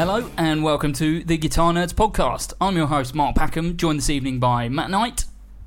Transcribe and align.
Hello 0.00 0.30
and 0.38 0.64
welcome 0.64 0.94
to 0.94 1.22
the 1.24 1.36
Guitar 1.36 1.74
Nerds 1.74 1.92
podcast. 1.92 2.54
I'm 2.58 2.74
your 2.74 2.86
host 2.86 3.14
Mark 3.14 3.36
Packham, 3.36 3.76
joined 3.76 3.98
this 3.98 4.08
evening 4.08 4.40
by 4.40 4.66
Matt 4.70 4.88
Knight 4.88 5.26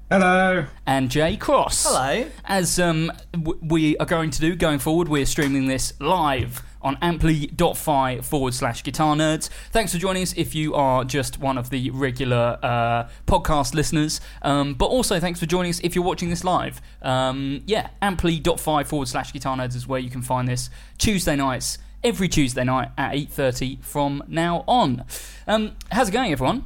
Hello. 0.09 0.65
and 0.87 1.11
Jay 1.11 1.37
Cross. 1.37 1.85
Hello. 1.85 2.25
As 2.43 2.79
um, 2.79 3.11
w- 3.31 3.59
we 3.61 3.95
are 3.97 4.07
going 4.07 4.31
to 4.31 4.41
do 4.41 4.55
going 4.55 4.79
forward, 4.79 5.07
we're 5.07 5.27
streaming 5.27 5.67
this 5.67 5.93
live 5.99 6.63
on 6.81 6.97
amply.fi 7.03 8.21
forward 8.21 8.55
slash 8.55 8.81
guitar 8.81 9.15
nerds. 9.15 9.49
Thanks 9.69 9.91
for 9.93 9.99
joining 9.99 10.23
us 10.23 10.33
if 10.35 10.55
you 10.55 10.73
are 10.73 11.05
just 11.05 11.37
one 11.39 11.59
of 11.59 11.69
the 11.69 11.91
regular 11.91 12.57
uh, 12.63 13.09
podcast 13.27 13.75
listeners. 13.75 14.19
Um, 14.41 14.73
but 14.73 14.87
also 14.87 15.19
thanks 15.19 15.39
for 15.39 15.45
joining 15.45 15.69
us 15.69 15.79
if 15.83 15.93
you're 15.93 16.03
watching 16.03 16.31
this 16.31 16.43
live. 16.43 16.81
Um, 17.03 17.61
yeah, 17.67 17.89
amply.fi 18.01 18.83
forward 18.83 19.09
slash 19.09 19.31
guitar 19.31 19.55
nerds 19.55 19.75
is 19.75 19.87
where 19.87 19.99
you 19.99 20.09
can 20.09 20.23
find 20.23 20.47
this 20.47 20.71
Tuesday 20.97 21.35
nights, 21.35 21.77
every 22.03 22.27
Tuesday 22.27 22.63
night 22.63 22.89
at 22.97 23.13
8.30 23.13 23.83
from 23.83 24.23
now 24.27 24.63
on. 24.67 25.05
Um, 25.47 25.75
how's 25.91 26.09
it 26.09 26.11
going, 26.11 26.31
everyone? 26.31 26.65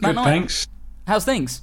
Good, 0.00 0.14
thanks. 0.14 0.68
How's 1.06 1.24
things? 1.24 1.62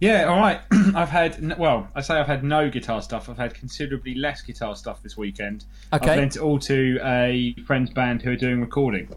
Yeah, 0.00 0.24
all 0.24 0.38
right. 0.38 0.60
I've 0.94 1.08
had 1.08 1.56
well, 1.58 1.88
I 1.94 2.00
say 2.02 2.14
I've 2.14 2.26
had 2.26 2.44
no 2.44 2.68
guitar 2.68 3.00
stuff. 3.00 3.28
I've 3.28 3.38
had 3.38 3.54
considerably 3.54 4.14
less 4.14 4.42
guitar 4.42 4.76
stuff 4.76 5.02
this 5.02 5.16
weekend. 5.16 5.64
Okay. 5.92 6.10
I've 6.10 6.18
lent 6.18 6.36
it 6.36 6.42
all 6.42 6.58
to 6.60 6.98
a 7.02 7.54
friend's 7.66 7.90
band 7.90 8.22
who 8.22 8.32
are 8.32 8.36
doing 8.36 8.60
recording. 8.60 9.08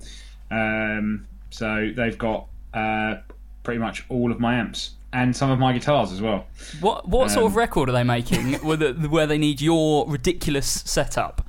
Um, 0.50 1.28
so 1.50 1.92
they've 1.96 2.18
got 2.18 2.48
uh, 2.74 3.16
pretty 3.64 3.80
much 3.80 4.06
all 4.10 4.32
of 4.32 4.40
my 4.40 4.56
amps 4.56 4.92
and 5.14 5.36
some 5.36 5.50
of 5.50 5.60
my 5.60 5.74
guitars 5.74 6.12
as 6.12 6.22
well. 6.22 6.48
What 6.80 7.08
what 7.08 7.32
sort 7.32 7.46
of 7.48 7.52
Um, 7.54 7.58
record 7.58 7.90
are 7.90 7.94
they 7.94 8.04
making 8.04 8.54
where, 8.64 8.78
the, 8.78 8.94
where 9.10 9.28
they 9.28 9.38
need 9.38 9.62
your 9.62 10.08
ridiculous 10.08 10.68
setup? 10.86 11.47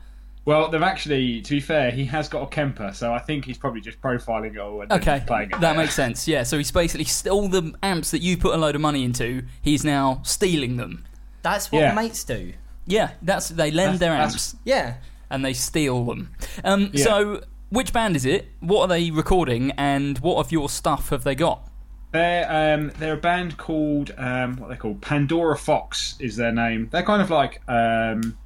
Well, 0.48 0.70
they've 0.70 0.80
actually, 0.80 1.42
to 1.42 1.50
be 1.50 1.60
fair, 1.60 1.90
he 1.90 2.06
has 2.06 2.26
got 2.26 2.42
a 2.42 2.46
Kemper, 2.46 2.92
so 2.94 3.12
I 3.12 3.18
think 3.18 3.44
he's 3.44 3.58
probably 3.58 3.82
just 3.82 4.00
profiling 4.00 4.52
it 4.54 4.58
all 4.58 4.80
and 4.80 4.90
Okay, 4.90 5.22
playing 5.26 5.50
it. 5.50 5.60
that 5.60 5.76
makes 5.76 5.92
sense. 5.92 6.26
Yeah, 6.26 6.42
so 6.42 6.56
he's 6.56 6.70
basically 6.70 7.04
st- 7.04 7.30
all 7.30 7.48
the 7.48 7.74
amps 7.82 8.12
that 8.12 8.22
you 8.22 8.38
put 8.38 8.54
a 8.54 8.56
load 8.56 8.74
of 8.74 8.80
money 8.80 9.04
into. 9.04 9.42
He's 9.60 9.84
now 9.84 10.22
stealing 10.24 10.78
them. 10.78 11.04
That's 11.42 11.70
what 11.70 11.80
Yeah. 11.80 11.92
mates 11.92 12.24
do. 12.24 12.54
Yeah, 12.86 13.10
that's 13.20 13.50
they 13.50 13.70
lend 13.70 13.98
That's- 13.98 14.00
their 14.00 14.12
amps 14.14 14.56
Yeah. 14.64 14.94
and 15.28 15.44
they 15.44 15.52
steal 15.52 16.02
them. 16.06 16.30
Um, 16.64 16.92
Yeah. 16.94 17.04
So, 17.04 17.42
which 17.68 17.92
band 17.92 18.16
is 18.16 18.24
it? 18.24 18.48
What 18.60 18.80
are 18.80 18.88
they 18.88 19.10
recording? 19.10 19.72
And 19.72 20.18
what 20.20 20.38
of 20.38 20.50
your 20.50 20.70
stuff 20.70 21.10
have 21.10 21.24
they 21.24 21.34
got? 21.34 21.68
They're 22.12 22.46
um, 22.74 22.90
they're 22.98 23.12
a 23.12 23.16
band 23.18 23.58
called 23.58 24.14
um, 24.16 24.56
what 24.56 24.70
they 24.70 24.76
call 24.76 24.94
Pandora 24.94 25.58
Fox 25.58 26.16
is 26.18 26.36
their 26.36 26.52
name. 26.52 26.88
They're 26.90 27.02
kind 27.02 27.20
of 27.20 27.28
like 27.28 27.60
um, 27.68 28.38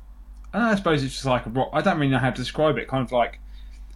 I 0.55 0.75
suppose 0.75 1.03
it's 1.03 1.15
just 1.15 1.25
like 1.25 1.47
a 1.47 1.51
rock. 1.51 1.71
I 1.73 1.81
don't 1.81 1.99
really 1.99 2.11
know 2.11 2.19
how 2.19 2.31
to 2.31 2.37
describe 2.37 2.77
it. 2.79 2.89
Kind 2.89 3.05
of 3.05 3.13
like 3.13 3.39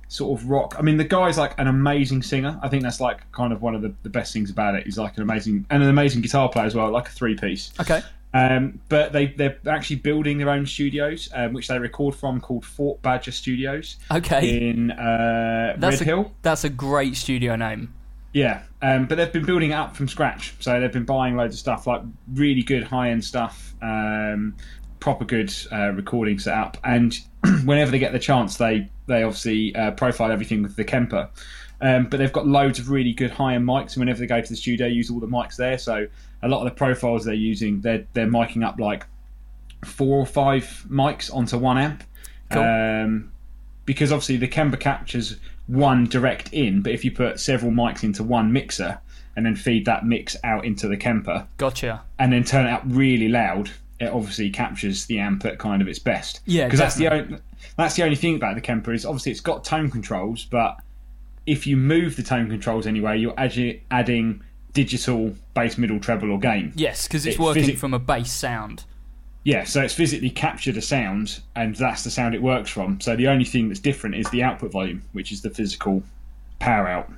sort 0.09 0.41
of 0.41 0.49
rock. 0.49 0.77
I 0.79 0.83
mean, 0.83 0.97
the 0.97 1.05
guy's 1.05 1.39
like 1.39 1.59
an 1.59 1.67
amazing 1.67 2.23
singer. 2.23 2.59
I 2.63 2.69
think 2.69 2.83
that's 2.83 3.01
like 3.01 3.31
kind 3.33 3.53
of 3.53 3.63
one 3.63 3.75
of 3.75 3.83
the, 3.83 3.93
the 4.03 4.09
best 4.09 4.33
things 4.33 4.51
about 4.51 4.75
it. 4.75 4.85
He's 4.85 4.99
like 4.99 5.17
an 5.17 5.23
amazing 5.23 5.67
and 5.71 5.83
an 5.83 5.89
amazing 5.89 6.23
guitar 6.23 6.49
player 6.49 6.67
as 6.67 6.75
well, 6.75 6.91
like 6.91 7.09
a 7.09 7.13
three 7.13 7.37
piece. 7.37 7.73
Okay. 7.81 8.03
Um, 8.35 8.81
but 8.91 9.13
they 9.13 9.29
they're 9.29 9.59
actually 9.67 9.97
building 9.97 10.37
their 10.39 10.51
own 10.51 10.67
studios, 10.67 11.31
um, 11.33 11.55
which 11.55 11.69
they 11.69 11.79
record 11.79 12.15
from, 12.15 12.41
called 12.41 12.67
Fort 12.67 13.01
Badger 13.01 13.33
Studios 13.33 13.97
Okay. 14.11 14.69
in 14.69 14.91
uh, 14.91 15.77
That's 15.79 16.01
Red 16.01 16.03
a, 16.03 16.05
Hill. 16.05 16.33
That's 16.43 16.65
a 16.65 16.69
great 16.69 17.17
studio 17.17 17.57
name. 17.57 17.95
Yeah, 18.35 18.65
um, 18.83 19.07
but 19.07 19.15
they've 19.15 19.33
been 19.33 19.47
building 19.47 19.71
it 19.71 19.75
up 19.75 19.97
from 19.97 20.09
scratch. 20.09 20.55
So 20.61 20.79
they've 20.79 20.93
been 20.93 21.07
buying 21.07 21.37
loads 21.37 21.55
of 21.55 21.61
stuff, 21.61 21.87
like 21.87 22.03
really 22.35 22.63
good 22.63 22.85
high 22.85 23.11
end 23.11 23.25
stuff, 23.25 23.75
um, 23.81 24.55
proper 25.01 25.25
good 25.25 25.53
uh, 25.73 25.91
recording 25.91 26.39
setup. 26.39 26.77
And 26.85 27.19
whenever 27.65 27.91
they 27.91 27.99
get 27.99 28.13
the 28.13 28.19
chance, 28.19 28.57
they 28.57 28.89
they 29.07 29.23
obviously 29.23 29.75
uh, 29.75 29.93
profile 29.93 30.31
everything 30.31 30.63
with 30.63 30.77
the 30.77 30.85
Kemper. 30.85 31.29
Um, 31.81 32.07
but 32.07 32.17
they've 32.17 32.33
got 32.33 32.47
loads 32.47 32.79
of 32.79 32.91
really 32.91 33.13
good 33.13 33.31
high 33.31 33.55
end 33.55 33.67
mics, 33.67 33.93
and 33.95 33.99
whenever 33.99 34.19
they 34.19 34.27
go 34.27 34.41
to 34.41 34.49
the 34.49 34.57
studio, 34.57 34.87
use 34.87 35.11
all 35.11 35.21
the 35.21 35.27
mics 35.27 35.57
there. 35.57 35.79
So 35.79 36.07
a 36.43 36.49
lot 36.49 36.59
of 36.61 36.65
the 36.65 36.77
profiles 36.77 37.25
they're 37.25 37.35
using, 37.35 37.81
they're 37.81 38.07
they're 38.15 38.27
miking 38.27 38.65
up 38.65 38.79
like 38.79 39.07
four 39.85 40.19
or 40.19 40.27
five 40.27 40.85
mics 40.89 41.33
onto 41.35 41.59
one 41.59 41.79
amp. 41.79 42.05
Cool. 42.51 42.63
Um, 42.63 43.33
because 43.85 44.13
obviously 44.13 44.37
the 44.37 44.49
Kemper 44.49 44.77
captures 44.77 45.37
one 45.67 46.05
direct 46.05 46.53
in, 46.53 46.83
but 46.83 46.93
if 46.93 47.05
you 47.05 47.11
put 47.11 47.41
several 47.41 47.73
mics 47.73 48.03
into 48.03 48.23
one 48.23 48.53
mixer 48.53 48.99
and 49.37 49.47
then 49.47 49.55
feed 49.55 49.85
that 49.85 50.05
mix 50.05 50.37
out 50.45 50.65
into 50.65 50.89
the 50.89 50.97
Kemper 50.97 51.47
Gotcha. 51.57 52.03
and 52.19 52.33
then 52.33 52.45
turn 52.45 52.67
it 52.67 52.71
up 52.71 52.83
really 52.87 53.29
loud, 53.29 53.71
it 54.01 54.11
obviously 54.11 54.51
captures 54.51 55.07
the 55.07 55.19
amp 55.19 55.45
at 55.45 55.59
kind 55.59 55.81
of 55.81 55.89
its 55.89 55.99
best. 55.99 56.41
Yeah, 56.45 56.67
because 56.67 56.79
that's 56.79 56.97
the 56.97 57.09
only 57.09 57.39
that's 57.77 57.97
the 57.97 58.03
only 58.03 58.17
thing 58.17 58.37
about 58.37 58.55
the 58.55 58.61
Kemper 58.61 58.93
is 58.93 59.05
obviously 59.05 59.33
it's 59.33 59.41
got 59.41 59.65
tone 59.65 59.91
controls, 59.91 60.45
but 60.45 60.79
if 61.47 61.67
you 61.67 61.77
move 61.77 62.17
the 62.17 62.23
tone 62.23 62.49
controls 62.49 62.87
anyway, 62.87 63.19
you're 63.19 63.35
addi- 63.35 63.81
adding 63.91 64.43
digital 64.73 65.35
bass, 65.55 65.79
middle, 65.79 65.99
treble, 65.99 66.31
or 66.31 66.39
gain. 66.39 66.73
Yes, 66.75 67.07
because 67.07 67.25
it's 67.25 67.37
It 67.37 67.43
working 67.43 67.77
from 67.77 67.95
a 67.95 67.99
bass 67.99 68.31
sound. 68.31 68.85
Yeah, 69.45 69.63
so 69.63 69.81
it's 69.81 69.95
physically 69.95 70.31
captured 70.31 70.77
a 70.77 70.83
sound, 70.83 71.41
and 71.55 71.77
that's 71.77 72.03
the 72.03 72.11
sound 72.11 72.35
it 72.35 72.43
works 72.43 72.69
from. 72.69 73.01
So 73.01 73.15
the 73.15 73.29
only 73.29 73.45
thing 73.45 73.69
that's 73.69 73.79
different 73.79 74.17
is 74.17 74.29
the 74.31 74.43
output 74.43 74.73
volume, 74.73 75.03
which 75.13 75.31
is 75.31 75.41
the 75.41 75.51
physical 75.51 76.03
power 76.59 76.89
out. 76.89 77.11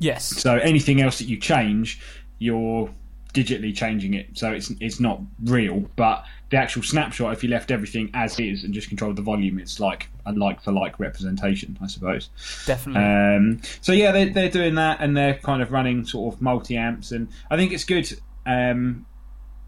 Yes. 0.00 0.24
So 0.24 0.56
anything 0.56 1.00
else 1.00 1.18
that 1.18 1.26
you 1.26 1.38
change, 1.38 2.00
you're 2.38 2.90
digitally 3.34 3.74
changing 3.74 4.14
it. 4.14 4.26
So 4.34 4.52
it's 4.52 4.72
it's 4.80 5.00
not 5.00 5.20
real, 5.44 5.80
but 5.96 6.24
the 6.50 6.56
actual 6.56 6.82
snapshot, 6.82 7.32
if 7.32 7.42
you 7.42 7.50
left 7.50 7.70
everything 7.70 8.10
as 8.14 8.38
is 8.38 8.64
and 8.64 8.72
just 8.72 8.88
controlled 8.88 9.16
the 9.16 9.22
volume, 9.22 9.58
it's 9.58 9.80
like 9.80 10.08
a 10.24 10.32
like 10.32 10.62
for 10.62 10.72
like 10.72 10.98
representation, 10.98 11.78
I 11.82 11.86
suppose. 11.86 12.30
Definitely. 12.66 13.02
Um, 13.02 13.60
so 13.80 13.92
yeah, 13.92 14.12
they're, 14.12 14.30
they're 14.30 14.48
doing 14.48 14.76
that, 14.76 14.98
and 15.00 15.16
they're 15.16 15.34
kind 15.34 15.62
of 15.62 15.72
running 15.72 16.04
sort 16.04 16.34
of 16.34 16.40
multi 16.40 16.76
amps, 16.76 17.12
and 17.12 17.28
I 17.50 17.56
think 17.56 17.72
it's 17.72 17.84
good 17.84 18.10
um, 18.46 19.04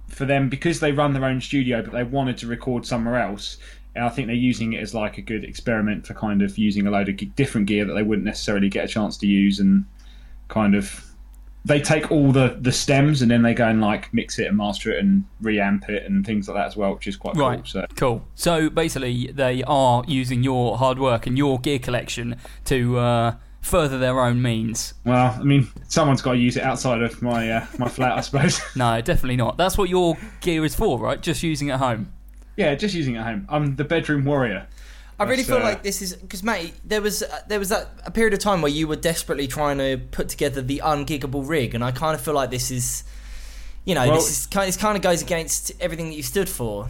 for 0.08 0.25
them 0.25 0.49
because 0.49 0.81
they 0.81 0.93
run 0.93 1.12
their 1.12 1.25
own 1.25 1.40
studio, 1.40 1.82
but 1.82 1.93
they 1.93 2.04
wanted 2.04 2.38
to 2.38 2.46
record 2.46 2.87
somewhere 2.87 3.16
else. 3.16 3.58
And 3.94 4.04
I 4.04 4.11
think 4.11 4.28
they're 4.28 4.37
using 4.37 4.75
it 4.75 4.81
as 4.81 4.94
like 4.94 5.19
a 5.19 5.22
good 5.22 5.43
experiment 5.43 6.06
for 6.06 6.14
kind 6.14 6.43
of 6.43 6.56
using 6.56 6.87
a 6.87 6.90
load 6.90 7.08
of 7.08 7.34
different 7.34 7.66
gear 7.66 7.84
that 7.84 7.94
they 7.94 8.02
wouldn't 8.02 8.26
necessarily 8.26 8.69
get 8.69 8.84
a 8.84 8.88
chance 8.88 9.16
to 9.19 9.26
use, 9.26 9.58
and 9.58 9.84
kind 10.46 10.75
of 10.75 11.04
they 11.64 11.81
take 11.81 12.10
all 12.10 12.32
the 12.32 12.56
the 12.60 12.72
stems 12.72 13.20
and 13.22 13.31
then 13.31 13.43
they 13.43 13.52
go 13.55 13.66
and 13.66 13.81
like 13.81 14.12
mix 14.14 14.38
it 14.38 14.46
and 14.46 14.56
master 14.56 14.90
it 14.93 14.99
and 15.00 15.25
reamp 15.43 15.88
it 15.88 16.05
and 16.05 16.25
things 16.25 16.49
like 16.49 16.56
that 16.56 16.66
as 16.66 16.76
well, 16.76 16.94
which 16.94 17.06
is 17.06 17.16
quite 17.16 17.37
Right. 17.37 17.56
cool. 17.58 17.64
So 17.66 17.87
Cool. 17.96 18.25
So 18.34 18.70
basically, 18.70 19.26
they 19.32 19.62
are 19.64 20.02
using 20.06 20.43
your 20.43 20.78
hard 20.78 20.99
work 20.99 21.26
and 21.26 21.37
your 21.37 21.58
gear 21.58 21.78
collection 21.78 22.37
to 22.66 22.99
uh, 22.99 23.34
further 23.60 23.99
their 23.99 24.20
own 24.20 24.40
means. 24.40 24.94
well, 25.05 25.37
I 25.38 25.43
mean, 25.43 25.69
someone's 25.88 26.22
got 26.22 26.32
to 26.32 26.38
use 26.38 26.56
it 26.56 26.62
outside 26.62 27.02
of 27.02 27.20
my 27.20 27.50
uh, 27.50 27.66
my 27.78 27.88
flat, 27.88 28.16
I 28.16 28.20
suppose. 28.22 28.61
No, 28.76 29.00
definitely 29.00 29.37
not. 29.37 29.56
That's 29.58 29.76
what 29.76 29.88
your 29.90 30.16
gear 30.40 30.64
is 30.64 30.75
for, 30.75 30.99
right? 30.99 31.20
Just 31.20 31.43
using 31.43 31.70
at 31.70 31.81
home. 31.81 32.12
Yeah, 32.56 32.75
just 32.76 32.94
using 32.94 33.14
it 33.16 33.19
at 33.19 33.26
home. 33.26 33.46
I'm 33.49 33.76
the 33.76 33.84
bedroom 33.84 34.25
warrior. 34.25 34.66
I 35.19 35.25
really 35.25 35.43
feel 35.43 35.56
uh, 35.56 35.62
like 35.62 35.82
this 35.82 36.00
is 36.00 36.15
because, 36.15 36.43
mate, 36.43 36.75
there 36.85 37.03
was 37.03 37.23
uh, 37.23 37.41
there 37.49 37.59
was 37.59 37.70
that 37.70 37.88
a 38.05 38.11
period 38.11 38.35
of 38.35 38.41
time 38.41 38.62
where 38.62 38.70
you 38.70 38.87
were 38.87 38.97
desperately 38.97 39.49
trying 39.49 39.79
to 39.79 39.99
put 40.11 40.29
together 40.29 40.62
the 40.62 40.81
ungiggable 40.85 41.49
rig, 41.49 41.75
and 41.75 41.82
I 41.82 41.91
kind 41.91 42.15
of 42.15 42.20
feel 42.20 42.35
like 42.35 42.50
this 42.50 42.70
is, 42.70 43.05
you 43.85 43.94
know, 43.94 44.06
Well- 44.06 44.15
this 44.15 44.31
is 44.31 44.47
kind. 44.47 44.69
This 44.69 44.76
kind 44.76 44.97
of 44.97 45.03
goes 45.03 45.23
against 45.23 45.73
everything 45.81 46.09
that 46.11 46.15
you 46.17 46.23
stood 46.23 46.49
for. 46.49 46.88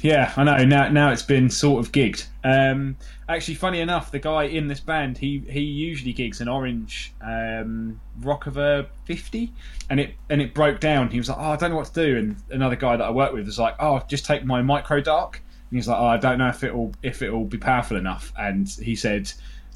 Yeah, 0.00 0.32
I 0.36 0.44
know. 0.44 0.56
Now, 0.64 0.88
now 0.88 1.12
it's 1.12 1.22
been 1.22 1.50
sort 1.50 1.84
of 1.84 1.92
gigged. 1.92 2.26
Um, 2.44 2.96
actually, 3.28 3.56
funny 3.56 3.80
enough, 3.80 4.10
the 4.10 4.18
guy 4.18 4.44
in 4.44 4.68
this 4.68 4.80
band, 4.80 5.18
he 5.18 5.42
he 5.50 5.60
usually 5.60 6.12
gigs 6.12 6.40
an 6.40 6.48
orange 6.48 7.12
um, 7.20 8.00
Rockerverb 8.20 8.86
fifty, 9.04 9.52
and 9.90 10.00
it 10.00 10.14
and 10.30 10.40
it 10.40 10.54
broke 10.54 10.80
down. 10.80 11.10
He 11.10 11.18
was 11.18 11.28
like, 11.28 11.38
"Oh, 11.38 11.52
I 11.52 11.56
don't 11.56 11.70
know 11.70 11.76
what 11.76 11.92
to 11.92 12.06
do." 12.06 12.16
And 12.16 12.36
another 12.50 12.76
guy 12.76 12.96
that 12.96 13.04
I 13.04 13.10
work 13.10 13.32
with 13.32 13.46
was 13.46 13.58
like, 13.58 13.76
"Oh, 13.80 14.02
just 14.08 14.24
take 14.24 14.44
my 14.44 14.62
micro 14.62 15.00
dark." 15.00 15.42
He's 15.72 15.88
like, 15.88 15.98
"Oh, 15.98 16.06
I 16.06 16.16
don't 16.16 16.38
know 16.38 16.48
if 16.48 16.62
it'll 16.62 16.92
if 17.02 17.22
it'll 17.22 17.44
be 17.44 17.58
powerful 17.58 17.96
enough." 17.96 18.32
And 18.38 18.68
he 18.68 18.94
said. 18.94 19.32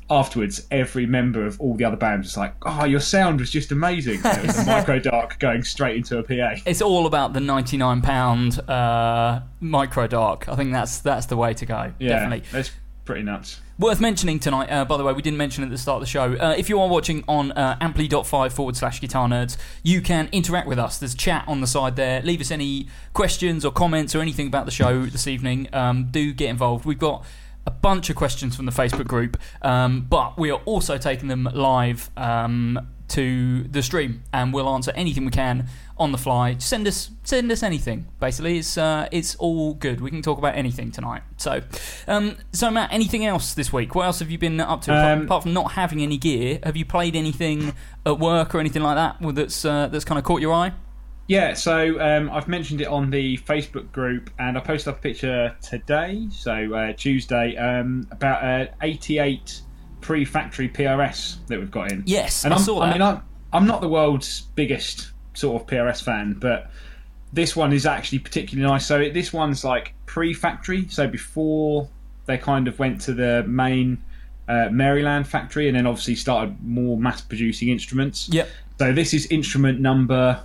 Afterwards, 0.09 0.65
every 0.71 1.05
member 1.05 1.45
of 1.45 1.61
all 1.61 1.75
the 1.75 1.83
other 1.85 1.97
bands 1.97 2.29
was 2.29 2.37
like, 2.37 2.55
"Oh, 2.65 2.85
your 2.85 3.01
sound 3.01 3.41
was 3.41 3.51
just 3.51 3.73
amazing." 3.73 4.21
It 4.25 4.47
was 4.47 4.57
a 4.57 4.65
micro 4.67 5.01
dark 5.01 5.41
going 5.41 5.65
straight 5.65 5.97
into 5.97 6.19
a 6.19 6.23
PA. 6.23 6.61
It's 6.65 6.81
all 6.81 7.07
about 7.07 7.33
the 7.33 7.41
ninety-nine 7.41 8.03
pound 8.03 8.61
uh, 8.71 9.41
micro 9.59 10.07
dark. 10.07 10.49
I 10.49 10.55
think 10.55 10.71
that's 10.71 11.01
that's 11.01 11.27
the 11.27 11.37
way 11.37 11.55
to 11.55 11.67
go. 11.67 11.93
Yeah, 11.99 12.21
Definitely. 12.21 12.61
Pretty 13.07 13.23
nuts. 13.23 13.61
Worth 13.79 14.01
mentioning 14.01 14.39
tonight, 14.39 14.71
uh, 14.71 14.85
by 14.85 14.97
the 14.97 15.05
way, 15.05 15.13
we 15.13 15.23
didn't 15.23 15.39
mention 15.39 15.63
at 15.63 15.71
the 15.71 15.79
start 15.79 15.97
of 15.97 16.01
the 16.01 16.11
show. 16.11 16.35
Uh, 16.35 16.55
if 16.57 16.69
you 16.69 16.81
are 16.81 16.89
watching 16.89 17.25
on 17.29 17.53
uh, 17.53 17.77
amply.5 17.81 18.53
forward 18.53 18.77
slash 18.77 19.01
guitar 19.01 19.29
nerds, 19.29 19.57
you 19.83 20.01
can 20.01 20.29
interact 20.33 20.67
with 20.67 20.79
us. 20.79 20.99
There's 20.99 21.15
chat 21.15 21.45
on 21.47 21.61
the 21.61 21.67
side 21.67 21.97
there. 21.97 22.21
Leave 22.23 22.41
us 22.41 22.51
any 22.51 22.89
questions 23.15 23.65
or 23.65 23.73
comments 23.73 24.15
or 24.15 24.21
anything 24.21 24.47
about 24.47 24.65
the 24.65 24.73
show 24.73 25.07
this 25.07 25.27
evening. 25.27 25.69
Um, 25.73 26.09
do 26.11 26.33
get 26.33 26.51
involved. 26.51 26.85
We've 26.85 26.99
got 26.99 27.25
a 27.67 27.71
bunch 27.71 28.11
of 28.11 28.17
questions 28.17 28.57
from 28.57 28.67
the 28.67 28.73
Facebook 28.73 29.07
group, 29.07 29.37
um, 29.63 30.07
but 30.09 30.39
we 30.39 30.51
are 30.51 30.61
also 30.65 30.99
taking 30.99 31.29
them 31.29 31.49
live 31.53 32.11
um, 32.17 32.87
to 33.09 33.65
the 33.65 33.83
stream, 33.83 34.23
and 34.33 34.53
we'll 34.53 34.69
answer 34.69 34.93
anything 34.95 35.25
we 35.25 35.31
can 35.31 35.69
on 35.99 36.13
the 36.13 36.19
fly. 36.19 36.55
Just 36.55 36.69
send 36.69 36.87
us 36.87 37.11
send 37.25 37.51
us 37.51 37.63
anything. 37.63 38.07
Basically, 38.21 38.59
it's 38.59 38.77
uh, 38.77 39.09
it's 39.13 39.35
all 39.37 39.75
good. 39.75 40.01
We 40.01 40.11
can 40.11 40.23
talk 40.23 40.39
about 40.39 40.57
anything 40.57 40.91
tonight. 40.91 41.23
So, 41.37 41.63
um, 42.07 42.37
so 42.53 42.71
Matt, 42.71 42.93
anything 42.93 43.25
else 43.25 43.55
this 43.55 43.73
week? 43.73 43.95
What 43.95 44.07
else 44.07 44.19
have 44.19 44.31
you 44.31 44.39
been 44.39 44.61
up 44.61 44.83
to 44.83 44.93
apart, 44.93 45.19
Um, 45.19 45.25
apart 45.25 45.43
from 45.45 45.53
not 45.53 45.73
having 45.73 46.03
any 46.03 46.19
gear? 46.19 46.59
Have 46.63 46.77
you 46.77 46.85
played 46.85 47.17
anything 47.17 47.75
at 48.05 48.19
work 48.19 48.55
or 48.55 48.61
anything 48.61 48.83
like 48.83 48.97
that 48.97 49.35
that's 49.35 49.65
uh, 49.65 49.89
that's 49.89 50.05
kind 50.05 50.19
of 50.19 50.25
caught 50.25 50.41
your 50.41 50.53
eye? 50.53 50.73
Yeah, 51.29 51.55
so 51.55 52.01
um, 52.01 52.31
I've 52.31 52.47
mentioned 52.47 52.81
it 52.81 52.87
on 52.87 53.11
the 53.11 53.37
Facebook 53.39 53.91
group, 53.91 54.31
and 54.39 54.57
I 54.57 54.61
posted 54.61 54.93
up 54.93 54.99
a 54.99 55.03
picture 55.03 55.57
today, 55.61 56.29
so 56.31 56.73
uh, 56.73 56.93
Tuesday, 56.93 57.57
um, 57.57 58.07
about 58.13 58.45
a 58.45 58.73
88 58.81 59.61
pre-factory 60.07 60.69
PRS 60.69 61.45
that 61.49 61.59
we've 61.59 61.71
got 61.71 61.91
in. 61.91 62.05
Yes, 62.07 62.45
and 62.45 62.55
I 62.55 62.59
I'm, 62.59 62.63
saw 62.63 62.81
I 62.81 62.87
that. 62.87 62.93
mean, 62.93 63.03
I'm, 63.03 63.23
I'm 63.53 63.67
not 63.67 63.81
the 63.81 63.89
world's 63.89 64.43
biggest 64.55 65.11
sort 65.35 65.61
of 65.61 65.67
PRS 65.69 66.01
fan, 66.01 66.35
but 66.39 66.71
this 67.33 67.57
one 67.57 67.73
is 67.73 67.87
actually 67.87 68.21
particularly 68.21 68.71
nice. 68.71 68.87
So 68.87 69.01
it, 69.01 69.15
this 69.15 69.33
one's 69.33 69.65
like 69.65 69.95
pre-factory, 70.07 70.87
so 70.89 71.09
before 71.09 71.89
they 72.27 72.39
kind 72.39 72.69
of 72.69 72.79
went 72.79 73.01
to 73.03 73.15
the 73.15 73.43
main 73.49 74.01
uh, 74.47 74.69
Maryland 74.71 75.27
factory, 75.27 75.67
and 75.67 75.77
then 75.77 75.89
obviously 75.89 76.15
started 76.15 76.57
more 76.63 76.97
mass-producing 76.97 77.69
instruments. 77.69 78.29
Yep. 78.31 78.49
So 78.79 78.93
this 78.93 79.13
is 79.13 79.27
instrument 79.27 79.81
number, 79.81 80.41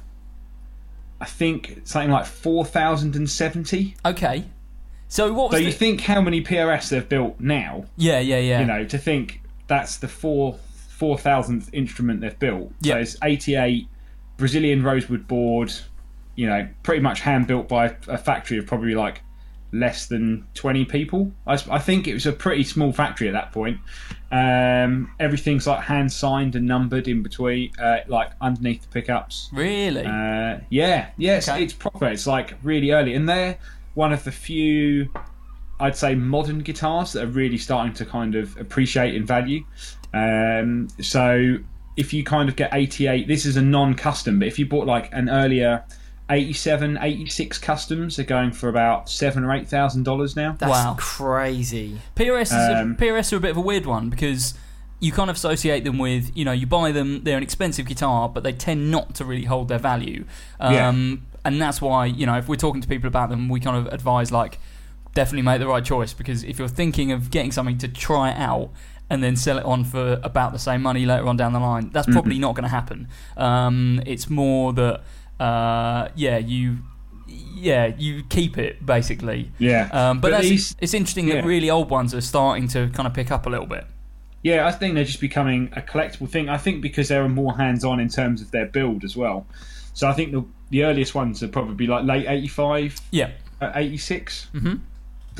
I 1.19 1.25
think 1.25 1.81
something 1.83 2.09
like 2.09 2.25
four 2.25 2.65
thousand 2.65 3.15
and 3.15 3.29
seventy. 3.29 3.95
Okay. 4.03 4.45
So 5.07 5.31
what 5.33 5.51
So 5.51 5.57
you 5.57 5.65
the- 5.65 5.71
think 5.71 6.01
how 6.01 6.19
many 6.21 6.41
PRS 6.41 6.89
they've 6.89 7.07
built 7.07 7.39
now? 7.39 7.85
Yeah, 7.97 8.19
yeah, 8.19 8.39
yeah. 8.39 8.61
You 8.61 8.65
know, 8.65 8.85
to 8.85 8.97
think 8.97 9.41
that's 9.71 9.97
the 9.97 10.07
four 10.09 10.57
four 10.97 11.17
thousandth 11.17 11.69
instrument 11.73 12.19
they've 12.21 12.37
built. 12.37 12.71
Yeah. 12.81 12.95
So 12.95 12.99
it's 12.99 13.17
eighty 13.23 13.55
eight 13.55 13.87
Brazilian 14.37 14.83
rosewood 14.83 15.27
board. 15.27 15.71
You 16.35 16.47
know, 16.47 16.67
pretty 16.83 17.01
much 17.01 17.21
hand 17.21 17.47
built 17.47 17.67
by 17.69 17.95
a 18.07 18.17
factory 18.17 18.57
of 18.57 18.65
probably 18.67 18.95
like 18.95 19.21
less 19.73 20.07
than 20.07 20.45
20 20.55 20.83
people. 20.85 21.31
I, 21.47 21.53
I 21.69 21.79
think 21.79 22.05
it 22.07 22.13
was 22.13 22.25
a 22.25 22.31
pretty 22.33 22.63
small 22.65 22.91
factory 22.91 23.27
at 23.29 23.33
that 23.33 23.51
point. 23.53 23.79
Um, 24.31 25.11
everything's 25.19 25.65
like 25.67 25.81
hand 25.81 26.11
signed 26.11 26.55
and 26.55 26.65
numbered 26.67 27.07
in 27.07 27.23
between, 27.23 27.71
uh, 27.79 27.99
like 28.07 28.31
underneath 28.41 28.81
the 28.81 28.87
pickups. 28.89 29.49
really? 29.53 30.03
Uh, 30.05 30.59
yeah, 30.69 31.09
yes, 31.17 31.47
Okay. 31.49 31.63
it's 31.63 31.73
proper. 31.73 32.07
It's 32.07 32.27
like 32.27 32.55
really 32.63 32.91
early, 32.91 33.13
and 33.13 33.27
they're 33.29 33.57
one 33.93 34.11
of 34.13 34.23
the 34.25 34.31
few, 34.31 35.09
I'd 35.81 35.95
say, 35.97 36.15
modern 36.15 36.59
guitars 36.59 37.13
that 37.13 37.23
are 37.23 37.27
really 37.27 37.57
starting 37.57 37.93
to 37.95 38.05
kind 38.05 38.35
of 38.35 38.55
appreciate 38.57 39.15
in 39.15 39.25
value. 39.25 39.63
Um, 40.13 40.87
so 41.01 41.57
if 41.97 42.13
you 42.13 42.23
kind 42.23 42.49
of 42.49 42.55
get 42.55 42.69
88, 42.73 43.27
this 43.27 43.45
is 43.45 43.57
a 43.57 43.61
non-custom, 43.61 44.39
but 44.39 44.47
if 44.47 44.57
you 44.59 44.65
bought 44.65 44.87
like 44.87 45.09
an 45.13 45.29
earlier 45.29 45.83
87, 46.29 46.97
86 47.01 47.57
customs, 47.57 48.15
they're 48.15 48.25
going 48.25 48.51
for 48.51 48.69
about 48.69 49.09
seven 49.09 49.43
or 49.43 49.53
eight 49.53 49.67
thousand 49.67 50.03
dollars 50.03 50.35
now. 50.35 50.55
That's 50.57 50.69
Wow. 50.69 50.95
crazy. 50.97 51.99
PRS 52.15 52.43
is 52.47 52.53
Um, 52.53 52.91
a, 52.91 52.95
PRS 52.95 53.33
are 53.33 53.37
a 53.37 53.39
bit 53.41 53.51
of 53.51 53.57
a 53.57 53.61
weird 53.61 53.85
one 53.85 54.09
because 54.09 54.53
you 55.01 55.11
kind 55.11 55.29
of 55.29 55.35
associate 55.35 55.83
them 55.83 55.97
with 55.97 56.31
you 56.37 56.45
know 56.45 56.51
you 56.51 56.67
buy 56.67 56.91
them 56.91 57.23
they're 57.23 57.35
an 57.35 57.41
expensive 57.43 57.87
guitar 57.87 58.29
but 58.29 58.43
they 58.43 58.53
tend 58.53 58.91
not 58.91 59.15
to 59.15 59.25
really 59.25 59.45
hold 59.45 59.67
their 59.67 59.79
value 59.79 60.23
um, 60.59 61.25
and 61.43 61.59
that's 61.59 61.81
why 61.81 62.05
you 62.05 62.23
know 62.27 62.37
if 62.37 62.47
we're 62.47 62.55
talking 62.55 62.81
to 62.81 62.87
people 62.87 63.07
about 63.07 63.29
them 63.31 63.49
we 63.49 63.59
kind 63.59 63.75
of 63.75 63.91
advise 63.91 64.31
like 64.31 64.59
definitely 65.13 65.41
make 65.43 65.59
the 65.59 65.67
right 65.67 65.83
choice 65.83 66.13
because 66.13 66.43
if 66.43 66.57
you're 66.59 66.67
thinking 66.67 67.11
of 67.11 67.29
getting 67.31 67.51
something 67.51 67.77
to 67.77 67.87
try 67.87 68.31
out 68.33 68.69
and 69.09 69.21
then 69.21 69.35
sell 69.35 69.57
it 69.57 69.65
on 69.65 69.83
for 69.83 70.19
about 70.23 70.53
the 70.53 70.59
same 70.59 70.81
money 70.81 71.05
later 71.05 71.27
on 71.27 71.35
down 71.35 71.51
the 71.51 71.59
line 71.59 71.89
that's 71.91 72.07
probably 72.07 72.39
not 72.39 72.55
going 72.55 72.63
to 72.63 72.69
happen 72.69 73.07
um, 73.37 74.01
it's 74.05 74.29
more 74.29 74.71
that 74.73 75.01
uh, 75.39 76.07
yeah 76.15 76.37
you 76.37 76.77
yeah 77.27 77.87
you 77.97 78.23
keep 78.29 78.57
it 78.57 78.85
basically 78.85 79.51
Yeah, 79.59 79.89
um, 79.91 80.19
but, 80.21 80.31
that's, 80.31 80.47
these- 80.47 80.75
it's 80.79 80.93
interesting 80.93 81.27
yeah. 81.27 81.35
that 81.35 81.45
really 81.45 81.69
old 81.69 81.89
ones 81.89 82.13
are 82.13 82.21
starting 82.21 82.67
to 82.69 82.89
kind 82.89 83.07
of 83.07 83.13
pick 83.13 83.31
up 83.31 83.45
a 83.45 83.49
little 83.49 83.65
bit. 83.67 83.85
Yeah, 84.43 84.65
I 84.65 84.71
think 84.71 84.95
they're 84.95 85.03
just 85.05 85.21
becoming 85.21 85.71
a 85.75 85.81
collectible 85.81 86.27
thing. 86.27 86.49
I 86.49 86.57
think 86.57 86.81
because 86.81 87.09
they're 87.09 87.27
more 87.29 87.55
hands-on 87.55 87.99
in 87.99 88.09
terms 88.09 88.41
of 88.41 88.49
their 88.51 88.65
build 88.65 89.03
as 89.03 89.15
well. 89.15 89.45
So 89.93 90.07
I 90.07 90.13
think 90.13 90.31
the 90.31 90.43
the 90.71 90.83
earliest 90.83 91.13
ones 91.13 91.43
are 91.43 91.47
probably 91.47 91.85
like 91.85 92.05
late 92.05 92.25
'85, 92.27 92.99
Yeah. 93.11 93.29
uh, 93.61 93.71
'86. 93.75 94.47
Mm-hmm. 94.55 94.75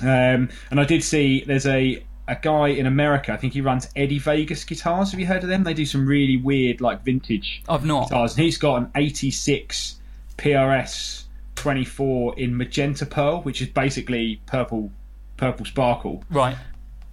Um, 0.02 0.50
and 0.70 0.80
I 0.80 0.84
did 0.86 1.04
see 1.04 1.44
there's 1.46 1.66
a 1.68 2.04
a 2.28 2.36
guy 2.42 2.68
in 2.70 2.86
America. 2.86 3.34
I 3.34 3.38
think 3.38 3.54
he 3.54 3.62
runs 3.62 3.90
Eddie 3.96 4.20
Vegas 4.20 4.64
guitars. 4.64 5.12
Have 5.12 5.20
you 5.20 5.26
heard 5.26 5.44
of 5.44 5.50
them? 5.50 5.64
They 5.64 5.74
do 5.74 5.86
some 5.86 6.06
really 6.08 6.38
weird 6.38 6.80
like 6.80 7.04
vintage 7.04 7.62
I've 7.68 7.84
not. 7.86 8.08
guitars. 8.10 8.36
And 8.36 8.44
he's 8.46 8.58
got 8.58 8.76
an 8.78 8.92
'86 8.96 10.00
PRS 10.38 11.24
24 11.56 12.40
in 12.40 12.56
magenta 12.56 13.06
pearl, 13.06 13.42
which 13.42 13.62
is 13.62 13.68
basically 13.70 14.42
purple 14.46 14.92
purple 15.38 15.66
sparkle 15.66 16.24
Right. 16.30 16.56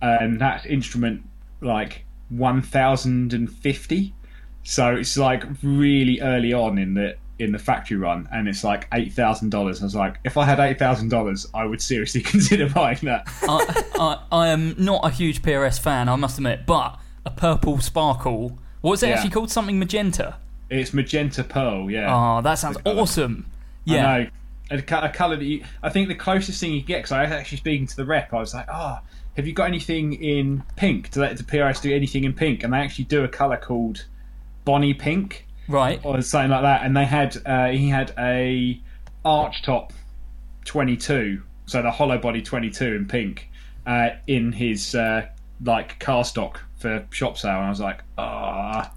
and 0.03 0.39
that's 0.41 0.67
instrument 0.67 1.23
like 1.63 2.05
1050 2.29 4.15
so 4.63 4.95
it's 4.95 5.17
like 5.17 5.45
really 5.63 6.21
early 6.21 6.53
on 6.53 6.77
in 6.79 6.93
the 6.95 7.17
in 7.39 7.53
the 7.53 7.59
factory 7.59 7.97
run 7.97 8.29
and 8.33 8.49
it's 8.49 8.65
like 8.65 8.91
$8000 8.91 9.55
i 9.55 9.85
was 9.85 9.95
like 9.95 10.19
if 10.25 10.37
i 10.37 10.45
had 10.45 10.59
$8000 10.59 11.47
i 11.55 11.65
would 11.65 11.81
seriously 11.81 12.21
consider 12.35 12.69
buying 12.69 12.99
that 13.03 13.29
I, 13.43 13.85
I, 13.99 14.19
I 14.45 14.49
am 14.49 14.75
not 14.77 15.05
a 15.05 15.11
huge 15.11 15.43
PRS 15.43 15.79
fan, 15.81 16.09
I 16.09 16.17
must 16.17 16.39
admit, 16.39 16.67
but 16.67 16.99
a 17.25 17.31
purple 17.31 17.79
sparkle. 17.81 18.59
What's 18.81 19.03
it 19.03 19.09
Yeah. 19.09 19.15
actually 19.17 19.31
called? 19.31 19.51
Something 19.51 19.79
magenta. 19.79 20.37
it's 20.71 20.93
magenta 20.95 21.45
pearl 21.45 21.91
yeah 21.91 22.09
Oh, 22.15 22.43
that 22.43 22.55
sounds 22.55 22.79
awesome. 22.85 23.47
Yeah. 23.85 24.09
I 24.11 24.19
know. 24.25 24.31
A, 24.71 24.77
a 24.79 25.09
colour 25.09 25.37
that 25.37 25.45
you, 25.45 25.65
I 25.83 25.89
think 25.91 26.09
the 26.09 26.15
closest 26.15 26.61
thing 26.61 26.73
you 26.73 26.83
get, 26.83 26.99
because 26.99 27.13
I 27.13 27.23
was 27.23 27.33
actually 27.33 27.59
speaking 27.59 27.87
to 27.87 27.97
the 27.97 28.05
rep, 28.05 28.35
I 28.35 28.39
was 28.39 28.53
like, 28.55 28.67
oh, 28.71 28.99
have 29.37 29.47
you 29.47 29.53
got 29.55 29.65
anything 29.65 30.13
in 30.15 30.63
pink? 30.77 31.09
To 31.11 31.21
let 31.21 31.37
the 31.39 31.45
PRS 31.45 31.81
do 31.81 31.95
anything 31.95 32.25
in 32.25 32.35
pink? 32.35 32.65
And 32.65 32.73
they 32.75 32.79
actually 32.79 33.07
do 33.07 33.25
a 33.25 33.29
colour 33.29 33.57
called 33.57 34.05
Bonni 34.67 34.93
Pink. 34.99 35.47
Right. 35.69 36.01
or 36.05 36.21
something 36.23 36.51
like 36.51 36.63
that. 36.63 36.85
And 36.85 36.97
they 36.97 37.05
had 37.05 37.37
uh, 37.47 37.69
he 37.69 37.89
had 37.89 38.13
a 38.19 38.81
arch 39.25 39.63
top 39.63 39.93
22, 40.65 41.43
so 41.67 41.83
the 41.83 41.91
hollow 41.91 42.19
body 42.19 42.43
22 42.43 42.85
in 42.95 43.07
pink, 43.07 43.51
uh, 43.87 44.11
in 44.27 44.53
his 44.53 44.95
uh, 44.95 45.27
like 45.65 45.99
car 45.99 46.25
stock 46.25 46.61
for 46.79 47.07
shop 47.11 47.39
sale. 47.39 47.57
And 47.57 47.65
I 47.67 47.71
was 47.71 47.81
like, 47.81 48.03
ah, 48.17 48.93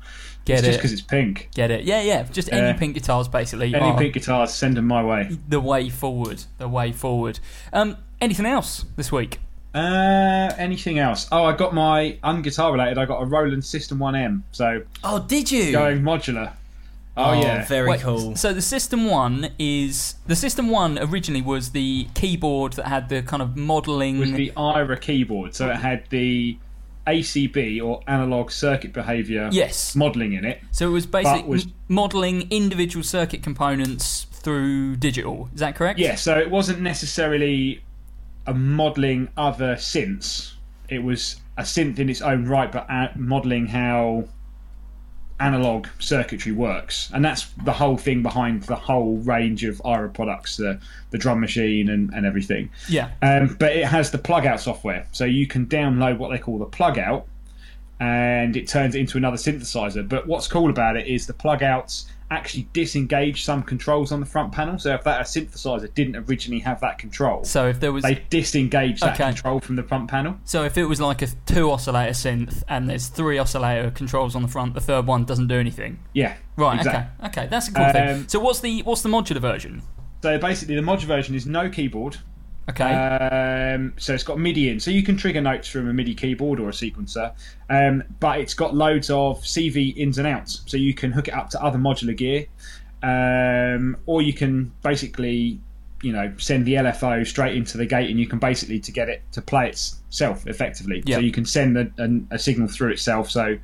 Get 0.46 0.60
it's 0.60 0.68
just 0.68 0.80
because 0.80 0.92
it's 0.94 1.02
pink. 1.02 1.50
Get 1.54 1.70
it. 1.72 1.84
Yeah, 1.84 2.02
yeah. 2.02 2.24
Just 2.24 2.52
any 2.52 2.78
pink 2.78 2.96
guitars, 2.96 3.28
basically. 3.28 3.74
Any 3.76 3.96
pink 3.98 4.16
guitars, 4.16 4.54
send 4.54 4.76
them 4.76 4.88
my 4.88 5.04
way. 5.04 5.30
The 5.48 5.60
way 5.60 5.90
forward. 5.90 6.44
The 6.58 6.68
way 6.68 6.92
forward. 6.92 7.40
Um, 7.72 7.98
anything 8.20 8.48
else 8.48 8.86
this 8.96 9.12
week? 9.12 9.40
Uh, 9.74 10.52
anything 10.58 11.00
else? 11.00 11.28
Oh, 11.32 11.46
I 11.46 11.56
got 11.56 11.74
my 11.74 12.18
unguitar 12.24 12.72
related. 12.74 12.98
I 12.98 13.06
got 13.06 13.22
a 13.22 13.26
Roland 13.26 13.64
System 13.64 14.00
1M, 14.00 14.42
so 14.52 14.82
Oh, 15.04 15.20
did 15.20 15.50
you? 15.52 15.72
going 15.72 16.02
modular. 16.02 16.54
Oh, 17.18 17.32
oh, 17.32 17.42
yeah. 17.42 17.66
very 17.66 17.90
Wait, 17.90 18.00
cool. 18.02 18.36
So 18.38 18.54
the 18.54 18.62
System 18.62 19.06
One 19.06 19.50
is 19.60 20.16
the 20.28 20.36
System 20.36 20.70
One 20.70 20.98
originally 20.98 21.42
was 21.42 21.72
the 21.72 22.08
keyboard 22.16 22.74
that 22.74 22.88
had 22.88 23.10
the 23.10 23.22
kind 23.22 23.42
of 23.42 23.58
modelling. 23.58 24.20
with 24.20 24.34
the 24.36 24.52
AIRA 24.56 24.98
keyboard, 24.98 25.54
so 25.54 25.70
it 25.70 25.76
had 25.78 26.04
the 26.10 26.58
ACB 27.08 27.82
or 27.82 28.02
analog 28.08 28.52
circuit 28.52 28.94
behavior 28.94 29.50
Yes. 29.52 29.96
modeling 29.96 30.34
in 30.34 30.46
it. 30.46 30.62
so 30.72 30.88
it 30.88 30.92
was 30.92 31.06
basically 31.06 31.50
was- 31.50 31.68
modelling 31.88 32.48
individual 32.52 33.04
circuit 33.04 33.42
components 33.44 34.28
through 34.32 34.96
digital. 34.98 35.50
Is 35.54 35.60
that 35.60 35.76
correct? 35.76 36.00
Yeah, 36.00 36.16
so 36.16 36.38
it 36.38 36.50
wasn't 36.50 36.80
necessarily 36.82 37.84
a 38.48 38.54
modeling 38.54 39.30
other 39.36 39.76
synths. 39.76 40.54
It 40.90 41.04
was 41.04 41.38
a 41.58 41.64
synth 41.64 42.00
in 42.00 42.10
its 42.10 42.22
own 42.22 42.46
right, 42.46 42.72
but 42.72 42.86
a- 42.90 43.12
modeling 43.16 43.68
how 43.68 44.26
analog 45.42 45.88
circuitry 46.00 46.52
works, 46.52 47.10
and 47.14 47.26
that's 47.26 47.48
the 47.64 47.74
whole 47.74 47.98
thing 47.98 48.22
behind 48.22 48.64
the 48.64 48.76
whole 48.76 49.18
range 49.18 49.64
of 49.64 49.82
AIRA 49.84 50.10
products, 50.10 50.58
the 50.58 50.80
the 51.10 51.18
drum 51.18 51.40
machine 51.40 51.90
and, 51.90 52.14
and 52.14 52.26
everything. 52.26 52.70
Yeah. 52.88 53.12
Um, 53.22 53.58
but 53.60 53.76
it 53.76 53.86
has 53.86 54.12
the 54.12 54.18
plug 54.18 54.46
out 54.46 54.62
software, 54.62 55.08
so 55.12 55.26
you 55.26 55.48
can 55.48 55.66
download 55.66 56.18
what 56.18 56.32
they 56.32 56.38
call 56.38 56.60
the 56.60 56.66
plug 56.66 56.98
out, 56.98 57.28
and 58.00 58.56
it 58.56 58.68
turns 58.68 58.96
it 58.96 59.00
into 59.00 59.18
another 59.18 59.38
synthesizer. 59.38 60.08
But 60.08 60.28
what's 60.28 60.48
cool 60.48 60.70
about 60.70 60.96
it 60.96 61.08
is 61.08 61.28
the 61.28 61.34
plug 61.34 61.64
outs 61.64 62.06
actually 62.32 62.68
disengage 62.74 63.44
some 63.44 63.62
controls 63.62 64.12
on 64.12 64.20
the 64.22 64.26
front 64.26 64.52
panel. 64.54 64.80
So 64.80 64.94
if 64.96 65.04
that 65.04 65.20
a 65.22 65.24
synthesizer 65.26 65.94
didn't 65.94 66.16
originally 66.16 66.62
have 66.62 66.80
that 66.82 66.98
control, 66.98 67.44
So 67.44 67.68
if 67.68 67.80
there 67.80 67.92
was 67.92 68.04
they 68.04 68.24
disengage 68.30 69.02
that 69.02 69.14
Okay. 69.14 69.26
control 69.26 69.60
from 69.60 69.76
the 69.76 69.84
front 69.84 70.10
panel. 70.10 70.38
So 70.46 70.64
if 70.64 70.78
it 70.78 70.86
was 70.86 71.00
like 71.02 71.22
a 71.22 71.28
two 71.46 71.70
oscillator 71.70 72.14
synth 72.14 72.64
and 72.70 72.90
there's 72.90 73.08
three 73.08 73.38
oscillator 73.38 73.92
controls 73.92 74.36
on 74.36 74.42
the 74.42 74.48
front, 74.48 74.74
the 74.74 74.82
third 74.82 75.06
one 75.06 75.26
doesn't 75.26 75.48
do 75.48 75.60
anything. 75.60 76.00
Yeah, 76.14 76.36
Right. 76.56 76.78
exactly. 76.78 77.26
Okay. 77.28 77.42
Okay. 77.42 77.48
That's 77.50 77.68
a 77.68 77.74
cool 77.74 77.92
thing. 77.92 78.10
Um, 78.10 78.26
So 78.30 78.40
what's 78.40 78.62
the 78.62 78.82
what's 78.84 79.02
the 79.02 79.10
modular 79.10 79.42
version? 79.42 79.82
So 80.24 80.38
basically, 80.38 80.76
the 80.76 80.82
modular 80.82 81.08
version 81.08 81.36
is 81.36 81.46
no 81.46 81.70
keyboard. 81.70 82.18
Okay. 82.70 82.84
Um, 82.94 83.94
so 83.98 84.14
it's 84.14 84.24
got 84.24 84.40
MIDI 84.40 84.70
in, 84.70 84.80
so 84.80 84.92
you 84.92 85.04
can 85.04 85.18
trigger 85.18 85.42
notes 85.42 85.68
from 85.68 85.90
a 85.90 85.94
MIDI 85.94 86.14
keyboard 86.14 86.60
or 86.60 86.70
a 86.70 86.72
sequencer. 86.72 87.34
Um, 87.70 88.04
but 88.20 88.40
it's 88.40 88.54
got 88.54 88.76
loads 88.76 89.10
of 89.10 89.42
CV 89.42 89.96
ins 89.98 90.18
and 90.18 90.28
outs, 90.28 90.62
so 90.66 90.78
you 90.78 90.94
can 90.94 91.12
hook 91.12 91.28
it 91.28 91.34
up 91.34 91.50
to 91.52 91.64
other 91.64 91.80
modular 91.80 92.16
gear, 92.16 92.46
um, 93.04 93.98
or 94.06 94.22
you 94.22 94.34
can 94.34 94.72
basically, 94.84 95.60
you 96.04 96.14
know, 96.14 96.34
send 96.38 96.66
the 96.66 96.76
LFO 96.76 97.26
straight 97.26 97.56
into 97.56 97.78
the 97.78 97.86
gate, 97.86 98.10
and 98.10 98.20
you 98.20 98.28
can 98.28 98.40
basically 98.40 98.80
to 98.80 98.92
get 98.92 99.10
it 99.10 99.24
to 99.32 99.42
play 99.42 99.70
itself 99.70 100.46
effectively. 100.48 101.02
Yeah. 101.06 101.16
So 101.16 101.22
you 101.22 101.32
can 101.32 101.46
send 101.46 101.78
a, 101.78 101.92
a, 101.98 102.36
a 102.36 102.40
signal 102.40 102.68
through 102.68 102.92
itself. 102.92 103.32
So 103.32 103.58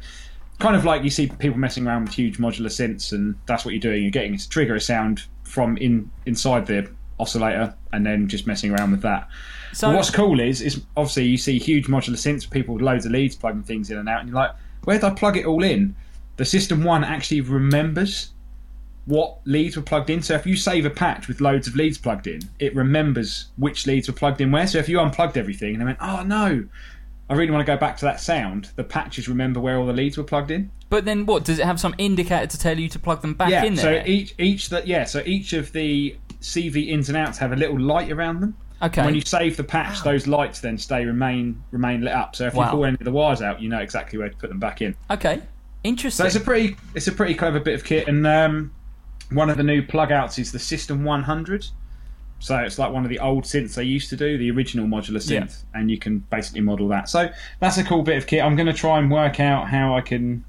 kind 0.59 0.75
of 0.75 0.85
like 0.85 1.03
you 1.03 1.09
see 1.11 1.27
people 1.27 1.59
messing 1.59 1.85
around 1.85 2.05
with 2.05 2.13
huge 2.13 2.39
modular 2.39 2.67
synths, 2.67 3.11
and 3.11 3.35
that's 3.45 3.63
what 3.63 3.73
you're 3.73 3.81
doing. 3.81 4.01
You're 4.01 4.11
getting 4.11 4.37
to 4.37 4.49
trigger 4.49 4.75
a 4.75 4.81
sound 4.81 5.23
from 5.43 5.77
in 5.77 6.11
inside 6.25 6.65
the 6.65 6.89
oscillator, 7.19 7.75
and 7.93 8.05
then 8.05 8.27
just 8.27 8.47
messing 8.47 8.71
around 8.71 8.91
with 8.91 9.01
that. 9.01 9.27
so 9.73 9.87
But 9.87 9.95
what's 9.95 10.09
cool 10.09 10.39
is, 10.39 10.61
is 10.61 10.81
obviously 10.95 11.25
you 11.25 11.37
see 11.37 11.59
huge 11.59 11.87
modular 11.87 12.15
synths, 12.15 12.49
people 12.49 12.75
with 12.75 12.83
loads 12.83 13.05
of 13.05 13.11
leads 13.11 13.35
plugging 13.35 13.63
things 13.63 13.89
in 13.89 13.97
and 13.97 14.07
out, 14.09 14.21
and 14.21 14.29
you're 14.29 14.35
like, 14.35 14.51
where 14.83 14.97
did 14.97 15.05
I 15.05 15.11
plug 15.11 15.37
it 15.37 15.45
all 15.45 15.63
in? 15.63 15.95
The 16.37 16.45
System 16.45 16.83
One 16.83 17.03
actually 17.03 17.41
remembers 17.41 18.31
what 19.07 19.37
leads 19.45 19.75
were 19.75 19.81
plugged 19.81 20.09
in. 20.09 20.21
So 20.21 20.35
if 20.35 20.45
you 20.45 20.55
save 20.55 20.85
a 20.85 20.89
patch 20.89 21.27
with 21.27 21.41
loads 21.41 21.67
of 21.67 21.75
leads 21.75 21.97
plugged 21.97 22.27
in, 22.27 22.41
it 22.59 22.75
remembers 22.75 23.47
which 23.57 23.87
leads 23.87 24.07
were 24.07 24.13
plugged 24.13 24.41
in 24.41 24.51
where. 24.51 24.67
So 24.67 24.77
if 24.77 24.89
you 24.89 24.99
unplugged 24.99 25.37
everything 25.37 25.73
and 25.73 25.81
they 25.81 25.85
went, 25.85 25.97
oh 26.01 26.23
no, 26.23 26.65
I 27.29 27.33
really 27.33 27.51
want 27.51 27.65
to 27.65 27.71
go 27.71 27.77
back 27.77 27.97
to 27.97 28.05
that 28.05 28.19
sound, 28.19 28.69
the 28.75 28.83
patches 28.83 29.29
remember 29.29 29.59
where 29.59 29.77
all 29.77 29.85
the 29.85 29.93
leads 29.93 30.17
were 30.17 30.23
plugged 30.23 30.51
in. 30.51 30.71
but 30.89 31.05
then 31.05 31.25
what 31.25 31.45
does 31.45 31.57
it 31.59 31.65
have 31.65 31.79
some 31.79 31.95
indicator 31.97 32.47
to 32.47 32.59
tell 32.59 32.77
you 32.77 32.89
to 32.89 32.99
plug 32.99 33.21
them 33.21 33.33
back 33.33 33.49
yeah. 33.49 33.63
in 33.63 33.75
there? 33.75 34.03
So 34.03 34.09
each 34.09 34.35
each 34.37 34.69
that 34.69 34.87
yeah. 34.87 35.05
So 35.05 35.23
each 35.25 35.53
of 35.53 35.71
the 35.71 36.17
CV 36.47 36.89
ins 36.89 37.09
and 37.09 37.17
outs 37.17 37.37
have 37.37 37.51
a 37.51 37.55
little 37.55 37.79
light 37.79 38.11
around 38.11 38.39
them. 38.41 38.55
okay. 38.81 39.03
When 39.05 39.15
you 39.15 39.21
save 39.21 39.57
the 39.57 39.63
patch, 39.63 40.03
those 40.03 40.27
lights 40.27 40.59
then 40.59 40.77
stay 40.77 41.05
remain 41.05 41.61
remain 41.71 42.01
lit 42.01 42.13
up. 42.13 42.35
So 42.35 42.47
if 42.47 42.53
Wow. 42.53 42.65
you 42.65 42.71
pull 42.71 42.85
any 42.85 42.93
of 42.95 43.03
the 43.05 43.11
wires 43.11 43.41
out, 43.41 43.61
you 43.61 43.69
know 43.69 43.79
exactly 43.79 44.17
where 44.19 44.29
to 44.29 44.35
put 44.37 44.49
them 44.49 44.59
back 44.59 44.81
in. 44.81 44.95
okay. 45.09 45.41
interesting. 45.83 46.23
So 46.23 46.27
it's 46.27 46.35
a 46.35 46.39
pretty 46.41 46.75
it's 46.95 47.07
a 47.07 47.11
pretty 47.11 47.33
clever 47.35 47.59
bit 47.59 47.75
of 47.75 47.83
kit. 47.83 48.07
And 48.07 48.25
um, 48.27 48.71
one 49.31 49.49
of 49.49 49.57
the 49.57 49.63
new 49.63 49.81
plug 49.81 50.11
outs 50.11 50.37
is 50.39 50.51
the 50.51 50.59
System 50.59 51.03
100. 51.03 51.65
So 52.39 52.55
it's 52.57 52.77
like 52.77 52.91
one 52.91 53.03
of 53.03 53.09
the 53.09 53.17
old 53.19 53.45
synths 53.45 53.73
they 53.75 53.83
used 53.83 54.09
to 54.11 54.15
do, 54.15 54.37
the 54.37 54.51
original 54.51 54.85
modular 54.85 55.17
synth, 55.17 55.63
Yeah. 55.73 55.79
and 55.79 55.89
you 55.89 55.97
can 55.97 56.19
basically 56.29 56.61
model 56.61 56.87
that. 56.89 57.09
So 57.09 57.29
that's 57.59 57.77
a 57.79 57.83
cool 57.83 58.03
bit 58.03 58.15
of 58.17 58.27
kit. 58.27 58.43
I'm 58.43 58.55
going 58.55 58.67
to 58.67 58.73
try 58.73 58.99
and 58.99 59.09
work 59.09 59.39
out 59.39 59.69
how 59.69 59.95
I 59.97 60.01
can 60.01 60.45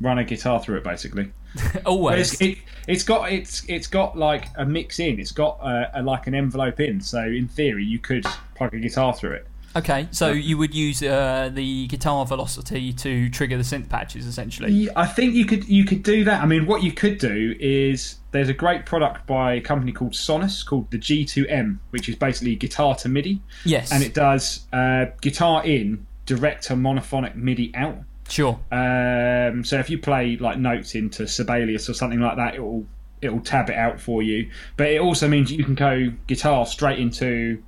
run 0.00 0.18
a 0.18 0.24
guitar 0.24 0.58
through 0.60 0.78
it, 0.78 0.84
basically. 0.84 1.30
Always. 1.86 2.32
it's, 2.32 2.40
it, 2.40 2.58
it's 2.86 3.02
got 3.02 3.32
it's 3.32 3.64
it's 3.68 3.86
got 3.86 4.16
like 4.16 4.46
a 4.56 4.64
mix 4.64 4.98
in. 4.98 5.20
It's 5.20 5.32
got 5.32 5.58
a, 5.60 6.00
a, 6.00 6.02
like 6.02 6.26
an 6.26 6.34
envelope 6.34 6.80
in. 6.80 7.00
So 7.00 7.22
in 7.22 7.48
theory, 7.48 7.84
you 7.84 7.98
could 7.98 8.24
plug 8.54 8.74
a 8.74 8.78
guitar 8.78 9.14
through 9.14 9.32
it. 9.32 9.46
Okay, 9.76 10.08
so 10.10 10.32
you 10.32 10.58
would 10.58 10.74
use 10.74 11.00
uh, 11.00 11.48
the 11.52 11.86
guitar 11.86 12.26
velocity 12.26 12.92
to 12.92 13.30
trigger 13.30 13.56
the 13.56 13.62
synth 13.62 13.88
patches, 13.88 14.26
essentially. 14.26 14.88
I 14.96 15.06
think 15.06 15.34
you 15.34 15.44
could 15.44 15.68
you 15.68 15.84
could 15.84 16.02
do 16.02 16.24
that. 16.24 16.42
I 16.42 16.46
mean, 16.46 16.66
what 16.66 16.82
you 16.82 16.90
could 16.90 17.18
do 17.18 17.54
is 17.60 18.16
there's 18.32 18.48
a 18.48 18.54
great 18.54 18.84
product 18.84 19.26
by 19.28 19.54
a 19.54 19.60
company 19.60 19.92
called 19.92 20.12
Sonuus 20.12 20.66
called 20.66 20.90
the 20.90 20.98
G2M, 20.98 21.78
which 21.90 22.08
is 22.08 22.16
basically 22.16 22.56
guitar 22.56 22.96
to 22.96 23.08
MIDI, 23.08 23.40
Yes, 23.64 23.92
and 23.92 24.02
it 24.02 24.12
does 24.12 24.66
uh, 24.72 25.06
guitar 25.20 25.64
in 25.64 26.04
direct 26.26 26.64
to 26.64 26.74
monophonic 26.74 27.36
MIDI 27.36 27.72
out. 27.76 27.98
Sure. 28.30 28.58
Um, 28.72 29.64
so 29.64 29.78
if 29.78 29.90
you 29.90 29.98
play 29.98 30.36
like 30.36 30.58
notes 30.58 30.94
into 30.94 31.26
Sibelius 31.26 31.88
or 31.88 31.94
something 31.94 32.20
like 32.20 32.36
that, 32.36 32.54
it 32.54 32.60
will 32.60 32.86
it 33.20 33.30
will 33.30 33.40
tab 33.40 33.68
it 33.68 33.76
out 33.76 34.00
for 34.00 34.22
you. 34.22 34.50
But 34.76 34.88
it 34.88 35.00
also 35.00 35.28
means 35.28 35.52
you 35.52 35.64
can 35.64 35.74
go 35.74 36.10
guitar 36.26 36.64
straight 36.64 36.98
into 36.98 37.62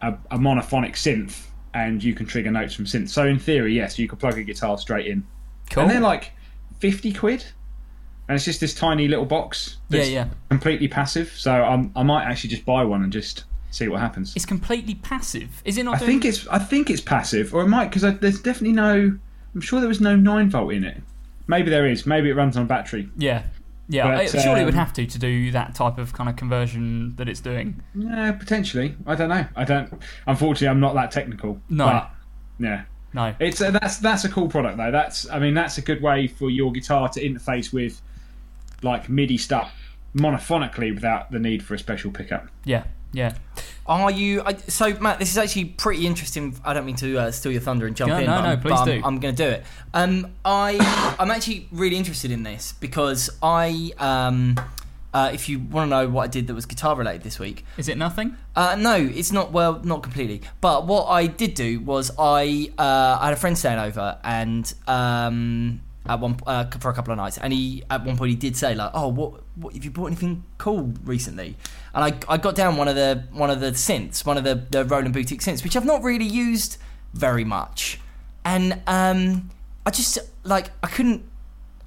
a, 0.00 0.14
a 0.30 0.38
monophonic 0.38 0.92
synth, 0.94 1.46
and 1.74 2.02
you 2.02 2.14
can 2.14 2.26
trigger 2.26 2.50
notes 2.50 2.74
from 2.74 2.86
synth. 2.86 3.08
So 3.08 3.26
in 3.26 3.38
theory, 3.38 3.74
yes, 3.74 3.98
you 3.98 4.08
could 4.08 4.18
plug 4.18 4.38
a 4.38 4.42
guitar 4.42 4.76
straight 4.78 5.06
in. 5.06 5.24
Cool. 5.70 5.84
And 5.84 5.92
they're 5.92 6.00
like 6.00 6.32
fifty 6.80 7.12
quid, 7.12 7.44
and 8.28 8.34
it's 8.34 8.44
just 8.44 8.60
this 8.60 8.74
tiny 8.74 9.06
little 9.08 9.26
box. 9.26 9.76
yeah, 9.88 10.02
yeah. 10.02 10.28
Completely 10.48 10.88
passive. 10.88 11.32
So 11.36 11.52
I'm, 11.52 11.92
I 11.94 12.02
might 12.02 12.24
actually 12.24 12.50
just 12.50 12.64
buy 12.64 12.84
one 12.84 13.02
and 13.02 13.12
just 13.12 13.44
see 13.70 13.88
what 13.88 14.00
happens. 14.00 14.34
It's 14.34 14.44
completely 14.44 14.96
passive. 14.96 15.62
Is 15.64 15.78
it 15.78 15.84
not? 15.84 15.94
I 15.94 15.98
doing- 15.98 16.20
think 16.20 16.24
it's 16.24 16.46
I 16.48 16.58
think 16.58 16.90
it's 16.90 17.00
passive, 17.00 17.54
or 17.54 17.62
it 17.62 17.68
might 17.68 17.90
because 17.90 18.02
there's 18.18 18.40
definitely 18.40 18.72
no. 18.72 19.18
I'm 19.54 19.60
sure 19.60 19.80
there 19.80 19.88
was 19.88 20.00
no 20.00 20.16
nine 20.16 20.50
volt 20.50 20.72
in 20.72 20.84
it. 20.84 21.02
Maybe 21.46 21.70
there 21.70 21.86
is. 21.86 22.06
Maybe 22.06 22.30
it 22.30 22.34
runs 22.34 22.56
on 22.56 22.62
a 22.64 22.66
battery. 22.66 23.08
Yeah, 23.16 23.42
yeah. 23.88 24.04
But, 24.04 24.14
I- 24.14 24.26
surely 24.26 24.62
it 24.62 24.64
would 24.64 24.74
um, 24.74 24.78
have 24.78 24.92
to 24.94 25.06
to 25.06 25.18
do 25.18 25.50
that 25.50 25.74
type 25.74 25.98
of 25.98 26.12
kind 26.12 26.30
of 26.30 26.36
conversion 26.36 27.14
that 27.16 27.28
it's 27.28 27.40
doing. 27.40 27.82
Yeah, 27.94 28.32
potentially. 28.32 28.94
I 29.06 29.14
don't 29.14 29.28
know. 29.28 29.46
I 29.56 29.64
don't. 29.64 29.92
Unfortunately, 30.26 30.68
I'm 30.68 30.80
not 30.80 30.94
that 30.94 31.10
technical. 31.10 31.60
No. 31.68 31.86
But, 31.86 32.10
yeah. 32.58 32.84
No. 33.14 33.34
It's 33.38 33.60
uh, 33.60 33.70
that's 33.70 33.98
that's 33.98 34.24
a 34.24 34.28
cool 34.28 34.48
product 34.48 34.78
though. 34.78 34.90
That's 34.90 35.28
I 35.28 35.38
mean 35.38 35.54
that's 35.54 35.78
a 35.78 35.82
good 35.82 36.00
way 36.02 36.26
for 36.26 36.50
your 36.50 36.72
guitar 36.72 37.08
to 37.10 37.20
interface 37.20 37.72
with 37.72 38.00
like 38.82 39.08
MIDI 39.08 39.36
stuff 39.36 39.72
monophonically 40.16 40.94
without 40.94 41.30
the 41.30 41.38
need 41.38 41.62
for 41.62 41.74
a 41.74 41.78
special 41.78 42.10
pickup. 42.10 42.48
Yeah, 42.64 42.84
yeah. 43.12 43.34
Are 43.84 44.10
you? 44.12 44.42
I, 44.46 44.54
so, 44.56 44.94
Matt, 45.00 45.18
this 45.18 45.30
is 45.32 45.38
actually 45.38 45.64
pretty 45.66 46.06
interesting. 46.06 46.54
I 46.64 46.72
don't 46.72 46.86
mean 46.86 46.94
to 46.96 47.18
uh, 47.18 47.30
steal 47.32 47.50
your 47.52 47.60
thunder 47.60 47.86
and 47.86 47.96
jump 47.96 48.10
No, 48.10 48.18
in. 48.18 48.26
no, 48.26 48.30
but 48.30 48.42
no, 48.42 48.48
I'm- 48.50 48.60
please 48.60 48.70
but 48.70 48.88
I'm. 48.90 49.04
I'm 49.04 49.18
going 49.20 49.34
to 49.34 49.44
do 49.44 49.50
it. 49.50 49.64
Um, 49.92 50.32
I, 50.44 51.16
I'm 51.18 51.30
actually 51.30 51.68
really 51.72 51.96
interested 51.96 52.30
in 52.30 52.44
this 52.44 52.72
because 52.78 53.28
I, 53.42 53.90
um, 53.98 54.58
uh, 55.12 55.30
if 55.34 55.48
you 55.48 55.58
want 55.58 55.90
to 55.90 55.90
know 55.90 56.08
what 56.08 56.22
I 56.22 56.26
did 56.28 56.46
that 56.46 56.54
was 56.54 56.64
guitar 56.64 56.94
related 56.94 57.22
this 57.24 57.38
week, 57.40 57.64
Is 57.76 57.88
it 57.88 57.98
nothing? 57.98 58.36
uh, 58.54 58.76
no, 58.78 58.94
it's 58.94 59.32
not. 59.32 59.50
Well, 59.52 59.80
not 59.82 60.02
completely. 60.04 60.42
But 60.60 60.86
what 60.86 61.06
I 61.06 61.26
did 61.26 61.54
do 61.54 61.80
was 61.80 62.12
I 62.18 62.70
uh, 62.78 63.18
I 63.20 63.24
had 63.26 63.32
a 63.34 63.36
friend 63.36 63.58
staying 63.58 63.80
over, 63.80 64.16
and 64.22 64.72
um, 64.86 65.80
at 66.06 66.18
one 66.20 66.36
uh, 66.46 66.66
for 66.80 66.88
a 66.90 66.94
couple 66.94 67.12
of 67.12 67.18
nights, 67.18 67.36
and 67.36 67.52
he 67.52 67.82
at 67.90 68.04
one 68.04 68.16
point 68.16 68.30
he 68.30 68.36
did 68.36 68.56
say 68.56 68.74
like, 68.74 68.92
"Oh, 68.94 69.08
what, 69.08 69.41
what 69.54 69.74
have 69.74 69.84
you 69.84 69.90
bought 69.90 70.06
anything 70.06 70.44
cool 70.58 70.92
recently?" 71.04 71.56
And 71.94 72.04
I, 72.04 72.34
I 72.34 72.36
got 72.38 72.54
down 72.54 72.76
one 72.76 72.88
of 72.88 72.96
the 72.96 73.24
one 73.32 73.50
of 73.50 73.60
the 73.60 73.72
synths, 73.72 74.24
one 74.24 74.38
of 74.38 74.44
the 74.44 74.54
the 74.70 74.84
Roland 74.84 75.14
Boutique 75.14 75.40
synths, 75.40 75.62
which 75.64 75.76
I've 75.76 75.84
not 75.84 76.02
really 76.02 76.24
used 76.24 76.78
very 77.14 77.44
much, 77.44 78.00
and 78.44 78.80
um, 78.86 79.50
I 79.84 79.90
just 79.90 80.18
like 80.44 80.70
I 80.82 80.86
couldn't 80.88 81.22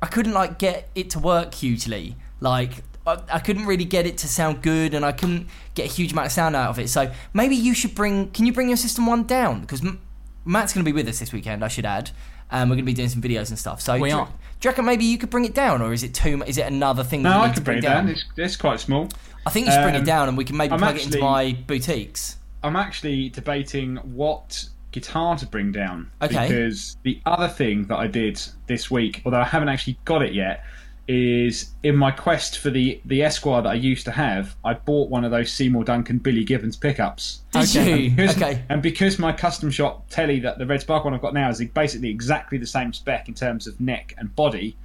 I 0.02 0.08
couldn't 0.08 0.34
like 0.34 0.60
get 0.60 0.90
it 0.96 1.10
to 1.12 1.20
work 1.20 1.54
hugely. 1.54 2.16
Like 2.40 2.84
I, 3.08 3.20
I 3.34 3.40
couldn't 3.40 3.66
really 3.66 3.86
get 3.86 4.06
it 4.06 4.18
to 4.20 4.28
sound 4.28 4.62
good, 4.62 4.94
and 4.94 5.06
I 5.06 5.12
couldn't 5.12 5.48
get 5.74 5.86
a 5.86 5.94
huge 5.94 6.12
amount 6.12 6.28
of 6.28 6.32
sound 6.32 6.56
out 6.56 6.70
of 6.70 6.80
it. 6.80 6.90
So 6.90 7.12
maybe 7.34 7.56
you 7.56 7.74
should 7.74 7.96
bring. 7.96 8.32
Can 8.32 8.46
you 8.46 8.54
bring 8.54 8.68
your 8.68 8.78
system 8.78 9.06
one 9.06 9.24
down? 9.24 9.62
Because 9.62 9.82
M- 9.84 10.02
Matt's 10.44 10.74
going 10.74 10.86
to 10.86 10.90
be 10.90 10.94
with 10.94 11.08
us 11.08 11.20
this 11.20 11.34
weekend. 11.34 11.64
I 11.64 11.68
should 11.68 11.86
add. 11.86 12.12
Um, 12.52 12.70
we're 12.70 12.76
going 12.76 12.86
to 12.86 12.92
be 12.92 12.94
doing 12.94 13.10
some 13.10 13.22
videos 13.22 13.50
and 13.50 13.58
stuff. 13.60 13.82
So 13.82 13.98
We 13.98 14.10
do, 14.10 14.18
are. 14.18 14.26
Do 14.26 14.32
you 14.64 14.70
reckon 14.70 14.86
maybe 14.86 15.06
you 15.06 15.18
could 15.18 15.30
bring 15.30 15.46
it 15.46 15.54
down, 15.54 15.82
or 15.82 15.94
is 15.94 16.04
it 16.04 16.14
too? 16.14 16.42
Is 16.46 16.58
it 16.58 16.66
another 16.68 17.04
thing? 17.04 17.24
that 17.24 17.30
No, 17.30 17.38
you 17.38 17.42
I 17.42 17.48
need 17.48 17.54
could 17.54 17.60
to 17.62 17.66
bring 17.66 17.78
it 17.80 17.82
down. 17.82 18.10
It's, 18.10 18.26
it's 18.38 18.56
quite 18.56 18.80
small. 18.80 19.10
I 19.46 19.50
think 19.50 19.66
you 19.68 19.72
should 19.74 19.82
bring 19.84 19.96
it 19.96 20.00
Um, 20.00 20.06
down, 20.06 20.28
and 20.30 20.38
we 20.38 20.46
can 20.46 20.56
maybe 20.58 20.74
I'm 20.74 20.80
plug 20.80 20.96
it 20.96 21.06
into 21.06 21.20
my 21.20 21.58
boutiques. 21.68 22.38
I'm 22.64 22.76
actually 22.76 23.30
debating 23.30 23.98
what 23.98 24.68
guitar 24.92 25.36
to 25.38 25.46
bring 25.46 25.72
down. 25.72 26.10
Okay. 26.22 26.48
Because 26.48 26.98
the 27.04 27.20
other 27.26 27.48
thing 27.48 27.86
that 27.88 27.98
I 27.98 28.08
did 28.08 28.42
this 28.68 28.90
week, 28.90 29.22
although 29.26 29.42
I 29.42 29.44
haven't 29.44 29.70
actually 29.70 30.00
got 30.06 30.22
it 30.24 30.34
yet, 30.34 30.64
is 31.08 31.74
in 31.84 31.96
my 31.96 32.10
quest 32.10 32.58
for 32.58 32.70
the 32.72 33.00
the 33.06 33.22
Esquire 33.22 33.62
that 33.62 33.70
I 33.70 33.74
used 33.76 34.06
to 34.06 34.12
have. 34.12 34.56
I 34.64 34.74
bought 34.74 35.10
one 35.10 35.24
of 35.24 35.32
those 35.32 35.52
Seymour 35.52 35.84
Duncan 35.84 36.18
Billy 36.18 36.44
Gibbons 36.44 36.76
pickups. 36.76 37.42
Did 37.52 37.64
Okay. 37.70 37.98
you? 38.00 38.10
Because- 38.12 38.36
Okay. 38.42 38.64
And 38.70 38.82
because 38.82 39.20
my 39.20 39.32
custom 39.32 39.70
shop 39.70 40.10
telly 40.10 40.40
that 40.40 40.58
the 40.58 40.66
Red 40.66 40.82
Spark 40.82 41.06
one 41.06 41.14
I've 41.14 41.22
got 41.22 41.34
now 41.36 41.50
is 41.50 41.64
basically 41.74 42.10
exactly 42.10 42.58
the 42.58 42.66
same 42.66 42.92
spec 42.92 43.28
in 43.28 43.36
terms 43.36 43.68
of 43.68 43.80
neck 43.80 44.16
and 44.18 44.36
body, 44.36 44.78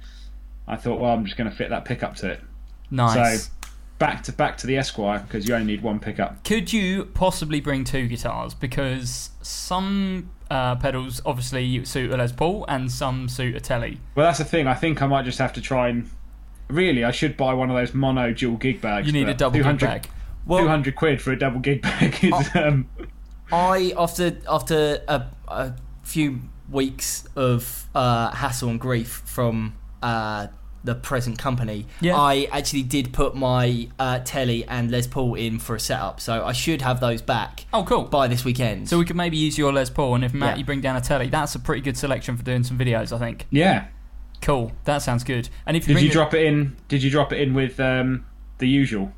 I 0.67 0.75
thought, 0.75 0.99
well, 0.99 1.11
I'm 1.11 1.25
just 1.25 1.37
going 1.37 1.49
to 1.49 1.55
fit 1.55 1.69
that 1.71 1.85
pickup 1.85 2.15
to 2.17 2.29
it. 2.31 2.41
Nice. 2.91 3.45
So 3.45 3.51
back 3.97 4.21
to 4.23 4.31
back 4.31 4.57
to 4.57 4.67
the 4.67 4.77
Esquire 4.77 5.19
because 5.19 5.47
you 5.47 5.55
only 5.55 5.65
need 5.67 5.81
one 5.81 5.99
pickup. 5.99 6.43
Could 6.43 6.71
you 6.71 7.05
possibly 7.05 7.61
bring 7.61 7.83
two 7.83 8.07
guitars? 8.07 8.53
Because 8.53 9.31
some 9.41 10.29
uh, 10.51 10.75
pedals 10.75 11.21
obviously 11.25 11.83
suit 11.85 12.11
a 12.11 12.17
Les 12.17 12.31
Paul 12.33 12.65
and 12.67 12.91
some 12.91 13.29
suit 13.29 13.55
a 13.55 13.59
Telly. 13.61 13.99
Well, 14.15 14.25
that's 14.25 14.39
the 14.39 14.43
thing. 14.45 14.67
I 14.67 14.73
think 14.73 15.01
I 15.01 15.07
might 15.07 15.23
just 15.23 15.39
have 15.39 15.53
to 15.53 15.61
try 15.61 15.87
and. 15.87 16.09
Really, 16.67 17.03
I 17.03 17.11
should 17.11 17.35
buy 17.35 17.53
one 17.53 17.69
of 17.69 17.75
those 17.75 17.93
mono 17.93 18.33
dual 18.33 18.57
gig 18.57 18.81
bags. 18.81 19.07
You 19.07 19.13
need 19.13 19.27
a 19.29 19.33
double 19.33 19.63
gig 19.63 19.79
bag. 19.79 20.07
Well- 20.45 20.63
200 20.63 20.95
quid 20.95 21.21
for 21.21 21.31
a 21.31 21.39
double 21.39 21.59
gig 21.59 21.81
bag 21.81 22.17
is. 22.23 22.49
Um, 22.55 22.89
I 23.51 23.93
after 23.97 24.37
after 24.49 25.03
a, 25.07 25.25
a 25.47 25.73
few 26.03 26.39
weeks 26.69 27.27
of 27.35 27.89
uh, 27.95 28.31
hassle 28.31 28.69
and 28.69 28.79
grief 28.79 29.21
from 29.25 29.75
uh, 30.01 30.47
the 30.83 30.95
present 30.95 31.37
company, 31.37 31.85
Yeah. 31.99 32.17
I 32.17 32.47
actually 32.51 32.83
did 32.83 33.13
put 33.13 33.35
my 33.35 33.87
uh, 33.99 34.19
telly 34.19 34.65
and 34.65 34.89
Les 34.89 35.05
Paul 35.07 35.35
in 35.35 35.59
for 35.59 35.75
a 35.75 35.79
setup, 35.79 36.19
so 36.19 36.43
I 36.45 36.53
should 36.53 36.81
have 36.81 36.99
those 36.99 37.21
back 37.21 37.65
Oh, 37.73 37.83
cool. 37.83 38.03
by 38.03 38.27
this 38.27 38.43
weekend. 38.43 38.89
So 38.89 38.97
we 38.97 39.05
could 39.05 39.15
maybe 39.15 39.37
use 39.37 39.57
your 39.57 39.71
Les 39.71 39.89
Paul, 39.89 40.15
and 40.15 40.23
if 40.25 40.33
Matt, 40.33 40.55
Yeah. 40.55 40.59
you 40.59 40.65
bring 40.65 40.81
down 40.81 40.95
a 40.95 41.01
Telly, 41.01 41.29
that's 41.29 41.53
a 41.55 41.59
pretty 41.59 41.81
good 41.81 41.97
selection 41.97 42.35
for 42.37 42.43
doing 42.43 42.63
some 42.63 42.77
videos. 42.77 43.11
I 43.15 43.19
think. 43.19 43.45
yeah. 43.51 43.85
Cool. 44.41 44.71
That 44.85 45.03
sounds 45.03 45.23
good. 45.23 45.49
And 45.67 45.77
if 45.77 45.83
you 45.83 45.89
Did 45.89 45.93
bring 45.93 46.03
you 46.05 46.09
the- 46.09 46.13
drop 46.13 46.33
it 46.33 46.43
in? 46.47 46.75
Did 46.87 47.03
you 47.03 47.11
drop 47.11 47.31
it 47.31 47.39
in 47.41 47.53
with 47.53 47.79
um, 47.79 48.25
the 48.57 48.67
usual? 48.67 49.11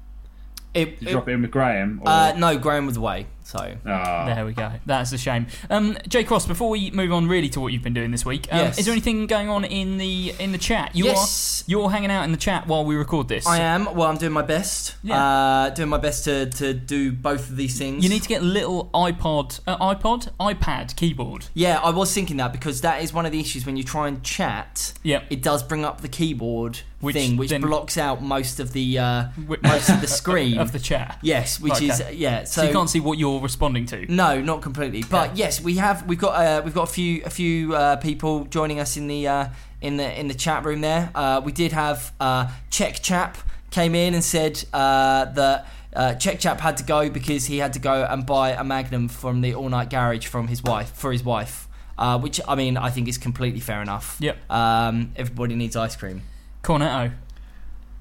it, 0.74 1.00
Did 1.00 1.02
you 1.04 1.08
it- 1.08 1.12
drop 1.14 1.30
it 1.30 1.32
in 1.32 1.42
with 1.44 1.52
Graham? 1.52 2.02
Or... 2.04 2.10
uh, 2.10 2.34
no, 2.38 2.58
Graham 2.58 2.86
was 2.86 2.98
away, 2.98 3.28
so 3.44 3.76
Ah. 3.86 4.26
There 4.26 4.46
we 4.46 4.54
go. 4.54 4.72
That's 4.86 5.12
a 5.14 5.18
shame. 5.18 5.48
Um, 5.70 5.98
Jay 6.08 6.24
Cross, 6.24 6.48
before 6.48 6.70
we 6.70 6.92
move 6.92 7.12
on 7.12 7.28
really 7.28 7.50
to 7.50 7.60
what 7.60 7.74
you've 7.74 7.84
been 7.84 7.94
doing 7.94 8.12
this 8.12 8.26
week, 8.26 8.48
um, 8.52 8.60
Yes. 8.60 8.78
is 8.80 8.86
there 8.86 8.92
anything 8.94 9.28
going 9.28 9.50
on 9.50 9.64
in 9.66 9.98
the 9.98 10.34
in 10.40 10.52
the 10.52 10.58
chat? 10.58 10.96
You 10.96 11.06
Yes. 11.06 11.64
are 11.68 11.72
you're 11.72 11.90
hanging 11.92 12.12
out 12.12 12.24
in 12.26 12.32
the 12.32 12.38
chat 12.38 12.68
while 12.68 12.84
we 12.86 12.96
record 12.96 13.28
this. 13.28 13.46
I 13.48 13.60
am. 13.60 13.94
Well, 13.96 14.08
I'm 14.10 14.18
doing 14.18 14.32
my 14.34 14.42
best. 14.42 14.96
Yeah. 15.04 15.22
Uh, 15.24 15.70
doing 15.70 15.90
my 15.90 15.98
best 15.98 16.24
to, 16.26 16.46
to 16.52 16.74
do 16.74 17.12
both 17.12 17.50
of 17.50 17.56
these 17.58 17.78
things. 17.78 18.04
You 18.04 18.10
need 18.10 18.22
to 18.24 18.30
get 18.30 18.42
a 18.42 18.46
little 18.46 18.90
iPod, 18.94 19.60
uh, 19.68 19.78
iPod, 19.94 20.30
iPad 20.40 20.96
keyboard. 20.96 21.46
Yeah, 21.54 21.80
I 21.84 21.90
was 21.92 22.14
thinking 22.14 22.38
that 22.38 22.52
because 22.52 22.82
that 22.82 23.02
is 23.04 23.14
one 23.14 23.26
of 23.26 23.32
the 23.32 23.40
issues 23.40 23.66
when 23.66 23.78
you 23.78 23.84
try 23.84 24.08
and 24.08 24.24
chat. 24.24 24.94
Yep. 25.04 25.26
It 25.30 25.42
does 25.42 25.64
bring 25.64 25.84
up 25.86 26.02
the 26.02 26.08
keyboard 26.08 26.80
Which 27.04 27.16
thing, 27.16 27.38
which 27.38 27.50
then- 27.50 27.62
blocks 27.62 27.98
out 27.98 28.24
most 28.24 28.60
of 28.60 28.74
the 28.74 28.98
uh, 28.98 29.24
Wh- 29.48 29.62
most 29.62 29.90
of 29.90 30.02
the 30.02 30.08
screen. 30.22 30.58
of 30.58 30.72
the 30.72 30.80
chat. 30.80 31.20
yes, 31.22 31.60
which 31.60 31.74
Okay. 31.74 31.88
is 31.88 32.04
yeah. 32.14 32.44
So, 32.46 32.62
So, 32.62 32.68
you 32.68 32.74
can't 32.74 32.90
see 32.90 33.00
what 33.00 33.18
you're 33.18 33.40
responding 33.40 33.86
to. 33.88 34.12
No, 34.12 34.42
not 34.42 34.62
completely. 34.62 35.04
But 35.04 35.38
yes, 35.38 35.62
we 35.62 35.76
have. 35.78 36.06
We've 36.08 36.18
got. 36.20 36.34
Uh, 36.36 36.62
we've 36.64 36.74
got 36.74 36.90
a 36.90 36.94
few. 36.94 37.22
A 37.26 37.30
few 37.30 37.76
uh, 37.76 37.98
people 37.98 38.46
joining 38.46 38.80
us 38.80 38.98
in 38.98 39.08
the 39.08 39.28
uh, 39.28 39.48
in 39.82 39.98
the 39.98 40.20
in 40.20 40.28
the 40.28 40.34
chat 40.34 40.64
room 40.66 40.82
there. 40.82 41.12
Uh, 41.14 41.42
we 41.44 41.52
did 41.52 41.72
have 41.74 42.14
uh, 42.20 42.50
Check 42.70 43.02
Chap 43.02 43.38
came 43.70 43.94
in 43.96 44.14
and 44.14 44.24
said 44.24 44.64
uh, 44.74 45.26
that. 45.26 45.68
Uh, 45.96 46.16
Check 46.16 46.40
Chap 46.40 46.60
had 46.60 46.76
to 46.78 46.84
go 46.84 47.08
because 47.08 47.46
he 47.46 47.60
had 47.60 47.72
to 47.74 47.80
go 47.80 48.04
and 48.10 48.26
buy 48.26 48.50
a 48.54 48.64
Magnum 48.64 49.08
from 49.10 49.42
the 49.42 49.54
All 49.54 49.70
Night 49.70 49.92
Garage 49.92 50.26
from 50.26 50.48
his 50.48 50.64
wife 50.64 50.92
for 50.96 51.12
his 51.12 51.24
wife, 51.24 51.68
uh, 52.00 52.18
which 52.18 52.42
I 52.48 52.56
mean 52.56 52.78
I 52.78 52.90
think 52.90 53.08
is 53.08 53.20
completely 53.20 53.60
fair 53.60 53.80
enough. 53.80 54.18
Yep. 54.20 54.38
Um, 54.50 55.12
everybody 55.16 55.54
needs 55.54 55.76
ice 55.76 55.96
cream. 55.96 56.24
Cornetto. 56.64 57.14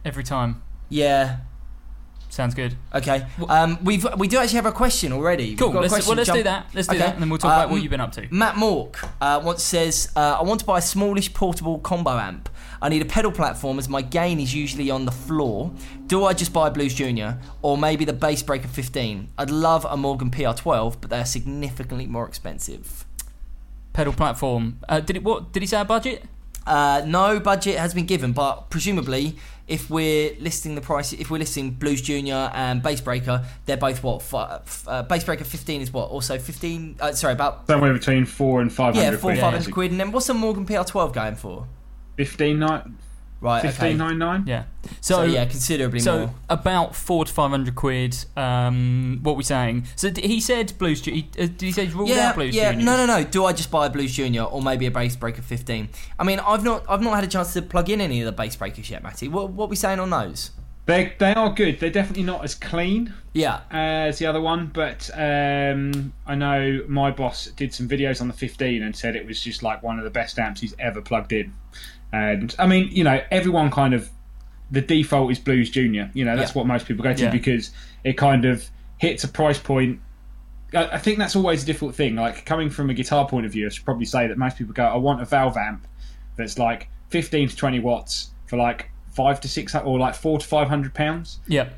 Every 0.05 0.25
time. 0.25 0.63
Yeah. 0.89 1.39
Sounds 2.29 2.55
good. 2.55 2.77
Okay. 2.95 3.27
Um, 3.47 3.79
we've 3.85 4.07
we 4.17 4.27
do 4.27 4.39
actually 4.39 4.57
have 4.57 4.65
a 4.67 4.73
question 4.73 5.13
already. 5.13 5.51
We've 5.51 5.59
Cool. 5.59 5.73
got 5.73 5.83
Let's, 5.83 5.93
question 5.93 6.09
well, 6.09 6.17
let's 6.17 6.27
jump- 6.29 6.39
do 6.39 6.43
that. 6.45 6.67
Let's 6.73 6.89
do 6.89 6.95
Okay. 6.97 7.05
that, 7.05 7.13
and 7.15 7.23
then 7.23 7.29
we'll 7.29 7.39
talk 7.39 7.53
about 7.53 7.67
Um, 7.67 7.73
what 7.73 7.83
you've 7.83 7.91
been 7.91 8.01
up 8.01 8.13
to. 8.13 8.27
Matt 8.31 8.55
Mork 8.55 8.97
uh, 9.21 9.41
once 9.45 9.63
says, 9.63 10.11
uh, 10.17 10.39
I 10.41 10.43
want 10.43 10.61
to 10.61 10.67
buy 10.67 10.79
a 10.79 10.83
smallish 10.83 11.35
portable 11.35 11.79
combo 11.81 12.13
amp. 12.19 12.49
I 12.81 12.89
need 12.89 13.03
a 13.03 13.05
pedal 13.05 13.33
platform 13.33 13.79
as 13.79 13.87
my 13.89 14.01
gain 14.01 14.41
is 14.41 14.55
usually 14.55 14.91
on 14.91 15.05
the 15.05 15.13
floor. 15.13 15.73
Do 16.07 16.25
I 16.25 16.33
just 16.33 16.55
buy 16.55 16.71
Blues 16.71 16.95
Junior 16.95 17.39
or 17.61 17.77
maybe 17.77 18.07
the 18.07 18.15
Bass 18.15 18.43
Breaker 18.43 18.67
15? 18.69 19.29
I'd 19.37 19.51
love 19.51 19.85
a 19.85 19.97
Morgan 19.99 20.31
PR12, 20.31 21.03
but 21.03 21.11
they 21.11 21.19
are 21.19 21.27
significantly 21.27 22.07
more 22.07 22.27
expensive. 22.27 23.05
Pedal 23.93 24.15
platform. 24.15 24.79
Uh, 24.89 25.01
did 25.01 25.17
it? 25.17 25.23
What 25.23 25.53
did 25.53 25.63
he 25.63 25.67
say? 25.67 25.81
A 25.83 25.85
budget? 25.85 26.25
Uh, 26.67 27.03
no 27.07 27.41
budget 27.41 27.79
has 27.79 27.93
been 27.95 28.07
given, 28.07 28.33
but 28.33 28.71
presumably, 28.71 29.37
if 29.69 29.89
we're 29.91 30.35
listing 30.41 30.75
the 30.75 30.81
price, 30.81 31.13
if 31.13 31.31
we're 31.31 31.39
listing 31.39 31.71
Blues 31.71 32.03
Junior 32.03 32.51
and 32.55 32.83
Bass 32.83 33.01
Breaker, 33.01 33.45
they're 33.67 33.77
both 33.77 34.03
what? 34.03 34.23
Fi- 34.23 34.57
f- 34.57 34.85
uh, 34.89 35.03
Bass 35.05 35.25
Breaker 35.25 35.45
15 35.45 35.81
is 35.81 35.93
what? 35.93 36.11
Also 36.11 36.39
15? 36.39 36.97
Uh, 37.01 37.13
sorry, 37.13 37.33
about 37.33 37.67
Somewhere 37.67 37.93
between 37.93 38.25
four 38.27 38.61
and 38.61 38.73
five 38.73 38.95
hundred. 38.95 39.13
yeah, 39.13 39.17
four 39.17 39.31
quid. 39.33 39.41
five 39.41 39.53
hundred 39.55 39.73
quid. 39.73 39.91
And 39.93 40.01
then 40.01 40.13
what's 40.13 40.27
the 40.27 40.35
Morgan 40.35 40.67
PR12 40.67 41.13
going 41.13 41.37
for? 41.37 41.67
Fifteen 42.17 42.59
nine. 42.59 42.99
Right, 43.43 43.61
Fifteen 43.61 43.89
okay. 43.89 43.95
nine 43.97 44.19
nine. 44.19 44.45
Yeah. 44.47 44.65
So, 45.01 45.15
So, 45.17 45.23
yeah, 45.25 45.45
considerably 45.47 45.99
So 45.99 46.19
more. 46.19 46.35
about 46.49 46.95
four 46.95 47.25
to 47.25 47.33
five 47.33 47.51
hundred 47.51 47.75
quid. 47.75 48.17
Um, 48.37 49.19
what 49.23 49.37
we 49.37 49.43
saying? 49.43 49.87
So 49.97 50.11
d- 50.11 50.27
he 50.27 50.41
said 50.41 50.73
Blues. 50.79 51.01
Ju- 51.01 51.11
he- 51.11 51.29
uh, 51.37 51.47
Did 51.47 51.61
he 51.61 51.73
say 51.73 51.87
he's 51.87 51.95
ruled 51.95 52.09
Yeah, 52.09 52.29
out 52.29 52.37
Blues? 52.37 52.55
yeah. 52.55 52.71
Juniors? 52.71 52.87
No, 52.87 52.97
no, 52.97 53.07
no. 53.19 53.25
Do 53.25 53.45
I 53.45 53.53
just 53.53 53.71
buy 53.73 53.87
a 53.87 53.91
Blues 53.91 54.15
Junior 54.15 54.45
or 54.45 54.63
maybe 54.63 54.87
a 54.87 54.93
Bass 54.93 55.17
Breaker 55.17 55.43
15? 55.43 55.89
I 56.21 56.25
mean, 56.25 56.39
I've 56.39 56.63
not, 56.63 56.85
I've 56.89 57.03
not 57.03 57.17
had 57.17 57.25
a 57.25 57.27
chance 57.27 57.53
to 57.55 57.63
plug 57.63 57.91
in 57.91 58.01
any 58.01 58.21
of 58.21 58.27
the 58.27 58.33
Bass 58.33 58.55
Breakers 58.55 58.89
yet, 58.89 59.03
Matty. 59.03 59.27
What, 59.27 59.51
what 59.51 59.69
we 59.69 59.75
saying 59.77 59.99
on 59.99 60.11
those? 60.11 60.53
They 60.87 61.13
they 61.19 61.33
are 61.35 61.53
good. 61.53 61.79
They're 61.79 61.91
definitely 61.91 62.25
not 62.25 62.43
as 62.43 62.57
clean 62.57 63.15
Yeah, 63.35 63.61
as 63.71 64.19
the 64.19 64.27
other 64.27 64.41
one, 64.41 64.67
but 64.75 65.11
um, 65.15 66.13
I 66.27 66.35
know 66.35 66.83
my 66.89 67.11
boss 67.13 67.47
did 67.57 67.73
some 67.73 67.89
videos 67.89 68.21
on 68.21 68.27
the 68.27 68.35
15 68.35 68.83
and 68.83 68.95
said 68.97 69.15
it 69.15 69.25
was 69.27 69.41
just 69.41 69.63
like 69.63 69.83
one 69.85 69.99
of 69.99 70.05
the 70.05 70.11
best 70.11 70.39
amps 70.41 70.61
he's 70.61 70.75
ever 70.81 71.01
plugged 71.01 71.33
in. 71.33 71.55
And 72.13 72.55
I 72.59 72.67
mean, 72.67 72.89
you 72.93 73.05
know, 73.05 73.21
everyone 73.31 73.71
kind 73.71 73.95
of 73.95 74.11
the 74.71 74.81
default 74.81 75.31
is 75.31 75.39
Blues 75.39 75.71
Junior. 75.71 76.11
You 76.15 76.25
know, 76.25 76.37
that's 76.37 76.53
Yeah. 76.53 76.59
what 76.59 76.67
most 76.67 76.87
people 76.87 77.03
go 77.03 77.13
to 77.13 77.25
Yeah. 77.25 77.31
because 77.31 77.71
it 78.05 78.17
kind 78.17 78.45
of 78.45 78.69
hits 78.99 79.25
a 79.25 79.29
price 79.29 79.59
point. 79.59 80.01
I 80.75 80.85
I 80.93 80.99
think 80.99 81.19
that's 81.19 81.37
always 81.37 81.63
a 81.63 81.67
difficult 81.67 81.95
thing. 81.95 82.17
Like 82.17 82.45
coming 82.47 82.71
from 82.71 82.91
a 82.91 82.95
guitar 82.95 83.27
point 83.29 83.47
of 83.47 83.53
view, 83.53 83.67
I 83.67 83.69
should 83.71 83.85
probably 83.85 84.07
say 84.07 84.27
that 84.27 84.39
most 84.39 84.57
people 84.59 84.73
go, 84.75 84.85
"I 84.85 84.97
want 84.97 85.21
a 85.21 85.25
valve 85.25 85.57
amp 85.57 85.87
that's 86.37 86.59
like 86.59 86.89
15 87.11 87.49
to 87.49 87.57
20 87.57 87.79
watts 87.81 88.31
for 88.47 88.57
like 88.57 88.91
five 89.15 89.41
to 89.43 89.49
six 89.49 89.75
or 89.75 89.99
like 89.99 90.15
four 90.15 90.39
to 90.39 90.47
five 90.47 90.69
hundred 90.69 90.95
pounds." 90.95 91.41
Yeah. 91.47 91.69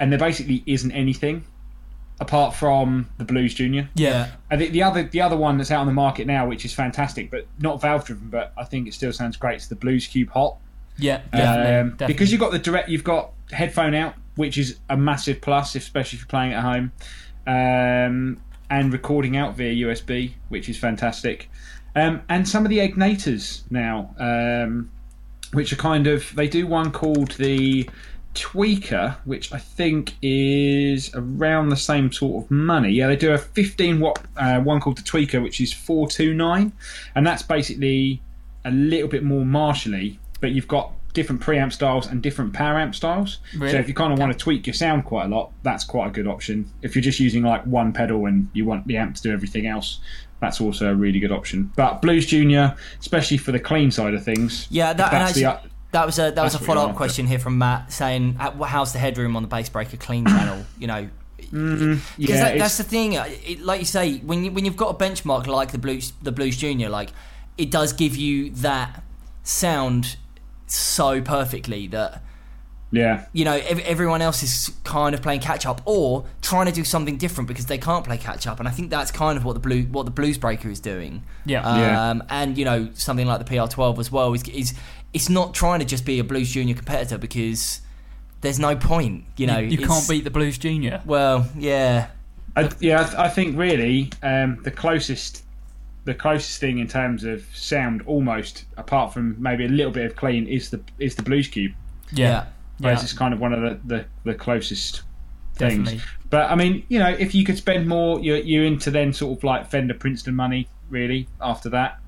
and 0.00 0.10
there 0.10 0.18
basically 0.18 0.62
isn't 0.66 0.92
anything 0.92 1.44
apart 2.20 2.54
from 2.54 3.08
the 3.18 3.24
Blues 3.24 3.54
Junior. 3.54 3.88
Yeah. 3.94 4.28
I 4.50 4.56
think 4.56 4.72
the 4.72 4.82
other 4.82 5.02
the 5.04 5.20
other 5.22 5.36
one 5.36 5.56
that's 5.58 5.70
out 5.70 5.80
on 5.80 5.86
the 5.86 5.92
market 5.92 6.26
now, 6.26 6.46
which 6.46 6.64
is 6.64 6.72
fantastic, 6.74 7.30
but 7.30 7.46
not 7.58 7.80
valve 7.80 8.04
driven, 8.04 8.28
but 8.28 8.52
I 8.58 8.64
think 8.64 8.86
it 8.86 8.94
still 8.94 9.12
sounds 9.12 9.36
great. 9.36 9.56
It's 9.56 9.66
the 9.68 9.74
Blues 9.76 10.06
Cube 10.06 10.30
Hot 10.30 10.56
Yeah. 10.98 11.22
Definitely. 11.32 11.74
um, 11.76 11.90
definitely. 11.90 12.06
because 12.14 12.30
you've 12.30 12.40
got 12.40 12.52
the 12.52 12.58
direct, 12.58 12.88
you've 12.90 13.04
got 13.04 13.30
headphone 13.50 13.94
out, 13.94 14.14
which 14.36 14.58
is 14.58 14.78
a 14.88 14.96
massive 14.96 15.40
plus, 15.40 15.74
especially 15.74 16.16
if 16.18 16.22
you're 16.22 16.28
playing 16.28 16.52
at 16.52 16.62
home, 16.62 16.92
um, 17.46 18.40
and 18.68 18.92
recording 18.92 19.36
out 19.36 19.56
via 19.56 19.86
USB, 19.86 20.32
which 20.48 20.68
is 20.68 20.76
fantastic. 20.76 21.50
Um, 21.96 22.22
and 22.28 22.46
some 22.48 22.64
of 22.64 22.70
the 22.70 22.78
Egnaters 22.78 23.62
now, 23.70 24.14
um, 24.18 24.90
which 25.52 25.72
are 25.72 25.76
kind 25.76 26.06
of 26.06 26.32
they 26.36 26.46
do 26.46 26.66
one 26.66 26.92
called 26.92 27.32
the 27.32 27.88
tweaker, 28.34 29.16
which 29.24 29.52
I 29.52 29.58
think 29.58 30.14
is 30.22 31.10
around 31.14 31.70
the 31.70 31.76
same 31.76 32.12
sort 32.12 32.44
of 32.44 32.50
money. 32.50 32.90
Yeah, 32.90 33.08
they 33.08 33.16
do 33.16 33.32
a 33.32 33.38
15 33.38 34.00
watt 34.00 34.24
uh, 34.36 34.60
one 34.60 34.80
called 34.80 34.98
the 34.98 35.02
tweaker, 35.02 35.42
which 35.42 35.60
is 35.60 35.72
429, 35.72 36.72
and 37.14 37.26
that's 37.26 37.42
basically 37.42 38.22
a 38.64 38.70
little 38.70 39.08
bit 39.08 39.24
more 39.24 39.44
martially, 39.44 40.18
but 40.40 40.52
you've 40.52 40.68
got 40.68 40.92
different 41.12 41.40
preamp 41.40 41.72
styles 41.72 42.06
and 42.06 42.22
different 42.22 42.52
power 42.52 42.78
amp 42.78 42.94
styles. 42.94 43.38
Really? 43.56 43.72
So 43.72 43.78
if 43.78 43.88
you 43.88 43.94
kind 43.94 44.12
of 44.12 44.18
want 44.18 44.32
to 44.32 44.38
tweak 44.38 44.66
your 44.66 44.74
sound 44.74 45.04
quite 45.04 45.26
a 45.26 45.28
lot, 45.28 45.52
that's 45.62 45.84
quite 45.84 46.08
a 46.08 46.10
good 46.10 46.26
option. 46.26 46.70
If 46.82 46.94
you're 46.94 47.02
just 47.02 47.18
using 47.18 47.42
like 47.42 47.64
one 47.64 47.92
pedal 47.92 48.26
and 48.26 48.48
you 48.52 48.64
want 48.64 48.86
the 48.86 48.96
amp 48.96 49.16
to 49.16 49.22
do 49.22 49.32
everything 49.32 49.66
else, 49.66 50.00
that's 50.40 50.60
also 50.60 50.90
a 50.90 50.94
really 50.94 51.18
good 51.18 51.32
option. 51.32 51.72
But 51.76 52.00
Blues 52.00 52.26
Junior, 52.26 52.76
especially 53.00 53.36
for 53.38 53.52
the 53.52 53.60
clean 53.60 53.90
side 53.90 54.14
of 54.14 54.24
things, 54.24 54.66
yeah. 54.70 54.92
That, 54.92 55.10
that's 55.10 55.34
the 55.34 55.60
that 55.92 56.06
was 56.06 56.18
a 56.18 56.30
that 56.30 56.36
was 56.42 56.54
a 56.54 56.58
that's 56.58 56.66
follow 56.66 56.88
up 56.88 56.96
question 56.96 57.26
here 57.26 57.38
from 57.38 57.58
Matt 57.58 57.92
saying, 57.92 58.36
uh, 58.38 58.50
"How's 58.64 58.92
the 58.92 58.98
headroom 58.98 59.36
on 59.36 59.42
the 59.42 59.48
Bass 59.48 59.68
Breaker 59.68 59.96
clean 59.96 60.24
channel?" 60.26 60.64
You 60.78 60.86
know, 60.86 61.08
because 61.36 61.50
Mm-hmm. 61.52 62.22
yeah, 62.22 62.36
that, 62.44 62.58
that's 62.58 62.76
the 62.76 62.84
thing. 62.84 63.16
uh, 63.16 63.24
It, 63.28 63.60
like 63.60 63.80
you 63.80 63.86
say, 63.86 64.18
when 64.18 64.44
you 64.44 64.52
when 64.52 64.64
you've 64.64 64.76
got 64.76 64.90
a 64.90 65.04
benchmark 65.04 65.46
like 65.46 65.72
the 65.72 65.78
Blues 65.78 66.12
the 66.22 66.32
Blues 66.32 66.56
Junior, 66.56 66.88
like 66.88 67.10
it 67.58 67.70
does 67.70 67.92
give 67.92 68.14
you 68.16 68.50
that 68.50 69.02
sound 69.42 70.16
so 70.66 71.20
perfectly 71.20 71.86
that 71.88 72.22
Yeah. 72.92 73.24
you 73.32 73.44
know, 73.44 73.54
ev- 73.54 73.80
everyone 73.80 74.22
else 74.22 74.42
is 74.42 74.72
kind 74.84 75.14
of 75.14 75.22
playing 75.22 75.40
catch 75.40 75.64
up 75.66 75.80
or 75.84 76.24
trying 76.42 76.66
to 76.66 76.72
do 76.72 76.84
something 76.84 77.16
different 77.16 77.48
because 77.48 77.66
they 77.66 77.78
can't 77.78 78.04
play 78.04 78.16
catch 78.18 78.46
up. 78.46 78.58
And 78.60 78.68
I 78.68 78.72
think 78.72 78.90
that's 78.90 79.10
kind 79.10 79.36
of 79.36 79.44
what 79.44 79.54
the 79.54 79.60
blue 79.60 79.82
what 79.84 80.04
the 80.06 80.10
Blues 80.12 80.38
Breaker 80.38 80.68
is 80.70 80.80
doing. 80.80 81.22
Yeah. 81.44 81.62
Um, 81.62 81.78
Yeah. 81.78 82.20
And 82.30 82.58
you 82.58 82.64
know, 82.64 82.90
something 82.94 83.26
like 83.26 83.38
the 83.44 83.44
PR12 83.56 83.98
as 83.98 84.10
well 84.12 84.32
is 84.34 84.42
is 84.48 84.74
it's 85.12 85.28
not 85.28 85.54
trying 85.54 85.80
to 85.80 85.84
just 85.84 86.04
be 86.04 86.18
a 86.18 86.24
Blues 86.24 86.52
Junior 86.52 86.74
competitor 86.74 87.18
because 87.18 87.80
there's 88.40 88.58
no 88.58 88.76
point. 88.76 89.24
You 89.36 89.46
know, 89.46 89.58
you, 89.58 89.78
you 89.78 89.86
can't 89.86 90.08
beat 90.08 90.24
the 90.24 90.30
Blues 90.30 90.58
Junior. 90.58 91.02
Well, 91.04 91.48
yeah, 91.56 92.08
I, 92.56 92.70
yeah, 92.80 93.00
I, 93.00 93.04
th- 93.04 93.16
I 93.16 93.28
think 93.28 93.56
really 93.56 94.10
um, 94.22 94.58
the 94.62 94.70
closest, 94.70 95.44
the 96.04 96.14
closest 96.14 96.60
thing 96.60 96.78
in 96.78 96.88
terms 96.88 97.24
of 97.24 97.44
sound, 97.54 98.02
almost 98.06 98.64
apart 98.76 99.12
from 99.12 99.36
maybe 99.40 99.64
a 99.64 99.68
little 99.68 99.92
bit 99.92 100.06
of 100.06 100.16
clean, 100.16 100.46
is 100.46 100.70
the 100.70 100.80
is 100.98 101.14
the 101.14 101.22
Blues 101.22 101.48
Cube. 101.48 101.72
Yeah. 102.12 102.28
yeah. 102.28 102.46
Whereas 102.78 103.00
Yeah. 103.00 103.04
it's 103.04 103.12
kind 103.12 103.34
of 103.34 103.40
one 103.40 103.52
of 103.52 103.60
the, 103.60 103.78
the, 103.96 104.04
the 104.24 104.34
closest 104.34 105.02
things. 105.54 105.84
Definitely. 105.84 106.00
But 106.30 106.50
I 106.50 106.54
mean, 106.54 106.84
you 106.88 106.98
know, 106.98 107.10
if 107.10 107.34
you 107.34 107.44
could 107.44 107.58
spend 107.58 107.86
more, 107.86 108.18
you're, 108.20 108.38
you're 108.38 108.64
into 108.64 108.90
then 108.90 109.12
sort 109.12 109.36
of 109.38 109.44
like 109.44 109.70
Fender 109.70 109.94
Princeton 109.94 110.34
money, 110.34 110.66
really, 110.88 111.28
after 111.42 111.68
that. 111.68 111.99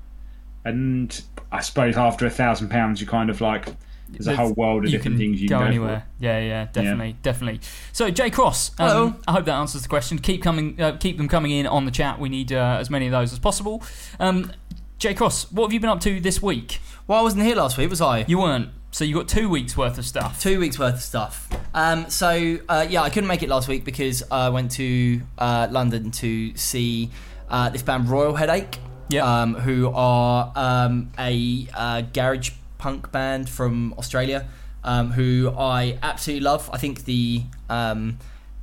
And 0.65 1.21
I 1.51 1.61
suppose 1.61 1.97
after 1.97 2.25
a 2.25 2.29
thousand 2.29 2.69
pounds, 2.69 3.01
you're 3.01 3.09
kind 3.09 3.29
of 3.29 3.41
like, 3.41 3.67
there's 4.09 4.27
a 4.27 4.35
whole 4.35 4.53
world 4.53 4.85
of 4.85 4.91
different 4.91 5.15
can 5.15 5.17
things 5.17 5.41
you 5.41 5.49
go 5.49 5.57
can 5.57 5.63
go 5.63 5.67
anywhere. 5.67 6.05
Yeah, 6.19 6.39
yeah, 6.39 6.65
definitely, 6.71 7.15
definitely. 7.23 7.61
So, 7.91 8.11
Jay 8.11 8.29
Cross, 8.29 8.79
um, 8.79 8.87
Hello. 8.87 9.15
I 9.27 9.31
hope 9.31 9.45
that 9.45 9.55
answers 9.55 9.81
the 9.81 9.89
question. 9.89 10.19
Keep 10.19 10.43
coming, 10.43 10.79
uh, 10.79 10.97
keep 10.97 11.17
them 11.17 11.27
coming 11.27 11.51
in 11.51 11.65
on 11.65 11.85
the 11.85 11.91
chat. 11.91 12.19
We 12.19 12.29
need 12.29 12.51
uh, 12.53 12.77
as 12.79 12.89
many 12.89 13.07
of 13.07 13.11
those 13.11 13.33
as 13.33 13.39
possible. 13.39 13.83
Um, 14.19 14.51
Jay 14.99 15.13
Cross, 15.13 15.51
what 15.51 15.65
have 15.65 15.73
you 15.73 15.79
been 15.79 15.89
up 15.89 15.99
to 16.01 16.19
this 16.19 16.41
week? 16.41 16.79
Well, 17.07 17.19
I 17.19 17.21
wasn't 17.23 17.43
here 17.43 17.55
last 17.55 17.77
week, 17.77 17.89
was 17.89 18.01
I? 18.01 18.23
You 18.27 18.37
weren't, 18.39 18.69
so 18.91 19.03
you 19.03 19.15
got 19.15 19.27
two 19.27 19.49
weeks 19.49 19.75
worth 19.75 19.97
of 19.97 20.05
stuff. 20.05 20.41
Two 20.41 20.59
weeks 20.59 20.77
worth 20.77 20.95
of 20.95 21.01
stuff. 21.01 21.49
Um, 21.73 22.09
so 22.09 22.59
uh, 22.69 22.85
yeah, 22.87 23.01
I 23.01 23.09
couldn't 23.09 23.27
make 23.27 23.41
it 23.41 23.49
last 23.49 23.67
week 23.67 23.83
because 23.83 24.23
I 24.29 24.49
went 24.49 24.71
to 24.73 25.21
uh, 25.39 25.67
London 25.71 26.11
to 26.11 26.55
see 26.55 27.09
uh, 27.49 27.69
this 27.69 27.81
band 27.81 28.07
Royal 28.07 28.35
Headache. 28.35 28.77
Yeah. 29.09 29.41
Um, 29.41 29.55
who 29.55 29.89
are 29.89 30.51
um, 30.55 31.11
a 31.19 31.67
uh, 31.73 32.01
garage 32.01 32.51
punk 32.77 33.11
band 33.11 33.49
from 33.49 33.93
Australia, 33.97 34.47
um, 34.83 35.11
who 35.11 35.53
I 35.57 35.99
absolutely 36.01 36.43
love. 36.43 36.69
I 36.73 36.77
think 36.77 37.05
the 37.05 37.43
um, 37.69 38.17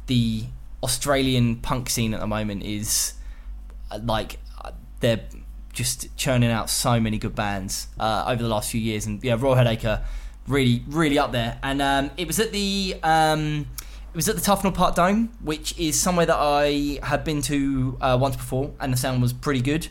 the 0.06 0.44
Australian 0.82 1.56
punk 1.56 1.88
scene 1.88 2.14
at 2.14 2.20
the 2.20 2.26
moment 2.26 2.62
is 2.62 3.14
uh, 3.90 4.00
like 4.02 4.38
uh, 4.62 4.72
they're 5.00 5.20
just 5.72 6.14
churning 6.16 6.50
out 6.50 6.68
so 6.68 6.98
many 7.00 7.18
good 7.18 7.34
bands 7.34 7.88
uh, 7.98 8.24
over 8.26 8.42
the 8.42 8.48
last 8.48 8.70
few 8.70 8.80
years, 8.80 9.06
and 9.06 9.22
yeah, 9.22 9.36
Royal 9.38 9.54
Headache 9.54 9.84
are 9.84 10.02
really, 10.46 10.82
really 10.88 11.18
up 11.18 11.32
there. 11.32 11.58
And 11.62 11.80
um, 11.80 12.10
it 12.16 12.26
was 12.26 12.38
at 12.40 12.52
the 12.52 12.96
um, 13.02 13.66
it 14.12 14.16
was 14.16 14.28
at 14.28 14.36
the 14.36 14.42
Tufnell 14.42 14.74
Park 14.74 14.96
Dome, 14.96 15.30
which 15.42 15.78
is 15.78 15.98
somewhere 15.98 16.26
that 16.26 16.38
I 16.38 16.98
had 17.02 17.24
been 17.24 17.42
to 17.42 17.96
uh, 18.00 18.18
once 18.20 18.36
before, 18.36 18.72
and 18.80 18.92
the 18.92 18.96
sound 18.96 19.22
was 19.22 19.32
pretty 19.32 19.60
good. 19.60 19.88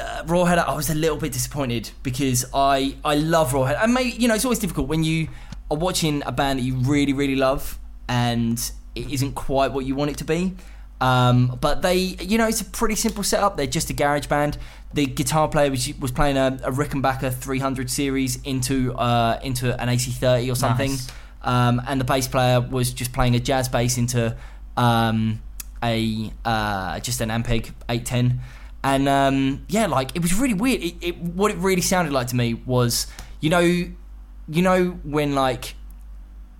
Uh, 0.00 0.22
Raw 0.26 0.44
Head, 0.44 0.58
I 0.58 0.74
was 0.74 0.90
a 0.90 0.94
little 0.94 1.16
bit 1.18 1.32
disappointed 1.32 1.90
because 2.02 2.44
I 2.54 2.96
I 3.04 3.14
love 3.16 3.52
Rawhead, 3.52 3.78
and 3.82 3.92
maybe 3.94 4.10
you 4.10 4.28
know 4.28 4.34
it's 4.34 4.44
always 4.44 4.58
difficult 4.58 4.88
when 4.88 5.04
you 5.04 5.28
are 5.70 5.76
watching 5.76 6.22
a 6.26 6.32
band 6.32 6.58
that 6.58 6.62
you 6.62 6.76
really 6.76 7.12
really 7.12 7.36
love 7.36 7.78
and 8.08 8.58
it 8.94 9.10
isn't 9.12 9.34
quite 9.34 9.72
what 9.72 9.84
you 9.84 9.94
want 9.94 10.10
it 10.10 10.16
to 10.18 10.24
be. 10.24 10.54
Um, 11.00 11.56
but 11.60 11.82
they, 11.82 11.96
you 11.96 12.38
know, 12.38 12.48
it's 12.48 12.60
a 12.60 12.64
pretty 12.64 12.96
simple 12.96 13.22
setup. 13.22 13.56
They're 13.56 13.68
just 13.68 13.88
a 13.88 13.92
garage 13.92 14.26
band. 14.26 14.58
The 14.94 15.06
guitar 15.06 15.46
player 15.48 15.70
was, 15.70 15.88
was 16.00 16.10
playing 16.10 16.36
a, 16.36 16.58
a 16.64 16.72
Rickenbacker 16.72 17.32
300 17.32 17.88
series 17.88 18.42
into 18.42 18.94
uh, 18.94 19.38
into 19.42 19.80
an 19.80 19.88
AC30 19.88 20.50
or 20.50 20.56
something, 20.56 20.90
Nice. 20.92 21.08
um, 21.42 21.80
and 21.86 22.00
the 22.00 22.04
bass 22.04 22.26
player 22.26 22.60
was 22.60 22.92
just 22.92 23.12
playing 23.12 23.36
a 23.36 23.38
jazz 23.40 23.68
bass 23.68 23.96
into 23.96 24.34
um, 24.76 25.40
a 25.84 26.32
uh, 26.44 26.98
just 27.00 27.20
an 27.20 27.28
Ampeg 27.28 27.70
810, 27.88 28.40
and 28.84 29.08
um, 29.08 29.64
yeah, 29.68 29.86
like 29.86 30.14
it 30.14 30.22
was 30.22 30.34
really 30.34 30.54
weird. 30.54 30.82
It, 30.82 30.94
it, 31.00 31.16
what 31.18 31.50
it 31.50 31.56
really 31.58 31.82
sounded 31.82 32.12
like 32.12 32.28
to 32.28 32.36
me 32.36 32.54
was, 32.54 33.06
you 33.40 33.50
know, 33.50 33.60
you 33.60 34.62
know 34.62 34.98
when 35.04 35.34
like 35.34 35.74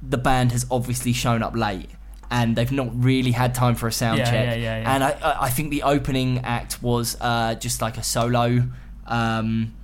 the 0.02 0.18
band 0.18 0.52
has 0.52 0.66
obviously 0.70 1.12
shown 1.12 1.42
up 1.42 1.54
late 1.56 1.88
and 2.30 2.54
they've 2.56 2.70
not 2.72 2.88
really 3.02 3.30
had 3.32 3.54
time 3.54 3.74
for 3.74 3.86
a 3.88 3.92
sound 3.92 4.18
Yeah, 4.18 4.24
check. 4.24 4.46
yeah, 4.46 4.54
yeah, 4.54 4.80
yeah. 4.82 4.94
And 4.94 5.02
I, 5.04 5.36
I 5.42 5.48
think 5.50 5.70
the 5.70 5.82
opening 5.82 6.40
act 6.40 6.82
was 6.82 7.16
uh, 7.20 7.54
just 7.54 7.80
like 7.80 7.96
a 7.96 8.02
solo, 8.02 8.64
um, 9.06 9.74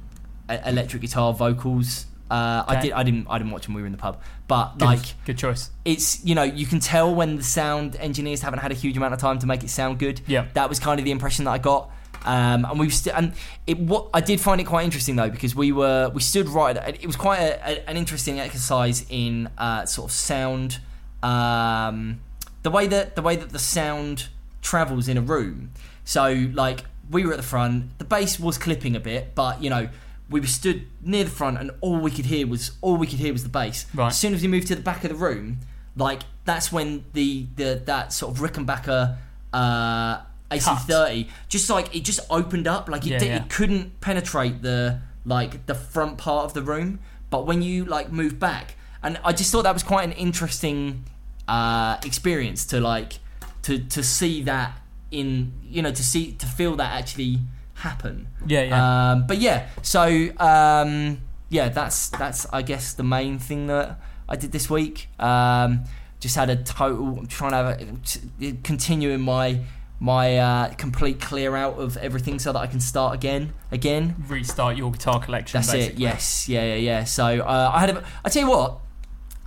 electric 0.48 1.02
guitar 1.02 1.32
vocals. 1.32 2.06
Uh, 2.30 2.64
I 2.66 2.80
did. 2.80 2.92
I 2.92 3.02
didn't. 3.02 3.26
I 3.30 3.38
didn't 3.38 3.52
watch 3.52 3.64
them. 3.66 3.74
We 3.74 3.80
were 3.82 3.86
in 3.86 3.92
the 3.92 3.98
pub, 3.98 4.20
but 4.48 4.78
Good, 4.78 4.84
like 4.84 5.24
good 5.24 5.38
choice. 5.38 5.70
it's 5.84 6.24
you 6.24 6.34
know 6.34 6.42
you 6.42 6.66
can 6.66 6.80
tell 6.80 7.14
when 7.14 7.36
the 7.36 7.42
sound 7.42 7.96
engineers 7.96 8.40
haven't 8.42 8.58
had 8.60 8.72
a 8.72 8.74
huge 8.74 8.96
amount 8.96 9.14
of 9.14 9.20
time 9.20 9.38
to 9.40 9.46
make 9.46 9.62
it 9.62 9.68
sound 9.70 9.98
good. 9.98 10.20
Yeah. 10.26 10.46
that 10.54 10.68
was 10.68 10.80
kind 10.80 10.98
of 10.98 11.04
the 11.04 11.10
impression 11.12 11.44
that 11.44 11.52
I 11.52 11.58
got. 11.58 11.90
Um, 12.24 12.64
and 12.64 12.78
we 12.78 12.90
st- 12.90 13.16
and 13.16 13.32
it 13.66 13.78
what 13.78 14.08
I 14.14 14.20
did 14.20 14.40
find 14.40 14.60
it 14.60 14.64
quite 14.64 14.84
interesting 14.84 15.16
though 15.16 15.30
because 15.30 15.54
we 15.54 15.72
were 15.72 16.10
we 16.14 16.20
stood 16.20 16.48
right. 16.48 16.76
It 16.76 17.06
was 17.06 17.16
quite 17.16 17.40
a, 17.40 17.68
a, 17.68 17.88
an 17.90 17.96
interesting 17.96 18.40
exercise 18.40 19.04
in 19.08 19.50
uh, 19.58 19.84
sort 19.84 20.10
of 20.10 20.12
sound, 20.12 20.78
um, 21.22 22.20
the 22.62 22.70
way 22.70 22.86
that 22.86 23.16
the 23.16 23.22
way 23.22 23.36
that 23.36 23.50
the 23.50 23.58
sound 23.58 24.28
travels 24.62 25.08
in 25.08 25.16
a 25.16 25.20
room. 25.20 25.70
So 26.04 26.48
like 26.52 26.84
we 27.10 27.24
were 27.26 27.32
at 27.32 27.36
the 27.36 27.42
front, 27.42 27.98
the 27.98 28.04
bass 28.04 28.40
was 28.40 28.56
clipping 28.56 28.96
a 28.96 29.00
bit, 29.00 29.34
but 29.34 29.62
you 29.62 29.70
know 29.70 29.88
we 30.30 30.40
were 30.40 30.46
stood 30.46 30.86
near 31.02 31.24
the 31.24 31.30
front 31.30 31.58
and 31.58 31.70
all 31.82 31.98
we 31.98 32.10
could 32.10 32.24
hear 32.26 32.46
was 32.46 32.72
all 32.80 32.96
we 32.96 33.06
could 33.06 33.18
hear 33.18 33.32
was 33.32 33.42
the 33.42 33.48
bass. 33.48 33.86
Right. 33.94 34.08
As 34.08 34.18
soon 34.18 34.32
as 34.32 34.40
we 34.40 34.48
moved 34.48 34.68
to 34.68 34.74
the 34.74 34.82
back 34.82 35.04
of 35.04 35.10
the 35.10 35.16
room, 35.16 35.58
like 35.96 36.22
that's 36.44 36.72
when 36.72 37.04
the 37.12 37.46
the 37.56 37.82
that 37.84 38.12
sort 38.12 38.34
of 38.34 38.42
Rickenbacker 38.42 39.16
uh, 39.52 40.20
AC30 40.50 41.28
just 41.48 41.68
like 41.70 41.94
it 41.94 42.04
just 42.04 42.20
opened 42.30 42.66
up, 42.68 42.88
like 42.88 43.04
it, 43.06 43.10
Yeah, 43.10 43.22
yeah. 43.22 43.36
it 43.36 43.50
couldn't 43.50 44.00
penetrate 44.00 44.62
the 44.62 45.00
like 45.24 45.66
the 45.66 45.74
front 45.74 46.18
part 46.18 46.44
of 46.44 46.54
the 46.54 46.62
room, 46.62 47.00
but 47.30 47.46
when 47.46 47.62
you 47.62 47.84
like 47.84 48.12
move 48.12 48.38
back, 48.38 48.76
and 49.02 49.18
I 49.24 49.32
just 49.32 49.50
thought 49.52 49.62
that 49.62 49.72
was 49.74 49.82
quite 49.82 50.04
an 50.04 50.12
interesting 50.12 51.04
uh, 51.48 51.96
experience 52.04 52.64
to 52.66 52.80
like 52.80 53.14
to 53.62 53.78
to 53.78 54.02
see 54.02 54.42
that 54.42 54.78
in 55.10 55.52
you 55.62 55.80
know 55.82 55.92
to 55.92 56.02
see 56.02 56.32
to 56.32 56.46
feel 56.46 56.76
that 56.76 56.92
actually 56.92 57.38
happen. 57.74 58.28
Yeah, 58.46 58.62
yeah. 58.62 59.10
Um, 59.12 59.26
but 59.26 59.38
yeah, 59.38 59.68
so 59.82 60.02
um, 60.38 61.20
yeah, 61.48 61.68
that's 61.70 62.08
that's 62.10 62.46
I 62.52 62.62
guess 62.62 62.92
the 62.94 63.02
main 63.02 63.38
thing 63.38 63.66
that 63.68 63.98
I 64.28 64.36
did 64.36 64.52
this 64.52 64.68
week. 64.70 65.08
Um, 65.18 65.84
just 66.20 66.36
had 66.36 66.48
a 66.48 66.56
total. 66.56 67.18
I'm 67.18 67.26
trying 67.26 67.50
to 67.50 67.56
have 67.56 67.80
a, 67.80 67.84
t- 68.04 68.58
continuing 68.62 69.20
my 69.20 69.60
my 70.04 70.36
uh, 70.36 70.68
complete 70.74 71.18
clear 71.18 71.56
out 71.56 71.78
of 71.78 71.96
everything 71.96 72.38
so 72.38 72.52
that 72.52 72.58
I 72.58 72.66
can 72.66 72.78
start 72.78 73.14
again 73.14 73.54
again. 73.72 74.14
Restart 74.28 74.76
your 74.76 74.92
guitar 74.92 75.18
collection. 75.18 75.62
That's 75.62 75.72
it. 75.72 75.94
Yes. 75.94 76.46
Yeah. 76.46 76.64
Yeah. 76.64 76.74
Yeah. 76.74 77.04
So 77.04 77.24
uh, 77.24 77.70
I 77.74 77.80
had. 77.80 77.90
A, 77.90 78.04
I 78.24 78.28
tell 78.28 78.42
you 78.42 78.50
what. 78.50 78.80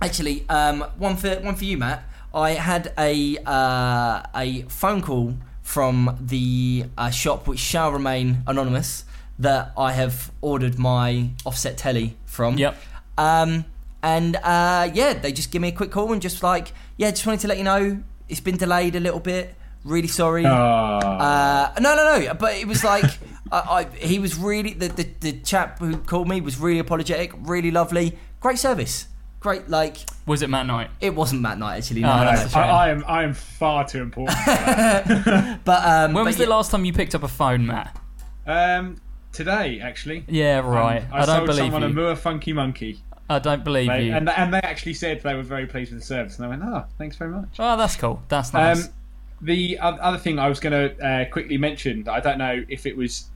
Actually, 0.00 0.44
um, 0.48 0.80
one 0.96 1.16
for 1.16 1.36
one 1.40 1.54
for 1.54 1.64
you, 1.64 1.78
Matt. 1.78 2.02
I 2.34 2.50
had 2.50 2.92
a 2.98 3.38
uh, 3.46 4.22
a 4.34 4.62
phone 4.68 5.00
call 5.00 5.34
from 5.62 6.18
the 6.20 6.86
uh, 6.96 7.10
shop, 7.10 7.46
which 7.46 7.60
shall 7.60 7.92
remain 7.92 8.42
anonymous, 8.46 9.04
that 9.38 9.72
I 9.76 9.92
have 9.92 10.32
ordered 10.40 10.78
my 10.78 11.30
offset 11.44 11.76
telly 11.76 12.16
from. 12.24 12.58
Yep. 12.58 12.76
Um, 13.16 13.64
and 14.02 14.36
uh, 14.36 14.90
yeah, 14.92 15.12
they 15.14 15.32
just 15.32 15.50
give 15.50 15.62
me 15.62 15.68
a 15.68 15.72
quick 15.72 15.90
call 15.90 16.12
and 16.12 16.22
just 16.22 16.42
like, 16.42 16.72
yeah, 16.96 17.10
just 17.10 17.26
wanted 17.26 17.40
to 17.40 17.48
let 17.48 17.58
you 17.58 17.64
know 17.64 18.02
it's 18.28 18.40
been 18.40 18.56
delayed 18.56 18.96
a 18.96 19.00
little 19.00 19.20
bit. 19.20 19.54
Really 19.84 20.08
sorry. 20.08 20.44
Ah. 20.46 21.72
Uh, 21.76 21.80
no, 21.80 21.94
no, 21.96 22.18
no. 22.18 22.34
But 22.34 22.56
it 22.56 22.66
was 22.66 22.84
like 22.84 23.04
I, 23.52 23.58
I, 23.58 23.84
he 23.96 24.18
was 24.18 24.36
really 24.36 24.74
the, 24.74 24.88
the 24.88 25.08
the 25.20 25.32
chap 25.40 25.78
who 25.78 25.96
called 25.98 26.28
me 26.28 26.40
was 26.40 26.58
really 26.58 26.78
apologetic, 26.80 27.32
really 27.38 27.70
lovely, 27.70 28.18
great 28.40 28.58
service, 28.58 29.06
great. 29.40 29.68
Like 29.70 29.96
Was 30.26 30.42
it 30.42 30.50
Matt 30.50 30.66
Knight? 30.66 30.90
it 31.00 31.14
wasn't 31.14 31.40
Matt 31.42 31.58
Knight 31.58 31.78
actually. 31.78 32.02
No, 32.02 32.10
Oh, 32.12 32.24
no, 32.24 32.32
no. 32.32 32.48
I, 32.54 32.60
I 32.86 32.88
am 32.90 33.04
I 33.06 33.22
am 33.22 33.32
far 33.34 33.86
too 33.88 34.02
important. 34.02 34.36
But 35.64 35.84
um, 35.84 36.12
When 36.12 36.24
but 36.24 36.30
was 36.30 36.38
yeah, 36.38 36.44
the 36.46 36.50
last 36.50 36.70
time 36.70 36.84
you 36.84 36.92
picked 36.92 37.14
up 37.14 37.22
a 37.22 37.28
phone, 37.28 37.66
Matt? 37.66 37.98
um, 38.46 39.00
today, 39.32 39.80
actually. 39.80 40.24
Yeah, 40.28 40.58
right. 40.58 41.02
Um, 41.04 41.08
I, 41.12 41.16
I, 41.22 41.26
don't 41.26 41.36
sold 41.36 41.46
believe 41.46 41.58
someone 41.72 41.82
a 41.84 41.88
you. 41.88 41.94
Moor 41.94 42.16
Funky 42.16 42.52
Monkey, 42.52 43.00
I 43.30 43.38
don't 43.38 43.64
believe 43.64 43.88
They- 43.88 44.06
you. 44.06 44.12
and 44.14 44.28
and 44.28 44.52
they 44.52 44.60
actually 44.60 44.94
said 44.94 45.22
they 45.22 45.34
were 45.34 45.42
very 45.42 45.66
pleased 45.66 45.92
with 45.92 46.00
the 46.00 46.06
service, 46.06 46.36
and 46.36 46.44
I 46.46 46.48
went, 46.48 46.62
"Oh, 46.64 46.84
thanks 46.98 47.16
very 47.16 47.30
much." 47.30 47.56
oh, 47.58 47.76
that's 47.76 47.96
cool. 47.96 48.22
That's 48.28 48.52
nice. 48.52 48.86
Um, 48.86 48.92
the 49.40 49.78
other 49.78 50.18
thing 50.18 50.38
I 50.38 50.48
was 50.48 50.60
going 50.60 50.72
to 50.96 51.04
uh, 51.06 51.24
quickly 51.30 51.58
mention, 51.58 52.08
I 52.08 52.20
don't 52.20 52.38
know 52.38 52.64
if 52.68 52.86
it 52.86 52.96
was 52.96 53.30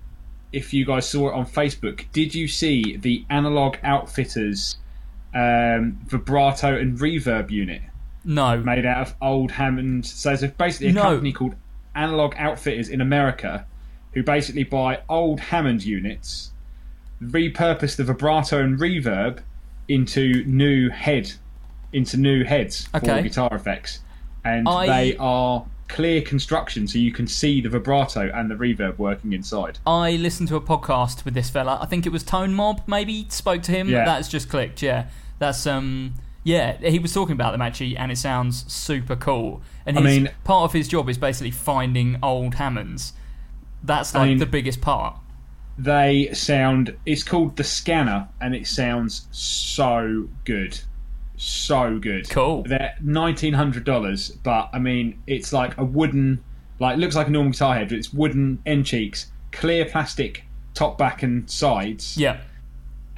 if 0.52 0.74
you 0.74 0.84
guys 0.84 1.08
saw 1.08 1.28
it 1.30 1.34
on 1.34 1.46
Facebook. 1.46 2.04
Did 2.12 2.34
you 2.34 2.46
see 2.48 2.96
the 2.96 3.24
Analog 3.30 3.76
Outfitters 3.82 4.76
um, 5.34 5.98
vibrato 6.06 6.76
and 6.78 6.98
reverb 6.98 7.50
unit 7.50 7.80
no. 8.24 8.58
made 8.58 8.84
out 8.84 9.06
of 9.08 9.14
old 9.22 9.52
Hammond? 9.52 10.04
So 10.06 10.36
there's 10.36 10.52
basically 10.52 10.88
a 10.88 10.92
No. 10.92 11.02
company 11.02 11.32
called 11.32 11.54
Analog 11.94 12.34
Outfitters 12.36 12.88
in 12.88 13.00
America 13.00 13.66
who 14.12 14.22
basically 14.22 14.64
buy 14.64 15.00
old 15.08 15.40
Hammond 15.40 15.84
units, 15.84 16.52
repurpose 17.22 17.96
the 17.96 18.04
vibrato 18.04 18.60
and 18.62 18.78
reverb 18.78 19.38
into 19.88 20.44
new 20.44 20.90
head 20.90 21.32
into 21.94 22.16
new 22.16 22.42
heads 22.44 22.86
for 22.86 23.00
guitar 23.00 23.50
effects, 23.54 24.00
and 24.44 24.66
I- 24.68 24.86
they 24.86 25.16
are 25.18 25.64
clear 25.92 26.20
construction, 26.22 26.88
so 26.88 26.98
you 26.98 27.12
can 27.12 27.26
see 27.26 27.61
the 27.61 27.68
vibrato 27.68 28.31
and 28.35 28.50
the 28.50 28.55
reverb 28.55 28.98
working 28.98 29.33
inside. 29.33 29.78
I 29.87 30.12
listened 30.12 30.48
to 30.48 30.57
a 30.57 30.61
podcast 30.61 31.24
with 31.24 31.35
this 31.35 31.50
fella. 31.50 31.78
I 31.81 31.87
think 31.87 32.07
it 32.07 32.11
was 32.11 32.24
Tone 32.24 32.55
Mob. 32.55 32.83
Maybe 32.87 33.26
spoke 33.28 33.62
to 33.64 33.72
him. 33.72 33.88
Yeah. 33.88 34.05
That's 34.05 34.28
just 34.28 34.48
clicked. 34.48 34.83
Yeah, 34.83 35.09
that's 35.38 35.66
um. 35.66 36.14
Yeah, 36.44 36.76
he 36.78 36.98
was 36.98 37.12
talking 37.14 37.35
about 37.35 37.52
them 37.52 37.62
actually, 37.62 37.96
and 37.96 38.11
it 38.11 38.18
sounds 38.18 38.64
super 38.72 39.14
cool. 39.14 39.62
And 39.87 39.96
I 39.96 40.00
mean- 40.02 40.31
part 40.42 40.64
of 40.64 40.72
his 40.72 40.88
job 40.88 41.09
is 41.09 41.16
basically 41.16 41.52
finding 41.52 42.18
old 42.20 42.57
Hammonds. 42.57 43.12
That's 43.85 44.12
I 44.14 44.20
like 44.20 44.28
mean- 44.31 44.38
the 44.38 44.46
biggest 44.46 44.81
part. 44.81 45.16
They 45.78 46.31
sound. 46.33 46.96
It's 47.07 47.22
called 47.22 47.57
the 47.57 47.64
Scanner, 47.64 48.28
and 48.40 48.55
it 48.55 48.66
sounds 48.66 49.26
so 49.31 50.28
good, 50.44 50.78
so 51.42 51.98
good. 51.98 52.28
Cool. 52.31 52.62
They're 52.62 52.94
nineteen 53.00 53.52
hundred 53.55 53.85
dollars, 53.85 54.31
but 54.31 54.70
I 54.72 54.78
mean, 54.78 55.20
it's 55.26 55.52
like 55.52 55.76
a 55.78 55.85
wooden, 55.85 56.42
like 56.78 56.98
looks 56.98 57.16
like 57.16 57.26
a 57.26 57.31
normal 57.31 57.52
guitar 57.52 57.74
head, 57.74 57.88
but 57.88 57.98
it's 57.98 58.12
wooden 58.12 58.61
end 58.66 58.87
cheeks, 58.87 59.31
clear 59.50 59.85
plastic 59.85 60.44
top, 60.74 60.96
back, 60.98 61.22
and 61.22 61.48
sides. 61.50 62.16
Yeah. 62.16 62.38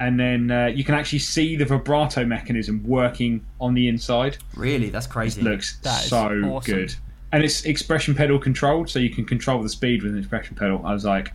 and 0.01 0.19
then 0.19 0.51
uh, 0.51 0.65
you 0.65 0.83
can 0.83 0.93
actually 0.95 1.19
see 1.19 1.55
the 1.55 1.63
vibrato 1.65 2.25
mechanism 2.25 2.83
working 2.85 3.45
on 3.61 3.73
the 3.73 3.87
inside. 3.87 4.37
Really, 4.55 4.89
that's 4.89 5.07
crazy. 5.07 5.41
Looks 5.41 5.77
That 5.83 6.03
is 6.03 6.09
so 6.09 6.27
awesome. 6.45 6.73
good, 6.75 6.95
and 7.31 7.43
it's 7.43 7.63
expression 7.65 8.13
pedal 8.15 8.39
controlled, 8.39 8.89
so 8.89 8.99
you 8.99 9.09
can 9.09 9.23
control 9.25 9.61
the 9.61 9.69
speed 9.69 10.03
with 10.03 10.13
an 10.13 10.17
expression 10.19 10.55
pedal. 10.55 10.81
I 10.85 10.93
was 10.93 11.05
like, 11.05 11.31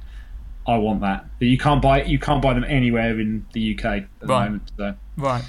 I 0.67 0.77
want 0.77 1.01
that. 1.03 1.25
But 1.39 1.49
you 1.49 1.57
can't 1.57 1.81
buy 1.81 2.03
you 2.03 2.19
can't 2.19 2.43
buy 2.43 2.53
them 2.53 2.65
anywhere 2.65 3.19
in 3.19 3.47
the 3.55 3.79
UK 3.79 3.85
at 3.85 4.09
the 4.21 4.27
Right. 4.27 4.45
moment. 4.45 4.73
So. 4.77 4.95
Right. 5.17 5.45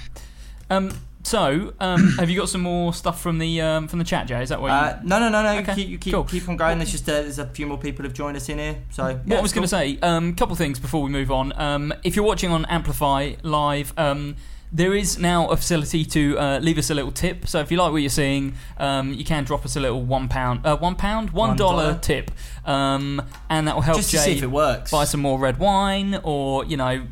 Um. 0.70 0.90
So, 1.22 1.74
um, 1.80 2.12
have 2.18 2.30
you 2.30 2.38
got 2.38 2.48
some 2.48 2.60
more 2.62 2.92
stuff 2.92 3.20
from 3.20 3.38
the 3.38 3.60
um, 3.60 3.88
from 3.88 3.98
the 3.98 4.04
chat, 4.04 4.26
Jay? 4.26 4.42
Is 4.42 4.48
that 4.48 4.60
what 4.60 4.68
you? 4.68 4.74
Uh, 4.74 5.00
no, 5.04 5.18
no, 5.18 5.28
no, 5.28 5.42
no. 5.42 5.60
Okay, 5.60 5.74
Keep, 5.74 6.00
keep, 6.00 6.14
cool. 6.14 6.24
keep 6.24 6.48
on 6.48 6.56
going. 6.56 6.78
There's 6.78 6.92
just 6.92 7.08
uh, 7.08 7.22
there's 7.22 7.38
a 7.38 7.46
few 7.46 7.66
more 7.66 7.78
people 7.78 8.04
have 8.04 8.14
joined 8.14 8.36
us 8.36 8.48
in 8.48 8.58
here. 8.58 8.82
So 8.90 9.08
yeah, 9.08 9.14
what 9.24 9.38
I 9.38 9.40
was 9.42 9.50
it's 9.50 9.54
going 9.54 9.64
to 9.64 9.68
say, 9.68 9.98
a 10.02 10.06
um, 10.06 10.34
couple 10.34 10.56
things 10.56 10.78
before 10.78 11.02
we 11.02 11.10
move 11.10 11.30
on. 11.30 11.52
Um, 11.60 11.94
if 12.02 12.16
you're 12.16 12.24
watching 12.24 12.50
on 12.50 12.64
Amplify 12.66 13.34
Live, 13.42 13.92
um, 13.96 14.36
there 14.72 14.94
is 14.94 15.18
now 15.18 15.48
a 15.48 15.56
facility 15.56 16.04
to 16.06 16.38
uh, 16.38 16.58
leave 16.60 16.78
us 16.78 16.88
a 16.88 16.94
little 16.94 17.12
tip. 17.12 17.46
So 17.46 17.60
if 17.60 17.70
you 17.70 17.76
like 17.76 17.92
what 17.92 17.98
you're 17.98 18.08
seeing, 18.08 18.54
um, 18.78 19.12
you 19.12 19.24
can 19.24 19.44
drop 19.44 19.66
us 19.66 19.76
a 19.76 19.80
little 19.80 20.02
one 20.02 20.28
pound, 20.28 20.64
uh, 20.64 20.78
one 20.78 20.96
pound, 20.96 21.30
one 21.30 21.56
dollar 21.56 21.98
tip, 21.98 22.30
um, 22.64 23.20
and 23.50 23.68
that 23.68 23.74
will 23.74 23.82
help 23.82 23.98
just 23.98 24.10
to 24.10 24.16
Jay 24.16 24.22
see 24.22 24.36
if 24.38 24.42
it 24.42 24.50
works. 24.50 24.90
buy 24.90 25.04
some 25.04 25.20
more 25.20 25.38
red 25.38 25.58
wine, 25.58 26.18
or 26.22 26.64
you 26.64 26.78
know, 26.78 27.06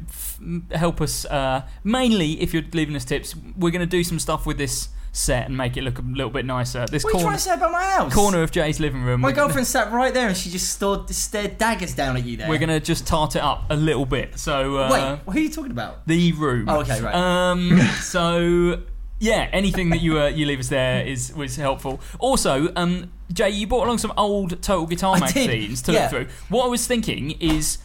help 0.72 1.00
us. 1.00 1.24
Uh, 1.24 1.62
mainly, 1.84 2.40
if 2.40 2.52
you're 2.54 2.64
leaving 2.72 2.96
us 2.96 3.04
tips, 3.04 3.34
we're 3.56 3.70
going 3.70 3.80
to 3.80 3.86
do 3.86 4.04
some 4.04 4.18
stuff 4.18 4.46
with 4.46 4.58
this 4.58 4.88
set 5.12 5.46
and 5.46 5.56
make 5.56 5.76
it 5.76 5.82
look 5.82 5.98
a 5.98 6.02
little 6.02 6.30
bit 6.30 6.44
nicer. 6.44 6.86
This 6.86 7.02
What 7.02 7.14
are 7.14 7.18
you 7.18 7.24
corner, 7.24 7.24
trying 7.24 7.36
to 7.36 7.42
say 7.42 7.54
about 7.54 7.72
my 7.72 7.82
house? 7.82 8.14
corner 8.14 8.42
of 8.42 8.52
Jay's 8.52 8.78
living 8.78 9.02
room. 9.02 9.20
My 9.20 9.32
gonna- 9.32 9.46
girlfriend 9.48 9.66
sat 9.66 9.92
right 9.92 10.14
there 10.14 10.28
and 10.28 10.36
she 10.36 10.50
just 10.50 10.70
stared, 10.70 11.10
stared 11.10 11.58
daggers 11.58 11.94
down 11.94 12.16
at 12.16 12.24
you 12.24 12.36
there. 12.36 12.48
We're 12.48 12.58
gonna 12.58 12.78
just 12.80 13.06
tart 13.06 13.34
it 13.34 13.42
up 13.42 13.64
a 13.70 13.76
little 13.76 14.06
bit. 14.06 14.38
So 14.38 14.76
uh, 14.76 14.90
Wait, 14.92 15.32
who 15.32 15.38
are 15.38 15.42
you 15.42 15.50
talking 15.50 15.72
about? 15.72 16.06
the 16.06 16.32
room. 16.32 16.68
Oh, 16.68 16.80
okay, 16.82 17.00
right. 17.00 17.14
Um, 17.14 17.80
so 18.00 18.82
yeah, 19.18 19.48
anything 19.52 19.90
that 19.90 20.00
you 20.00 20.18
uh, 20.18 20.28
you 20.28 20.46
leave 20.46 20.60
us 20.60 20.68
there 20.68 21.04
is 21.04 21.34
was 21.34 21.56
helpful. 21.56 22.00
Also, 22.20 22.72
um, 22.76 23.10
Jay, 23.32 23.50
you 23.50 23.66
brought 23.66 23.84
along 23.84 23.98
some 23.98 24.12
old 24.16 24.62
Total 24.62 24.86
Guitar 24.86 25.16
I 25.16 25.30
did, 25.30 25.48
magazines 25.48 25.82
to 25.82 25.92
yeah. 25.92 26.02
look 26.02 26.10
through. 26.10 26.26
What 26.48 26.66
I 26.66 26.68
was 26.68 26.86
thinking 26.86 27.32
is, 27.32 27.78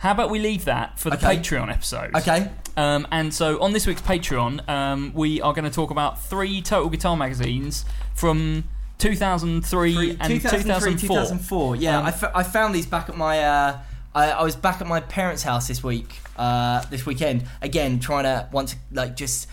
how 0.00 0.10
about 0.12 0.28
we 0.30 0.38
leave 0.38 0.64
that 0.66 0.98
for 0.98 1.08
the 1.10 1.16
Okay. 1.16 1.36
Patreon 1.38 1.70
episode? 1.72 2.14
Okay. 2.14 2.50
Um, 2.76 3.06
and 3.10 3.32
so 3.32 3.60
on 3.62 3.72
this 3.72 3.86
week's 3.86 4.02
Patreon, 4.02 4.68
um, 4.68 5.12
we 5.14 5.40
are 5.40 5.52
going 5.52 5.64
to 5.64 5.70
talk 5.70 5.90
about 5.90 6.20
three 6.22 6.60
Total 6.62 6.88
Guitar 6.90 7.16
magazines 7.16 7.84
from 8.14 8.64
2003 8.98 10.16
and 10.20 10.40
2003, 10.40 10.92
2004. 10.96 11.16
2004. 11.16 11.76
Yeah, 11.76 11.98
Um, 11.98 12.06
I, 12.06 12.08
f- 12.08 12.32
I 12.34 12.42
found 12.42 12.74
these 12.74 12.86
back 12.86 13.08
at 13.08 13.16
my. 13.16 13.42
Uh, 13.42 13.78
I, 14.14 14.30
I 14.32 14.42
was 14.42 14.56
back 14.56 14.80
at 14.80 14.86
my 14.88 15.00
parents' 15.00 15.42
house 15.42 15.68
this 15.68 15.84
week, 15.84 16.18
uh, 16.36 16.82
this 16.90 17.06
weekend. 17.06 17.44
Again, 17.62 18.00
trying 18.00 18.24
to 18.24 18.48
want 18.50 18.68
to 18.70 18.76
like 18.92 19.14
just 19.16 19.46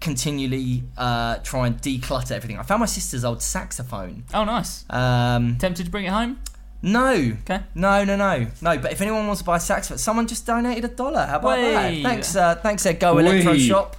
continually 0.00 0.82
uh, 0.98 1.36
try 1.38 1.66
and 1.68 1.80
declutter 1.80 2.32
everything. 2.32 2.58
I 2.58 2.62
found 2.62 2.80
my 2.80 2.86
sister's 2.86 3.24
old 3.24 3.40
saxophone. 3.40 4.24
Oh, 4.34 4.44
nice. 4.44 4.84
Um, 4.90 5.56
Tempted 5.58 5.86
to 5.86 5.90
bring 5.92 6.04
it 6.04 6.10
home? 6.10 6.40
No, 6.82 7.12
Okay. 7.44 7.60
no, 7.74 8.02
no, 8.04 8.16
no, 8.16 8.46
no. 8.60 8.78
But 8.78 8.90
if 8.92 9.00
anyone 9.00 9.26
wants 9.26 9.40
to 9.40 9.46
buy 9.46 9.56
a 9.56 9.60
saxophone, 9.60 9.98
someone 9.98 10.26
just 10.26 10.44
donated 10.46 10.84
a 10.84 10.88
dollar. 10.88 11.26
How 11.26 11.38
about 11.38 11.58
Way. 11.58 12.02
that? 12.02 12.08
Thanks, 12.08 12.34
uh, 12.36 12.56
thanks, 12.56 12.82
there, 12.82 12.92
Go 12.94 13.18
Electro 13.18 13.52
Wee. 13.52 13.68
Shop. 13.68 13.96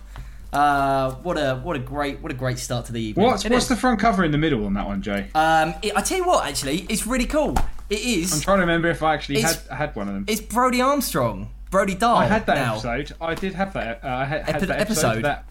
Uh, 0.52 1.16
what 1.24 1.36
a 1.38 1.56
what 1.64 1.76
a 1.76 1.80
great 1.80 2.22
what 2.22 2.32
a 2.32 2.36
great 2.36 2.60
start 2.60 2.86
to 2.86 2.92
the 2.94 3.02
evening. 3.02 3.26
What's 3.26 3.44
what's 3.50 3.68
the 3.68 3.76
front 3.76 4.00
cover 4.00 4.24
in 4.24 4.32
the 4.32 4.38
middle 4.38 4.66
on 4.68 4.74
that 4.76 4.86
one, 4.86 5.02
Jay? 5.02 5.28
Um, 5.34 5.74
it, 5.82 5.94
I 5.96 6.02
tell 6.02 6.18
you 6.20 6.26
what, 6.26 6.46
actually, 6.48 6.86
it's 6.90 7.08
really 7.08 7.26
cool. 7.26 7.56
It 7.90 8.02
is. 8.02 8.34
I'm 8.34 8.42
trying 8.42 8.58
to 8.58 8.62
remember 8.62 8.90
if 8.90 9.02
I 9.02 9.14
actually 9.16 9.42
had 9.42 9.52
It's- 9.52 9.68
had 9.70 9.96
one 9.96 10.08
of 10.10 10.14
them. 10.14 10.26
It's 10.28 10.42
Brody 10.42 10.80
Armstrong. 10.82 11.50
Brody 11.72 11.96
Dalle. 11.96 12.18
I 12.18 12.26
had 12.28 12.46
that 12.46 12.56
now. 12.56 12.74
episode. 12.74 13.14
I 13.20 13.34
did 13.34 13.56
have 13.56 13.74
that. 13.74 14.04
Uh, 14.04 14.08
I 14.08 14.26
had, 14.26 14.44
had 14.48 14.62
that 14.62 14.80
episode. 14.80 15.08
episode? 15.08 15.24
That 15.24 15.46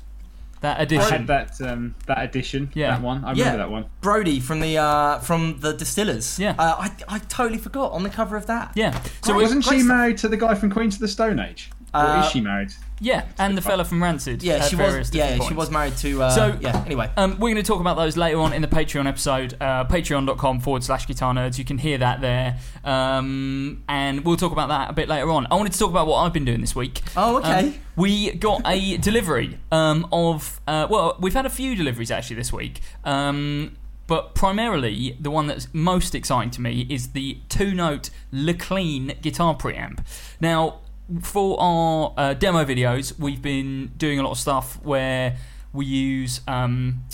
That 0.63 0.79
I 0.79 0.83
edition. 0.85 1.11
had 1.11 1.27
that 1.27 1.61
um, 1.61 1.95
that 2.07 2.23
edition. 2.23 2.71
Yeah. 2.75 2.93
That 2.93 3.03
one. 3.03 3.25
I 3.25 3.33
Yeah. 3.33 3.45
remember 3.53 3.59
that 3.65 3.71
one. 3.71 3.85
Brody 4.01 4.41
from 4.41 4.61
the 4.61 4.79
uh, 4.79 5.19
from 5.19 5.59
the 5.61 5.73
Distillers. 5.75 6.39
Yeah. 6.39 6.55
Uh, 6.59 6.77
I 6.79 6.91
I 7.09 7.19
totally 7.19 7.59
forgot 7.59 7.93
on 7.93 8.03
the 8.05 8.11
cover 8.11 8.37
of 8.37 8.47
that. 8.47 8.73
Yeah. 8.75 8.99
So 9.23 9.33
Great. 9.35 9.43
Wasn't 9.43 9.65
great 9.65 9.77
she 9.77 9.81
stuff. 9.83 9.89
married 9.97 10.19
to 10.19 10.29
the 10.29 10.37
guy 10.37 10.55
from 10.55 10.71
Queens 10.71 10.95
of 10.95 11.01
the 11.01 11.09
Stone 11.09 11.39
Age? 11.41 11.71
Or 11.95 12.01
Uh, 12.01 12.25
is 12.25 12.31
she 12.31 12.41
married? 12.41 12.73
yeah, 13.01 13.25
and 13.39 13.57
the 13.57 13.63
fella 13.63 13.85
from 13.85 14.03
Rancid. 14.03 14.43
Yeah, 14.43 14.63
she 14.63 14.77
was. 14.77 15.13
Yeah, 15.15 15.31
different 15.31 15.49
she 15.49 15.55
was 15.55 15.71
married 15.71 15.97
to. 15.99 16.23
Uh, 16.23 16.31
So- 16.31 16.59
yeah. 16.61 16.83
Anyway. 16.87 17.11
Um, 17.17 17.33
we're 17.33 17.53
going 17.53 17.57
to 17.57 17.63
talk 17.63 17.81
about 17.81 17.97
those 17.97 18.17
later 18.17 18.39
on 18.41 18.53
in 18.53 18.63
the 18.63 18.69
Patreon 18.69 19.07
episode, 19.07 19.57
uh, 19.61 19.85
patreon.com 19.85 20.61
forward 20.61 20.85
slash 20.85 21.07
guitar 21.07 21.35
nerds. 21.35 21.59
You 21.59 21.65
can 21.65 21.79
hear 21.79 21.99
that 21.99 22.21
there. 22.21 22.59
Um, 22.85 23.83
and 23.89 24.25
we'll 24.25 24.37
talk 24.37 24.53
about 24.53 24.69
that 24.69 24.91
a 24.91 24.93
bit 24.93 25.09
later 25.09 25.31
on. 25.31 25.47
I 25.51 25.55
wanted 25.57 25.73
to 25.73 25.79
talk 25.79 25.91
about 25.91 26.07
what 26.07 26.19
I've 26.25 26.33
been 26.33 26.45
doing 26.45 26.61
this 26.61 26.75
week. 26.77 27.03
Oh, 27.17 27.39
okay. 27.39 27.69
Um, 27.69 27.75
we 27.97 28.33
got 28.33 28.63
a 28.67 28.97
delivery 29.09 29.59
um, 29.71 30.07
of, 30.13 30.61
uh, 30.67 30.87
well, 30.89 31.17
we've 31.21 31.35
had 31.35 31.47
a 31.47 31.51
few 31.51 31.75
deliveries 31.75 32.11
actually 32.11 32.37
this 32.37 32.53
week. 32.53 32.81
Um, 33.05 33.77
but 34.07 34.35
primarily, 34.35 35.17
the 35.21 35.31
one 35.31 35.47
that's 35.47 35.69
most 35.73 36.15
exciting 36.15 36.51
to 36.53 36.61
me 36.61 36.87
is 36.91 37.09
the 37.13 37.39
two 37.49 37.73
note 37.73 38.11
Leclean 38.33 39.21
guitar 39.23 39.55
preamp. 39.57 40.05
Now, 40.41 40.81
for 41.21 41.61
our 41.61 42.15
uh, 42.17 42.35
demo 42.35 42.65
videos, 42.65 43.19
we've 43.19 43.43
been 43.43 43.93
doing 43.97 44.19
a 44.19 44.23
lot 44.23 44.33
of 44.33 44.39
stuff 44.39 44.79
where 44.83 45.37
we 45.73 45.87
use 45.87 46.41
um, 46.47 47.05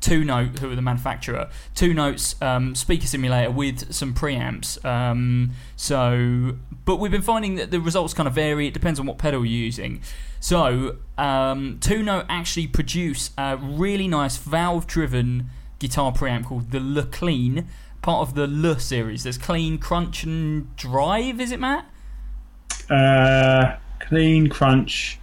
Two 0.00 0.24
Note, 0.24 0.58
who 0.60 0.70
are 0.70 0.76
the 0.76 0.82
manufacturer, 0.82 1.48
Two 1.74 1.92
Notes 1.92 2.40
um, 2.40 2.74
speaker 2.74 3.06
simulator 3.06 3.50
with 3.50 3.92
some 3.92 4.14
preamps. 4.14 4.82
Um, 4.84 5.52
so, 5.76 6.56
but 6.84 6.96
we've 6.96 7.10
been 7.12 7.22
finding 7.22 7.56
that 7.56 7.70
the 7.70 7.80
results 7.80 8.14
kind 8.14 8.26
of 8.26 8.34
vary. 8.34 8.68
It 8.68 8.74
depends 8.74 9.00
on 9.00 9.06
what 9.06 9.18
pedal 9.18 9.44
you're 9.44 9.64
using. 9.64 10.00
So, 10.40 10.98
um, 11.16 11.78
Two 11.80 12.02
Note 12.02 12.26
actually 12.28 12.66
produce 12.68 13.30
a 13.36 13.56
really 13.56 14.08
nice 14.08 14.36
valve-driven 14.36 15.50
guitar 15.78 16.12
preamp 16.12 16.46
called 16.46 16.70
the 16.70 16.80
Le 16.80 17.04
Clean, 17.04 17.68
part 18.02 18.28
of 18.28 18.34
the 18.34 18.46
Le 18.46 18.78
series. 18.78 19.24
There's 19.24 19.38
Clean, 19.38 19.78
Crunch, 19.78 20.22
and 20.22 20.74
Drive. 20.76 21.40
Is 21.40 21.50
it 21.50 21.60
Matt? 21.60 21.86
Uh, 22.90 23.76
clean 24.00 24.48
crunch, 24.48 25.18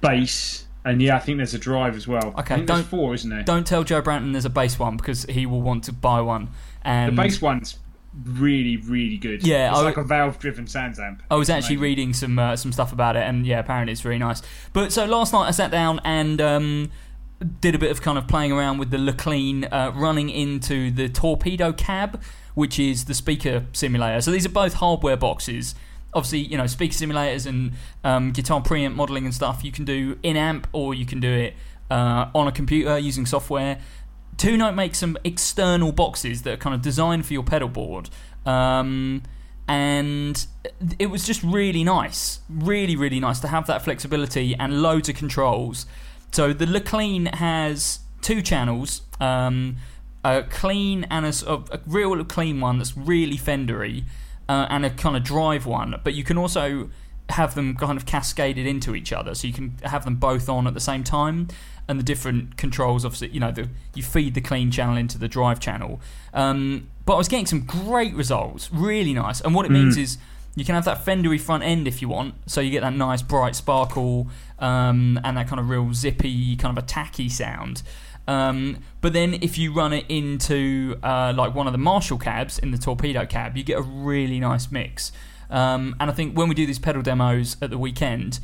bass, 0.00 0.66
and 0.84 1.00
yeah, 1.00 1.16
I 1.16 1.18
think 1.20 1.38
there's 1.38 1.54
a 1.54 1.58
drive 1.58 1.96
as 1.96 2.08
well. 2.08 2.34
Okay, 2.38 2.64
don't- 2.64 2.84
four, 2.84 3.14
isn't 3.14 3.28
there? 3.30 3.42
Don't 3.42 3.66
tell 3.66 3.84
Joe 3.84 4.02
Branton 4.02 4.32
there's 4.32 4.44
a 4.44 4.50
bass 4.50 4.78
one 4.78 4.96
because 4.96 5.24
he 5.24 5.46
will 5.46 5.62
want 5.62 5.84
to 5.84 5.92
buy 5.92 6.20
one. 6.20 6.48
And 6.82 7.16
The 7.16 7.22
bass 7.22 7.40
one's 7.40 7.78
really, 8.24 8.76
really 8.78 9.16
good. 9.16 9.46
Yeah, 9.46 9.70
it's 9.70 9.78
I- 9.78 9.82
like 9.82 9.96
a 9.96 10.02
valve-driven 10.04 10.66
Sans 10.66 10.98
amp. 10.98 11.22
I 11.30 11.36
was 11.36 11.48
actually 11.50 11.76
Amazing. 11.76 11.82
reading 11.82 12.12
some 12.14 12.38
uh, 12.38 12.56
some 12.56 12.72
stuff 12.72 12.92
about 12.92 13.16
it, 13.16 13.22
and 13.22 13.46
yeah, 13.46 13.58
apparently 13.60 13.92
it's 13.92 14.00
very 14.00 14.18
nice. 14.18 14.42
But 14.72 14.92
so 14.92 15.04
last 15.04 15.32
night 15.32 15.46
I 15.46 15.50
sat 15.52 15.70
down 15.70 16.00
and 16.04 16.40
um, 16.40 16.90
did 17.60 17.74
a 17.74 17.78
bit 17.78 17.90
of 17.90 18.02
kind 18.02 18.18
of 18.18 18.26
playing 18.26 18.50
around 18.52 18.78
with 18.78 18.90
the 18.90 18.96
Leclean, 18.98 19.68
uh, 19.70 19.92
running 19.94 20.30
into 20.30 20.90
the 20.90 21.08
Torpedo 21.08 21.72
Cab, 21.72 22.20
which 22.54 22.78
is 22.78 23.04
the 23.04 23.14
speaker 23.14 23.66
simulator. 23.72 24.20
So 24.20 24.30
these 24.30 24.46
are 24.46 24.50
both 24.50 24.74
hardware 24.74 25.16
boxes. 25.16 25.74
Obviously, 26.14 26.40
you 26.40 26.58
know, 26.58 26.66
speaker 26.66 26.94
simulators 26.94 27.46
and 27.46 27.72
um, 28.04 28.32
guitar 28.32 28.60
preamp 28.60 28.94
modeling 28.94 29.24
and 29.24 29.34
stuff. 29.34 29.64
You 29.64 29.72
can 29.72 29.84
do 29.84 30.18
in 30.22 30.36
amp 30.36 30.66
or 30.72 30.94
you 30.94 31.06
can 31.06 31.20
do 31.20 31.30
it 31.30 31.54
uh, 31.90 32.28
on 32.34 32.48
a 32.48 32.52
computer 32.52 32.98
using 32.98 33.26
software. 33.26 33.78
Two 34.36 34.56
Note 34.56 34.74
makes 34.74 34.98
some 34.98 35.16
external 35.24 35.92
boxes 35.92 36.42
that 36.42 36.54
are 36.54 36.56
kind 36.56 36.74
of 36.74 36.82
designed 36.82 37.26
for 37.26 37.32
your 37.32 37.42
pedal 37.42 37.68
board. 37.68 38.10
Um, 38.44 39.22
and 39.68 40.46
it 40.98 41.06
was 41.06 41.26
just 41.26 41.42
really 41.42 41.84
nice, 41.84 42.40
really, 42.48 42.96
really 42.96 43.20
nice 43.20 43.40
to 43.40 43.48
have 43.48 43.66
that 43.68 43.82
flexibility 43.82 44.54
and 44.56 44.82
loads 44.82 45.08
of 45.08 45.14
controls. 45.14 45.86
So 46.32 46.52
the 46.52 46.66
Leclean 46.66 47.32
has 47.34 48.00
two 48.20 48.42
channels, 48.42 49.02
um, 49.20 49.76
a 50.24 50.42
clean 50.42 51.04
and 51.10 51.26
a 51.26 51.80
real 51.86 52.24
clean 52.24 52.60
one 52.60 52.78
that's 52.78 52.96
really 52.96 53.36
Fendery, 53.36 54.04
uh, 54.48 54.66
and 54.68 54.84
a 54.84 54.90
kind 54.90 55.16
of 55.16 55.22
drive 55.22 55.66
one. 55.66 56.00
But 56.02 56.14
you 56.14 56.24
can 56.24 56.38
also 56.38 56.90
have 57.28 57.54
them 57.54 57.76
kind 57.76 57.96
of 57.96 58.04
cascaded 58.06 58.66
into 58.66 58.94
each 58.94 59.12
other, 59.12 59.34
so 59.34 59.46
you 59.46 59.52
can 59.52 59.76
have 59.82 60.04
them 60.04 60.16
both 60.16 60.48
on 60.48 60.66
at 60.66 60.74
the 60.74 60.80
same 60.80 61.04
time. 61.04 61.48
And 61.88 61.98
the 61.98 62.04
different 62.04 62.56
controls, 62.56 63.04
obviously, 63.04 63.30
you 63.30 63.40
know, 63.40 63.50
the, 63.50 63.68
you 63.94 64.04
feed 64.04 64.34
the 64.34 64.40
clean 64.40 64.70
channel 64.70 64.96
into 64.96 65.18
the 65.18 65.26
drive 65.26 65.58
channel. 65.58 66.00
Um, 66.32 66.88
but 67.04 67.14
I 67.14 67.18
was 67.18 67.28
getting 67.28 67.46
some 67.46 67.62
great 67.62 68.14
results, 68.14 68.72
really 68.72 69.12
nice. 69.12 69.40
And 69.40 69.52
what 69.54 69.66
it 69.66 69.72
means 69.72 69.96
is 69.96 70.16
you 70.54 70.64
can 70.64 70.74
have 70.74 70.84
that 70.84 71.04
fendery 71.04 71.40
front 71.40 71.64
end 71.64 71.88
if 71.88 72.00
you 72.00 72.08
want, 72.08 72.34
so 72.46 72.60
you 72.60 72.70
get 72.70 72.82
that 72.82 72.94
nice 72.94 73.22
bright 73.22 73.56
sparkle 73.56 74.28
um, 74.58 75.18
and 75.24 75.36
that 75.36 75.48
kind 75.48 75.58
of 75.58 75.68
real 75.68 75.92
zippy, 75.92 76.54
kind 76.56 76.76
of 76.76 76.84
attacky 76.84 77.30
sound. 77.30 77.82
Um, 78.28 78.78
but 79.00 79.12
then 79.12 79.34
if 79.42 79.58
you 79.58 79.72
run 79.72 79.92
it 79.92 80.04
into 80.08 80.96
uh, 81.02 81.32
like 81.36 81.54
one 81.54 81.66
of 81.66 81.72
the 81.72 81.78
Marshall 81.78 82.18
cabs 82.18 82.58
in 82.58 82.70
the 82.70 82.78
torpedo 82.78 83.26
cab, 83.26 83.56
you 83.56 83.64
get 83.64 83.78
a 83.78 83.82
really 83.82 84.38
nice 84.38 84.70
mix. 84.70 85.12
Um, 85.50 85.96
and 86.00 86.10
I 86.10 86.14
think 86.14 86.36
when 86.36 86.48
we 86.48 86.54
do 86.54 86.66
these 86.66 86.78
pedal 86.78 87.02
demos 87.02 87.56
at 87.60 87.70
the 87.70 87.78
weekend, 87.78 88.40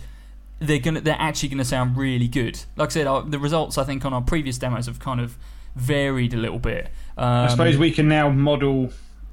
they're 0.59 0.81
gonna 0.81 1.01
they're 1.01 1.17
actually 1.19 1.49
gonna 1.49 1.65
sound 1.65 1.97
really 1.97 2.29
good. 2.29 2.61
Like 2.77 2.91
I 2.91 2.93
said, 2.93 3.07
our, 3.07 3.23
the 3.23 3.39
results 3.39 3.79
I 3.79 3.85
think 3.85 4.05
on 4.05 4.13
our 4.13 4.21
previous 4.21 4.59
demos 4.59 4.87
have 4.87 4.99
kind 4.99 5.21
of 5.21 5.37
varied 5.77 6.35
a 6.35 6.37
little 6.37 6.59
bit. 6.59 6.91
Um, 7.17 7.47
I 7.47 7.49
suppose 7.49 7.79
we 7.79 7.93
can 7.93 8.09
now 8.09 8.29
model. 8.29 8.91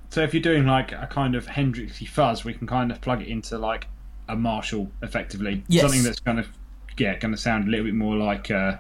So 0.09 0.21
if 0.21 0.33
you're 0.33 0.43
doing 0.43 0.65
like 0.65 0.91
a 0.91 1.07
kind 1.11 1.35
of 1.35 1.47
Hendrixy 1.47 2.07
fuzz, 2.07 2.45
we 2.45 2.53
can 2.53 2.67
kind 2.67 2.91
of 2.91 3.01
plug 3.01 3.21
it 3.21 3.27
into 3.27 3.57
like 3.57 3.87
a 4.29 4.35
Marshall, 4.35 4.89
effectively. 5.01 5.63
Yes. 5.67 5.81
Something 5.81 6.03
that's 6.03 6.19
kind 6.19 6.39
of 6.39 6.47
yeah, 6.97 7.17
going 7.17 7.33
to 7.33 7.37
sound 7.37 7.67
a 7.67 7.71
little 7.71 7.85
bit 7.85 7.95
more 7.95 8.15
like. 8.15 8.51
Uh, 8.51 8.77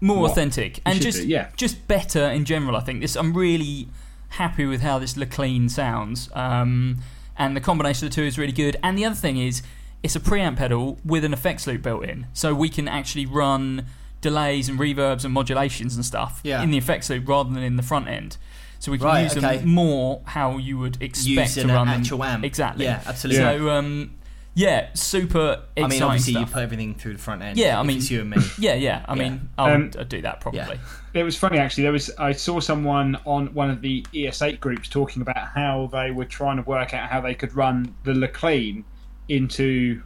more 0.00 0.20
what 0.22 0.30
authentic 0.32 0.80
and 0.86 1.00
just 1.00 1.18
do, 1.18 1.28
yeah. 1.28 1.48
just 1.56 1.86
better 1.88 2.24
in 2.24 2.44
general. 2.44 2.76
I 2.76 2.80
think 2.80 3.00
this. 3.00 3.16
I'm 3.16 3.32
really 3.34 3.88
happy 4.30 4.64
with 4.66 4.80
how 4.80 4.98
this 4.98 5.14
Leclean 5.14 5.70
sounds, 5.70 6.30
um, 6.34 6.98
and 7.36 7.56
the 7.56 7.60
combination 7.60 8.06
of 8.06 8.12
the 8.12 8.14
two 8.16 8.24
is 8.24 8.38
really 8.38 8.52
good. 8.52 8.76
And 8.82 8.96
the 8.98 9.04
other 9.04 9.14
thing 9.16 9.36
is, 9.38 9.62
it's 10.02 10.16
a 10.16 10.20
preamp 10.20 10.56
pedal 10.56 10.98
with 11.04 11.24
an 11.24 11.32
effects 11.32 11.66
loop 11.66 11.82
built 11.82 12.04
in, 12.04 12.26
so 12.32 12.54
we 12.54 12.68
can 12.68 12.88
actually 12.88 13.26
run 13.26 13.86
delays 14.20 14.68
and 14.68 14.78
reverbs 14.78 15.24
and 15.24 15.32
modulations 15.32 15.96
and 15.96 16.04
stuff 16.04 16.40
Yeah. 16.44 16.62
in 16.62 16.70
the 16.70 16.76
effects 16.78 17.08
loop 17.08 17.26
rather 17.26 17.50
than 17.52 17.62
in 17.62 17.76
the 17.76 17.82
front 17.82 18.06
end. 18.08 18.36
So 18.78 18.92
we 18.92 18.98
can 18.98 19.06
Right, 19.06 19.22
use 19.24 19.36
okay. 19.36 19.58
them 19.58 19.68
more 19.68 20.20
how 20.26 20.56
you 20.58 20.78
would 20.78 21.02
expect 21.02 21.54
to 21.54 21.60
an 21.62 21.68
run 21.68 21.86
them. 21.86 22.00
actual 22.00 22.22
amp. 22.24 22.44
Exactly. 22.44 22.84
Yeah, 22.84 23.00
absolutely. 23.06 23.42
So 23.42 23.70
um, 23.70 24.10
yeah, 24.54 24.88
super 24.94 25.62
exciting 25.76 25.84
I 25.84 25.88
mean, 25.88 26.02
obviously, 26.02 26.32
stuff. 26.34 26.48
you 26.48 26.52
put 26.54 26.62
everything 26.62 26.94
through 26.94 27.12
the 27.14 27.18
front 27.18 27.42
end. 27.42 27.58
Yeah, 27.58 27.78
I 27.78 27.80
if 27.82 27.86
mean- 27.86 27.96
it's 27.98 28.10
you 28.10 28.20
and 28.22 28.30
me. 28.30 28.36
yeah, 28.58 28.74
yeah. 28.74 29.04
I 29.08 29.14
mean, 29.14 29.32
Yeah. 29.32 29.64
I'll, 29.64 29.74
Um, 29.74 29.90
I'll 29.98 30.04
do 30.04 30.20
that 30.22 30.40
probably. 30.40 30.78
It 31.14 31.22
was 31.22 31.36
funny 31.36 31.58
actually. 31.58 31.84
There 31.84 31.92
was 31.92 32.10
I 32.18 32.32
saw 32.32 32.60
someone 32.60 33.16
on 33.24 33.52
one 33.54 33.70
of 33.70 33.80
the 33.80 34.04
ES8 34.12 34.60
groups 34.60 34.88
talking 34.88 35.22
about 35.22 35.48
how 35.54 35.88
they 35.92 36.10
were 36.10 36.24
trying 36.24 36.56
to 36.56 36.62
work 36.62 36.94
out 36.94 37.08
how 37.08 37.20
they 37.20 37.34
could 37.34 37.54
run 37.54 37.94
the 38.04 38.12
Leclean 38.12 38.84
into 39.28 40.02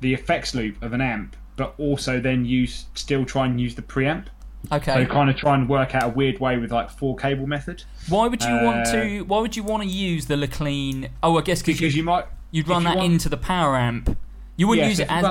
the 0.00 0.12
effects 0.14 0.54
loop 0.54 0.82
of 0.82 0.92
an 0.92 1.00
amp, 1.00 1.36
but 1.56 1.74
also 1.78 2.20
then 2.20 2.44
use 2.44 2.86
still 2.94 3.24
try 3.24 3.46
and 3.46 3.60
use 3.60 3.74
the 3.74 3.82
preamp. 3.82 4.26
Okay. 4.72 4.92
So 4.94 5.06
kind 5.06 5.30
of 5.30 5.36
try 5.36 5.54
and 5.54 5.68
work 5.68 5.94
out 5.94 6.02
a 6.04 6.08
weird 6.08 6.40
way 6.40 6.58
with 6.58 6.72
like 6.72 6.90
four 6.90 7.14
cable 7.14 7.46
method 7.46 7.84
Why 8.08 8.26
would 8.26 8.42
you 8.42 8.50
want 8.52 8.88
Uh, 8.88 8.92
to? 8.92 9.20
Why 9.22 9.38
would 9.40 9.54
you 9.56 9.62
want 9.62 9.82
to 9.84 9.88
use 9.88 10.26
the 10.26 10.34
Leclean? 10.34 11.08
Oh, 11.22 11.38
I 11.38 11.42
guess 11.42 11.60
because 11.62 11.78
because 11.80 11.94
you, 11.94 12.00
you 12.00 12.04
might 12.04 12.24
you'd 12.56 12.68
run 12.68 12.82
you 12.82 12.88
that 12.88 12.96
want- 12.96 13.12
into 13.12 13.28
the 13.28 13.36
power 13.36 13.76
amp. 13.76 14.16
You 14.56 14.66
wouldn't 14.68 14.84
yeah, 14.84 14.88
use 14.88 14.96
so 14.98 15.02
it 15.04 15.10
as 15.10 15.22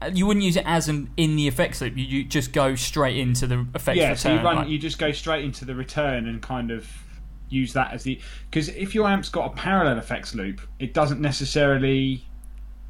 that 0.00 0.14
you 0.16 0.26
wouldn't 0.26 0.44
use 0.44 0.56
it 0.56 0.62
as 0.64 0.88
an 0.88 1.10
in 1.16 1.34
the 1.36 1.48
effects 1.48 1.80
loop. 1.80 1.96
You, 1.96 2.04
you 2.04 2.24
just 2.24 2.52
go 2.52 2.74
straight 2.76 3.16
into 3.18 3.46
the 3.46 3.66
effects 3.74 3.96
yeah, 3.98 4.04
return. 4.10 4.16
so 4.16 4.32
you 4.34 4.40
run, 4.40 4.56
like- 4.56 4.68
you 4.68 4.78
just 4.78 4.98
go 4.98 5.10
straight 5.12 5.44
into 5.44 5.64
the 5.64 5.74
return 5.74 6.26
and 6.28 6.40
kind 6.40 6.70
of 6.70 6.86
use 7.50 7.72
that 7.72 7.92
as 7.92 8.02
the 8.04 8.20
because 8.50 8.68
if 8.70 8.94
your 8.94 9.08
amp's 9.08 9.28
got 9.28 9.52
a 9.52 9.54
parallel 9.56 9.98
effects 9.98 10.34
loop, 10.34 10.60
it 10.78 10.94
doesn't 10.94 11.20
necessarily 11.20 12.24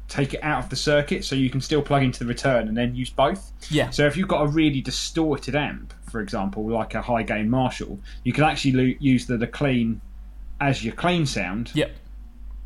take 0.07 0.33
it 0.33 0.43
out 0.43 0.63
of 0.63 0.69
the 0.69 0.75
circuit, 0.75 1.23
so 1.23 1.35
you 1.35 1.49
can 1.51 1.61
still 1.61 1.81
plug 1.83 2.01
into 2.03 2.19
the 2.19 2.25
return 2.25 2.67
and 2.67 2.75
then 2.75 2.95
use 2.95 3.09
both. 3.11 3.51
yeah. 3.69 3.89
So 3.91 4.05
if 4.07 4.17
you've 4.17 4.27
got 4.27 4.41
a 4.41 4.47
really 4.47 4.81
distorted 4.81 5.55
amp, 5.55 5.93
for 6.09 6.19
example, 6.19 6.67
like 6.67 6.95
a 6.95 7.01
high 7.01 7.21
gain 7.23 7.47
Marshall, 7.49 7.99
you 8.23 8.33
can 8.33 8.43
actually 8.43 8.71
lo- 8.71 8.95
use 8.99 9.27
the, 9.27 9.37
the 9.37 9.45
clean 9.47 10.01
as 10.61 10.83
your 10.83 10.93
clean 10.95 11.25
sound, 11.27 11.71
Yep. 11.75 11.91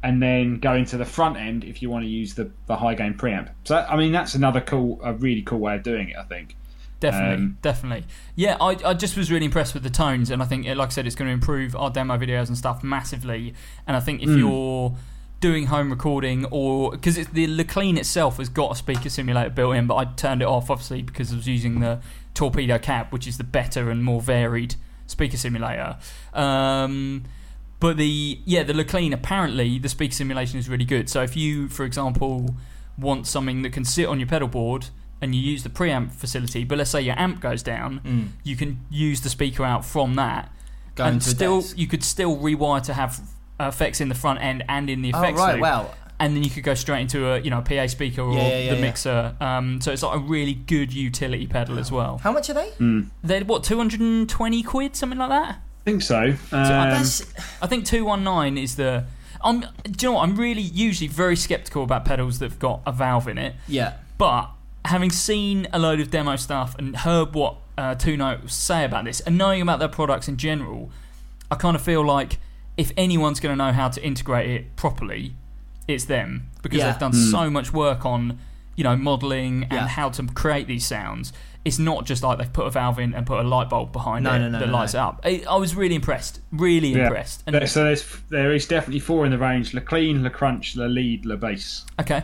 And 0.04 0.22
then 0.22 0.60
go 0.60 0.74
into 0.74 0.98
the 0.98 1.06
front 1.06 1.38
end 1.38 1.63
if 1.63 1.82
you 1.82 1.89
want 1.89 2.04
to 2.04 2.10
use 2.10 2.34
the, 2.36 2.52
the 2.68 2.76
high 2.76 2.94
gain 2.94 3.13
preamp. 3.13 3.50
So 3.63 3.78
I 3.78 3.96
mean 3.96 4.12
that's 4.12 4.36
another 4.36 4.60
cool, 4.62 5.00
a 5.02 5.13
really 5.13 5.42
cool 5.42 5.60
way 5.60 5.76
of 5.76 5.84
doing 5.84 6.10
it. 6.10 6.18
I 6.18 6.24
think. 6.24 6.56
Definitely, 7.00 7.36
Um, 7.36 7.58
definitely. 7.62 8.06
Yeah, 8.36 8.56
I, 8.62 8.78
I 8.86 8.94
just 8.94 9.18
was 9.18 9.30
really 9.32 9.46
impressed 9.46 9.74
with 9.74 9.84
the 9.84 9.89
tones, 9.89 10.30
and 10.30 10.42
I 10.42 10.46
think, 10.46 10.66
like 10.66 10.88
I 10.88 10.89
said, 10.89 11.06
it's 11.06 11.16
going 11.16 11.28
to 11.28 11.34
improve 11.34 11.76
our 11.76 11.89
demo 11.89 12.18
videos 12.18 12.48
and 12.48 12.58
stuff 12.58 12.82
massively. 12.82 13.54
And 13.86 13.98
I 13.98 14.00
think 14.00 14.22
if 14.22 14.30
you're 14.30 14.96
doing 15.42 15.66
home 15.66 15.89
recording, 15.89 16.46
or 16.46 16.92
because 16.92 17.16
the 17.16 17.48
Leclean 17.48 17.98
itself 17.98 18.38
has 18.38 18.48
got 18.48 18.72
a 18.72 18.76
speaker 18.76 19.10
simulator 19.10 19.50
built 19.50 19.76
in, 19.76 19.86
but 19.86 19.96
I 19.96 20.06
turned 20.06 20.42
it 20.42 20.48
off 20.48 20.70
obviously 20.70 21.02
because 21.02 21.34
I 21.34 21.36
was 21.36 21.48
using 21.48 21.82
the 21.82 22.00
Torpedo 22.34 22.78
Cab, 22.80 23.08
which 23.12 23.28
is 23.28 23.38
the 23.38 23.44
better 23.44 23.89
and 23.89 24.02
more 24.02 24.22
varied 24.22 24.76
speaker 25.06 25.36
simulator. 25.36 25.98
Um, 26.34 27.26
but 27.84 27.98
the 27.98 28.39
yeah, 28.46 28.63
the 28.63 28.72
Leclean 28.74 29.13
apparently 29.13 29.78
the 29.78 29.89
speaker 29.89 30.13
simulation 30.13 30.58
is 30.58 30.69
really 30.69 30.86
good. 30.86 31.10
So 31.10 31.22
if 31.22 31.36
you, 31.36 31.67
for 31.67 31.84
example, 31.84 32.56
want 32.98 33.28
something 33.28 33.62
that 33.63 33.74
can 33.74 33.84
sit 33.84 34.08
on 34.08 34.19
your 34.22 34.28
pedal 34.30 34.48
board 34.48 34.88
and 35.22 35.36
you 35.36 35.41
use 35.41 35.63
the 35.63 35.69
preamp 35.69 36.12
facility, 36.13 36.63
but 36.63 36.78
let's 36.78 36.91
say 36.91 37.02
your 37.02 37.19
amp 37.19 37.41
goes 37.41 37.62
down, 37.62 38.32
you 38.43 38.56
can 38.56 38.80
use 38.89 39.19
the 39.22 39.30
speaker 39.30 39.63
out 39.65 39.84
from 39.84 40.15
that, 40.15 40.50
Go 40.96 41.04
and 41.04 41.15
into 41.15 41.30
still 41.30 41.60
desk. 41.62 41.78
you 41.78 41.88
could 41.88 42.04
still 42.04 42.38
rewire 42.38 42.82
to 42.84 42.93
have 42.93 43.19
uh, 43.60 43.65
effects 43.65 44.00
in 44.00 44.08
the 44.08 44.15
front 44.15 44.39
end 44.41 44.63
and 44.69 44.89
in 44.89 45.02
the 45.02 45.10
effects 45.10 45.24
Oh, 45.24 45.24
effects 45.24 45.39
right, 45.39 45.54
loop. 45.56 45.62
wow. 45.62 45.91
And 46.19 46.36
then 46.38 46.43
you 46.43 46.50
could 46.50 46.63
go 46.63 46.74
straight 46.76 47.02
into 47.02 47.28
a 47.32 47.39
you 47.39 47.50
know 47.50 47.60
a 47.60 47.62
PA 47.63 47.88
speaker 47.88 48.22
or 48.22 48.34
Yeah, 48.34 48.48
yeah, 48.48 48.58
yeah, 48.60 48.69
the 48.69 48.76
yeah. 48.78 48.82
mixer. 48.82 49.36
Um, 49.41 49.82
so 49.82 49.91
it's 49.91 50.04
like 50.04 50.15
a 50.15 50.19
really 50.19 50.54
good 50.54 50.93
utility 50.93 51.48
pedal 51.48 51.78
as 51.80 51.91
well. 51.91 52.19
How 52.19 52.32
much 52.32 52.50
are 52.50 52.54
they? 52.54 52.72
They're 53.24 53.43
what 53.43 53.65
two 53.65 53.76
hundred 53.78 54.00
and 54.00 54.30
twenty 54.30 54.63
quid, 54.63 54.96
something 54.96 55.19
like 55.19 55.30
that. 55.30 55.58
I 55.86 55.89
think 55.89 56.02
so. 56.02 56.17
Um, 56.22 56.36
That's- 56.52 57.26
I 57.62 57.67
think 57.67 57.86
two 57.86 58.06
one 58.06 58.24
nine 58.24 58.58
is 58.58 58.76
the. 58.76 59.06
I'm. 59.43 59.60
Do 59.60 59.67
you 60.00 60.08
know 60.08 60.12
what? 60.13 60.24
I'm 60.24 60.36
really 60.38 60.62
usually 60.62 61.10
very 61.10 61.36
skeptical 61.36 61.84
about 61.84 62.06
pedals 62.06 62.39
that've 62.39 62.60
got 62.60 62.82
a 62.86 62.91
valve 62.93 63.28
in 63.28 63.38
it. 63.38 63.56
yeah. 63.67 63.96
But 64.17 64.50
having 64.86 65.12
seen 65.12 65.67
a 65.74 65.80
load 65.80 66.00
of 66.00 66.10
demo 66.12 66.36
stuff 66.38 66.76
and 66.78 66.96
heard 66.96 67.34
what 67.34 67.58
uh, 67.78 67.96
Two 67.96 68.15
Notes 68.15 68.54
say 68.54 68.86
about 68.86 69.04
this, 69.06 69.19
and 69.22 69.38
knowing 69.38 69.62
about 69.62 69.80
their 69.80 69.89
products 69.89 70.28
in 70.30 70.38
general, 70.38 70.89
I 71.52 71.56
kind 71.56 71.76
of 71.76 71.82
feel 71.82 72.06
like 72.06 72.38
if 72.78 72.91
anyone's 72.96 73.39
going 73.41 73.52
to 73.58 73.62
know 73.65 73.74
how 73.74 73.89
to 73.89 74.02
integrate 74.02 74.50
it 74.50 74.76
properly, 74.78 75.34
it's 75.88 76.06
them 76.06 76.48
because 76.62 76.80
Yeah. 76.80 76.91
they've 76.91 77.00
done 77.00 77.13
so 77.13 77.50
much 77.50 77.74
work 77.74 78.06
on, 78.06 78.39
you 78.78 78.84
know, 78.86 78.96
modelling 78.96 79.63
and 79.63 79.72
Yeah. 79.74 79.88
how 79.88 80.10
to 80.12 80.24
create 80.28 80.67
these 80.67 80.86
sounds. 80.86 81.34
It's 81.65 81.80
not 81.80 82.06
just 82.06 82.23
like 82.23 82.38
they've 82.39 82.52
put 82.52 82.67
a 82.67 82.69
valve 82.69 82.99
in 82.99 83.13
and 83.13 83.26
put 83.26 83.39
a 83.39 83.43
light 83.47 83.69
bulb 83.69 83.93
behind 83.93 84.26
No, 84.26 84.34
it 84.34 84.39
no, 84.39 84.49
no, 84.49 84.60
that 84.60 84.65
no, 84.67 84.73
lights 84.73 84.93
no. 84.93 84.99
it 84.99 85.04
up. 85.04 85.21
I, 85.23 85.43
I 85.49 85.56
was 85.56 85.76
really 85.76 85.95
impressed, 85.95 86.41
really 86.52 86.89
yeah. 86.89 87.06
impressed. 87.06 87.43
And 87.47 87.56
There- 87.56 87.67
so 87.67 87.86
there's 87.86 88.06
there 88.30 88.54
is 88.54 88.67
definitely 88.67 88.99
four 88.99 89.26
in 89.26 89.32
the 89.32 89.38
range: 89.38 89.73
Le 89.73 89.82
Clean, 89.82 90.21
Le 90.21 90.30
Crunch, 90.30 90.76
Le 90.76 90.86
Lead, 90.88 91.26
Le 91.26 91.38
Bass. 91.38 91.86
Okay, 91.99 92.23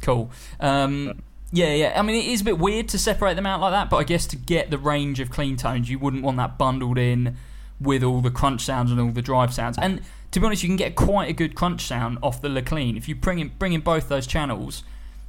cool. 0.00 0.30
Um, 0.60 1.22
yeah, 1.52 1.72
yeah. 1.74 1.98
I 1.98 2.02
mean, 2.02 2.16
it 2.16 2.26
is 2.26 2.40
a 2.40 2.44
bit 2.44 2.58
weird 2.58 2.88
to 2.90 2.98
separate 2.98 3.34
them 3.34 3.46
out 3.46 3.60
like 3.60 3.72
that, 3.72 3.90
but 3.90 3.96
I 3.98 4.04
guess 4.04 4.26
to 4.28 4.36
get 4.36 4.70
the 4.70 4.78
range 4.78 5.20
of 5.20 5.30
clean 5.30 5.56
tones, 5.56 5.90
you 5.90 5.98
wouldn't 5.98 6.22
want 6.22 6.36
that 6.38 6.56
bundled 6.58 6.98
in 6.98 7.36
with 7.80 8.02
all 8.02 8.20
the 8.20 8.30
crunch 8.30 8.62
sounds 8.62 8.90
and 8.90 9.00
all 9.00 9.10
the 9.10 9.22
drive 9.22 9.52
sounds. 9.54 9.78
And 9.78 10.00
to 10.32 10.40
be 10.40 10.46
honest, 10.46 10.62
you 10.62 10.68
can 10.68 10.76
get 10.76 10.94
quite 10.94 11.28
a 11.30 11.32
good 11.32 11.54
crunch 11.54 11.82
sound 11.82 12.18
off 12.22 12.40
the 12.42 12.48
Le 12.48 12.60
Clean 12.62 12.96
if 12.96 13.08
you 13.08 13.14
bring 13.14 13.38
in 13.38 13.48
bring 13.58 13.72
in 13.72 13.80
both 13.80 14.08
those 14.08 14.26
channels 14.26 14.82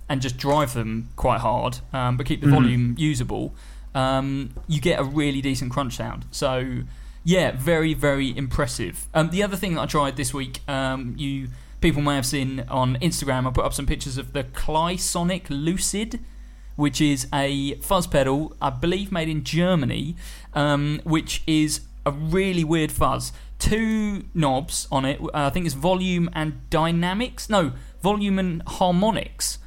and 0.09 0.21
just 0.21 0.37
drive 0.37 0.73
them 0.73 1.09
quite 1.15 1.39
hard, 1.39 1.79
um, 1.93 2.17
but 2.17 2.25
keep 2.25 2.41
the 2.41 2.47
volume 2.47 2.95
usable. 2.97 3.53
Um, 3.95 4.55
you 4.67 4.81
get 4.81 4.99
a 4.99 5.03
really 5.03 5.41
decent 5.41 5.71
crunch 5.71 5.95
sound. 5.95 6.25
So 6.31 6.81
yeah, 7.23 7.51
very 7.51 7.93
very 7.93 8.35
impressive. 8.35 9.07
Um, 9.13 9.29
the 9.29 9.43
other 9.43 9.55
thing 9.55 9.75
that 9.75 9.81
I 9.81 9.85
tried 9.85 10.17
this 10.17 10.33
week, 10.33 10.61
um, 10.67 11.15
you 11.17 11.49
people 11.81 12.01
may 12.01 12.15
have 12.15 12.25
seen 12.25 12.65
on 12.69 12.97
Instagram. 12.97 13.47
I 13.47 13.51
put 13.51 13.65
up 13.65 13.73
some 13.73 13.85
pictures 13.85 14.17
of 14.17 14.33
the 14.33 14.43
Kleisonic 14.43 15.45
Lucid, 15.49 16.19
which 16.75 16.99
is 16.99 17.27
a 17.33 17.75
fuzz 17.75 18.07
pedal, 18.07 18.55
I 18.61 18.69
believe 18.69 19.11
made 19.11 19.29
in 19.29 19.43
Germany, 19.43 20.15
um, 20.53 21.01
which 21.03 21.43
is 21.47 21.81
a 22.05 22.11
really 22.11 22.63
weird 22.63 22.91
fuzz. 22.91 23.31
Two 23.59 24.23
knobs 24.33 24.87
on 24.91 25.05
it. 25.05 25.21
Uh, 25.21 25.29
I 25.33 25.49
think 25.49 25.65
it's 25.65 25.75
volume 25.75 26.29
and 26.33 26.69
dynamics. 26.69 27.49
No, 27.49 27.73
volume 28.01 28.39
and 28.39 28.63
harmonics. 28.65 29.59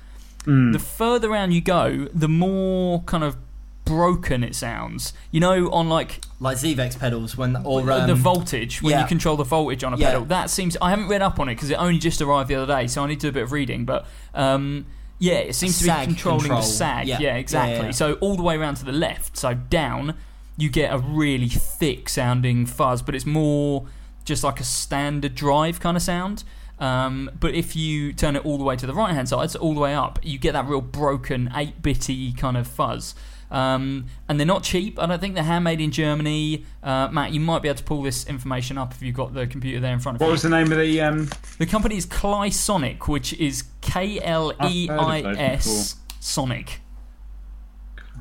The 0.44 0.78
further 0.78 1.31
around 1.31 1.52
you 1.52 1.61
go, 1.61 2.09
the 2.12 2.28
more 2.28 3.02
kind 3.02 3.22
of 3.24 3.37
broken 3.85 4.42
it 4.44 4.55
sounds. 4.55 5.12
You 5.31 5.40
know, 5.40 5.70
on 5.70 5.88
like 5.88 6.20
Like 6.40 6.57
Zvex 6.57 6.99
pedals 6.99 7.36
when 7.36 7.57
or 7.64 7.90
um, 7.90 8.07
the 8.09 8.14
voltage 8.14 8.80
when 8.82 8.93
yeah. 8.93 9.03
you 9.03 9.07
control 9.09 9.36
the 9.36 9.45
voltage 9.45 9.84
on 9.84 9.93
a 9.95 9.97
Yeah. 9.97 10.11
pedal. 10.11 10.24
That 10.26 10.51
seems 10.51 10.76
I 10.80 10.90
haven't 10.90 11.09
read 11.09 11.22
up 11.22 11.38
on 11.40 11.49
it 11.49 11.55
because 11.57 11.70
it 11.70 11.74
only 11.74 11.99
just 11.99 12.20
arrived 12.22 12.49
the 12.49 12.55
other 12.57 12.72
day, 12.74 12.86
so 12.86 13.03
I 13.05 13.07
need 13.09 13.20
to 13.20 13.26
do 13.26 13.28
a 13.28 13.32
bit 13.32 13.43
of 13.45 13.53
reading. 13.53 13.84
But 13.84 14.07
um, 14.34 14.86
yeah, 15.18 15.34
it 15.34 15.55
seems 15.55 15.78
to 15.78 15.84
be 15.84 15.90
controlling 16.05 16.40
control. 16.43 16.61
the 16.61 16.66
sag. 16.66 17.07
Yeah. 17.07 17.18
Yeah, 17.20 17.28
Yeah, 17.28 17.36
exactly. 17.36 17.86
yeah. 17.86 17.90
So 17.93 18.14
all 18.14 18.36
the 18.36 18.43
way 18.43 18.57
around 18.57 18.76
to 18.76 18.84
the 18.84 18.93
left, 18.93 19.36
so 19.36 19.55
down, 19.55 20.14
you 20.57 20.68
get 20.70 20.93
a 20.93 20.99
really 20.99 21.49
thick 21.49 22.09
sounding 22.09 22.66
fuzz, 22.66 23.03
but 23.03 23.14
it's 23.14 23.26
more 23.26 23.86
just 24.24 24.45
like 24.45 24.61
a 24.61 24.64
standard 24.64 25.34
drive 25.34 25.80
kind 25.80 25.97
of 25.97 26.03
sound. 26.03 26.45
Um, 26.83 27.30
but 27.39 27.55
if 27.55 27.76
you 27.76 28.12
turn 28.12 28.35
it 28.35 28.45
all 28.45 28.59
the 28.59 28.64
way 28.64 28.74
to 28.74 28.87
the 28.89 28.93
right 28.93 29.14
hand 29.14 29.28
side, 29.28 29.53
so 29.53 29.61
all 29.61 29.72
the 29.72 29.80
way 29.80 29.95
up, 29.95 30.18
you 30.22 30.37
get 30.37 30.53
that 30.55 30.66
real 30.66 30.80
broken 30.80 31.49
8 31.55 31.80
bitty 31.80 32.33
kind 32.33 32.57
of 32.57 32.66
fuzz. 32.66 33.14
Um, 33.53 34.07
and 34.28 34.41
they're 34.41 34.47
not 34.47 34.64
cheap. 34.64 34.99
I 34.99 35.07
don't 35.07 35.20
think 35.20 35.35
they're 35.35 35.45
handmade 35.45 35.80
in 35.80 35.93
Germany. 35.93 36.64
Uh, 36.83 37.09
Matt, 37.12 37.33
you 37.33 37.39
might 37.39 37.62
be 37.62 37.68
able 37.68 37.78
to 37.78 37.85
pull 37.85 38.03
this 38.03 38.26
information 38.26 38.78
up 38.78 38.95
if 38.95 39.03
you've 39.03 39.14
got 39.14 39.33
the 39.33 39.47
computer 39.47 39.78
there 39.78 39.93
in 39.93 40.01
front 40.01 40.16
of 40.16 40.20
What 40.22 40.26
you. 40.26 40.30
What 40.30 40.33
was 40.33 40.43
the 40.43 40.49
name 40.49 40.72
of 40.72 40.78
the? 40.78 41.01
Um, 41.01 41.28
The 41.59 41.66
company 41.66 41.97
is 41.97 42.07
Kleisonic, 42.07 43.07
which 43.07 43.33
is 43.35 43.64
K 43.80 44.18
L 44.20 44.53
E 44.68 44.89
I 44.91 45.20
S 45.20 45.97
Sonic. 46.18 46.80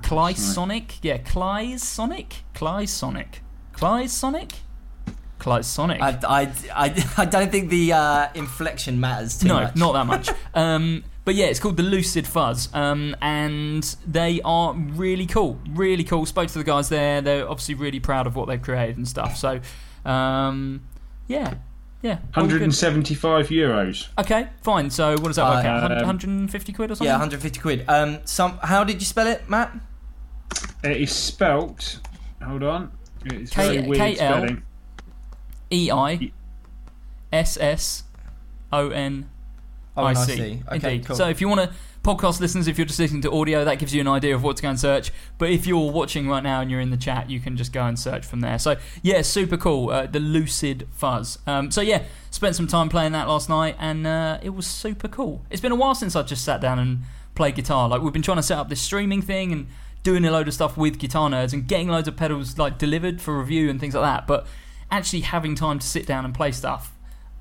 Kleisonic? 0.02 1.00
Yeah, 1.02 1.18
Kleisonic? 1.18 2.42
Kleisonic. 2.54 3.40
Kleisonic? 3.74 4.52
Kleisonic. 5.42 6.00
I, 6.00 6.20
I, 6.28 6.52
I, 6.86 7.06
I 7.18 7.26
don't 7.26 7.52
think 7.52 7.70
the 7.72 7.94
uh, 7.94 8.28
inflection 8.36 9.00
matters 9.00 9.40
too 9.40 9.48
no, 9.48 9.56
much. 9.62 9.76
not 9.76 9.94
that 9.94 10.06
much. 10.06 10.30
um, 10.54 11.04
but 11.26 11.34
yeah, 11.36 11.48
it's 11.48 11.60
called 11.60 11.78
the 11.78 11.84
Lucid 11.84 12.28
Fuzz, 12.28 12.70
um, 12.74 13.16
and 13.22 13.84
they 14.08 14.40
are 14.46 14.74
really 14.74 15.26
cool, 15.26 15.60
really 15.70 16.04
cool. 16.04 16.26
Spoke 16.26 16.48
to 16.50 16.58
the 16.60 16.64
guys 16.64 16.90
there; 16.90 17.22
they're 17.22 17.50
obviously 17.50 17.74
really 17.76 18.00
proud 18.00 18.28
of 18.28 18.36
what 18.36 18.48
they've 18.48 18.62
created 18.62 18.98
and 18.98 19.08
stuff. 19.08 19.36
So, 19.38 19.60
um, 20.06 20.82
yeah, 21.28 21.56
yeah, 22.02 22.20
175 22.34 23.50
euros. 23.50 24.08
Okay, 24.20 24.48
fine. 24.62 24.90
So 24.90 25.12
what 25.12 25.26
does 25.28 25.36
that 25.38 25.50
work 25.50 25.66
Uh, 25.66 25.68
out? 25.68 25.92
um, 25.92 25.98
150 25.98 26.74
quid 26.74 26.92
or 26.92 26.96
something? 26.96 27.06
Yeah, 27.06 27.14
150 27.14 27.60
quid. 27.60 27.86
Um, 27.88 28.20
some. 28.26 28.60
How 28.64 28.84
did 28.84 29.02
you 29.02 29.06
spell 29.06 29.28
it, 29.28 29.48
Matt? 29.50 29.76
It 30.84 30.98
is 30.98 31.12
spelt. 31.12 32.00
Hold 32.44 32.64
on. 32.64 32.92
It's 33.26 33.52
K- 33.52 33.76
very 33.76 33.88
weird 33.88 34.02
KL. 34.02 34.16
spelling. 34.16 34.64
E 35.72 35.92
I 35.92 36.32
S 37.32 37.58
S 37.58 38.04
O 38.72 38.90
N 38.90 39.30
Oh, 39.98 40.06
I 40.06 40.14
see. 40.14 40.62
Okay, 40.72 41.00
cool. 41.00 41.16
So 41.16 41.28
if 41.28 41.42
you 41.42 41.50
want 41.50 41.70
to 41.70 41.76
podcast 42.04 42.40
listeners, 42.40 42.68
if 42.68 42.78
you're 42.78 42.88
just 42.88 43.00
listening 43.00 43.22
to 43.24 43.32
audio, 43.32 43.66
that 43.66 43.78
gives 43.78 43.94
you 43.94 44.00
an 44.02 44.08
idea 44.08 44.34
of 44.34 44.42
what 44.42 44.56
to 44.58 44.64
go 44.64 44.70
and 44.70 44.80
search. 44.80 45.12
But 45.38 45.50
if 45.50 45.68
you're 45.68 45.92
watching 45.92 46.30
right 46.30 46.42
now 46.42 46.62
and 46.62 46.72
you're 46.72 46.80
in 46.80 46.92
the 46.92 46.98
chat, 46.98 47.30
you 47.30 47.40
can 47.40 47.58
just 47.58 47.74
go 47.74 47.84
and 47.84 48.00
search 48.00 48.26
from 48.26 48.40
there. 48.40 48.58
So 48.58 48.78
yeah, 49.02 49.22
super 49.22 49.58
cool. 49.58 49.90
Uh, 49.90 50.08
the 50.08 50.20
Lucid 50.20 50.88
Fuzz. 50.92 51.40
Um, 51.46 51.72
so 51.72 51.82
yeah, 51.82 52.04
spent 52.30 52.56
some 52.56 52.68
time 52.68 52.88
playing 52.88 53.12
that 53.12 53.28
last 53.28 53.50
night, 53.50 53.76
and 53.80 54.08
uh, 54.08 54.40
it 54.42 54.52
was 54.52 54.66
super 54.66 55.08
cool. 55.10 55.44
It's 55.50 55.62
been 55.62 55.74
a 55.74 55.76
while 55.76 55.96
since 55.96 56.16
I've 56.16 56.28
just 56.28 56.46
sat 56.46 56.62
down 56.62 56.80
and 56.80 57.02
played 57.36 57.56
guitar. 57.56 57.90
Like 57.90 58.02
we've 58.02 58.14
been 58.14 58.22
trying 58.22 58.38
to 58.38 58.44
set 58.44 58.58
up 58.58 58.70
this 58.70 58.82
streaming 58.82 59.22
thing 59.22 59.52
and 59.52 59.68
doing 60.04 60.24
a 60.26 60.32
load 60.32 60.48
of 60.48 60.54
stuff 60.54 60.78
with 60.78 60.98
guitar 60.98 61.30
nerds 61.30 61.54
and 61.54 61.68
getting 61.68 61.90
loads 61.90 62.08
of 62.08 62.16
pedals 62.16 62.58
like 62.58 62.78
delivered 62.78 63.22
for 63.22 63.38
review 63.38 63.70
and 63.70 63.80
things 63.80 63.94
like 63.94 64.04
that. 64.04 64.26
But 64.26 64.48
actually 64.92 65.22
having 65.22 65.56
time 65.56 65.80
to 65.80 65.88
sit 65.88 66.06
down 66.06 66.26
and 66.26 66.34
play 66.34 66.52
stuff. 66.52 66.94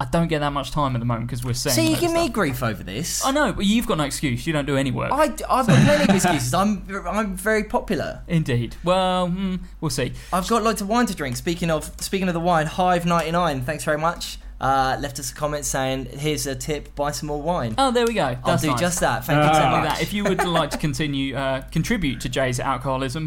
I 0.03 0.07
don't 0.07 0.29
get 0.29 0.39
that 0.39 0.55
much 0.55 0.71
time 0.71 0.97
at 0.97 0.99
the 0.99 1.05
moment 1.05 1.27
because 1.27 1.45
we're 1.45 1.53
saying. 1.53 1.77
So 1.77 1.83
you 1.83 1.95
give 1.95 2.13
me 2.13 2.31
grief 2.31 2.63
over 2.63 2.83
this. 2.83 3.23
I 3.23 3.33
know, 3.33 3.53
but 3.53 3.67
you've 3.67 3.87
got 3.87 3.99
no 3.99 4.05
excuse. 4.05 4.47
You 4.47 4.55
don't 4.55 4.65
do 4.65 4.79
any 4.79 4.91
work. 4.91 5.13
I, 5.13 5.25
I've 5.25 5.67
got 5.67 5.67
plenty 5.67 6.05
of 6.05 6.11
excuses. 6.17 6.55
I'm, 6.55 6.87
I'm 7.07 7.37
very 7.37 7.65
popular. 7.65 8.23
Indeed. 8.27 8.77
Well, 8.83 9.29
hmm, 9.29 9.57
we'll 9.83 9.91
see. 9.91 10.15
I've 10.33 10.49
got 10.49 10.63
loads 10.63 10.81
of 10.81 10.89
wine 10.89 11.05
to 11.05 11.15
drink. 11.15 11.37
Speaking 11.37 11.71
of 11.71 11.93
speaking 12.01 12.29
of 12.29 12.35
the 12.35 12.41
wine, 12.41 12.67
Hive 12.67 13.05
ninety 13.05 13.31
nine. 13.31 13.61
Thanks 13.61 13.85
very 13.85 13.99
much. 13.99 14.39
Uh, 14.59 14.97
left 15.01 15.19
us 15.19 15.33
a 15.33 15.35
comment 15.35 15.67
saying, 15.67 16.07
"Here's 16.07 16.47
a 16.47 16.55
tip: 16.55 16.95
buy 16.95 17.11
some 17.11 17.27
more 17.27 17.43
wine." 17.43 17.75
Oh, 17.77 17.91
there 17.91 18.07
we 18.07 18.15
go. 18.15 18.25
I'll 18.25 18.37
That's 18.43 18.63
do 18.63 18.69
nice. 18.69 18.81
just 18.81 19.01
that. 19.01 19.27
Thank 19.27 19.47
you 19.47 19.55
so 19.55 19.69
much. 19.69 19.85
that. 19.85 20.03
If 20.03 20.15
you 20.15 20.25
would 20.25 20.43
like 20.47 20.71
to 20.71 20.79
continue 20.79 21.37
uh, 21.37 21.61
contribute 21.71 22.23
to 22.23 22.31
Jay's 22.31 22.59
alcoholism, 22.59 23.27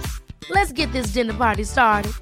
Let's 0.49 0.71
get 0.71 0.91
this 0.91 1.11
dinner 1.13 1.33
party 1.33 1.63
started. 1.63 2.13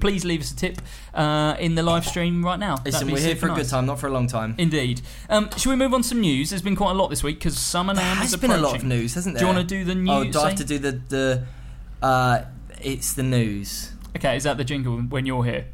please 0.00 0.24
leave 0.24 0.40
us 0.40 0.52
a 0.52 0.56
tip 0.56 0.80
uh, 1.12 1.56
in 1.58 1.74
the 1.74 1.82
live 1.82 2.04
stream 2.06 2.44
right 2.44 2.58
now. 2.58 2.76
That'd 2.76 2.92
Listen, 2.92 3.06
be 3.08 3.14
we're 3.14 3.18
here 3.18 3.28
super 3.34 3.48
for 3.48 3.52
a 3.52 3.56
good 3.56 3.68
time, 3.68 3.86
not 3.86 3.98
for 3.98 4.06
a 4.06 4.10
long 4.10 4.26
time. 4.28 4.54
Indeed. 4.56 5.00
Um, 5.28 5.50
should 5.56 5.70
we 5.70 5.76
move 5.76 5.92
on 5.92 6.02
to 6.02 6.08
some 6.08 6.20
news? 6.20 6.50
There's 6.50 6.62
been 6.62 6.76
quite 6.76 6.92
a 6.92 6.94
lot 6.94 7.08
this 7.08 7.22
week 7.22 7.38
because 7.38 7.58
Summer 7.58 7.94
There 7.94 8.04
Lamb 8.04 8.22
is 8.22 8.30
has 8.30 8.40
been 8.40 8.52
a 8.52 8.56
lot 8.56 8.76
of 8.76 8.82
approaching. 8.82 8.88
news, 8.88 9.14
hasn't 9.14 9.34
there? 9.34 9.40
Do 9.40 9.48
you 9.48 9.54
want 9.56 9.68
to 9.68 9.74
do 9.74 9.84
the 9.84 10.10
Oh, 10.10 10.22
news? 10.22 10.32
do 10.34 10.40
I 10.40 10.50
have 10.50 10.58
say? 10.58 10.64
to 10.64 10.68
do 10.68 10.78
the 10.78 10.92
the? 11.08 11.44
Uh, 12.00 12.42
it's 12.80 13.14
the 13.14 13.24
news. 13.24 13.92
Okay, 14.16 14.36
is 14.36 14.44
that 14.44 14.56
the 14.56 14.64
jingle 14.64 14.96
when 14.98 15.26
you're 15.26 15.44
here? 15.44 15.66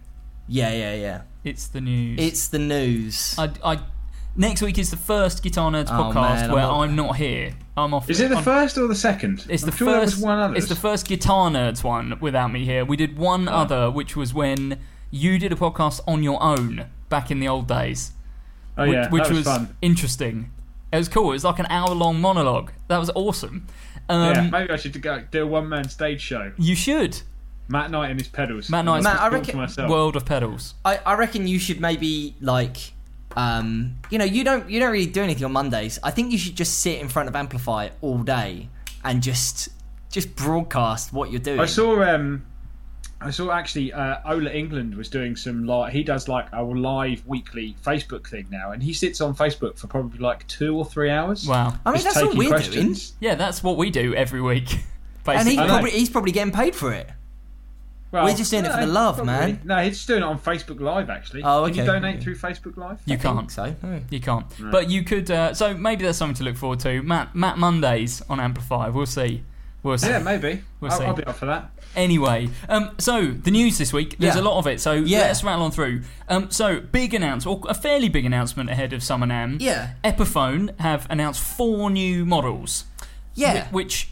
Yeah, 0.48 0.72
yeah, 0.72 0.94
yeah. 0.94 1.22
It's 1.44 1.66
the 1.66 1.80
news. 1.82 2.18
It's 2.18 2.48
the 2.48 2.58
news. 2.58 3.34
I, 3.38 3.50
I, 3.62 3.78
next 4.36 4.62
week 4.62 4.78
is 4.78 4.90
the 4.90 4.96
first 4.96 5.42
Guitar 5.42 5.70
Nerds 5.70 5.88
Oh, 5.88 6.12
podcast 6.12 6.14
man, 6.14 6.44
I'm 6.44 6.52
where 6.52 6.62
not- 6.62 6.80
I'm 6.80 6.96
not 6.96 7.16
here. 7.16 7.54
I'm 7.76 7.94
off. 7.94 8.08
Is 8.08 8.20
it 8.20 8.28
the 8.28 8.36
I'm- 8.36 8.44
first 8.44 8.78
or 8.78 8.86
the 8.86 8.94
second? 8.94 9.44
It's 9.48 9.62
I'm 9.62 9.70
the 9.70 9.76
sure 9.76 9.90
there 9.90 10.00
first. 10.02 10.16
was 10.16 10.22
one 10.24 10.38
other. 10.38 10.54
It's 10.54 10.68
the 10.68 10.76
first 10.76 11.06
Guitar 11.08 11.50
Nerds 11.50 11.82
one 11.82 12.18
without 12.20 12.52
me 12.52 12.64
here. 12.64 12.84
We 12.84 12.96
did 12.96 13.18
one 13.18 13.48
Oh. 13.48 13.52
other, 13.52 13.90
which 13.90 14.16
was 14.16 14.32
when 14.32 14.78
you 15.10 15.38
did 15.38 15.52
a 15.52 15.56
podcast 15.56 16.00
on 16.06 16.22
your 16.22 16.42
own 16.42 16.86
back 17.08 17.30
in 17.30 17.40
the 17.40 17.48
old 17.48 17.66
days, 17.68 18.12
Oh 18.78 18.84
which, 18.86 18.92
yeah, 18.94 19.08
which 19.10 19.22
that 19.24 19.28
was, 19.30 19.38
was 19.38 19.46
fun. 19.46 19.76
interesting. 19.82 20.50
It 20.92 20.98
was 20.98 21.08
cool. 21.08 21.30
It 21.30 21.34
was 21.34 21.44
like 21.44 21.58
an 21.58 21.66
hour 21.70 21.92
long 21.94 22.20
monologue. 22.20 22.70
That 22.88 22.98
was 22.98 23.10
awesome. 23.16 23.66
Um, 24.08 24.34
yeah, 24.34 24.50
maybe 24.50 24.70
I 24.72 24.76
should 24.76 25.00
go 25.02 25.22
do 25.30 25.42
a 25.42 25.46
one 25.46 25.68
man 25.68 25.88
stage 25.88 26.20
show. 26.20 26.52
You 26.56 26.76
should. 26.76 27.20
Matt 27.66 27.90
Knight 27.90 28.10
and 28.10 28.20
his 28.20 28.28
pedals. 28.28 28.68
Matt 28.68 28.84
Knight's 28.84 29.02
Matt, 29.04 29.16
I 29.16 29.18
Talk 29.18 29.30
to 29.30 29.36
reckon- 29.38 29.56
myself. 29.58 29.90
World 29.90 30.14
of 30.16 30.24
Pedals. 30.26 30.74
I, 30.84 30.98
I 31.06 31.14
reckon 31.14 31.48
you 31.48 31.58
should 31.58 31.80
maybe 31.80 32.36
like 32.40 32.92
um 33.36 33.96
you 34.10 34.18
know 34.18 34.24
you 34.24 34.44
don't 34.44 34.70
you 34.70 34.80
don't 34.80 34.92
really 34.92 35.06
do 35.06 35.22
anything 35.22 35.44
on 35.44 35.52
Mondays. 35.52 35.98
I 36.02 36.10
think 36.10 36.32
you 36.32 36.38
should 36.38 36.56
just 36.56 36.80
sit 36.80 37.00
in 37.00 37.08
front 37.08 37.28
of 37.28 37.36
Amplify 37.36 37.90
all 38.00 38.18
day 38.18 38.68
and 39.04 39.22
just 39.22 39.68
just 40.10 40.34
broadcast 40.36 41.12
what 41.12 41.30
you're 41.30 41.40
doing. 41.40 41.60
I 41.60 41.66
saw 41.66 42.02
um 42.02 42.46
I 43.20 43.30
saw 43.30 43.50
actually 43.50 43.92
uh, 43.92 44.18
Ola 44.26 44.50
Englund 44.50 44.96
was 44.96 45.08
doing 45.08 45.34
some 45.34 45.64
like 45.64 45.92
he 45.92 46.02
does 46.02 46.28
like 46.28 46.46
a 46.52 46.62
live 46.62 47.26
weekly 47.26 47.74
Facebook 47.82 48.28
thing 48.28 48.46
now, 48.50 48.72
and 48.72 48.82
he 48.82 48.92
sits 48.92 49.20
on 49.22 49.34
Facebook 49.34 49.78
for 49.78 49.86
probably 49.86 50.18
like 50.18 50.46
two 50.46 50.76
or 50.76 50.84
three 50.84 51.10
hours. 51.10 51.46
Wow. 51.46 51.74
I 51.86 51.92
mean 51.92 52.02
just 52.02 52.14
that's 52.14 52.16
all 52.18 52.32
taking 52.32 52.38
we're 52.38 52.48
questions. 52.48 53.14
Yeah, 53.20 53.34
that's 53.34 53.62
what 53.62 53.78
we 53.78 53.90
do 53.90 54.14
every 54.14 54.42
week. 54.42 54.78
doing, 55.24 55.38
and 55.38 55.48
he's 55.48 55.56
Basically. 55.56 55.58
I 55.58 55.66
know. 55.66 55.72
probably 55.72 55.90
he's 55.92 56.10
probably 56.10 56.32
getting 56.32 56.52
paid 56.52 56.74
for 56.74 56.92
it. 56.92 57.08
Well, 58.14 58.24
We're 58.26 58.34
just 58.36 58.50
doing 58.50 58.64
it 58.64 58.72
for 58.72 58.80
the 58.80 58.86
love, 58.86 59.16
probably. 59.16 59.32
man. 59.34 59.60
No, 59.64 59.76
he's 59.82 59.96
just 59.96 60.06
doing 60.06 60.22
it 60.22 60.24
on 60.24 60.38
Facebook 60.38 60.80
Live 60.80 61.10
actually. 61.10 61.42
Oh, 61.42 61.64
Can 61.66 61.74
you 61.74 61.82
okay. 61.82 61.92
donate 61.92 62.22
through 62.22 62.36
Facebook 62.36 62.76
Live? 62.76 63.00
you 63.06 63.14
I 63.14 63.16
can't. 63.18 63.38
think 63.38 63.50
so. 63.50 63.70
Hmm. 63.72 63.98
You 64.10 64.20
can't. 64.20 64.46
But 64.70 64.88
you 64.88 65.02
could. 65.02 65.30
Uh, 65.30 65.52
so 65.52 65.74
maybe 65.74 66.04
there's 66.04 66.16
something 66.16 66.36
to 66.36 66.44
look 66.44 66.56
forward 66.56 66.80
to. 66.80 67.02
Matt 67.02 67.34
Matt 67.34 67.58
Mondays 67.58 68.22
on 68.30 68.38
Amplify. 68.40 68.88
We'll 68.88 69.06
see. 69.06 69.42
We'll 69.82 69.98
see. 69.98 70.08
Yeah, 70.08 70.20
maybe. 70.20 70.62
We'll 70.80 70.92
I'll, 70.92 70.98
see. 70.98 71.04
I'll 71.04 71.12
be 71.14 71.24
up 71.24 71.36
for 71.36 71.44
that. 71.46 71.70
Anyway, 71.94 72.48
um, 72.70 72.92
so 72.98 73.26
the 73.32 73.50
news 73.50 73.76
this 73.78 73.92
week, 73.92 74.16
there's 74.18 74.34
Yeah. 74.34 74.40
a 74.40 74.42
lot 74.42 74.58
of 74.58 74.66
it, 74.66 74.80
so 74.80 74.92
Yeah. 74.92 75.18
let's 75.18 75.44
rattle 75.44 75.62
on 75.64 75.70
through. 75.72 76.02
Um, 76.28 76.50
so, 76.50 76.80
big 76.80 77.12
announcement, 77.14 77.64
or 77.64 77.70
a 77.70 77.74
fairly 77.74 78.08
big 78.08 78.24
announcement 78.24 78.70
ahead 78.70 78.92
of 78.92 79.02
Summer 79.02 79.26
NAMM. 79.26 79.58
Yeah. 79.60 79.90
Epiphone 80.02 80.78
have 80.80 81.06
announced 81.10 81.40
four 81.42 81.90
new 81.90 82.24
models. 82.24 82.84
Yeah. 83.34 83.64
whi- 83.66 83.72
Which 83.72 84.08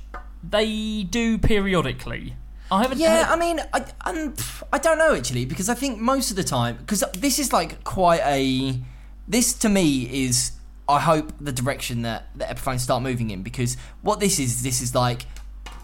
they 0.48 1.05
do 1.05 1.38
periodically. 1.38 2.36
I 2.73 2.81
haven't. 2.83 2.99
Yeah, 2.99 3.27
I 3.29 3.37
mean, 3.37 3.61
I, 3.75 3.85
I'm, 4.01 4.35
I 4.73 4.79
don't 4.79 4.97
know 4.97 5.14
actually 5.14 5.45
because 5.45 5.68
I 5.68 5.75
think 5.75 6.01
most 6.01 6.31
of 6.31 6.37
the 6.37 6.45
time 6.45 6.77
because 6.79 7.05
this 7.12 7.39
is 7.39 7.53
like 7.53 7.85
quite 7.85 8.23
a 8.25 8.81
this 9.29 9.53
to 9.55 9.68
me 9.68 10.25
is 10.27 10.53
I 10.89 10.99
hope 11.01 11.33
the 11.41 11.53
direction 11.53 12.03
that 12.03 12.29
the 12.35 12.47
Epiphone 12.47 12.81
start 12.81 13.03
moving 13.03 13.29
in 13.31 13.43
because 13.43 13.77
what 14.01 14.20
this 14.20 14.39
is 14.39 14.62
this 14.62 14.81
is 14.81 14.95
like 14.95 15.27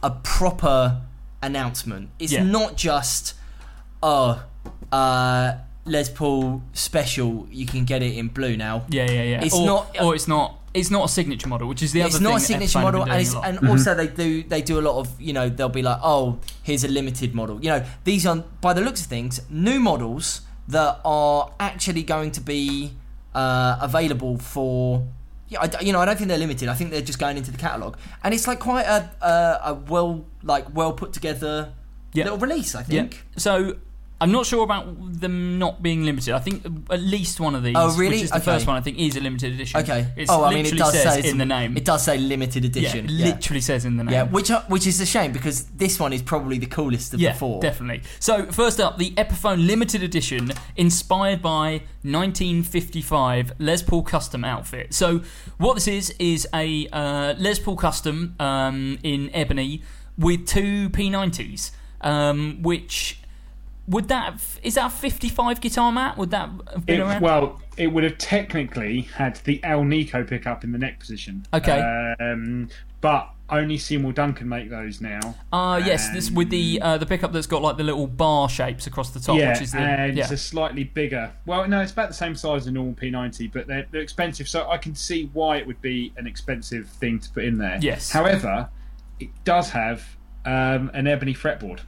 a 0.02 0.10
proper 0.10 1.02
announcement. 1.42 2.08
It's 2.18 2.32
Yeah. 2.32 2.42
not 2.42 2.76
just 2.76 3.34
oh 4.02 4.42
uh 4.90 5.56
Les 5.84 6.08
Paul 6.10 6.62
special 6.72 7.46
you 7.50 7.66
can 7.66 7.84
get 7.84 8.02
it 8.02 8.16
in 8.16 8.28
blue 8.28 8.56
now. 8.56 8.84
yeah, 8.88 9.10
yeah, 9.10 9.22
yeah. 9.22 9.44
It's 9.44 9.54
or, 9.54 9.66
not- 9.66 9.96
or 10.00 10.14
it's 10.14 10.28
not. 10.28 10.57
It's 10.78 10.90
not 10.90 11.04
a 11.04 11.08
signature 11.08 11.48
model, 11.48 11.68
which 11.68 11.82
is 11.82 11.92
the 11.92 12.00
it's 12.02 12.14
other 12.16 12.24
not 12.24 12.36
a 12.36 12.40
thing. 12.40 12.60
that 12.60 12.68
signature 12.68 12.78
model, 12.86 13.04
been 13.04 13.12
and, 13.12 13.24
doing 13.24 13.26
it's, 13.26 13.32
a 13.34 13.38
lot. 13.38 13.48
and 13.48 13.68
also 13.68 13.94
they 13.94 14.06
do 14.08 14.42
they 14.44 14.62
do 14.62 14.78
a 14.78 14.84
lot 14.88 14.96
of 15.02 15.20
you 15.20 15.32
know 15.32 15.48
they'll 15.48 15.68
be 15.68 15.82
like 15.82 15.98
oh 16.02 16.38
here's 16.62 16.84
a 16.84 16.88
limited 16.88 17.34
model 17.34 17.56
you 17.64 17.70
know 17.72 17.84
these 18.04 18.24
are 18.26 18.36
by 18.60 18.72
the 18.72 18.80
looks 18.80 19.00
of 19.02 19.06
things 19.06 19.40
new 19.50 19.78
models 19.80 20.42
that 20.68 21.00
are 21.04 21.52
actually 21.58 22.02
going 22.02 22.30
to 22.32 22.40
be 22.40 22.92
uh, 23.34 23.78
available 23.80 24.36
for 24.38 25.06
yeah 25.48 25.60
I 25.62 25.66
d 25.66 25.76
you 25.86 25.92
know 25.92 26.00
I 26.00 26.04
don't 26.06 26.16
think 26.16 26.28
they're 26.28 26.38
limited 26.46 26.68
I 26.68 26.74
think 26.74 26.90
they're 26.90 27.08
just 27.12 27.18
going 27.18 27.36
into 27.36 27.50
the 27.50 27.58
catalog 27.58 27.96
and 28.22 28.34
it's 28.34 28.46
like 28.46 28.60
quite 28.60 28.86
a 28.86 29.10
a, 29.22 29.34
a 29.70 29.74
well 29.74 30.24
like 30.42 30.66
well 30.74 30.92
put 30.92 31.12
together 31.12 31.72
Yeah. 32.12 32.24
little 32.24 32.38
release 32.46 32.74
I 32.74 32.80
Yeah. 32.80 32.86
think 32.86 33.24
So 33.36 33.76
I'm 34.20 34.32
not 34.32 34.46
sure 34.46 34.64
about 34.64 34.86
them 35.20 35.60
not 35.60 35.80
being 35.80 36.02
limited. 36.04 36.34
I 36.34 36.40
think 36.40 36.66
at 36.90 37.00
least 37.00 37.38
one 37.38 37.54
of 37.54 37.62
these, 37.62 37.76
Oh, 37.78 37.96
really? 37.96 38.16
which 38.16 38.22
is 38.24 38.30
the 38.30 38.36
Okay. 38.38 38.44
first 38.46 38.66
one, 38.66 38.76
I 38.76 38.80
think 38.80 38.98
is 38.98 39.16
a 39.16 39.20
limited 39.20 39.52
edition. 39.52 39.78
okay 39.80 40.08
It's 40.16 40.28
oh 40.30 40.42
I 40.44 40.52
mean 40.54 40.66
it 40.66 40.76
does 40.76 40.92
says 40.92 41.22
say 41.24 41.30
in 41.30 41.38
the 41.38 41.46
name. 41.46 41.76
it 41.76 41.84
does 41.84 42.02
say 42.02 42.18
limited 42.18 42.64
yeah, 42.64 42.68
edition 42.70 43.04
it 43.04 43.10
literally 43.12 43.60
says 43.60 43.84
in 43.84 43.96
the 43.96 44.02
name. 44.02 44.12
yeah 44.12 44.24
which 44.24 44.50
are, 44.50 44.62
which 44.68 44.86
is 44.88 45.00
a 45.00 45.06
shame 45.06 45.30
because 45.32 45.66
this 45.66 46.00
one 46.00 46.12
is 46.12 46.20
probably 46.22 46.58
the 46.58 46.66
coolest 46.66 47.14
of 47.14 47.20
Yeah, 47.20 47.32
the 47.32 47.38
four 47.38 47.62
definitely. 47.62 48.02
So 48.18 48.46
first 48.46 48.80
up, 48.80 48.98
the 48.98 49.10
Epiphone 49.12 49.64
limited 49.66 50.02
edition, 50.02 50.50
inspired 50.76 51.40
by 51.40 51.82
1955 52.02 53.52
Les 53.58 53.82
Paul 53.82 54.02
custom 54.02 54.44
outfit. 54.44 54.92
So 54.94 55.22
what 55.58 55.74
this 55.74 55.88
is 55.88 56.14
is 56.18 56.46
a 56.54 56.88
uh, 56.88 57.34
Les 57.38 57.58
Paul 57.58 57.76
custom 57.76 58.34
um, 58.40 58.98
in 59.02 59.30
ebony 59.32 59.82
with 60.16 60.46
two 60.46 60.90
P90s, 60.90 61.70
um, 62.00 62.58
which. 62.62 63.20
Would 63.88 64.08
that 64.08 64.24
have- 64.32 64.60
is 64.62 64.74
that 64.74 64.86
a 64.86 64.90
55 64.90 65.60
guitar 65.60 65.90
mat? 65.90 66.18
Would 66.18 66.30
that 66.30 66.50
have 66.72 66.86
been 66.86 67.00
It, 67.00 67.04
around? 67.04 67.22
well, 67.22 67.60
it 67.76 67.88
would 67.88 68.04
have 68.04 68.18
technically 68.18 69.02
had 69.16 69.36
the 69.44 69.60
Alnico 69.64 70.26
pickup 70.26 70.62
in 70.62 70.72
the 70.72 70.78
neck 70.78 71.00
position. 71.00 71.46
Okay. 71.54 71.80
Um, 72.20 72.68
but 73.00 73.30
only 73.50 73.78
Seymour 73.78 74.12
Duncan 74.12 74.48
make 74.48 74.68
those 74.68 75.00
now. 75.00 75.34
Ah, 75.52 75.78
yes, 75.78 76.10
this 76.10 76.30
with 76.30 76.50
the 76.50 76.80
uh, 76.82 76.98
the 76.98 77.06
pickup 77.06 77.32
that's 77.32 77.46
got 77.46 77.62
like 77.62 77.76
the 77.76 77.82
little 77.84 78.06
bar 78.06 78.48
shapes 78.48 78.86
across 78.86 79.10
the 79.10 79.20
top, 79.20 79.38
yeah, 79.38 79.52
which 79.52 79.62
is 79.62 79.72
the 79.72 79.78
and 79.78 80.16
yeah. 80.16 80.24
it's 80.24 80.32
a 80.32 80.36
slightly 80.36 80.84
bigger. 80.84 81.32
Well, 81.46 81.66
no, 81.66 81.80
it's 81.80 81.92
about 81.92 82.08
the 82.08 82.14
same 82.14 82.34
size 82.34 82.62
as 82.62 82.66
a 82.66 82.72
normal 82.72 82.94
P90, 82.94 83.50
but 83.52 83.66
they're, 83.66 83.86
they're 83.90 84.02
expensive. 84.02 84.48
So 84.48 84.68
I 84.68 84.76
can 84.76 84.94
see 84.94 85.30
why 85.32 85.56
it 85.56 85.66
would 85.66 85.80
be 85.80 86.12
an 86.16 86.26
expensive 86.26 86.88
thing 86.88 87.20
to 87.20 87.30
put 87.30 87.44
in 87.44 87.56
there. 87.56 87.78
Yes. 87.80 88.10
However, 88.10 88.68
it 89.18 89.30
does 89.44 89.70
have 89.70 90.04
um, 90.44 90.90
an 90.92 91.06
ebony 91.06 91.34
fretboard. 91.34 91.80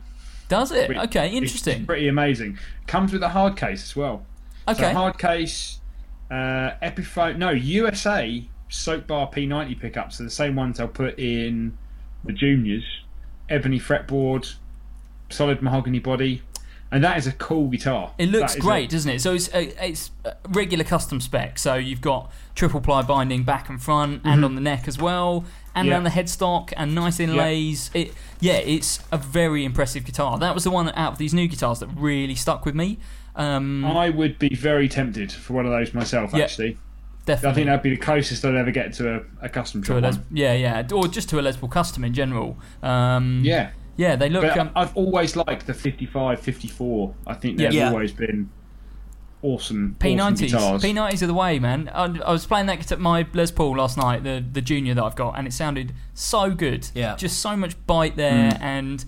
Does 0.50 0.72
it? 0.72 0.90
Okay, 0.90 1.30
interesting. 1.30 1.86
Pretty 1.86 2.08
amazing. 2.08 2.58
Comes 2.88 3.12
with 3.12 3.22
a 3.22 3.28
hard 3.28 3.56
case 3.56 3.84
as 3.84 3.94
well. 3.94 4.26
Okay. 4.66 4.82
So 4.82 4.92
hard 4.92 5.16
case, 5.16 5.78
uh, 6.28 6.72
Epiphone, 6.82 7.38
no 7.38 7.50
USA 7.50 8.44
soap 8.68 9.06
bar 9.06 9.30
P90 9.30 9.80
pickups 9.80 10.20
are 10.20 10.24
the 10.24 10.30
same 10.30 10.56
ones 10.56 10.80
I'll 10.80 10.88
put 10.88 11.18
in 11.20 11.78
the 12.24 12.32
juniors. 12.32 12.84
Ebony 13.48 13.78
fretboard, 13.78 14.54
solid 15.28 15.62
mahogany 15.62 16.00
body, 16.00 16.42
and 16.90 17.04
that 17.04 17.16
is 17.16 17.28
a 17.28 17.32
cool 17.32 17.68
guitar. 17.68 18.12
It 18.18 18.30
looks 18.30 18.56
great, 18.56 18.86
a- 18.90 18.96
doesn't 18.96 19.10
it? 19.10 19.20
So 19.20 19.34
it's 19.34 19.48
a, 19.54 19.88
it's 19.88 20.10
a 20.24 20.34
regular 20.48 20.84
custom 20.84 21.20
spec. 21.20 21.60
So 21.60 21.76
you've 21.76 22.00
got 22.00 22.32
triple 22.56 22.80
ply 22.80 23.02
binding 23.02 23.44
back 23.44 23.68
and 23.68 23.80
front, 23.80 24.22
and 24.24 24.36
mm-hmm. 24.36 24.44
on 24.44 24.54
the 24.56 24.60
neck 24.60 24.88
as 24.88 24.98
well, 24.98 25.44
and. 25.74 25.86
Yeah. 25.88 25.94
around 25.94 26.04
the 26.04 26.10
headstock, 26.10 26.72
and 26.76 26.94
nice 26.94 27.20
inlays. 27.20 27.90
It 27.94 28.12
yeah, 28.40 28.54
it's 28.54 29.00
a 29.12 29.18
very 29.18 29.64
impressive 29.64 30.04
guitar. 30.04 30.38
That 30.38 30.54
was 30.54 30.64
the 30.64 30.70
one 30.70 30.88
out 30.90 31.12
of 31.12 31.18
these 31.18 31.34
new 31.34 31.46
guitars 31.48 31.80
that 31.80 31.88
really 31.94 32.34
stuck 32.34 32.64
with 32.64 32.74
me. 32.74 32.98
Um, 33.36 33.84
I 33.84 34.10
would 34.10 34.38
be 34.38 34.54
very 34.54 34.88
tempted 34.88 35.30
for 35.32 35.52
one 35.54 35.64
of 35.66 35.70
those 35.72 35.94
myself. 35.94 36.32
Yeah, 36.34 36.44
Actually, 36.44 36.76
definitely. 37.26 37.50
I 37.50 37.54
think 37.54 37.66
that'd 37.66 37.82
be 37.82 37.90
the 37.90 37.96
closest 37.96 38.44
I'd 38.44 38.54
ever 38.56 38.70
get 38.70 38.92
to 38.94 39.16
a, 39.16 39.20
a 39.42 39.48
custom 39.48 39.82
to 39.84 39.98
a 39.98 40.00
Les, 40.00 40.18
yeah, 40.32 40.52
yeah, 40.54 40.86
or 40.92 41.06
just 41.08 41.28
to 41.30 41.38
a 41.38 41.42
Les 41.42 41.56
Paul 41.56 41.68
custom 41.68 42.04
in 42.04 42.12
general. 42.12 42.58
Um, 42.82 43.42
Yeah. 43.44 43.70
yeah, 43.96 44.16
they 44.16 44.28
look. 44.28 44.56
Um, 44.56 44.70
I've 44.74 44.94
always 44.96 45.36
liked 45.36 45.66
the 45.66 45.74
55, 45.74 46.40
54. 46.40 47.14
I 47.26 47.34
think 47.34 47.58
they've 47.58 47.72
Yeah. 47.72 47.88
always 47.90 48.12
been 48.12 48.50
awesome. 49.42 49.96
awesome 49.96 49.96
P90s. 49.98 50.38
guitars. 50.38 50.82
P90s 50.82 51.22
are 51.22 51.26
the 51.26 51.34
way, 51.34 51.58
man. 51.58 51.90
I, 51.94 52.04
I 52.24 52.32
was 52.32 52.46
playing 52.46 52.66
that 52.66 52.78
guitar, 52.80 52.96
at 52.96 53.00
my 53.00 53.26
Les 53.32 53.50
Paul 53.50 53.76
last 53.76 53.96
night, 53.96 54.22
the 54.24 54.44
the 54.52 54.60
junior 54.62 54.94
that 54.94 55.02
I've 55.04 55.16
got, 55.16 55.38
and 55.38 55.46
it 55.46 55.52
sounded 55.52 55.92
so 56.14 56.50
good. 56.50 56.88
Yeah. 56.94 57.16
Just 57.16 57.40
so 57.40 57.56
much 57.56 57.74
bite 57.86 58.16
there, 58.16 58.52
Hmm. 58.52 58.62
and 58.62 59.04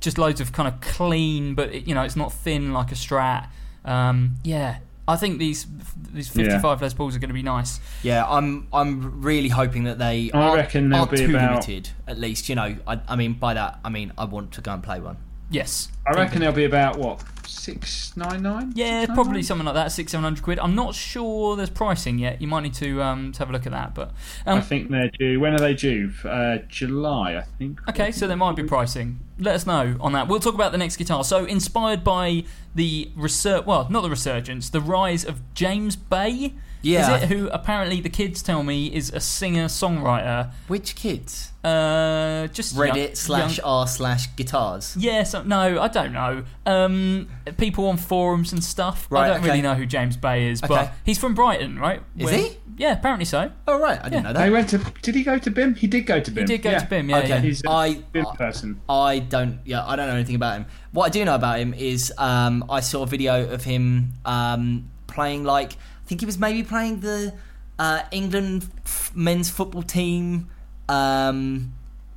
just 0.00 0.18
loads 0.18 0.40
of 0.40 0.52
kind 0.52 0.68
of 0.68 0.80
clean, 0.80 1.54
but 1.54 1.74
it, 1.74 1.86
you 1.88 1.94
know, 1.94 2.02
it's 2.02 2.16
not 2.16 2.32
thin 2.32 2.72
like 2.72 2.92
a 2.92 2.94
Strat. 2.94 3.48
Um, 3.84 4.34
yeah, 4.44 4.78
I 5.08 5.16
think 5.16 5.38
these 5.38 5.66
these 6.12 6.28
55 6.28 6.82
Les 6.82 6.92
Pauls 6.94 7.14
are 7.14 7.18
going 7.18 7.28
to 7.28 7.34
be 7.34 7.42
nice. 7.42 7.78
Yeah, 8.02 8.26
I'm 8.28 8.66
I'm 8.72 9.22
really 9.22 9.48
hoping 9.48 9.84
that 9.84 9.98
they 9.98 10.30
I 10.34 10.38
aren't, 10.40 10.56
reckon 10.56 10.90
they'll 10.90 11.00
aren't 11.00 11.10
be 11.12 11.16
too 11.18 11.30
about- 11.30 11.50
limited. 11.50 11.90
At 12.08 12.18
least, 12.18 12.48
you 12.48 12.54
know, 12.56 12.76
I, 12.86 13.00
I 13.08 13.16
mean 13.16 13.34
by 13.34 13.54
that 13.54 13.78
I 13.84 13.88
mean 13.88 14.12
I 14.18 14.24
want 14.24 14.52
to 14.52 14.60
go 14.60 14.72
and 14.72 14.82
play 14.82 15.00
one. 15.00 15.16
Yes. 15.48 15.88
I 16.06 16.12
reckon 16.14 16.40
they'll 16.40 16.50
be 16.50 16.64
about 16.64 16.98
what 16.98 17.22
six 17.46 18.16
nine 18.16 18.42
nine. 18.42 18.72
Yeah, 18.74 19.06
probably 19.06 19.42
something 19.42 19.64
like 19.64 19.74
that, 19.74 19.92
six, 19.92 20.12
seven 20.12 20.24
hundred 20.24 20.42
quid. 20.42 20.58
I'm 20.58 20.74
not 20.74 20.94
sure 20.94 21.56
there's 21.56 21.70
pricing 21.70 22.18
yet. 22.18 22.40
You 22.40 22.48
might 22.48 22.62
need 22.62 22.74
to 22.74 23.02
um, 23.02 23.32
to 23.32 23.38
have 23.40 23.50
a 23.50 23.52
look 23.52 23.66
at 23.66 23.72
that. 23.72 23.94
But 23.94 24.12
um, 24.46 24.58
I 24.58 24.60
think 24.60 24.90
they're 24.90 25.10
due. 25.18 25.40
When 25.40 25.54
are 25.54 25.58
they 25.58 25.74
due? 25.74 26.12
Uh, 26.24 26.58
July, 26.68 27.36
I 27.36 27.42
think. 27.58 27.80
Okay, 27.88 28.12
so 28.12 28.26
there 28.26 28.36
might 28.36 28.56
be 28.56 28.64
pricing. 28.64 29.20
Let 29.38 29.54
us 29.54 29.66
know 29.66 29.96
on 30.00 30.12
that. 30.12 30.28
We'll 30.28 30.40
talk 30.40 30.54
about 30.54 30.72
the 30.72 30.78
next 30.78 30.96
guitar. 30.96 31.24
So, 31.24 31.44
inspired 31.44 32.02
by 32.02 32.44
the 32.74 33.10
research, 33.16 33.66
well, 33.66 33.86
not 33.90 34.02
the 34.02 34.10
resurgence, 34.10 34.70
the 34.70 34.80
rise 34.80 35.24
of 35.24 35.40
James 35.54 35.96
Bay. 35.96 36.54
Yeah. 36.82 37.16
Is 37.16 37.22
it 37.22 37.28
who 37.28 37.48
apparently 37.48 38.00
the 38.00 38.08
kids 38.08 38.42
tell 38.42 38.62
me 38.62 38.94
is 38.94 39.12
a 39.12 39.18
singer 39.18 39.64
songwriter? 39.64 40.52
Which 40.68 40.94
kids? 40.94 41.52
Uh, 41.66 42.46
just 42.48 42.74
young- 42.76 42.88
Reddit 42.88 43.16
slash 43.16 43.58
young- 43.58 43.66
r 43.66 43.86
slash 43.88 44.28
guitars. 44.36 44.96
Yeah, 44.98 45.24
so, 45.24 45.42
no, 45.42 45.80
I 45.80 45.88
don't 45.88 46.12
know. 46.12 46.44
Um, 46.64 47.28
people 47.56 47.86
on 47.88 47.96
forums 47.96 48.52
and 48.52 48.62
stuff. 48.62 49.06
Right, 49.10 49.24
I 49.24 49.28
don't 49.28 49.36
okay. 49.38 49.46
really 49.48 49.62
know 49.62 49.74
who 49.74 49.84
James 49.84 50.16
Bay 50.16 50.48
is, 50.48 50.62
Okay. 50.62 50.72
but 50.72 50.92
he's 51.04 51.18
from 51.18 51.34
Brighton, 51.34 51.78
right? 51.78 52.02
Is 52.16 52.30
he? 52.30 52.56
Yeah, 52.78 52.92
apparently 52.92 53.24
so. 53.24 53.50
Oh 53.66 53.80
right, 53.80 53.98
I 54.02 54.08
didn't 54.10 54.24
know 54.24 54.32
They 54.34 54.44
that. 54.44 54.52
went 54.52 54.68
to. 54.68 54.78
Did 55.02 55.14
he 55.14 55.22
go 55.22 55.38
to 55.38 55.50
BIMM? 55.50 55.76
He 55.78 55.86
did 55.86 56.02
go 56.02 56.20
to 56.20 56.30
BIMM. 56.30 56.38
He 56.40 56.44
did 56.44 56.62
go 56.62 56.70
yeah. 56.72 56.78
to 56.78 56.86
BIMM, 56.86 57.08
yeah. 57.08 57.16
Okay. 57.18 57.28
yeah. 57.30 57.40
He's 57.40 57.64
a 57.64 57.70
I- 57.70 57.94
BIMM 58.14 58.32
I- 58.32 58.36
person. 58.36 58.80
I 58.88 59.18
don't. 59.20 59.60
Yeah, 59.64 59.84
I 59.86 59.96
don't 59.96 60.08
know 60.08 60.14
anything 60.14 60.34
about 60.36 60.56
him. 60.58 60.66
What 60.92 61.06
I 61.06 61.08
do 61.08 61.24
know 61.24 61.34
about 61.34 61.58
him 61.58 61.72
is 61.74 62.12
um, 62.18 62.64
I 62.68 62.80
saw 62.80 63.02
a 63.02 63.06
video 63.06 63.48
of 63.50 63.64
him 63.64 64.12
um, 64.26 64.90
playing 65.06 65.44
like 65.44 65.72
I 65.72 66.06
think 66.08 66.20
he 66.20 66.26
was 66.26 66.38
maybe 66.38 66.62
playing 66.62 67.00
the 67.00 67.32
uh, 67.78 68.02
England 68.12 68.68
f- 68.84 69.10
men's 69.14 69.48
football 69.50 69.82
team 69.82 70.50
um, 70.88 71.72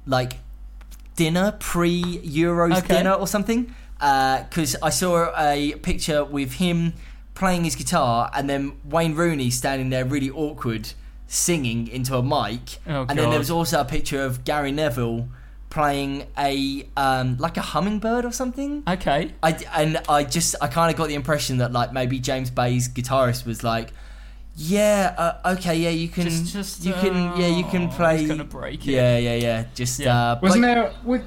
like 0.06 0.34
dinner 1.16 1.54
pre 1.60 2.02
Euros 2.04 2.78
Okay. 2.80 2.98
dinner 2.98 3.14
or 3.14 3.28
something. 3.28 3.74
Because 4.00 4.78
I 4.82 4.90
saw 4.92 5.32
a 5.38 5.76
picture 5.76 6.24
with 6.24 6.54
him 6.54 6.94
playing 7.36 7.64
his 7.66 7.76
guitar 7.76 8.30
and 8.34 8.50
then 8.50 8.74
Wayne 8.86 9.14
Rooney 9.16 9.50
standing 9.50 9.90
there 9.90 10.06
really 10.06 10.30
awkward 10.30 10.94
singing 11.28 11.88
into 11.88 12.16
a 12.16 12.24
mic. 12.24 12.80
Oh, 12.88 13.06
and 13.10 13.20
then 13.20 13.30
there 13.30 13.40
was 13.40 13.52
also 13.52 13.80
a 13.82 13.86
picture 13.86 14.22
of 14.24 14.44
Gary 14.46 14.72
Neville 14.72 15.28
playing 15.70 16.26
a 16.38 16.88
um, 16.98 17.38
like 17.38 17.58
a 17.58 17.62
hummingbird 17.62 18.26
or 18.26 18.32
something. 18.32 18.84
Okay. 18.88 19.34
I 19.44 19.52
and 19.76 20.02
I 20.10 20.24
just 20.24 20.56
I 20.62 20.68
kind 20.68 20.90
of 20.92 20.98
got 20.98 21.08
the 21.10 21.16
impression 21.16 21.58
that 21.58 21.72
like 21.72 21.92
maybe 21.94 22.20
James 22.20 22.50
Bay's 22.50 22.88
guitarist 22.90 23.46
was 23.46 23.64
like, 23.64 23.92
yeah, 24.62 25.16
uh, 25.18 25.53
okay, 25.53 25.76
yeah, 25.76 25.89
you 25.89 26.10
can, 26.10 26.24
Just- 26.26 26.51
just, 26.51 26.84
you 26.84 26.91
can, 26.91 27.39
yeah, 27.39 27.47
you 27.47 27.64
oh, 27.66 27.70
can 27.72 27.88
play. 27.88 28.28
gonna 28.28 28.43
break 28.43 28.86
it. 28.86 28.91
Yeah, 28.91 29.18
yeah, 29.18 29.36
yeah. 29.36 29.66
Just 29.74 29.99
Yeah. 29.99 30.34
Uh, 30.34 30.39
Wasn't 30.41 30.62
play- 30.62 30.74
there? 30.74 30.93
Was, 31.05 31.22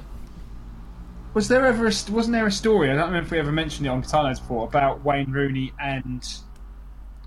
was 1.33 1.47
there 1.47 1.65
ever? 1.65 1.87
A, 1.87 1.93
wasn't 2.11 2.33
there 2.33 2.45
a 2.45 2.51
story? 2.51 2.91
I 2.91 2.93
don't 2.93 3.07
remember 3.07 3.25
if 3.25 3.31
we 3.31 3.39
ever 3.39 3.51
mentioned 3.51 3.87
it 3.87 3.89
on 3.89 4.01
Guitar 4.01 4.25
Nerds 4.25 4.39
before 4.39 4.67
about 4.67 5.03
Wayne 5.03 5.31
Rooney 5.31 5.73
and 5.79 6.23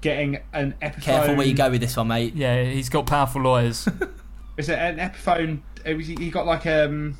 getting 0.01 0.39
an 0.53 0.77
Epiphone. 0.81 1.03
Careful 1.03 1.35
where 1.35 1.47
you 1.47 1.55
go 1.55 1.71
with 1.71 1.81
this 1.81 1.97
one, 1.97 2.07
mate. 2.07 2.37
Yeah, 2.37 2.63
he's 2.63 2.89
got 2.89 3.07
powerful 3.07 3.43
lawyers. 3.43 3.89
Is 4.57 4.69
it 4.69 4.79
an 4.79 4.99
Epiphone? 4.99 5.63
It 5.85 5.95
was, 5.95 6.07
he 6.07 6.31
got 6.31 6.47
like 6.47 6.67
um 6.67 7.17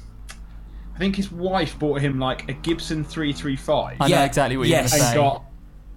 I 0.95 0.99
think 0.99 1.17
his 1.17 1.33
wife 1.33 1.77
bought 1.77 2.01
him 2.01 2.21
like 2.21 2.49
a 2.49 2.53
Gibson 2.53 3.05
335 3.05 3.97
I 4.01 4.09
know 4.09 4.25
exactly 4.25 4.57
what 4.57 4.69
you're 4.69 4.79
yes. 4.79 4.93
going 4.93 5.05
and 5.05 5.15
got 5.15 5.45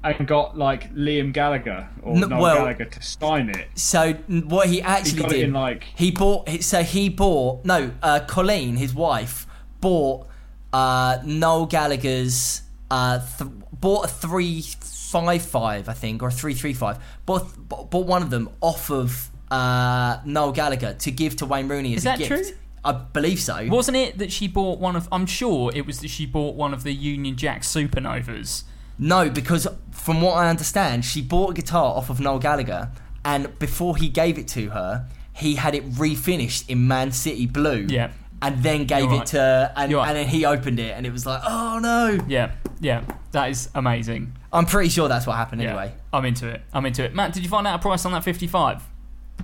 and 0.03 0.25
got 0.27 0.57
like 0.57 0.93
Liam 0.93 1.33
Gallagher 1.33 1.89
or 2.01 2.15
No, 2.15 2.27
Noel 2.27 2.41
well- 2.41 2.55
Gallagher 2.57 2.85
to 2.85 3.01
sign 3.01 3.49
it. 3.49 3.67
So 3.75 4.13
what 4.13 4.69
he 4.69 4.81
actually 4.81 5.21
got 5.21 5.31
it 5.31 5.35
did, 5.35 5.43
in, 5.45 5.53
like- 5.53 5.83
he 5.95 6.11
bought. 6.11 6.49
So 6.63 6.83
he 6.83 7.09
bought 7.09 7.65
no, 7.65 7.91
uh, 8.01 8.21
Colleen, 8.21 8.77
his 8.77 8.93
wife, 8.93 9.45
bought 9.81 10.27
uh, 10.73 11.19
Noel 11.25 11.65
Gallagher's. 11.65 12.61
Uh, 12.91 13.19
th- 13.37 13.49
bought 13.71 14.05
a 14.05 14.07
three 14.07 14.61
five 14.81 15.41
five, 15.43 15.87
I 15.87 15.93
think, 15.93 16.23
or 16.23 16.29
a 16.29 16.31
three 16.31 16.53
three 16.55 16.73
five. 16.73 16.97
Bought 17.25 17.47
bought 17.69 18.07
one 18.07 18.23
of 18.23 18.29
them 18.31 18.49
off 18.61 18.89
of 18.89 19.29
uh, 19.51 20.19
Noel 20.25 20.51
Gallagher 20.51 20.93
to 20.95 21.11
give 21.11 21.35
to 21.37 21.45
Wayne 21.45 21.67
Rooney 21.67 21.93
as 21.95 22.05
Is 22.05 22.05
a 22.07 22.17
gift. 22.17 22.27
true? 22.29 22.57
I 22.83 22.93
believe 22.93 23.39
so. 23.41 23.67
Wasn't 23.67 23.97
it 23.97 24.17
that 24.19 24.31
she 24.31 24.47
bought 24.47 24.79
one 24.79 24.95
of? 24.95 25.07
I'm 25.11 25.25
sure 25.25 25.71
it 25.75 25.85
was 25.85 25.99
that 25.99 26.07
she 26.09 26.25
bought 26.25 26.55
one 26.55 26.73
of 26.73 26.83
the 26.83 26.93
Union 26.93 27.35
Jack 27.35 27.61
Supernovas. 27.63 28.63
No, 28.99 29.29
because 29.29 29.65
from 29.91 30.21
what 30.21 30.33
I 30.33 30.49
understand, 30.49 31.05
she 31.05 31.21
bought 31.21 31.51
a 31.51 31.53
guitar 31.53 31.95
off 31.95 32.09
of 32.09 32.19
Noel 32.19 32.39
Gallagher, 32.39 32.91
and 33.23 33.57
before 33.57 33.95
he 33.95 34.09
gave 34.09 34.37
it 34.37 34.47
to 34.49 34.69
her, 34.69 35.07
he 35.33 35.55
had 35.55 35.73
it 35.73 35.89
refinished 35.91 36.69
in 36.69 36.87
Man 36.87 37.11
City 37.11 37.45
blue. 37.47 37.87
Yeah. 37.89 38.11
And 38.41 38.63
then 38.63 38.85
gave 38.85 39.11
You're 39.11 39.21
it 39.21 39.27
to, 39.27 39.73
and, 39.75 39.91
right. 39.91 40.07
and 40.07 40.17
then 40.17 40.27
he 40.27 40.45
opened 40.45 40.79
it, 40.79 40.95
and 40.95 41.05
it 41.05 41.11
was 41.11 41.25
like, 41.25 41.41
oh 41.45 41.79
no! 41.79 42.17
Yeah, 42.27 42.51
yeah, 42.79 43.03
that 43.33 43.49
is 43.49 43.69
amazing. 43.75 44.33
I'm 44.53 44.65
pretty 44.65 44.87
sure 44.89 45.09
that's 45.09 45.27
what 45.27 45.35
happened 45.35 45.61
Yeah, 45.61 45.69
anyway. 45.69 45.93
I'm 46.13 46.23
into 46.23 46.47
it. 46.47 46.61
I'm 46.71 46.85
into 46.85 47.03
it. 47.03 47.13
Matt, 47.13 47.33
did 47.33 47.43
you 47.43 47.49
find 47.49 47.67
out 47.67 47.75
a 47.75 47.81
price 47.81 48.05
on 48.05 48.13
that 48.13 48.23
55? 48.23 48.81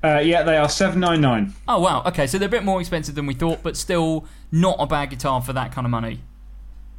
Uh, 0.02 0.20
yeah, 0.20 0.44
they 0.44 0.56
are 0.56 0.70
799. 0.70 1.54
Oh 1.68 1.80
wow, 1.80 2.04
okay, 2.06 2.26
so 2.26 2.38
they're 2.38 2.48
a 2.48 2.52
bit 2.52 2.64
more 2.64 2.80
expensive 2.80 3.16
than 3.16 3.26
we 3.26 3.34
thought, 3.34 3.64
but 3.64 3.76
still 3.76 4.26
not 4.50 4.78
a 4.80 4.88
bad 4.88 5.10
guitar 5.10 5.42
for 5.42 5.52
that 5.52 5.74
kind 5.74 5.86
of 5.86 5.92
money. 5.92 6.22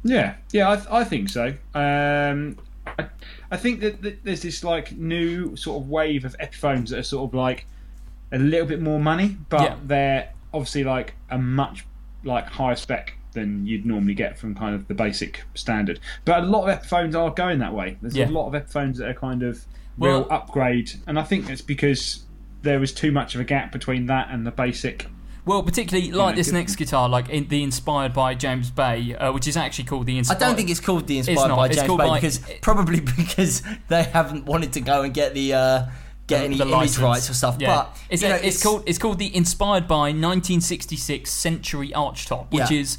Yeah, 0.07 0.35
yeah, 0.51 0.71
I, 0.71 0.75
th- 0.75 0.87
I 0.89 1.03
think 1.03 1.29
so. 1.29 1.53
Um, 1.73 2.57
I, 2.85 3.07
I 3.51 3.57
think 3.57 3.81
that, 3.81 4.01
that 4.01 4.23
there's 4.23 4.41
this 4.41 4.63
like 4.63 4.93
new 4.93 5.55
sort 5.55 5.81
of 5.83 5.89
wave 5.89 6.23
of 6.25 6.35
Epiphones 6.39 6.89
that 6.89 6.99
are 6.99 7.03
sort 7.03 7.29
of 7.29 7.33
like 7.33 7.65
a 8.31 8.37
little 8.37 8.67
bit 8.67 8.81
more 8.81 8.99
money, 8.99 9.37
but 9.49 9.61
Yeah. 9.61 9.75
they're 9.85 10.29
obviously 10.53 10.83
like 10.83 11.15
a 11.29 11.37
much 11.37 11.85
like 12.23 12.47
higher 12.47 12.75
spec 12.75 13.13
than 13.33 13.65
you'd 13.67 13.85
normally 13.85 14.13
get 14.13 14.37
from 14.37 14.55
kind 14.55 14.73
of 14.73 14.87
the 14.87 14.93
basic 14.93 15.43
standard. 15.53 15.99
But 16.25 16.43
a 16.43 16.45
lot 16.47 16.67
of 16.69 16.81
Epiphones 16.81 17.13
are 17.15 17.29
going 17.31 17.59
that 17.59 17.73
way. 17.73 17.97
There's 18.01 18.15
Yeah. 18.15 18.29
a 18.29 18.31
lot 18.31 18.47
of 18.47 18.53
Epiphones 18.53 18.97
that 18.97 19.09
are 19.09 19.13
kind 19.13 19.43
of 19.43 19.65
Well- 19.97 20.21
real 20.21 20.27
upgrade, 20.31 20.91
and 21.05 21.19
I 21.19 21.23
think 21.23 21.49
it's 21.49 21.61
because 21.61 22.23
there 22.63 22.79
was 22.79 22.91
too 22.93 23.11
much 23.11 23.35
of 23.35 23.41
a 23.41 23.43
gap 23.43 23.71
between 23.71 24.05
that 24.07 24.29
and 24.31 24.45
the 24.45 24.51
basic. 24.51 25.07
Well, 25.47 25.63
particularly 25.63 26.11
like 26.11 26.35
know, 26.35 26.35
this 26.35 26.51
next 26.51 26.75
guitar, 26.75 27.07
like 27.09 27.29
in, 27.29 27.47
the 27.47 27.63
Inspired 27.63 28.13
by 28.13 28.35
James 28.35 28.69
Bay, 28.69 29.15
uh, 29.15 29.31
which 29.31 29.47
is 29.47 29.55
actually 29.57 29.85
called 29.85 30.05
the 30.05 30.17
inspired. 30.17 30.43
I 30.43 30.45
don't 30.47 30.55
think 30.55 30.69
it's 30.69 30.79
called 30.79 31.07
the 31.07 31.17
Inspired 31.19 31.55
by 31.55 31.67
It's 31.67 31.75
James 31.77 31.87
Bay 31.87 31.95
by- 31.97 32.17
because 32.19 32.39
probably 32.61 32.99
because 33.17 33.63
they 33.87 34.03
haven't 34.03 34.45
wanted 34.45 34.73
to 34.73 34.81
go 34.81 35.01
and 35.03 35.13
get 35.13 35.33
the 35.33 35.53
uh, 35.53 35.85
get 36.27 36.43
any 36.43 36.57
the 36.57 36.67
image 36.67 36.97
rights 36.97 37.29
or 37.29 37.33
stuff. 37.33 37.55
Yeah. 37.59 37.67
But 37.75 37.97
it's, 38.09 38.21
you 38.21 38.29
know, 38.29 38.35
it's, 38.35 38.61
called 38.61 38.83
it's 38.85 38.97
called 38.97 39.17
the 39.19 39.33
Inspired 39.35 39.87
by 39.87 40.11
1966 40.11 41.31
Century 41.31 41.89
Archtop, 41.89 42.51
which 42.51 42.69
Yeah. 42.69 42.79
is 42.79 42.97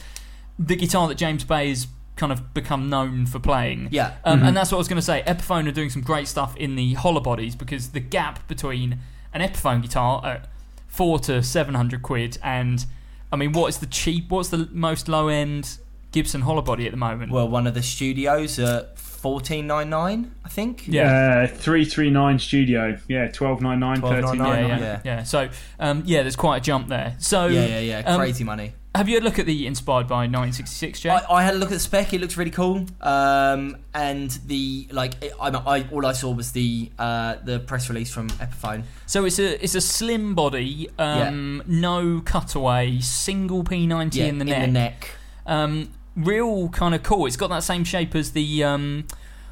the 0.59 0.75
guitar 0.75 1.07
that 1.09 1.17
James 1.17 1.45
Bay 1.45 1.69
has 1.69 1.87
kind 2.17 2.33
of 2.33 2.53
become 2.55 2.89
known 2.89 3.27
for 3.27 3.39
playing. 3.39 3.89
Yeah. 3.93 4.17
um, 4.25 4.43
and 4.43 4.57
that's 4.57 4.73
what 4.73 4.79
I 4.79 4.81
was 4.81 4.89
going 4.89 4.97
to 4.97 5.03
say. 5.03 5.23
Epiphone 5.27 5.69
are 5.69 5.73
doing 5.73 5.91
some 5.91 6.03
great 6.03 6.27
stuff 6.27 6.57
in 6.57 6.75
the 6.75 6.95
hollow 6.95 7.21
bodies 7.21 7.55
because 7.55 7.91
the 7.91 8.01
gap 8.01 8.49
between 8.49 8.99
an 9.33 9.41
Epiphone 9.41 9.83
guitar 9.83 10.25
at 10.27 10.49
four 10.89 11.19
to 11.21 11.43
seven 11.43 11.75
hundred 11.75 12.03
quid 12.03 12.39
and 12.43 12.85
I 13.33 13.37
mean, 13.37 13.53
what 13.53 13.69
is 13.69 13.79
the 13.79 13.87
cheap? 13.87 14.31
What's 14.31 14.49
the 14.49 14.69
most 14.73 15.07
low 15.09 15.29
end 15.29 15.79
Gibson 16.13 16.41
hollow 16.41 16.63
body 16.63 16.87
at 16.87 16.91
the 16.93 16.97
moment? 16.97 17.31
well, 17.31 17.49
one 17.49 17.67
of 17.67 17.75
the 17.75 17.83
studios 17.83 18.59
at 18.59 18.99
fourteen 18.99 19.67
nine 19.67 19.91
nine, 19.91 20.35
I 20.45 20.49
think. 20.49 20.89
Yeah. 20.89 21.45
Uh, 21.45 21.47
339 21.47 22.39
Studio, 22.39 22.99
yeah, 23.09 23.25
1299, 23.27 24.01
1299, 24.01 24.69
yeah, 24.69 24.69
1399. 24.69 24.79
yeah, 24.81 25.01
yeah, 25.05 25.17
yeah. 25.19 25.23
So, 25.25 25.49
um, 25.79 26.03
yeah, 26.07 26.23
there's 26.23 26.37
quite 26.37 26.57
a 26.59 26.61
jump 26.61 26.89
there. 26.89 27.17
So, 27.19 27.47
Yeah, 27.47 27.67
yeah, 27.67 27.81
yeah. 27.81 27.99
um, 28.07 28.19
Crazy 28.19 28.45
money. 28.45 28.73
Have 28.99 29.09
you 29.09 29.15
had 29.15 29.23
a 29.23 29.27
look 29.27 29.39
at 29.39 29.47
the 29.47 29.65
Inspired 29.65 30.09
by 30.09 30.27
1966, 30.27 30.99
Jay? 31.03 31.11
I, 31.11 31.23
I 31.33 31.45
had 31.45 31.55
a 31.55 31.57
look 31.57 31.69
at 31.69 31.75
the 31.75 31.79
spec. 31.79 32.13
It 32.13 32.21
looks 32.21 32.37
really 32.37 32.51
cool. 32.51 32.85
Um, 33.01 33.77
and 33.95 34.29
the 34.47 34.89
like, 34.91 35.23
it, 35.23 35.35
I, 35.41 35.51
I 35.51 35.89
all 35.93 36.05
I 36.05 36.11
saw 36.11 36.33
was 36.33 36.51
the 36.51 36.91
uh, 36.99 37.37
the 37.45 37.61
press 37.61 37.89
release 37.89 38.11
from 38.13 38.29
Epiphone. 38.31 38.83
So 39.07 39.25
it's 39.25 39.39
a 39.39 39.63
it's 39.63 39.77
a 39.77 39.81
slim 39.81 40.35
body, 40.35 40.91
um, 40.99 41.63
no 41.69 42.21
cutaway, 42.25 42.99
single 42.99 43.63
P90 43.63 44.17
Yeah, 44.17 44.25
in 44.25 44.39
the 44.39 44.45
neck. 44.45 44.65
In 44.65 44.73
the 44.73 44.81
neck. 44.81 45.11
Um, 45.47 45.93
real 46.17 46.69
kind 46.71 46.93
of 46.93 47.05
cool. 47.05 47.27
It's 47.27 47.37
got 47.37 47.51
that 47.51 47.63
same 47.63 47.85
shape 47.85 48.17
as 48.17 48.33
the 48.33 48.65
um, 48.65 49.07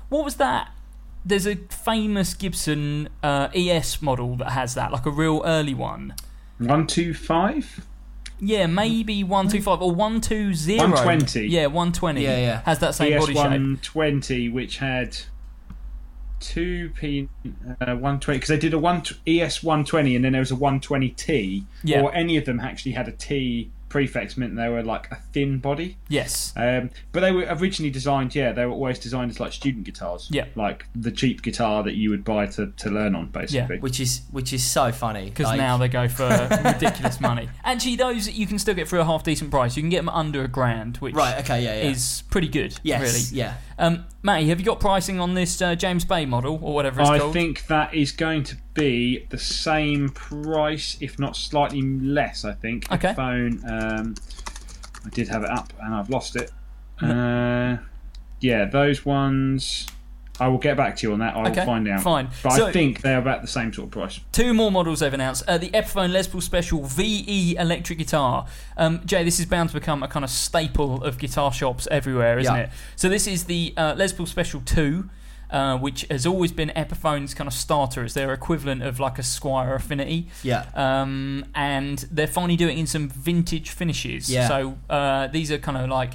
what 0.09 0.25
was 0.25 0.39
that? 0.39 0.73
There's 1.25 1.47
a 1.47 1.55
famous 1.55 2.35
Gibson 2.35 3.11
uh, 3.23 3.51
ES 3.55 4.03
model 4.03 4.35
that 4.39 4.51
has 4.51 4.75
that, 4.75 4.91
like 4.91 5.07
a 5.07 5.11
real 5.11 5.43
early 5.45 5.75
one. 5.75 6.17
125? 6.59 7.87
Yeah, 8.39 8.67
maybe 8.67 9.25
one 9.25 9.49
two 9.49 9.63
five 9.63 9.81
or 9.81 9.93
one 9.93 10.21
two 10.21 10.53
zero. 10.55 10.81
120. 10.91 11.47
Yeah, 11.49 11.67
one 11.67 11.93
twenty. 11.93 12.23
Yeah, 12.23 12.37
yeah. 12.39 12.61
Has 12.65 12.79
that 12.81 12.95
same 12.95 13.13
ES 13.15 13.21
body 13.21 13.33
shape. 13.35 13.43
120, 13.45 14.49
which 14.51 14.79
had 14.79 15.17
two 16.39 16.91
P 16.91 17.29
uh, 17.81 17.87
120 17.97 18.37
because 18.37 18.49
they 18.49 18.59
did 18.59 18.75
a 18.75 18.79
one 18.79 19.03
ES 19.27 19.63
120 19.63 20.17
and 20.17 20.25
then 20.25 20.33
there 20.33 20.41
was 20.41 20.51
a 20.51 20.57
120T, 20.57 21.65
Yeah. 21.83 22.03
or 22.03 22.15
any 22.15 22.37
of 22.37 22.45
them 22.45 22.61
actually 22.61 22.93
had 22.93 23.09
a 23.09 23.13
T 23.13 23.71
prefix 23.89 24.37
meant 24.37 24.57
they 24.57 24.69
were 24.69 24.83
like 24.83 25.11
a 25.11 25.17
thin 25.33 25.59
body. 25.59 25.97
Yes. 26.09 26.53
Um, 26.57 26.91
but 27.13 27.21
they 27.21 27.33
were 27.33 27.47
originally 27.49 27.91
designed, 27.91 28.35
yeah, 28.35 28.53
they 28.53 28.65
were 28.67 28.73
always 28.73 28.99
designed 28.99 29.31
as 29.31 29.41
like 29.41 29.53
student 29.53 29.85
guitars. 29.85 30.29
Yeah. 30.31 30.47
Like 30.55 30.87
the 30.95 31.11
cheap 31.11 31.43
guitar 31.43 31.83
that 31.83 31.95
you 31.95 32.11
would 32.11 32.25
buy 32.25 32.47
to, 32.47 32.69
to 32.69 32.91
learn 32.91 33.15
on, 33.15 33.27
basically. 33.27 33.77
Yeah, 33.77 33.81
which 33.81 34.01
is 34.01 34.23
which 34.31 34.53
is 34.53 34.65
so 34.65 34.93
funny 34.93 35.27
Because 35.27 35.47
Like, 35.47 35.59
now 35.59 35.77
they 35.77 35.89
go 35.89 36.09
for 36.09 36.29
ridiculous 36.65 37.21
money. 37.21 37.49
Actually, 37.65 37.97
those 37.97 38.29
you 38.31 38.47
can 38.47 38.59
still 38.59 38.75
get 38.75 38.89
for 38.89 38.99
a 38.99 39.05
half 39.05 39.23
decent 39.23 39.51
price. 39.51 39.77
You 39.77 39.83
can 39.83 39.91
get 39.91 39.99
them 39.99 40.09
under 40.09 40.45
a 40.45 40.49
grand, 40.49 40.99
which 40.99 41.15
right, 41.15 41.39
okay, 41.41 41.63
yeah, 41.63 41.83
yeah, 41.83 41.91
is 41.91 42.23
pretty 42.31 42.49
good. 42.49 42.79
yes, 42.83 43.01
really. 43.01 43.41
yeah. 43.41 43.55
Um, 43.79 44.07
Matty, 44.23 44.49
have 44.49 44.59
you 44.59 44.67
got 44.67 44.81
pricing 44.81 45.21
on 45.21 45.35
this 45.35 45.61
uh, 45.61 45.75
James 45.75 46.05
Bay 46.05 46.25
model 46.25 46.59
or 46.63 46.73
whatever 46.75 47.01
it's 47.01 47.11
I 47.11 47.19
called? 47.19 47.31
I 47.31 47.33
think 47.33 47.67
that 47.67 47.95
is 47.95 48.13
going 48.13 48.43
to 48.45 48.57
be 48.75 49.27
the 49.29 49.39
same 49.39 50.09
price, 50.11 50.97
if 51.01 51.19
not 51.19 51.37
slightly 51.37 51.83
less. 51.83 52.45
I 52.45 52.53
think. 52.53 52.91
Okay. 52.91 53.13
Phone. 53.15 53.63
Um, 53.69 54.15
I 55.05 55.09
did 55.11 55.29
have 55.29 55.45
it 55.45 55.51
up 55.51 55.73
and 55.81 55.95
I've 55.95 56.11
lost 56.11 56.37
it. 56.37 56.51
Uh, 57.01 57.77
yeah, 58.41 58.65
those 58.65 59.05
ones. 59.05 59.87
I 60.39 60.49
will 60.49 60.59
get 60.59 60.77
back 60.77 60.97
to 60.97 61.07
you 61.07 61.13
on 61.15 61.21
that. 61.21 61.35
I 61.37 61.49
Okay, 61.49 61.61
will 61.61 61.67
find 61.67 61.89
out. 61.89 62.03
fine. 62.03 62.29
But 62.43 62.53
So- 62.53 62.67
I 62.67 62.73
think 62.73 63.01
they're 63.03 63.19
about 63.19 63.41
the 63.43 63.49
same 63.49 63.73
sort 63.73 63.87
of 63.87 63.93
price. 63.93 64.21
Two 64.33 64.53
more 64.53 64.71
models 64.71 65.01
they've 65.01 65.13
announced. 65.15 65.45
Uh, 65.49 65.57
the 65.59 65.71
Epiphone 65.71 66.13
Les 66.13 66.27
Paul 66.27 66.41
Special 66.43 66.85
VE 66.85 67.57
electric 67.59 67.99
guitar. 67.99 68.47
Um, 68.77 69.01
Jay, 69.07 69.25
this 69.25 69.41
is 69.41 69.47
bound 69.47 69.71
to 69.71 69.75
become 69.75 70.03
a 70.03 70.09
kind 70.09 70.25
of 70.25 70.31
staple 70.31 71.03
of 71.03 71.19
guitar 71.19 71.53
shops 71.53 71.89
everywhere, 71.91 72.39
isn't 72.39 72.55
Yeah. 72.55 72.61
it? 72.63 72.71
So 72.97 73.09
this 73.09 73.27
is 73.27 73.45
the 73.45 73.73
uh, 73.77 73.95
Les 73.97 74.13
Paul 74.13 74.27
Special 74.27 74.61
2. 74.65 75.09
Uh, 75.49 75.79
which 75.79 76.05
has 76.11 76.27
always 76.27 76.51
been 76.51 76.73
Epiphone's 76.75 77.33
kind 77.33 77.47
of 77.47 77.55
starter. 77.55 78.03
It's 78.03 78.15
their 78.15 78.33
equivalent 78.33 78.83
of 78.83 78.99
like 78.99 79.17
a 79.17 79.23
Squier 79.23 79.77
Affinity. 79.77 80.27
Yeah. 80.43 80.65
Um, 80.75 81.45
and 81.55 82.01
they're 82.11 82.27
finally 82.27 82.57
doing 82.57 82.77
it 82.77 82.81
in 82.81 82.87
some 82.89 83.09
vintage 83.09 83.71
finishes. 83.71 84.29
Yeah. 84.29 84.49
So 84.49 84.77
uh, 84.91 85.29
these 85.29 85.53
are 85.53 85.59
kind 85.59 85.79
of 85.79 85.89
like 85.89 86.15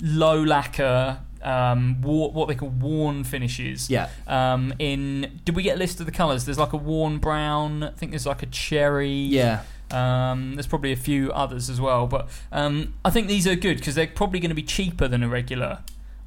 low 0.00 0.42
lacquer, 0.42 1.18
um, 1.42 2.00
war, 2.02 2.30
what 2.30 2.48
they 2.48 2.54
call 2.54 2.68
worn 2.68 3.24
finishes. 3.24 3.90
Yeah. 3.90 4.08
Um, 4.26 4.74
in 4.78 5.40
did 5.44 5.56
we 5.56 5.62
get 5.62 5.76
a 5.76 5.78
list 5.78 6.00
of 6.00 6.06
the 6.06 6.12
colours? 6.12 6.44
There's 6.44 6.58
like 6.58 6.72
a 6.72 6.76
worn 6.78 7.18
brown. 7.18 7.82
I 7.82 7.90
think 7.90 8.12
there's 8.12 8.26
like 8.26 8.42
a 8.42 8.46
cherry. 8.46 9.10
Yeah. 9.10 9.62
Um, 9.90 10.54
there's 10.54 10.68
probably 10.68 10.92
a 10.92 10.96
few 10.96 11.32
others 11.32 11.68
as 11.68 11.80
well, 11.80 12.06
but 12.06 12.28
um, 12.52 12.94
I 13.04 13.10
think 13.10 13.26
these 13.26 13.46
are 13.48 13.56
good 13.56 13.78
because 13.78 13.96
they're 13.96 14.06
probably 14.06 14.38
going 14.38 14.50
to 14.50 14.54
be 14.54 14.62
cheaper 14.62 15.08
than 15.08 15.22
a 15.24 15.28
regular 15.28 15.80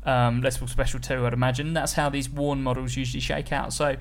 um, 0.06 0.42
Les 0.42 0.58
Paul 0.58 0.68
Special 0.68 1.00
2, 1.00 1.26
I'd 1.26 1.34
imagine. 1.34 1.74
That's 1.74 1.94
how 1.94 2.10
these 2.10 2.30
worn 2.30 2.62
models 2.62 2.98
usually 2.98 3.22
shake 3.22 3.52
out. 3.52 3.74
So, 3.74 3.96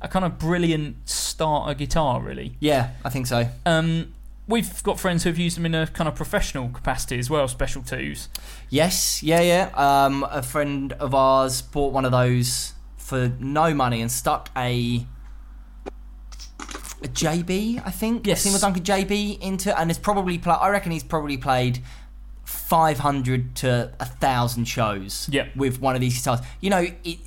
a 0.00 0.08
kind 0.08 0.24
of 0.24 0.38
brilliant 0.38 1.08
starter 1.08 1.74
guitar, 1.74 2.20
really. 2.20 2.54
Yeah, 2.60 2.92
I 3.04 3.10
think 3.10 3.26
so. 3.26 3.48
Um, 3.66 4.14
we've 4.48 4.82
got 4.82 4.98
friends 4.98 5.22
who've 5.24 5.38
used 5.38 5.56
them 5.56 5.66
in 5.66 5.74
a 5.74 5.86
kind 5.86 6.08
of 6.08 6.14
professional 6.14 6.68
capacity 6.70 7.18
as 7.18 7.28
well, 7.30 7.46
Special 7.46 7.82
2s. 7.82 8.28
Yes, 8.70 9.22
yeah, 9.22 9.40
yeah. 9.40 9.70
Um, 9.74 10.24
a 10.30 10.42
friend 10.42 10.92
of 10.94 11.14
ours 11.14 11.62
bought 11.62 11.92
one 11.92 12.04
of 12.04 12.10
those 12.12 12.72
for 12.96 13.32
no 13.38 13.74
money 13.74 14.00
and 14.00 14.10
stuck 14.10 14.50
a 14.56 15.06
a 17.00 17.06
JB, 17.08 17.80
I 17.86 17.90
think. 17.90 18.26
Yes. 18.26 18.40
A 18.40 18.42
single 18.50 18.60
Duncan 18.60 18.82
JB 18.82 19.40
into, 19.40 19.78
and 19.78 19.88
it's 19.90 19.98
probably. 20.00 20.40
I 20.44 20.68
reckon 20.70 20.90
he's 20.92 21.04
probably 21.04 21.36
played. 21.36 21.80
500 22.44 23.54
to 23.56 23.92
a 24.00 24.06
thousand 24.06 24.64
shows 24.64 25.28
Yeah. 25.30 25.48
with 25.54 25.80
one 25.82 25.94
of 25.94 26.00
these 26.00 26.16
guitars. 26.16 26.40
You 26.62 26.70
know, 26.70 26.86
it, 27.04 27.18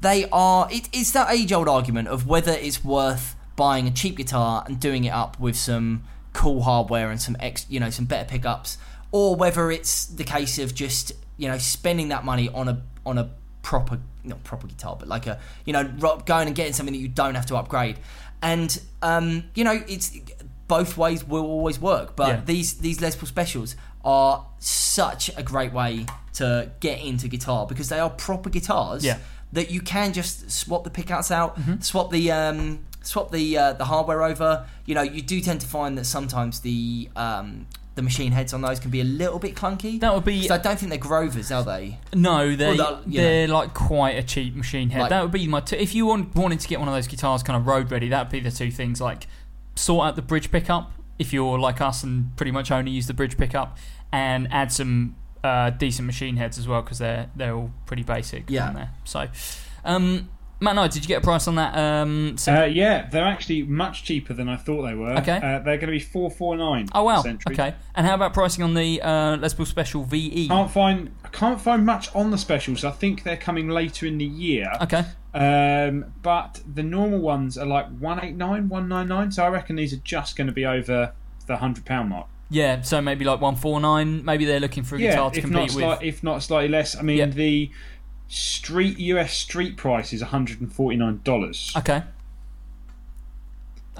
they 0.00 0.26
are. 0.32 0.66
It, 0.72 0.88
it's 0.92 1.12
that 1.12 1.30
age 1.32 1.52
old 1.52 1.68
argument 1.68 2.08
of 2.08 2.26
whether 2.26 2.50
it's 2.50 2.84
worth 2.84 3.36
buying 3.56 3.86
a 3.86 3.90
cheap 3.90 4.16
guitar 4.16 4.64
and 4.66 4.78
doing 4.80 5.04
it 5.04 5.10
up 5.10 5.38
with 5.38 5.56
some 5.56 6.04
cool 6.32 6.62
hardware 6.62 7.10
and 7.10 7.20
some 7.20 7.36
ex, 7.40 7.66
you 7.68 7.78
know, 7.80 7.90
some 7.90 8.04
better 8.06 8.28
pickups, 8.28 8.78
or 9.10 9.36
whether 9.36 9.70
it's 9.70 10.06
the 10.06 10.24
case 10.24 10.58
of 10.58 10.74
just 10.74 11.12
you 11.36 11.48
know 11.48 11.58
spending 11.58 12.08
that 12.08 12.24
money 12.24 12.48
on 12.50 12.68
a 12.68 12.82
on 13.04 13.18
a 13.18 13.30
proper 13.62 13.98
not 14.24 14.42
proper 14.44 14.66
guitar, 14.66 14.96
but 14.98 15.08
like 15.08 15.26
a 15.26 15.38
you 15.64 15.72
know 15.72 15.84
going 16.26 16.46
and 16.46 16.56
getting 16.56 16.72
something 16.72 16.92
that 16.94 17.00
you 17.00 17.08
don't 17.08 17.34
have 17.34 17.46
to 17.46 17.56
upgrade, 17.56 17.98
and 18.40 18.80
um, 19.02 19.44
you 19.54 19.64
know 19.64 19.80
it's 19.88 20.16
both 20.68 20.96
ways 20.96 21.22
will 21.26 21.44
always 21.44 21.78
work. 21.80 22.16
But 22.16 22.28
Yeah. 22.28 22.40
these 22.44 22.74
these 22.74 23.00
Les 23.00 23.14
Paul 23.16 23.26
specials 23.28 23.76
are 24.04 24.46
such 24.58 25.30
a 25.36 25.42
great 25.42 25.72
way 25.72 26.06
to 26.34 26.70
get 26.80 27.00
into 27.02 27.28
guitar 27.28 27.66
because 27.66 27.88
they 27.90 27.98
are 28.00 28.08
proper 28.10 28.48
guitars 28.50 29.04
Yeah. 29.04 29.18
that 29.52 29.70
you 29.70 29.80
can 29.80 30.12
just 30.14 30.50
swap 30.50 30.82
the 30.84 30.90
pickups 30.90 31.30
out, 31.30 31.58
Mm-hmm. 31.60 31.80
swap 31.80 32.10
the 32.10 32.32
um, 32.32 32.80
swap 33.02 33.30
the 33.30 33.56
uh, 33.58 33.72
the 33.74 33.84
hardware 33.86 34.22
over. 34.22 34.66
You 34.86 34.94
know, 34.94 35.02
you 35.02 35.22
do 35.22 35.40
tend 35.40 35.60
to 35.60 35.66
find 35.66 35.96
that 35.98 36.04
sometimes 36.06 36.60
the 36.60 37.08
um, 37.16 37.66
the 37.94 38.02
machine 38.02 38.32
heads 38.32 38.54
on 38.54 38.62
those 38.62 38.80
can 38.80 38.90
be 38.90 39.00
a 39.00 39.04
little 39.04 39.38
bit 39.38 39.54
clunky. 39.54 40.00
That 40.00 40.14
would 40.14 40.24
be- 40.24 40.48
So 40.48 40.54
I 40.54 40.58
don't 40.58 40.78
think 40.78 40.88
they're 40.88 40.98
Grovers, 40.98 41.52
are 41.52 41.62
they? 41.62 41.98
No, 42.14 42.56
they 42.56 42.68
Well, 42.68 42.76
that- 43.02 43.06
you 43.12 43.20
they're 43.20 43.48
like 43.48 43.74
quite 43.74 44.16
a 44.16 44.22
cheap 44.22 44.54
machine 44.56 44.88
head. 44.88 45.02
Like- 45.02 45.10
that 45.10 45.20
would 45.22 45.30
be 45.30 45.46
my 45.46 45.60
t- 45.60 45.76
if 45.76 45.94
you 45.94 46.06
want, 46.06 46.34
wanted 46.34 46.58
to 46.60 46.68
get 46.68 46.78
one 46.78 46.88
of 46.88 46.94
those 46.94 47.06
guitars 47.06 47.42
kind 47.42 47.54
of 47.54 47.66
road 47.66 47.90
ready. 47.90 48.08
That 48.08 48.22
would 48.24 48.32
be 48.32 48.40
the 48.40 48.50
two 48.50 48.70
things. 48.70 48.98
Like 48.98 49.26
sort 49.74 50.06
out 50.06 50.16
the 50.16 50.22
bridge 50.22 50.50
pickup 50.50 50.90
if 51.18 51.34
you're 51.34 51.58
like 51.58 51.82
us 51.82 52.02
and 52.02 52.34
pretty 52.36 52.50
much 52.50 52.70
only 52.70 52.90
use 52.90 53.06
the 53.08 53.14
bridge 53.14 53.36
pickup, 53.36 53.76
and 54.10 54.48
add 54.50 54.72
some 54.72 55.14
uh, 55.44 55.68
decent 55.70 56.06
machine 56.06 56.36
heads 56.36 56.56
as 56.58 56.66
well 56.66 56.80
because 56.80 56.98
they're 56.98 57.28
they're 57.36 57.54
all 57.54 57.72
pretty 57.84 58.02
basic 58.04 58.48
Yeah. 58.48 58.72
there. 58.72 58.90
So, 59.04 59.28
um, 59.84 60.30
Matt 60.62 60.76
Knight, 60.76 60.92
did 60.92 61.02
you 61.04 61.08
get 61.08 61.18
a 61.18 61.20
price 61.24 61.48
on 61.48 61.56
that? 61.56 61.76
Um, 61.76 62.36
Uh, 62.46 62.62
yeah, 62.64 63.08
they're 63.10 63.24
actually 63.24 63.64
much 63.64 64.04
cheaper 64.04 64.32
than 64.32 64.48
I 64.48 64.56
thought 64.56 64.82
they 64.82 64.94
were. 64.94 65.12
Okay. 65.18 65.36
Uh, 65.36 65.58
they're 65.58 65.76
going 65.76 65.80
to 65.80 65.86
be 65.88 65.98
four 65.98 66.30
four 66.30 66.56
nine. 66.56 66.88
oh 66.94 67.02
wow, 67.02 67.22
Century. 67.22 67.54
okay. 67.54 67.74
And 67.94 68.06
how 68.06 68.14
about 68.14 68.32
pricing 68.32 68.62
on 68.62 68.74
the 68.74 69.02
uh, 69.02 69.36
Les 69.38 69.52
Paul 69.54 69.66
Special 69.66 70.04
VE? 70.04 70.48
Can't 70.48 70.70
find 70.70 71.10
I 71.24 71.28
can't 71.28 71.60
find 71.60 71.84
much 71.84 72.14
on 72.14 72.30
the 72.30 72.38
specials. 72.38 72.84
I 72.84 72.90
think 72.92 73.24
they're 73.24 73.36
coming 73.36 73.68
later 73.68 74.06
in 74.06 74.18
the 74.18 74.24
year. 74.24 74.70
Okay, 74.82 75.04
Um, 75.34 76.06
but 76.22 76.60
the 76.72 76.82
normal 76.82 77.18
ones 77.18 77.58
are 77.58 77.66
like 77.66 77.86
189, 77.98 78.68
199. 78.68 79.32
So 79.32 79.44
I 79.44 79.48
reckon 79.48 79.76
these 79.76 79.92
are 79.92 80.00
just 80.04 80.36
going 80.36 80.46
to 80.46 80.52
be 80.52 80.64
over 80.64 81.12
the 81.46 81.56
hundred 81.56 81.84
pound 81.84 82.10
mark. 82.10 82.28
yeah. 82.50 82.82
So 82.82 83.00
maybe 83.00 83.24
like 83.24 83.40
one 83.40 83.56
four 83.56 83.80
nine. 83.80 84.24
Maybe 84.24 84.44
they're 84.44 84.60
looking 84.60 84.84
for 84.84 84.94
a 84.96 85.00
Yeah, 85.00 85.10
guitar 85.10 85.30
to 85.32 85.40
compete 85.40 85.76
not, 85.76 86.00
with. 86.00 86.02
if 86.08 86.22
not 86.22 86.42
slightly 86.42 86.68
less. 86.68 86.96
I 86.96 87.02
mean, 87.02 87.18
Yeah. 87.18 87.26
the 87.26 87.70
street 88.32 88.98
US 88.98 89.34
street 89.34 89.76
price 89.76 90.12
is 90.14 90.22
one 90.22 90.30
hundred 90.30 90.60
and 90.60 90.72
forty 90.72 90.96
nine 90.96 91.20
dollars. 91.22 91.70
Okay. 91.76 92.02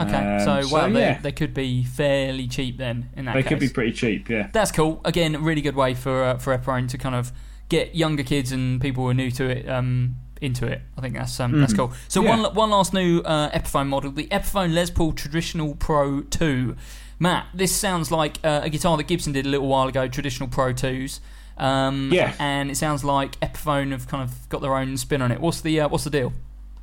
Okay, 0.01 0.15
Um, 0.17 0.41
so 0.41 0.63
so, 0.63 0.75
well, 0.75 0.91
they, 0.91 1.01
yeah. 1.01 1.21
they 1.21 1.33
could 1.33 1.53
be 1.53 1.85
fairly 1.85 2.49
cheap 2.49 2.79
then. 2.79 3.11
In 3.15 3.27
that 3.27 3.35
They 3.35 3.43
case, 3.43 3.49
could 3.51 3.61
be 3.61 3.69
pretty 3.69 3.93
cheap. 3.93 4.31
Yeah. 4.31 4.49
That's 4.51 4.73
cool. 4.73 5.03
Again, 5.05 5.35
a 5.35 5.39
really 5.39 5.61
good 5.61 5.77
way 5.77 5.95
for 5.95 6.25
uh, 6.25 6.39
for 6.39 6.57
Epiphone 6.57 6.89
to 6.89 6.99
kind 6.99 7.15
of 7.15 7.31
get 7.69 7.95
younger 7.95 8.23
kids 8.23 8.53
and 8.53 8.81
people 8.81 9.05
who 9.05 9.11
are 9.11 9.15
new 9.15 9.31
to 9.33 9.45
it 9.51 9.69
um, 9.69 10.17
into 10.41 10.67
it. 10.67 10.81
I 10.97 11.03
think 11.03 11.15
that's 11.15 11.39
um, 11.39 11.61
that's 11.61 11.75
cool. 11.75 11.93
So. 12.09 12.23
Yeah. 12.23 12.41
one 12.43 12.55
one 12.55 12.71
last 12.71 12.95
new 12.95 13.21
uh, 13.21 13.51
Epiphone 13.51 13.89
model, 13.89 14.13
the 14.13 14.29
Epiphone 14.29 14.73
Les 14.73 14.89
Paul 14.89 15.13
Traditional 15.13 15.75
Pro 15.75 16.23
Two. 16.23 16.75
Matt, 17.19 17.49
this 17.55 17.71
sounds 17.77 18.11
like 18.11 18.39
uh, 18.43 18.63
a 18.65 18.71
guitar 18.71 18.97
that 18.97 19.07
Gibson 19.07 19.33
did 19.35 19.45
a 19.45 19.49
little 19.51 19.69
while 19.69 19.89
ago, 19.89 20.09
Traditional 20.09 20.49
Pro 20.49 20.73
Twos. 20.73 21.21
Um, 21.59 22.11
Yeah. 22.13 22.35
and 22.39 22.71
it 22.71 22.77
sounds 22.77 23.05
like 23.05 23.39
Epiphone 23.41 23.93
have 23.93 24.09
kind 24.09 24.23
of 24.23 24.49
got 24.49 24.63
their 24.63 24.77
own 24.77 24.97
spin 24.97 25.23
on 25.23 25.31
it. 25.31 25.41
What's 25.41 25.61
the 25.61 25.81
uh, 25.81 25.89
what's 25.89 26.05
the 26.05 26.11
deal? 26.11 26.33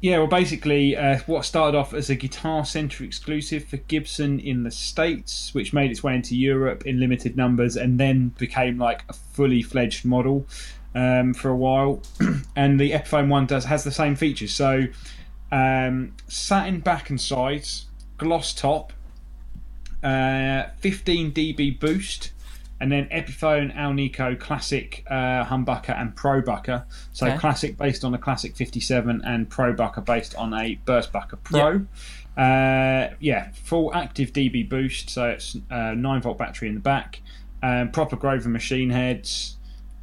Yeah, 0.01 0.19
well, 0.19 0.27
basically, 0.27 0.95
uh, 0.95 1.19
what 1.25 1.43
started 1.43 1.77
off 1.77 1.93
as 1.93 2.09
a 2.09 2.15
Guitar 2.15 2.63
Center 2.63 3.03
exclusive 3.03 3.65
for 3.65 3.75
Gibson 3.75 4.39
in 4.39 4.63
the 4.63 4.71
States, 4.71 5.53
which 5.53 5.73
made 5.73 5.91
its 5.91 6.01
way 6.01 6.15
into 6.15 6.37
Europe 6.37 6.85
in 6.85 7.01
limited 7.01 7.35
numbers, 7.35 7.75
and 7.75 7.99
then 7.99 8.29
became 8.37 8.77
like 8.77 9.03
a 9.09 9.13
fully 9.13 9.61
fledged 9.61 10.05
model 10.05 10.47
um, 10.95 11.33
for 11.33 11.49
a 11.49 11.55
while. 11.55 12.01
and 12.55 12.79
the 12.79 12.91
Epiphone 12.91 13.27
one 13.27 13.45
does 13.45 13.65
has 13.65 13.83
the 13.83 13.91
same 13.91 14.15
features. 14.15 14.53
So, 14.55 14.85
um, 15.51 16.13
satin 16.29 16.79
back 16.79 17.09
and 17.09 17.19
sides, 17.19 17.87
gloss 18.17 18.53
top, 18.53 18.93
uh, 20.01 20.63
15 20.77 21.33
dB 21.33 21.77
boost, 21.77 22.31
and 22.81 22.91
then 22.91 23.05
Epiphone 23.09 23.75
Alnico 23.75 24.39
Classic 24.39 25.03
uh, 25.09 25.45
Humbucker 25.45 25.99
and 25.99 26.15
Pro 26.15 26.41
Bucker. 26.41 26.85
So 27.11 27.27
Okay. 27.27 27.37
Classic 27.37 27.77
based 27.77 28.05
on 28.05 28.13
a 28.13 28.17
Classic 28.17 28.55
57 28.55 29.21
and 29.25 29.49
Pro 29.49 29.73
Bucker 29.73 30.01
based 30.01 30.35
on 30.35 30.53
a 30.53 30.75
Burst 30.85 31.11
Bucker 31.11 31.37
Pro. 31.37 31.85
Uh, 32.37 33.13
yeah, 33.19 33.49
full 33.51 33.93
active 33.93 34.31
dB 34.31 34.67
boost, 34.69 35.09
so 35.09 35.25
it's 35.25 35.57
uh, 35.69 35.93
9 35.93 36.21
volt 36.21 36.37
battery 36.37 36.69
in 36.69 36.75
the 36.75 36.79
back, 36.79 37.21
um, 37.61 37.91
proper 37.91 38.15
Grover 38.15 38.47
machine 38.47 38.89
heads, 38.91 39.57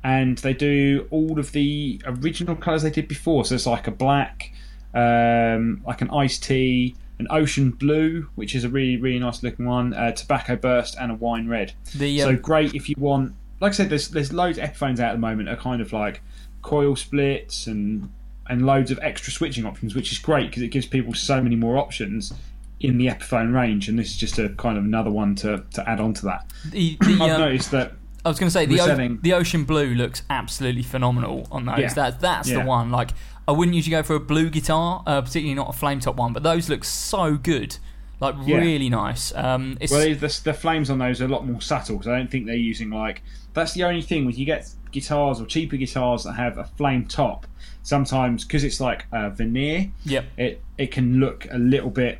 and 0.04 0.36
they 0.38 0.52
do 0.52 1.06
all 1.10 1.38
of 1.38 1.52
the 1.52 2.00
original 2.04 2.54
colours 2.54 2.82
they 2.82 2.90
did 2.90 3.08
before. 3.08 3.46
So 3.46 3.54
it's 3.54 3.64
like 3.66 3.86
a 3.86 3.90
black, 3.90 4.52
um, 4.92 5.80
like 5.86 6.02
an 6.02 6.10
iced 6.10 6.42
tea, 6.44 6.94
an 7.18 7.26
ocean 7.30 7.70
blue, 7.70 8.28
which 8.34 8.54
is 8.54 8.64
a 8.64 8.68
really 8.68 8.96
really 8.96 9.18
nice 9.18 9.42
looking 9.42 9.66
one, 9.66 9.92
a 9.94 10.12
tobacco 10.12 10.56
burst, 10.56 10.96
and 11.00 11.10
a 11.10 11.14
wine 11.14 11.48
red. 11.48 11.72
The 11.94 12.20
so 12.20 12.28
um, 12.30 12.36
great 12.36 12.74
if 12.74 12.88
you 12.88 12.96
want. 12.98 13.34
Like 13.60 13.70
I 13.72 13.74
said, 13.74 13.88
there's 13.90 14.08
there's 14.08 14.32
loads 14.32 14.58
of 14.58 14.64
Epiphones 14.68 15.00
out 15.00 15.10
at 15.10 15.12
the 15.12 15.18
moment 15.18 15.48
are 15.48 15.56
kind 15.56 15.80
of 15.80 15.92
like 15.92 16.20
coil 16.62 16.96
splits 16.96 17.66
and 17.66 18.10
and 18.48 18.64
loads 18.64 18.90
of 18.90 18.98
extra 19.02 19.32
switching 19.32 19.64
options, 19.64 19.94
which 19.94 20.12
is 20.12 20.18
great 20.18 20.50
because 20.50 20.62
it 20.62 20.68
gives 20.68 20.86
people 20.86 21.14
so 21.14 21.42
many 21.42 21.56
more 21.56 21.78
options 21.78 22.32
in 22.80 22.98
the 22.98 23.06
Epiphone 23.06 23.52
range. 23.54 23.88
And 23.88 23.98
this 23.98 24.08
is 24.10 24.16
just 24.16 24.38
a 24.38 24.50
kind 24.50 24.76
of 24.78 24.84
another 24.84 25.10
one 25.10 25.34
to, 25.36 25.64
to 25.72 25.88
add 25.88 25.98
on 25.98 26.12
to 26.14 26.26
that. 26.26 26.50
the, 26.70 26.96
the, 27.00 27.14
I've 27.22 27.32
um, 27.32 27.40
noticed 27.40 27.70
that 27.72 27.94
I 28.24 28.28
was 28.28 28.38
going 28.38 28.48
to 28.48 28.52
say 28.52 28.66
the 28.66 28.80
o- 28.80 29.18
the 29.22 29.32
ocean 29.32 29.64
blue 29.64 29.94
looks 29.94 30.22
absolutely 30.30 30.82
phenomenal 30.82 31.46
on 31.50 31.64
those. 31.64 31.78
Yeah. 31.78 31.94
That 31.94 32.20
that's 32.20 32.48
the 32.48 32.56
Yeah. 32.56 32.64
one. 32.66 32.90
Like 32.90 33.10
I 33.48 33.52
wouldn't 33.52 33.74
usually 33.74 33.92
go 33.92 34.02
for 34.02 34.14
a 34.14 34.20
blue 34.20 34.50
guitar, 34.50 35.02
uh, 35.06 35.20
particularly 35.20 35.54
not 35.54 35.68
a 35.68 35.72
flame 35.72 36.00
top 36.00 36.16
one, 36.16 36.32
but 36.32 36.42
those 36.42 36.68
look 36.68 36.84
so 36.84 37.36
good. 37.36 37.78
Like 38.18 38.34
Yeah. 38.44 38.56
really 38.58 38.88
nice. 38.88 39.34
Um, 39.34 39.76
it's 39.80 39.92
Well, 39.92 40.14
the, 40.14 40.40
the 40.44 40.54
flames 40.54 40.88
on 40.90 40.98
those 40.98 41.20
are 41.20 41.26
a 41.26 41.28
lot 41.28 41.46
more 41.46 41.60
subtle 41.60 41.96
because 41.96 42.08
I 42.08 42.16
don't 42.16 42.30
think 42.30 42.46
they're 42.46 42.56
using 42.56 42.90
like. 42.90 43.22
That's 43.52 43.72
the 43.74 43.84
only 43.84 44.02
thing 44.02 44.24
when 44.26 44.34
you 44.34 44.44
get 44.46 44.68
guitars 44.90 45.40
or 45.40 45.46
cheaper 45.46 45.76
guitars 45.76 46.24
that 46.24 46.32
have 46.32 46.58
a 46.58 46.64
flame 46.64 47.04
top. 47.06 47.46
Sometimes 47.82 48.44
because 48.44 48.64
it's 48.64 48.80
like 48.80 49.06
a 49.12 49.30
veneer, 49.30 49.90
yep. 50.04 50.24
it 50.36 50.62
it 50.76 50.90
can 50.90 51.20
look 51.20 51.46
a 51.50 51.58
little 51.58 51.90
bit 51.90 52.18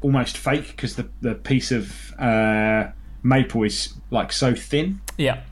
almost 0.00 0.38
fake 0.38 0.68
because 0.68 0.96
the 0.96 1.08
the 1.20 1.34
piece 1.34 1.72
of 1.72 2.14
uh, 2.18 2.88
maple 3.22 3.64
is 3.64 3.94
like 4.10 4.32
so 4.32 4.54
thin 4.54 5.00
Yeah. 5.18 5.42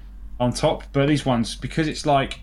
on 0.41 0.53
top. 0.53 0.85
But 0.93 1.07
these 1.09 1.27
ones 1.27 1.55
because 1.57 1.89
it's 1.89 2.07
like 2.07 2.41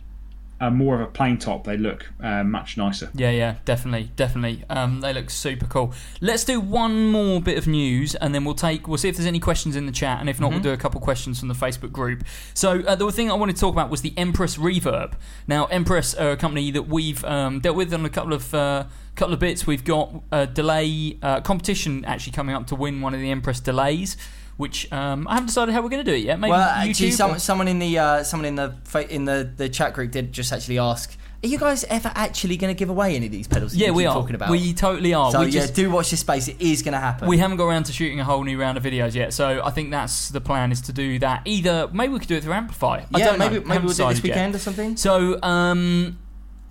more 0.70 0.96
of 0.96 1.02
a 1.02 1.08
plain 1.08 1.38
top, 1.38 1.64
they 1.64 1.78
look 1.78 2.12
uh, 2.22 2.44
much 2.44 2.78
nicer. 2.78 3.10
Yeah, 3.14 3.32
yeah, 3.32 3.56
definitely, 3.66 4.12
definitely. 4.16 4.64
Um, 4.70 5.02
they 5.02 5.14
look 5.14 5.30
super 5.30 5.66
cool. 5.66 5.94
Let's 6.22 6.44
do 6.44 6.60
one 6.60 7.12
more 7.12 7.42
bit 7.42 7.58
of 7.58 7.68
news, 7.68 8.16
and 8.16 8.34
then 8.34 8.46
we'll 8.46 8.56
take. 8.56 8.88
We'll 8.88 8.98
see 8.98 9.10
if 9.10 9.18
there's 9.18 9.28
any 9.28 9.40
questions 9.40 9.76
in 9.76 9.86
the 9.86 9.92
chat, 9.92 10.20
and 10.20 10.30
if 10.30 10.40
not, 10.40 10.52
we'll 10.52 10.60
do 10.60 10.72
a 10.72 10.78
couple 10.78 11.00
questions 11.02 11.40
from 11.40 11.48
the 11.48 11.54
Facebook 11.54 11.92
group. 11.92 12.24
So 12.54 12.82
uh, 12.82 12.96
the 12.96 13.12
thing 13.12 13.32
I 13.32 13.36
wanted 13.36 13.56
to 13.56 13.60
talk 13.60 13.74
about 13.74 13.90
was 13.90 14.02
the 14.02 14.14
Empress 14.18 14.58
Reverb. 14.58 15.14
Now, 15.48 15.66
Empress 15.66 16.14
are 16.14 16.32
a 16.32 16.38
company 16.38 16.72
that 16.72 16.88
we've 16.88 17.24
um, 17.26 17.60
dealt 17.60 17.76
with 17.76 17.94
on 17.94 18.06
a 18.06 18.10
couple 18.10 18.34
of 18.34 18.54
uh, 18.54 18.86
couple 19.16 19.34
of 19.34 19.40
bits. 19.40 19.68
We've 19.68 19.84
got 19.84 20.24
a 20.32 20.48
delay 20.48 21.18
uh, 21.22 21.42
competition 21.42 22.04
actually 22.06 22.34
coming 22.34 22.56
up 22.56 22.68
to 22.68 22.76
win 22.76 23.02
one 23.02 23.14
of 23.14 23.20
the 23.20 23.32
Empress 23.32 23.60
delays. 23.60 24.18
Which 24.58 24.92
um, 24.92 25.28
I 25.28 25.34
haven't 25.34 25.48
decided 25.48 25.74
how 25.74 25.82
we're 25.82 25.90
going 25.90 26.06
to 26.06 26.12
do 26.12 26.16
it 26.16 26.24
yet. 26.24 26.40
Maybe 26.40 26.52
Well, 26.52 26.62
actually, 26.62 27.12
some, 27.12 27.40
someone 27.40 27.68
in 27.68 27.80
the 27.80 27.98
uh, 27.98 28.24
someone 28.24 28.46
in 28.46 28.56
the 28.56 28.76
in 29.10 29.26
the, 29.26 29.52
the 29.56 29.68
chat 29.68 29.94
group 29.94 30.12
did 30.12 30.32
just 30.32 30.54
actually 30.54 30.78
ask, 30.78 31.18
"Are 31.44 31.48
you 31.48 31.58
guys 31.58 31.84
ever 31.86 32.12
actually 32.14 32.58
going 32.58 32.74
to 32.74 32.78
give 32.78 32.90
away 32.90 33.16
any 33.16 33.26
of 33.26 33.32
these 33.32 33.48
pedals?" 33.48 33.76
yeah, 33.76 33.90
we 33.90 34.06
are 34.06 34.14
talking 34.14 34.36
about. 34.36 34.52
We 34.52 34.74
totally 34.74 35.14
are. 35.16 35.32
so 35.32 35.40
we 35.40 35.48
yeah, 35.48 35.62
just, 35.62 35.74
do 35.74 35.90
watch 35.90 36.12
this 36.12 36.20
space. 36.20 36.48
It 36.48 36.62
is 36.62 36.84
going 36.84 36.94
to 36.94 37.00
happen. 37.00 37.28
We 37.28 37.40
haven't 37.40 37.58
got 37.58 37.66
around 37.66 37.86
to 37.86 37.94
shooting 37.94 38.20
a 38.20 38.24
whole 38.24 38.44
new 38.44 38.60
round 38.60 38.78
of 38.78 38.84
videos 38.84 39.16
yet, 39.16 39.34
so 39.34 39.64
I 39.66 39.72
think 39.72 39.90
that's 39.90 40.30
the 40.30 40.42
plan 40.42 40.72
is 40.72 40.82
to 40.82 40.94
do 40.94 41.18
that. 41.20 41.42
Either 41.46 41.90
maybe 41.92 42.14
we 42.14 42.20
could 42.20 42.28
do 42.28 42.36
it 42.36 42.44
through 42.44 42.54
Amplify. 42.54 43.06
I 43.12 43.18
yeah, 43.18 43.26
don't 43.26 43.40
know. 43.40 43.46
maybe 43.46 43.56
Haven't 43.56 43.68
maybe 43.70 43.86
we'll 43.86 43.94
do 43.96 44.04
it 44.04 44.08
this 44.10 44.18
decided 44.20 44.24
yet. 44.24 44.34
weekend 44.36 44.56
or 44.56 44.60
something. 44.60 44.98
So, 44.98 45.42
um, 45.42 46.20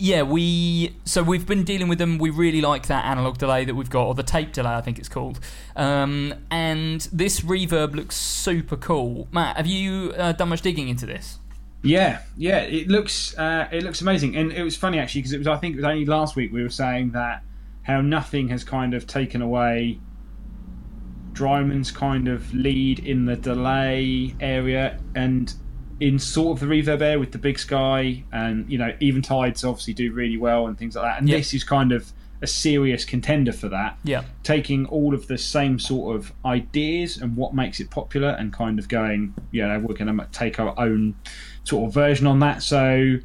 yeah, 0.03 0.23
we 0.23 0.93
so 1.05 1.23
we've 1.23 1.47
been 1.47 1.63
dealing 1.63 1.87
with 1.87 1.97
them. 1.97 2.17
We 2.17 2.29
really 2.29 2.59
like 2.59 2.87
that 2.87 3.05
analog 3.05 3.37
delay 3.37 3.63
that 3.63 3.73
we've 3.73 3.89
got, 3.89 4.05
or 4.07 4.13
the 4.13 4.21
tape 4.21 4.51
delay, 4.51 4.73
I 4.73 4.81
think 4.81 4.99
it's 4.99 5.07
called. 5.07 5.39
Um, 5.77 6.33
and 6.51 6.99
this 7.13 7.39
reverb 7.39 7.95
looks 7.95 8.17
super 8.17 8.75
cool. 8.75 9.29
Matt, 9.31 9.55
have 9.55 9.65
you 9.65 10.11
uh, 10.17 10.33
done 10.33 10.49
much 10.49 10.61
digging 10.61 10.89
into 10.89 11.05
this? 11.05 11.39
Yeah, 11.83 12.21
yeah, 12.35 12.59
it 12.63 12.89
looks 12.89 13.37
uh, 13.37 13.69
it 13.71 13.83
looks 13.83 14.01
amazing, 14.01 14.35
and 14.35 14.51
it 14.51 14.61
was 14.61 14.75
funny 14.75 14.99
actually 14.99 15.21
because 15.21 15.31
it 15.31 15.37
was 15.37 15.47
I 15.47 15.55
think 15.55 15.75
it 15.75 15.77
was 15.77 15.85
only 15.85 16.05
last 16.05 16.35
week 16.35 16.51
we 16.51 16.61
were 16.61 16.69
saying 16.69 17.11
that 17.11 17.41
how 17.83 18.01
nothing 18.01 18.49
has 18.49 18.65
kind 18.65 18.93
of 18.93 19.07
taken 19.07 19.41
away 19.41 20.01
Strymon's 21.31 21.91
kind 21.91 22.27
of 22.27 22.53
lead 22.53 22.99
in 22.99 23.23
the 23.23 23.37
delay 23.37 24.35
area 24.41 24.99
and 25.15 25.53
in 25.99 26.19
sort 26.19 26.61
of 26.61 26.67
the 26.67 26.75
reverb 26.81 27.01
air 27.01 27.19
with 27.19 27.31
the 27.31 27.37
big 27.37 27.57
sky 27.59 28.23
and 28.31 28.69
you 28.69 28.77
know 28.77 28.91
Eventides 29.01 29.63
obviously 29.67 29.93
do 29.93 30.11
really 30.11 30.37
well 30.37 30.67
and 30.67 30.77
things 30.77 30.95
like 30.95 31.05
that 31.05 31.19
and 31.19 31.29
Yeah. 31.29 31.37
this 31.37 31.53
is 31.53 31.63
kind 31.63 31.91
of 31.91 32.11
a 32.41 32.47
serious 32.47 33.05
contender 33.05 33.53
for 33.53 33.69
that. 33.69 33.97
Yeah. 34.03 34.23
Taking 34.43 34.85
all 34.87 35.13
of 35.13 35.27
the 35.27 35.37
same 35.37 35.79
sort 35.79 36.17
of 36.17 36.33
ideas 36.45 37.15
and 37.17 37.37
what 37.37 37.53
makes 37.55 37.79
it 37.79 37.89
popular 37.89 38.29
and 38.31 38.51
kind 38.51 38.79
of 38.79 38.89
going, 38.89 39.33
you 39.51 39.65
know, 39.65 39.79
we're 39.79 39.95
going 39.95 40.17
to 40.17 40.27
take 40.33 40.59
our 40.59 40.77
own 40.77 41.15
sort 41.63 41.87
of 41.87 41.93
version 41.93 42.27
on 42.27 42.39
that. 42.39 42.61
So, 42.61 43.19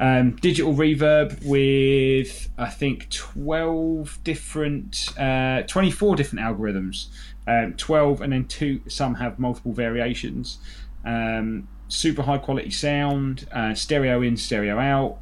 um, 0.00 0.32
digital 0.36 0.74
reverb 0.74 1.44
with 1.46 2.48
I 2.58 2.68
think 2.68 3.10
12 3.10 4.18
different, 4.24 5.08
uh, 5.16 5.62
24 5.62 6.16
different 6.16 6.44
algorithms, 6.44 7.06
um, 7.46 7.74
12, 7.74 8.22
and 8.22 8.32
then 8.32 8.44
two, 8.46 8.80
some 8.88 9.14
have 9.14 9.38
multiple 9.38 9.72
variations. 9.72 10.58
Um, 11.04 11.68
super 11.88 12.22
high 12.22 12.38
quality 12.38 12.70
sound, 12.70 13.46
uh, 13.52 13.74
stereo 13.74 14.22
in, 14.22 14.36
stereo 14.36 14.78
out. 14.78 15.18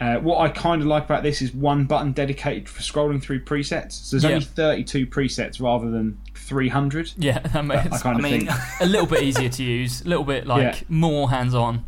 Uh, 0.00 0.16
what 0.16 0.40
I 0.40 0.48
kind 0.48 0.82
of 0.82 0.88
like 0.88 1.04
about 1.04 1.22
this 1.22 1.40
is 1.40 1.54
one 1.54 1.84
button 1.84 2.10
dedicated 2.12 2.68
for 2.68 2.82
scrolling 2.82 3.22
through 3.22 3.44
presets. 3.44 3.92
So 3.92 4.16
there's 4.16 4.24
Yeah. 4.24 4.30
only 4.30 4.44
32 4.44 5.06
presets 5.06 5.60
rather 5.60 5.90
than 5.90 6.18
300. 6.34 7.12
Yeah, 7.16 7.38
that 7.38 7.64
makes, 7.64 7.86
I 7.86 7.98
kind 7.98 8.18
I 8.18 8.20
mean, 8.20 8.46
think. 8.46 8.50
a 8.80 8.86
little 8.86 9.06
bit 9.06 9.22
easier 9.22 9.48
to 9.48 9.62
use, 9.62 10.02
a 10.02 10.08
little 10.08 10.24
bit 10.24 10.44
like 10.46 10.62
Yeah. 10.62 10.74
more 10.88 11.30
hands 11.30 11.54
on. 11.54 11.84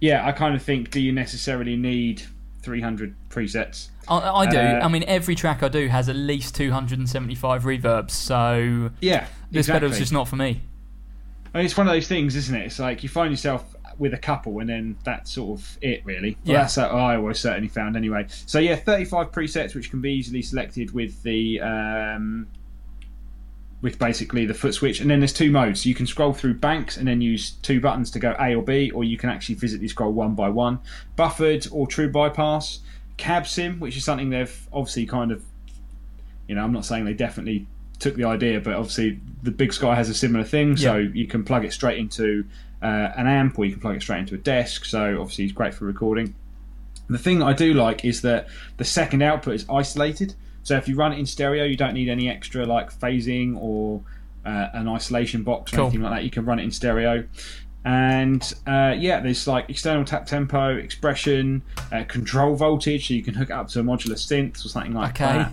Yeah, 0.00 0.26
I 0.26 0.32
kind 0.32 0.54
of 0.54 0.62
think. 0.62 0.90
Do 0.90 1.00
you 1.00 1.10
necessarily 1.12 1.76
need 1.76 2.24
300 2.62 3.14
presets? 3.30 3.88
I, 4.08 4.18
I 4.18 4.46
do. 4.50 4.58
Uh, 4.58 4.80
I 4.82 4.88
mean, 4.88 5.04
every 5.06 5.34
track 5.34 5.62
I 5.62 5.68
do 5.68 5.88
has 5.88 6.10
at 6.10 6.16
least 6.16 6.54
275 6.56 7.62
reverbs, 7.64 8.10
so 8.10 8.90
Yeah, 9.00 9.26
this 9.50 9.60
exactly. 9.66 9.80
pedal's 9.88 9.98
just 9.98 10.12
not 10.12 10.28
for 10.28 10.36
me. 10.36 10.60
I 11.54 11.58
mean, 11.58 11.66
it's 11.66 11.76
one 11.76 11.86
of 11.86 11.92
those 11.94 12.08
things, 12.08 12.34
isn't 12.34 12.54
it? 12.54 12.66
It's 12.66 12.78
like 12.80 13.02
you 13.04 13.08
find 13.08 13.30
yourself 13.30 13.76
with 13.96 14.12
a 14.12 14.18
couple, 14.18 14.58
and 14.58 14.68
then 14.68 14.96
that's 15.04 15.30
sort 15.32 15.60
of 15.60 15.78
it, 15.80 16.04
really. 16.04 16.36
Well, 16.44 16.54
Yeah. 16.54 16.60
that's 16.62 16.76
what 16.76 16.90
I 16.90 17.16
always 17.16 17.38
certainly 17.38 17.68
found, 17.68 17.96
anyway. 17.96 18.26
So 18.28 18.58
yeah, 18.58 18.74
35 18.74 19.30
presets, 19.30 19.74
which 19.74 19.88
can 19.90 20.00
be 20.00 20.12
easily 20.12 20.42
selected 20.42 20.92
with 20.92 21.22
the 21.22 21.60
um, 21.60 22.48
with 23.82 23.98
basically 23.98 24.46
the 24.46 24.54
foot 24.54 24.74
switch, 24.74 25.00
and 25.00 25.10
then 25.10 25.20
there's 25.20 25.32
two 25.32 25.50
modes. 25.50 25.84
You 25.86 25.94
can 25.94 26.06
scroll 26.06 26.32
through 26.32 26.54
banks 26.54 26.96
and 26.96 27.06
then 27.06 27.20
use 27.20 27.50
two 27.50 27.80
buttons 27.80 28.10
to 28.12 28.18
go 28.18 28.34
A 28.40 28.54
or 28.54 28.62
B, 28.62 28.90
or 28.90 29.04
you 29.04 29.16
can 29.18 29.28
actually 29.30 29.56
physically 29.56 29.88
scroll 29.88 30.12
one 30.12 30.34
by 30.34 30.48
one. 30.48 30.80
Buffered 31.16 31.68
or 31.70 31.86
true 31.86 32.10
bypass, 32.10 32.80
cab 33.16 33.46
sim, 33.46 33.78
which 33.80 33.96
is 33.96 34.04
something 34.04 34.30
they've 34.30 34.68
obviously 34.72 35.06
kind 35.06 35.30
of 35.30 35.44
you 36.48 36.54
know, 36.54 36.62
I'm 36.62 36.72
not 36.72 36.84
saying 36.84 37.04
they 37.06 37.14
definitely 37.14 37.66
took 37.98 38.16
the 38.16 38.24
idea, 38.24 38.60
but 38.60 38.74
obviously 38.74 39.20
the 39.42 39.50
Big 39.50 39.72
Sky 39.72 39.94
has 39.94 40.08
a 40.08 40.14
similar 40.14 40.44
thing, 40.44 40.76
so 40.76 40.96
Yeah. 40.96 41.08
you 41.14 41.26
can 41.26 41.44
plug 41.44 41.64
it 41.64 41.72
straight 41.72 41.98
into 41.98 42.44
uh, 42.82 43.12
an 43.16 43.26
amp 43.26 43.58
or 43.58 43.64
you 43.64 43.72
can 43.72 43.80
plug 43.80 43.96
it 43.96 44.02
straight 44.02 44.18
into 44.20 44.34
a 44.34 44.38
desk. 44.38 44.84
So 44.84 45.18
obviously 45.20 45.44
it's 45.44 45.52
great 45.54 45.72
for 45.74 45.86
recording. 45.86 46.34
The 47.08 47.18
thing 47.18 47.42
I 47.42 47.52
do 47.54 47.72
like 47.72 48.04
is 48.04 48.20
that 48.22 48.48
the 48.76 48.84
second 48.84 49.22
output 49.22 49.54
is 49.54 49.66
isolated. 49.70 50.34
So 50.64 50.76
if 50.76 50.86
you 50.88 50.94
run 50.96 51.12
it 51.12 51.18
in 51.18 51.24
stereo, 51.26 51.64
you 51.64 51.76
don't 51.76 51.94
need 51.94 52.08
any 52.08 52.28
extra 52.28 52.66
like 52.66 52.92
phasing 52.98 53.56
or 53.56 54.02
uh, 54.44 54.68
an 54.74 54.88
isolation 54.88 55.42
box 55.44 55.72
or 55.72 55.76
Cool. 55.76 55.84
anything 55.86 56.02
like 56.02 56.12
that. 56.14 56.24
You 56.24 56.30
can 56.30 56.44
run 56.44 56.58
it 56.58 56.64
in 56.64 56.70
stereo. 56.70 57.24
And 57.86 58.42
uh, 58.66 58.94
yeah, 58.98 59.20
there's 59.20 59.46
like 59.46 59.68
external 59.68 60.04
tap 60.04 60.24
tempo, 60.26 60.74
expression, 60.76 61.62
uh, 61.92 62.04
control 62.04 62.54
voltage, 62.54 63.08
so 63.08 63.14
you 63.14 63.22
can 63.22 63.34
hook 63.34 63.50
it 63.50 63.52
up 63.52 63.68
to 63.68 63.80
a 63.80 63.82
modular 63.82 64.14
synth 64.16 64.64
or 64.64 64.68
something 64.68 64.94
like 64.94 65.20
Okay. 65.20 65.38
that 65.38 65.52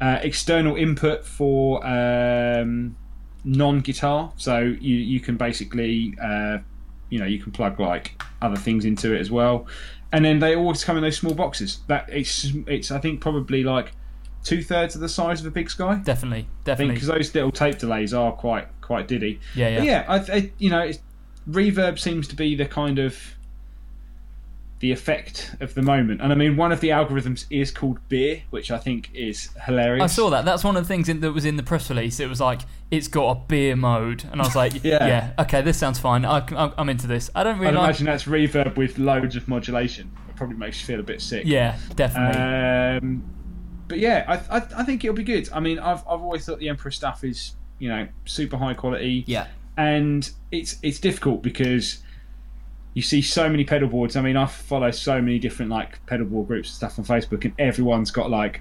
uh, 0.00 0.18
external 0.22 0.76
input 0.76 1.24
for 1.24 1.84
um, 1.86 2.96
non-guitar. 3.44 4.32
So 4.36 4.58
you 4.58 4.96
you 4.96 5.20
can 5.20 5.36
basically 5.36 6.14
uh, 6.22 6.58
you 7.10 7.18
know 7.18 7.26
you 7.26 7.40
can 7.40 7.52
plug 7.52 7.80
like 7.80 8.22
other 8.42 8.56
things 8.56 8.84
into 8.84 9.14
it 9.14 9.20
as 9.20 9.30
well, 9.30 9.66
and 10.12 10.24
then 10.24 10.38
they 10.38 10.54
always 10.54 10.84
come 10.84 10.96
in 10.96 11.02
those 11.02 11.16
small 11.16 11.34
boxes. 11.34 11.80
That 11.86 12.08
it's 12.10 12.52
it's 12.66 12.90
I 12.90 12.98
think 12.98 13.20
probably 13.20 13.64
like 13.64 13.92
two 14.44 14.62
thirds 14.62 14.94
of 14.94 15.00
the 15.00 15.08
size 15.08 15.40
of 15.40 15.46
a 15.46 15.50
big 15.50 15.70
sky. 15.70 15.96
Definitely, 15.96 16.48
definitely. 16.64 16.94
because 16.94 17.08
those 17.08 17.34
little 17.34 17.52
tape 17.52 17.78
delays 17.78 18.14
are 18.14 18.32
quite 18.32 18.68
quite 18.80 19.08
diddy. 19.08 19.40
Yeah, 19.54 19.68
yeah. 19.68 19.78
But 19.78 20.28
yeah. 20.28 20.34
I, 20.34 20.36
I 20.36 20.52
you 20.58 20.70
know 20.70 20.80
it's, 20.80 20.98
reverb 21.48 21.98
seems 21.98 22.28
to 22.28 22.36
be 22.36 22.54
the 22.54 22.66
kind 22.66 22.98
of 22.98 23.16
the 24.80 24.92
effect 24.92 25.56
of 25.60 25.74
the 25.74 25.82
moment. 25.82 26.20
And 26.20 26.32
I 26.32 26.36
mean, 26.36 26.56
one 26.56 26.70
of 26.70 26.80
the 26.80 26.90
algorithms 26.90 27.46
is 27.50 27.70
called 27.72 27.98
beer, 28.08 28.42
which 28.50 28.70
I 28.70 28.78
think 28.78 29.10
is 29.12 29.50
hilarious. 29.66 30.04
I 30.04 30.06
saw 30.06 30.30
that. 30.30 30.44
That's 30.44 30.62
one 30.62 30.76
of 30.76 30.84
the 30.84 30.88
things 30.88 31.08
in, 31.08 31.20
that 31.20 31.32
was 31.32 31.44
in 31.44 31.56
the 31.56 31.62
press 31.64 31.90
release. 31.90 32.20
It 32.20 32.28
was 32.28 32.40
like 32.40 32.60
it's 32.90 33.08
got 33.08 33.30
a 33.30 33.34
beer 33.48 33.74
mode, 33.76 34.24
and 34.30 34.40
I 34.40 34.44
was 34.44 34.54
like, 34.56 34.72
yeah, 34.84 35.04
Yeah. 35.06 35.30
okay, 35.40 35.62
this 35.62 35.76
sounds 35.78 35.98
fine. 35.98 36.24
I, 36.24 36.44
I'm, 36.56 36.72
I'm 36.78 36.88
into 36.88 37.06
this. 37.08 37.28
I 37.34 37.42
don't 37.42 37.56
I'd 37.56 37.60
really 37.60 37.72
like. 37.74 37.84
imagine 37.84 38.06
that's 38.06 38.24
reverb 38.24 38.76
with 38.76 38.98
loads 38.98 39.34
of 39.36 39.48
modulation. 39.48 40.10
It 40.28 40.36
probably 40.36 40.56
makes 40.56 40.80
you 40.80 40.86
feel 40.86 41.00
a 41.00 41.02
bit 41.04 41.20
sick. 41.20 41.42
Yeah, 41.44 41.76
definitely. 41.96 42.40
Um, 43.08 43.24
but 43.88 43.98
yeah, 43.98 44.24
I, 44.50 44.58
I, 44.58 44.62
I 44.78 44.84
think 44.84 45.04
it'll 45.04 45.16
be 45.16 45.24
good. 45.24 45.48
I 45.52 45.60
mean, 45.60 45.78
I've, 45.78 46.00
I've 46.00 46.20
always 46.22 46.44
thought 46.46 46.58
the 46.60 46.68
Empress 46.68 46.94
stuff 46.96 47.24
is 47.24 47.54
you 47.80 47.88
know 47.88 48.06
super 48.26 48.56
high 48.56 48.74
quality. 48.74 49.24
Yeah. 49.26 49.46
and 49.76 50.30
it's 50.52 50.76
it's 50.82 50.98
difficult 51.00 51.42
because 51.42 52.02
you 52.98 53.02
see 53.02 53.22
so 53.22 53.48
many 53.48 53.64
pedal 53.64 53.88
boards. 53.88 54.16
I 54.16 54.22
mean, 54.22 54.36
I 54.36 54.46
follow 54.46 54.90
so 54.90 55.22
many 55.22 55.38
different 55.38 55.70
like 55.70 56.04
pedal 56.06 56.26
board 56.26 56.48
groups 56.48 56.68
and 56.70 56.74
stuff 56.74 56.98
on 56.98 57.04
Facebook, 57.04 57.44
and 57.44 57.54
everyone's 57.58 58.10
got 58.10 58.28
like 58.28 58.60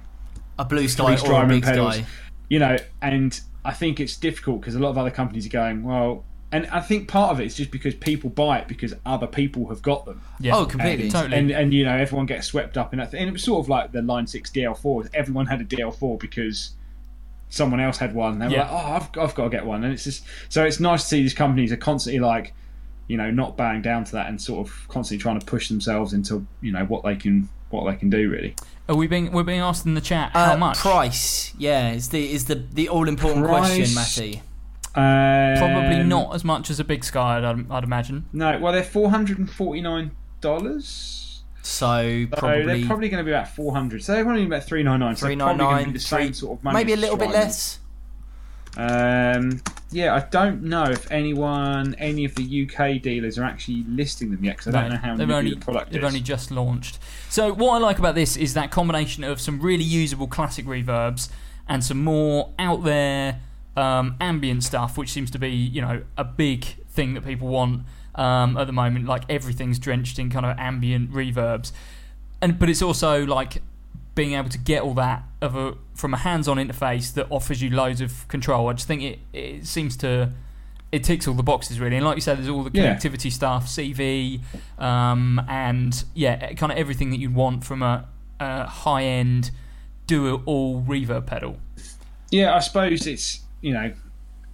A 0.59 0.63
blue 0.65 0.87
sky 0.87 1.17
or 1.25 1.43
a 1.43 1.47
big 1.47 1.63
pedals, 1.63 1.95
sky. 1.95 2.05
you 2.47 2.59
know. 2.59 2.77
And 3.01 3.39
I 3.65 3.73
think 3.73 3.99
it's 3.99 4.15
difficult 4.15 4.61
because 4.61 4.75
a 4.75 4.79
lot 4.79 4.89
of 4.91 4.97
other 4.99 5.09
companies 5.11 5.47
are 5.47 5.49
going 5.49 5.81
well. 5.83 6.23
And 6.51 6.67
I 6.67 6.79
think 6.81 7.07
part 7.09 7.31
of 7.31 7.41
it 7.41 7.45
is 7.47 7.55
just 7.55 7.71
because 7.71 7.93
people 7.95 8.29
buy 8.29 8.59
it 8.59 8.67
because 8.67 8.93
other 9.05 9.27
people 9.27 9.67
have 9.69 9.81
got 9.81 10.05
them. 10.05 10.21
yeah. 10.39 10.55
Oh, 10.55 10.65
completely. 10.65 11.09
Totally. 11.09 11.35
And 11.35 11.49
and 11.51 11.73
you 11.73 11.83
know 11.83 11.97
everyone 11.97 12.27
gets 12.27 12.45
swept 12.47 12.77
up 12.77 12.93
in 12.93 12.99
that. 12.99 13.13
And 13.15 13.27
it 13.27 13.33
was 13.33 13.43
sort 13.43 13.65
of 13.65 13.69
like 13.69 13.91
the 13.91 14.01
Line 14.03 14.27
Six 14.27 14.51
DL4. 14.51 15.09
Everyone 15.15 15.47
had 15.47 15.59
a 15.61 15.65
DL4 15.65 16.19
because 16.19 16.71
someone 17.49 17.79
else 17.79 17.97
had 17.97 18.13
one. 18.13 18.39
They 18.39 18.45
were 18.47 18.51
Yeah. 18.53 18.61
like, 18.61 18.71
oh, 18.71 18.91
I've, 19.23 19.29
I've 19.29 19.35
got 19.35 19.43
to 19.45 19.49
get 19.49 19.65
one. 19.65 19.83
And 19.83 19.93
it's 19.93 20.03
just 20.03 20.23
so 20.49 20.63
it's 20.63 20.79
nice 20.79 21.01
to 21.03 21.07
see 21.09 21.21
these 21.23 21.33
companies 21.33 21.71
are 21.71 21.77
constantly 21.77 22.19
like, 22.19 22.53
you 23.07 23.17
know, 23.17 23.31
not 23.31 23.55
bowing 23.57 23.81
down 23.81 24.03
to 24.05 24.11
that 24.13 24.27
and 24.27 24.41
sort 24.41 24.67
of 24.67 24.87
constantly 24.89 25.21
trying 25.21 25.39
to 25.39 25.45
push 25.45 25.69
themselves 25.69 26.13
into 26.13 26.45
you 26.61 26.71
know 26.71 26.85
what 26.85 27.03
they 27.03 27.15
can 27.15 27.49
what 27.69 27.89
they 27.89 27.97
can 27.97 28.09
do 28.09 28.29
really. 28.29 28.55
Are 28.89 28.95
we 28.95 29.07
being 29.07 29.31
we're 29.31 29.43
being 29.43 29.59
asked 29.59 29.85
in 29.85 29.93
the 29.95 30.01
chat 30.01 30.31
how 30.33 30.53
Uh, 30.53 30.57
much? 30.57 30.77
Price. 30.77 31.53
Yeah, 31.57 31.91
is 31.91 32.09
the 32.09 32.31
is 32.31 32.45
the 32.45 32.55
the 32.73 32.87
all 32.89 33.07
important 33.07 33.45
question, 33.45 33.85
Price. 33.85 33.95
Matty. 33.95 34.41
Probably 34.93 36.01
Um, 36.01 36.09
not 36.09 36.33
as 36.33 36.43
much 36.43 36.69
as 36.69 36.79
a 36.79 36.83
big 36.83 37.03
sky. 37.03 37.37
I'd, 37.37 37.71
I'd 37.71 37.83
imagine. 37.83 38.25
No, 38.33 38.57
well 38.59 38.73
they're 38.73 38.83
four 38.83 39.09
hundred 39.09 39.37
and 39.39 39.49
forty 39.49 39.81
nine 39.81 40.11
dollars. 40.41 41.43
So 41.61 42.25
So 42.31 42.37
probably, 42.37 42.65
they're 42.65 42.87
probably 42.87 43.09
going 43.09 43.23
to 43.23 43.25
be 43.25 43.31
about 43.31 43.49
four 43.49 43.73
hundred. 43.73 44.03
So 44.03 44.13
they're 44.13 44.23
going 44.23 44.37
to 44.37 44.41
be 44.41 44.47
about 44.47 44.63
three 44.65 44.83
nine 44.83 44.99
nine. 45.01 45.15
So 45.15 45.25
three 45.27 45.35
they're 45.35 45.45
nine 45.47 45.57
probably 45.57 45.75
going 45.75 45.85
to 45.85 45.91
be 45.91 45.97
the 45.99 46.03
same 46.03 46.33
sort 46.33 46.57
of 46.57 46.63
money. 46.63 46.75
maybe 46.75 46.93
a 46.93 46.97
little 46.97 47.17
bit 47.17 47.25
Strymon. 47.29 47.45
less. 47.47 47.79
Um, 48.77 49.59
yeah, 49.91 50.13
I 50.13 50.19
don't 50.19 50.63
know 50.63 50.83
if 50.83 51.09
anyone, 51.11 51.95
any 51.95 52.25
of 52.25 52.35
the 52.35 52.69
UK 52.69 53.01
dealers 53.01 53.39
are 53.39 53.43
actually 53.43 53.83
listing 53.87 54.29
them 54.31 54.43
yet 54.43 54.57
because 54.57 54.75
I 54.75 54.81
don't 54.81 54.91
know 54.91 54.97
how 54.97 55.15
they've 55.15 55.27
new 55.27 55.33
only, 55.33 55.53
the 55.55 55.59
product 55.59 55.91
they've 55.91 56.03
is. 56.03 56.07
only 56.07 56.21
just 56.21 56.51
launched. 56.51 56.99
So 57.29 57.53
what 57.53 57.73
I 57.73 57.77
like 57.79 57.97
about 57.97 58.13
this 58.13 58.37
is 58.37 58.53
that 58.53 58.69
combination 58.69 59.23
of 59.23 59.41
some 59.41 59.59
really 59.59 59.83
usable 59.83 60.27
classic 60.27 60.65
reverbs 60.65 61.29
and 61.67 61.83
some 61.83 62.03
more 62.03 62.53
out 62.59 62.83
there 62.83 63.39
um, 63.75 64.15
ambient 64.19 64.63
stuff, 64.63 64.97
which 64.97 65.09
seems 65.09 65.31
to 65.31 65.39
be 65.39 65.49
you 65.49 65.81
know 65.81 66.03
a 66.17 66.23
big 66.23 66.65
thing 66.89 67.13
that 67.13 67.25
people 67.25 67.47
want 67.47 67.83
um, 68.15 68.57
at 68.57 68.67
the 68.67 68.73
moment. 68.73 69.05
Like 69.05 69.23
everything's 69.29 69.79
drenched 69.79 70.19
in 70.19 70.29
kind 70.29 70.45
of 70.45 70.57
ambient 70.59 71.11
reverbs, 71.11 71.71
and 72.41 72.59
but 72.59 72.69
it's 72.69 72.81
also 72.81 73.25
like 73.25 73.61
being 74.17 74.33
able 74.33 74.49
to 74.49 74.57
get 74.57 74.81
all 74.81 74.95
that 74.95 75.23
of 75.41 75.55
a 75.55 75.75
from 75.93 76.13
a 76.13 76.17
hands-on 76.17 76.57
interface 76.57 77.13
that 77.13 77.27
offers 77.29 77.61
you 77.61 77.69
loads 77.69 78.01
of 78.01 78.27
control. 78.27 78.67
I 78.67 78.73
just 78.73 78.87
think 78.87 79.03
it 79.03 79.19
it 79.31 79.65
seems 79.67 79.95
to 79.97 80.33
it 80.91 81.03
ticks 81.03 81.27
all 81.27 81.35
the 81.35 81.43
boxes 81.43 81.79
really, 81.79 81.97
and 81.97 82.05
like 82.05 82.15
you 82.15 82.21
said, 82.21 82.37
there's 82.37 82.49
all 82.49 82.63
the 82.63 82.71
Yeah. 82.73 82.95
connectivity 82.95 83.31
stuff, 83.31 83.67
CV, 83.67 84.41
um, 84.79 85.39
and 85.47 86.03
yeah, 86.15 86.53
kind 86.53 86.71
of 86.71 86.77
everything 86.77 87.11
that 87.11 87.19
you'd 87.19 87.35
want 87.35 87.63
from 87.63 87.83
a, 87.83 88.07
a 88.39 88.65
high-end 88.65 89.51
do-it-all 90.07 90.81
reverb 90.83 91.25
pedal. 91.27 91.57
Yeah, 92.31 92.55
I 92.55 92.59
suppose 92.59 93.05
it's 93.05 93.41
you 93.61 93.73
know, 93.73 93.93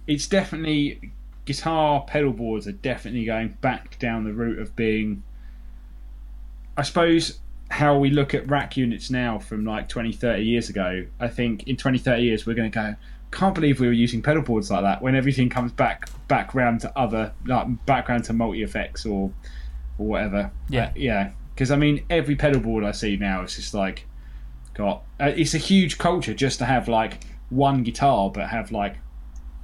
it's 0.06 0.26
definitely 0.26 1.12
guitar 1.46 2.04
pedal 2.06 2.32
boards 2.32 2.66
are 2.66 2.72
definitely 2.72 3.24
going 3.24 3.56
back 3.60 3.98
down 3.98 4.24
the 4.24 4.32
route 4.34 4.58
of 4.58 4.76
being. 4.76 5.22
I 6.76 6.82
suppose 6.82 7.38
how 7.70 7.98
we 7.98 8.10
look 8.10 8.34
at 8.34 8.48
rack 8.48 8.76
units 8.76 9.10
now 9.10 9.38
from 9.38 9.64
like 9.64 9.88
20, 9.88 10.12
30 10.12 10.42
years 10.44 10.68
ago. 10.68 11.06
I 11.18 11.28
think 11.28 11.64
in 11.64 11.76
20, 11.76 11.98
30 11.98 12.22
years 12.22 12.46
we're 12.46 12.54
going 12.54 12.70
to 12.70 12.74
go. 12.74 12.94
Can't 13.30 13.54
believe 13.54 13.80
we 13.80 13.86
were 13.86 13.92
using 13.92 14.22
pedal 14.22 14.42
boards 14.42 14.70
like 14.70 14.82
that 14.82 15.02
when 15.02 15.16
everything 15.16 15.48
comes 15.48 15.72
back 15.72 16.08
back 16.28 16.54
round 16.54 16.80
to 16.80 16.98
other 16.98 17.32
like 17.46 17.66
background 17.84 18.24
to 18.24 18.32
multi 18.32 18.62
effects 18.62 19.04
or 19.04 19.32
or 19.98 20.06
whatever. 20.06 20.50
Yeah. 20.68 20.86
Uh, 20.86 20.92
yeah. 20.94 21.30
Because 21.54 21.70
I 21.70 21.76
mean, 21.76 22.04
every 22.10 22.36
pedal 22.36 22.60
board 22.60 22.84
I 22.84 22.92
see 22.92 23.16
now 23.16 23.42
is 23.42 23.56
just 23.56 23.74
like 23.74 24.06
got. 24.74 25.02
Uh, 25.18 25.32
it's 25.36 25.54
a 25.54 25.58
huge 25.58 25.98
culture 25.98 26.34
just 26.34 26.58
to 26.60 26.64
have 26.64 26.86
like 26.86 27.24
one 27.50 27.82
guitar, 27.82 28.30
but 28.30 28.48
have 28.48 28.70
like 28.70 28.96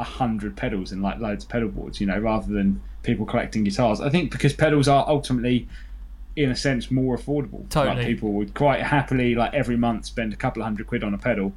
a 0.00 0.04
hundred 0.04 0.56
pedals 0.56 0.90
and 0.90 1.02
like 1.02 1.20
loads 1.20 1.44
of 1.44 1.50
pedal 1.50 1.68
boards. 1.68 2.00
You 2.00 2.06
know, 2.08 2.18
rather 2.18 2.52
than 2.52 2.82
people 3.02 3.26
collecting 3.26 3.64
guitars. 3.64 4.00
I 4.00 4.10
think 4.10 4.30
because 4.30 4.52
pedals 4.52 4.88
are 4.88 5.04
ultimately 5.08 5.68
in 6.36 6.50
a 6.50 6.56
sense, 6.56 6.90
more 6.90 7.16
affordable. 7.16 7.68
Totally. 7.68 7.96
Like 7.96 8.06
people 8.06 8.32
would 8.32 8.54
quite 8.54 8.82
happily, 8.82 9.34
like 9.34 9.54
every 9.54 9.76
month, 9.76 10.06
spend 10.06 10.32
a 10.32 10.36
couple 10.36 10.62
of 10.62 10.64
hundred 10.64 10.86
quid 10.86 11.04
on 11.04 11.14
a 11.14 11.18
pedal. 11.18 11.52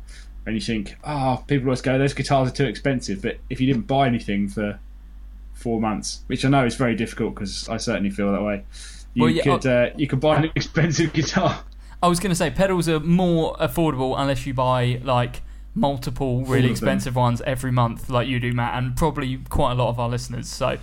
And 0.46 0.56
you 0.56 0.62
think, 0.62 0.96
oh, 1.06 1.44
people 1.48 1.68
always 1.68 1.82
go, 1.82 1.98
those 1.98 2.14
guitars 2.14 2.50
are 2.50 2.54
too 2.54 2.66
expensive. 2.66 3.22
But 3.22 3.38
if 3.50 3.62
you 3.62 3.68
didn't 3.68 3.88
buy 3.88 4.08
anything 4.08 4.50
for 4.50 4.80
four 5.54 5.80
months, 5.80 6.24
which 6.28 6.44
I 6.44 6.50
know 6.50 6.66
is 6.66 6.76
very 6.76 6.96
difficult 6.96 7.36
because 7.36 7.70
I 7.70 7.78
certainly 7.78 8.10
feel 8.10 8.32
that 8.34 8.42
way, 8.42 8.64
you 9.14 9.24
Well, 9.24 9.32
yeah, 9.32 9.44
could 9.44 9.66
uh, 9.66 9.90
you 9.96 10.08
could 10.08 10.20
buy 10.20 10.38
an 10.38 10.52
expensive 10.56 11.14
guitar. 11.14 11.64
I 12.02 12.08
was 12.08 12.20
going 12.20 12.32
to 12.32 12.36
say 12.36 12.50
pedals 12.52 12.90
are 12.90 13.00
more 13.00 13.56
affordable 13.56 14.16
unless 14.18 14.46
you 14.46 14.54
buy 14.54 15.00
like 15.04 15.42
multiple 15.76 16.44
really 16.44 16.70
expensive 16.70 17.16
ones 17.16 17.42
every 17.46 17.72
month, 17.72 18.10
like 18.10 18.28
you 18.28 18.40
do, 18.40 18.54
Matt, 18.54 18.78
and 18.78 18.96
probably 18.96 19.38
quite 19.50 19.72
a 19.72 19.76
lot 19.76 19.90
of 19.90 20.00
our 20.00 20.10
listeners. 20.10 20.50
So, 20.50 20.78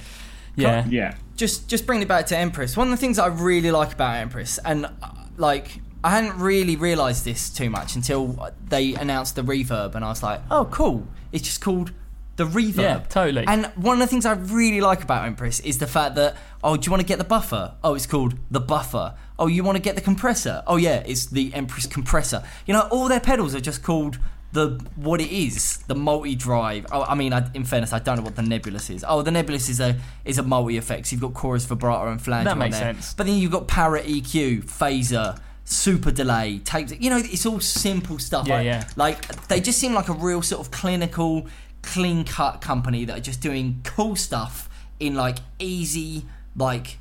yeah, 0.60 0.86
Yeah. 0.88 1.14
just 1.36 1.68
just 1.68 1.86
bring 1.86 2.02
it 2.02 2.08
back 2.08 2.26
to 2.26 2.36
Empress. 2.36 2.76
One 2.76 2.88
of 2.88 2.90
the 2.92 2.96
things 3.00 3.18
I 3.18 3.26
really 3.26 3.70
like 3.70 3.92
about 3.92 4.16
Empress, 4.16 4.58
and 4.64 4.86
uh, 4.86 4.90
like 5.36 5.80
I 6.02 6.10
hadn't 6.10 6.38
really 6.40 6.76
realised 6.76 7.24
this 7.24 7.50
too 7.50 7.68
much 7.70 7.94
until 7.94 8.50
they 8.68 8.94
announced 8.94 9.36
the 9.36 9.42
reverb, 9.42 9.94
and 9.94 10.04
I 10.04 10.08
was 10.08 10.22
like, 10.22 10.40
oh, 10.50 10.66
cool. 10.70 11.06
It's 11.32 11.44
just 11.44 11.60
called 11.60 11.92
the 12.36 12.46
reverb. 12.46 12.76
Yeah, 12.78 12.98
totally. 13.08 13.44
And 13.46 13.66
one 13.76 13.94
of 13.96 14.00
the 14.00 14.06
things 14.06 14.24
I 14.24 14.32
really 14.32 14.80
like 14.80 15.02
about 15.02 15.26
Empress 15.26 15.60
is 15.60 15.76
the 15.78 15.86
fact 15.86 16.14
that 16.14 16.36
oh, 16.64 16.76
do 16.76 16.86
you 16.86 16.90
want 16.90 17.00
to 17.02 17.06
get 17.06 17.18
the 17.18 17.24
buffer? 17.24 17.74
Oh, 17.84 17.94
it's 17.94 18.06
called 18.06 18.34
the 18.50 18.60
buffer. 18.60 19.14
Oh, 19.38 19.46
you 19.46 19.62
want 19.64 19.76
to 19.76 19.82
get 19.82 19.94
the 19.94 20.00
compressor? 20.02 20.62
Oh, 20.66 20.76
yeah, 20.76 21.02
it's 21.06 21.26
the 21.26 21.52
Empress 21.54 21.86
compressor. 21.86 22.42
You 22.66 22.74
know, 22.74 22.86
all 22.90 23.08
their 23.08 23.20
pedals 23.20 23.54
are 23.54 23.60
just 23.60 23.82
called 23.82 24.18
the 24.52 24.84
what 24.96 25.20
it 25.20 25.30
is, 25.30 25.78
the 25.86 25.94
multi-drive. 25.94 26.86
Oh, 26.90 27.02
I 27.02 27.14
mean, 27.14 27.32
I, 27.32 27.48
in 27.54 27.64
fairness, 27.64 27.92
I 27.92 28.00
don't 28.00 28.16
know 28.16 28.22
what 28.22 28.36
the 28.36 28.42
Nebulus 28.42 28.90
is. 28.90 29.04
Oh, 29.06 29.22
the 29.22 29.30
Nebulus 29.30 29.68
is 29.68 29.80
a 29.80 29.96
is 30.24 30.38
a 30.38 30.42
multi-effects. 30.42 31.12
You've 31.12 31.20
got 31.20 31.34
chorus, 31.34 31.64
vibrato, 31.64 32.10
and 32.10 32.20
flanger. 32.20 32.50
That 32.50 32.58
makes 32.58 32.78
there. 32.78 32.94
sense. 32.94 33.14
But 33.14 33.26
then 33.26 33.36
you've 33.36 33.52
got 33.52 33.68
ParaEQ, 33.68 34.64
phaser, 34.64 35.40
super 35.64 36.10
delay, 36.10 36.58
tapes. 36.58 36.92
You 36.98 37.10
know, 37.10 37.18
it's 37.18 37.46
all 37.46 37.60
simple 37.60 38.18
stuff. 38.18 38.48
Yeah, 38.48 38.56
like, 38.56 38.64
yeah. 38.64 38.84
like 38.96 39.48
they 39.48 39.60
just 39.60 39.78
seem 39.78 39.94
like 39.94 40.08
a 40.08 40.14
real 40.14 40.42
sort 40.42 40.60
of 40.60 40.72
clinical, 40.72 41.46
clean 41.82 42.24
cut 42.24 42.60
company 42.60 43.04
that 43.04 43.18
are 43.18 43.22
just 43.22 43.40
doing 43.40 43.80
cool 43.84 44.16
stuff 44.16 44.68
in 44.98 45.14
like 45.14 45.38
easy, 45.60 46.26
like, 46.56 46.98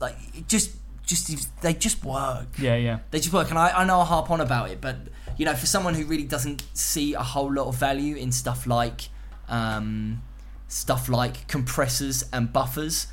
like 0.00 0.46
just 0.46 0.76
just 1.04 1.60
they 1.60 1.74
just 1.74 2.04
work. 2.04 2.46
yeah, 2.58 2.76
yeah. 2.76 3.00
They 3.10 3.18
just 3.18 3.32
work, 3.32 3.50
and 3.50 3.58
I, 3.58 3.80
I 3.80 3.84
know 3.84 4.00
I 4.00 4.04
harp 4.04 4.30
on 4.30 4.40
about 4.40 4.70
it, 4.70 4.80
but 4.80 4.96
you 5.36 5.44
know, 5.44 5.54
for 5.54 5.66
someone 5.66 5.94
who 5.94 6.04
really 6.04 6.24
doesn't 6.24 6.64
see 6.74 7.14
a 7.14 7.22
whole 7.22 7.52
lot 7.52 7.66
of 7.66 7.76
value 7.76 8.16
in 8.16 8.32
stuff 8.32 8.66
like 8.66 9.08
um, 9.48 10.22
stuff 10.68 11.08
like 11.08 11.46
compressors 11.48 12.24
and 12.32 12.52
buffers, 12.52 13.06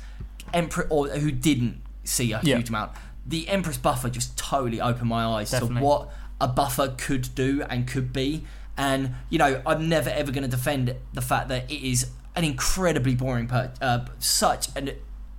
Empress, 0.52 0.86
or 0.90 1.08
who 1.08 1.30
didn't 1.30 1.80
see 2.04 2.32
a 2.32 2.40
Yeah. 2.42 2.56
huge 2.56 2.68
amount, 2.68 2.92
the 3.26 3.48
Empress 3.48 3.76
buffer 3.78 4.08
just 4.10 4.36
totally 4.36 4.80
opened 4.80 5.08
my 5.08 5.24
eyes 5.24 5.50
Definitely. 5.50 5.76
to 5.80 5.86
what 5.86 6.10
a 6.40 6.48
buffer 6.48 6.94
could 6.98 7.34
do 7.34 7.62
and 7.68 7.86
could 7.86 8.12
be. 8.12 8.44
And 8.76 9.14
you 9.30 9.38
know, 9.38 9.60
I'm 9.66 9.88
never 9.88 10.10
ever 10.10 10.32
going 10.32 10.42
to 10.44 10.48
defend 10.50 10.94
the 11.12 11.20
fact 11.20 11.48
that 11.48 11.70
it 11.70 11.82
is 11.86 12.08
an 12.34 12.44
incredibly 12.44 13.14
boring, 13.14 13.46
per- 13.46 13.72
uh, 13.80 14.06
such 14.18 14.68
an 14.74 14.90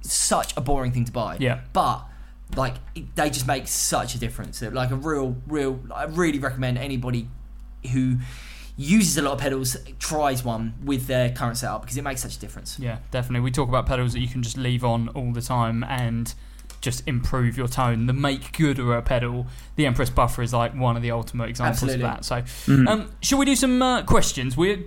such 0.02 0.56
a 0.56 0.62
boring 0.62 0.92
thing 0.92 1.06
to 1.06 1.12
buy. 1.12 1.38
Yeah. 1.40 1.62
But 1.74 2.06
like 2.56 2.76
it, 2.96 3.16
they 3.16 3.30
just 3.30 3.48
make 3.48 3.68
such 3.68 4.16
a 4.16 4.20
difference. 4.20 4.60
They're 4.60 4.72
Like 4.72 4.92
a 4.92 4.96
real, 4.96 5.36
real. 5.48 5.80
I 5.94 6.04
really 6.06 6.40
recommend 6.40 6.78
anybody 6.78 7.28
who 7.92 8.18
uses 8.76 9.18
a 9.18 9.22
lot 9.22 9.34
of 9.34 9.40
pedals 9.40 9.78
tries 10.00 10.44
one 10.44 10.74
with 10.84 11.06
their 11.08 11.32
current 11.32 11.58
setup 11.58 11.82
because 11.82 11.96
it 11.98 12.02
makes 12.04 12.22
such 12.22 12.36
a 12.38 12.40
difference. 12.40 12.80
Yeah, 12.80 12.98
definitely. 13.12 13.42
We 13.42 13.52
talk 13.52 13.70
about 13.70 13.86
pedals 13.86 14.14
that 14.14 14.20
you 14.20 14.28
can 14.28 14.42
just 14.42 14.58
leave 14.58 14.84
on 14.84 15.10
all 15.10 15.32
the 15.32 15.42
time 15.42 15.84
and 15.84 16.34
just 16.82 17.08
improve 17.08 17.56
your 17.58 17.68
tone. 17.68 18.08
The 18.08 18.14
make 18.14 18.58
good 18.58 18.80
of 18.80 18.90
a 18.90 19.02
pedal, 19.02 19.48
the 19.76 19.86
Empress 19.86 20.10
Buffer 20.10 20.42
is 20.42 20.54
like 20.54 20.74
one 20.76 20.96
of 20.98 21.02
the 21.04 21.12
ultimate 21.12 21.50
examples 21.50 21.84
Absolutely. 21.84 22.06
of 22.06 22.26
that. 22.26 22.26
So, 22.26 22.92
um, 22.92 23.12
shall 23.22 23.38
we 23.38 23.46
do 23.46 23.56
some 23.56 23.82
uh, 23.82 24.04
questions? 24.04 24.58
We're 24.58 24.80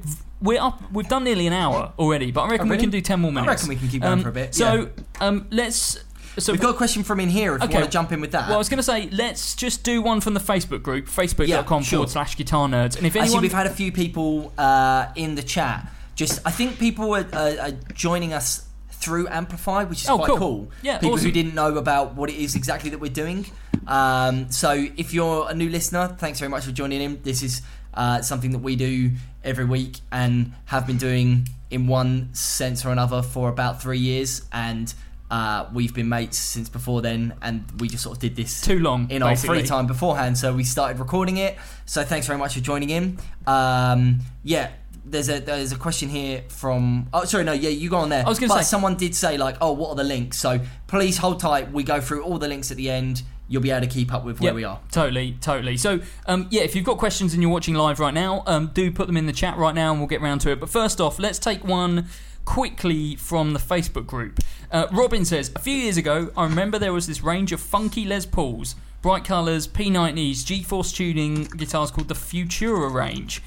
we're 0.42 0.60
up. 0.60 0.82
We've 0.92 1.08
done 1.08 1.24
nearly 1.24 1.46
an 1.46 1.52
hour 1.54 1.92
already, 1.98 2.30
but 2.32 2.42
I 2.42 2.48
reckon 2.50 2.68
Oh, 2.68 2.70
we 2.70 2.76
can 2.76 2.90
do 2.90 3.00
ten 3.00 3.20
more 3.20 3.32
minutes. 3.32 3.48
I 3.48 3.52
reckon 3.52 3.68
we 3.68 3.76
can 3.76 3.88
keep 3.88 4.02
going 4.02 4.12
Um, 4.14 4.22
for 4.22 4.28
a 4.28 4.32
bit, 4.32 4.54
So, 4.54 4.90
um, 5.20 5.46
let's. 5.50 6.02
So 6.39 6.53
We've 6.53 6.61
got 6.61 6.74
a 6.74 6.76
question 6.76 7.03
from 7.03 7.18
in 7.20 7.28
here 7.30 7.55
if 7.57 7.62
Okay. 7.62 7.72
you 7.72 7.78
want 7.80 7.91
to 7.91 7.93
jump 7.93 8.12
in 8.12 8.20
with 8.20 8.32
that. 8.32 8.47
Well, 8.49 8.57
I 8.57 8.59
was 8.59 8.68
going 8.68 8.76
to 8.78 8.82
say, 8.82 9.09
let's 9.11 9.55
just 9.55 9.82
do 9.84 10.03
one 10.03 10.20
from 10.20 10.34
the 10.34 10.41
Facebook 10.41 10.82
group, 10.82 11.07
facebook.com 11.07 11.49
Yeah, 11.49 11.62
sure. 11.87 11.97
forward 11.99 12.11
slash 12.11 12.37
guitar 12.37 12.68
nerds. 12.68 12.97
And 12.97 13.07
if 13.07 13.16
anyone. 13.16 13.22
Actually, 13.28 13.41
we've 13.41 13.53
had 13.53 13.66
a 13.66 13.70
few 13.70 13.91
people 13.91 14.53
uh, 14.59 15.07
in 15.14 15.34
the 15.34 15.43
chat. 15.43 15.91
Just, 16.14 16.41
I 16.47 16.51
think 16.51 16.78
people 16.78 17.14
are, 17.14 17.26
are, 17.32 17.59
are 17.61 17.70
joining 17.95 18.32
us 18.34 18.66
through 18.91 19.28
Amplify, 19.28 19.84
which 19.84 20.03
is 20.03 20.09
Oh, 20.11 20.16
quite 20.18 20.28
cool. 20.28 20.39
cool. 20.39 20.70
Yeah, 20.82 20.99
people 20.99 21.14
awesome. 21.14 21.26
who 21.26 21.32
didn't 21.32 21.55
know 21.55 21.74
about 21.76 22.14
what 22.14 22.28
it 22.30 22.37
is 22.37 22.55
exactly 22.55 22.91
that 22.91 22.99
we're 23.01 23.11
doing. 23.12 23.47
Um, 23.87 24.51
so, 24.51 24.87
if 24.97 25.14
you're 25.14 25.49
a 25.49 25.55
new 25.55 25.68
listener, 25.70 26.09
thanks 26.18 26.39
very 26.39 26.51
much 26.51 26.64
for 26.64 26.72
joining 26.72 27.01
in. 27.01 27.22
This 27.22 27.43
is 27.43 27.62
uh, 27.95 28.20
something 28.22 28.51
that 28.53 28.59
we 28.59 28.76
do 28.76 29.12
every 29.45 29.64
week 29.64 30.01
and 30.11 30.53
have 30.66 30.87
been 30.87 30.97
doing 30.99 31.49
in 31.70 31.87
one 31.87 32.34
sense 32.34 32.84
or 32.84 32.91
another 32.91 33.22
for 33.22 33.49
about 33.49 33.80
three 33.80 33.99
years, 33.99 34.43
and. 34.53 34.93
Uh, 35.31 35.66
we've 35.72 35.93
been 35.93 36.09
mates 36.09 36.39
since 36.39 36.68
before 36.68 37.03
then, 37.03 37.35
and 37.43 37.64
we 37.81 37.89
just 37.89 38.05
sort 38.05 38.16
of 38.16 38.20
did 38.20 38.37
this 38.37 38.61
Too 38.61 38.79
long, 38.79 39.11
in 39.11 39.22
our 39.22 39.35
free 39.37 39.64
time 39.64 39.87
beforehand. 39.87 40.39
So 40.39 40.55
we 40.55 40.62
started 40.62 40.99
recording 41.01 41.39
it. 41.39 41.57
So 41.85 42.05
thanks 42.05 42.27
very 42.27 42.39
much 42.39 42.55
for 42.55 42.61
joining 42.61 42.91
in. 42.91 43.18
Um, 43.47 44.20
yeah, 44.45 44.70
there's 45.05 45.29
a 45.29 45.41
there's 45.41 45.72
a 45.72 45.77
question 45.77 46.09
here 46.09 46.45
from. 46.49 47.09
Oh, 47.12 47.24
sorry, 47.24 47.45
no, 47.45 47.53
yeah, 47.53 47.70
you 47.70 47.91
go 47.91 47.97
on 47.99 48.09
there. 48.09 48.24
I 48.24 48.29
was 48.29 48.39
gonna 48.39 48.53
but 48.53 48.59
say- 48.59 48.70
someone 48.70 48.97
did 48.97 49.14
say 49.14 49.37
like, 49.37 49.57
oh, 49.61 49.72
what 49.72 49.91
are 49.91 49.97
the 49.97 50.05
links? 50.05 50.39
So 50.39 50.61
please 50.87 51.18
hold 51.18 51.41
tight. 51.41 51.72
We 51.72 51.83
go 51.83 52.01
through 52.01 52.22
all 52.22 52.39
the 52.39 52.49
links 52.49 52.70
at 52.70 52.77
the 52.77 52.91
end. 52.91 53.22
You'll 53.49 53.62
be 53.62 53.70
able 53.70 53.87
to 53.87 53.93
keep 53.93 54.12
up 54.12 54.24
with 54.24 54.41
where 54.41 54.49
Yep, 54.49 54.55
we 54.57 54.64
are. 54.64 54.81
Totally, 54.91 55.37
totally. 55.41 55.77
So, 55.77 56.01
um, 56.27 56.49
yeah, 56.51 56.62
if 56.62 56.74
you've 56.74 56.85
got 56.85 56.99
questions 56.99 57.33
and 57.33 57.41
you're 57.41 57.53
watching 57.53 57.77
live 57.77 58.01
right 58.01 58.12
now, 58.12 58.43
um, 58.45 58.72
do 58.74 58.91
put 58.91 59.07
them 59.07 59.16
in 59.16 59.27
the 59.27 59.33
chat 59.33 59.57
right 59.57 59.74
now 59.74 59.93
and 59.93 60.01
we'll 60.01 60.09
get 60.09 60.20
round 60.20 60.41
to 60.41 60.51
it. 60.51 60.59
But 60.59 60.68
first 60.68 61.01
off, 61.01 61.20
let's 61.20 61.39
take 61.39 61.64
one 61.64 62.09
quickly 62.45 63.14
from 63.14 63.53
the 63.53 63.61
Facebook 63.61 64.05
group. 64.07 64.41
Uh, 64.70 64.86
Robin 64.90 65.24
says, 65.24 65.50
A 65.54 65.60
few 65.60 65.74
years 65.74 65.96
ago, 65.96 66.30
I 66.36 66.44
remember 66.44 66.78
there 66.78 66.92
was 66.92 67.06
this 67.06 67.22
range 67.22 67.52
of 67.52 67.60
funky 67.60 68.04
Les 68.04 68.26
Pauls, 68.26 68.74
bright 69.02 69.24
colours, 69.24 69.68
P90s, 69.68 70.44
G 70.44 70.62
Force 70.62 70.92
tuning 70.92 71.44
guitars 71.44 71.90
called 71.90 72.08
the 72.08 72.14
Futura 72.14 72.92
range. 72.92 73.42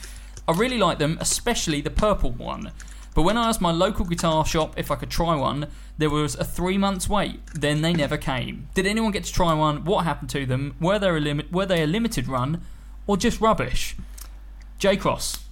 I 0.47 0.53
really 0.53 0.78
like 0.78 0.97
them, 0.97 1.17
especially 1.20 1.82
the 1.82 1.89
purple 1.89 2.32
one. 2.32 2.72
But 3.13 3.24
when 3.24 3.38
I 3.38 3.49
asked 3.49 3.59
my 3.59 3.72
local 3.72 4.05
guitar 4.05 4.45
shop 4.45 4.76
if 4.78 4.91
I 4.91 4.95
could 4.95 5.09
try 5.09 5.36
one, 5.36 5.67
there 5.97 6.09
was 6.09 6.36
a 6.36 6.43
three 6.43 6.78
months 6.78 7.09
wait. 7.09 7.45
Then 7.53 7.82
they 7.82 7.91
never 7.91 8.17
came. 8.17 8.70
Did 8.74 8.86
anyone 8.86 9.11
get 9.11 9.26
to 9.26 9.34
try 9.34 9.53
one? 9.53 9.84
What 9.84 10.05
happened 10.05 10.30
to 10.32 10.45
them? 10.45 10.76
Were 10.80 10.99
they 10.99 11.09
a 11.09 11.13
limit? 11.13 11.51
Were 11.51 11.65
they 11.65 11.84
a 11.84 11.88
limited 11.88 12.28
run, 12.28 12.61
or 13.07 13.17
just 13.17 13.41
rubbish? 13.41 13.97
J 14.78 14.95
Cross. 14.95 15.43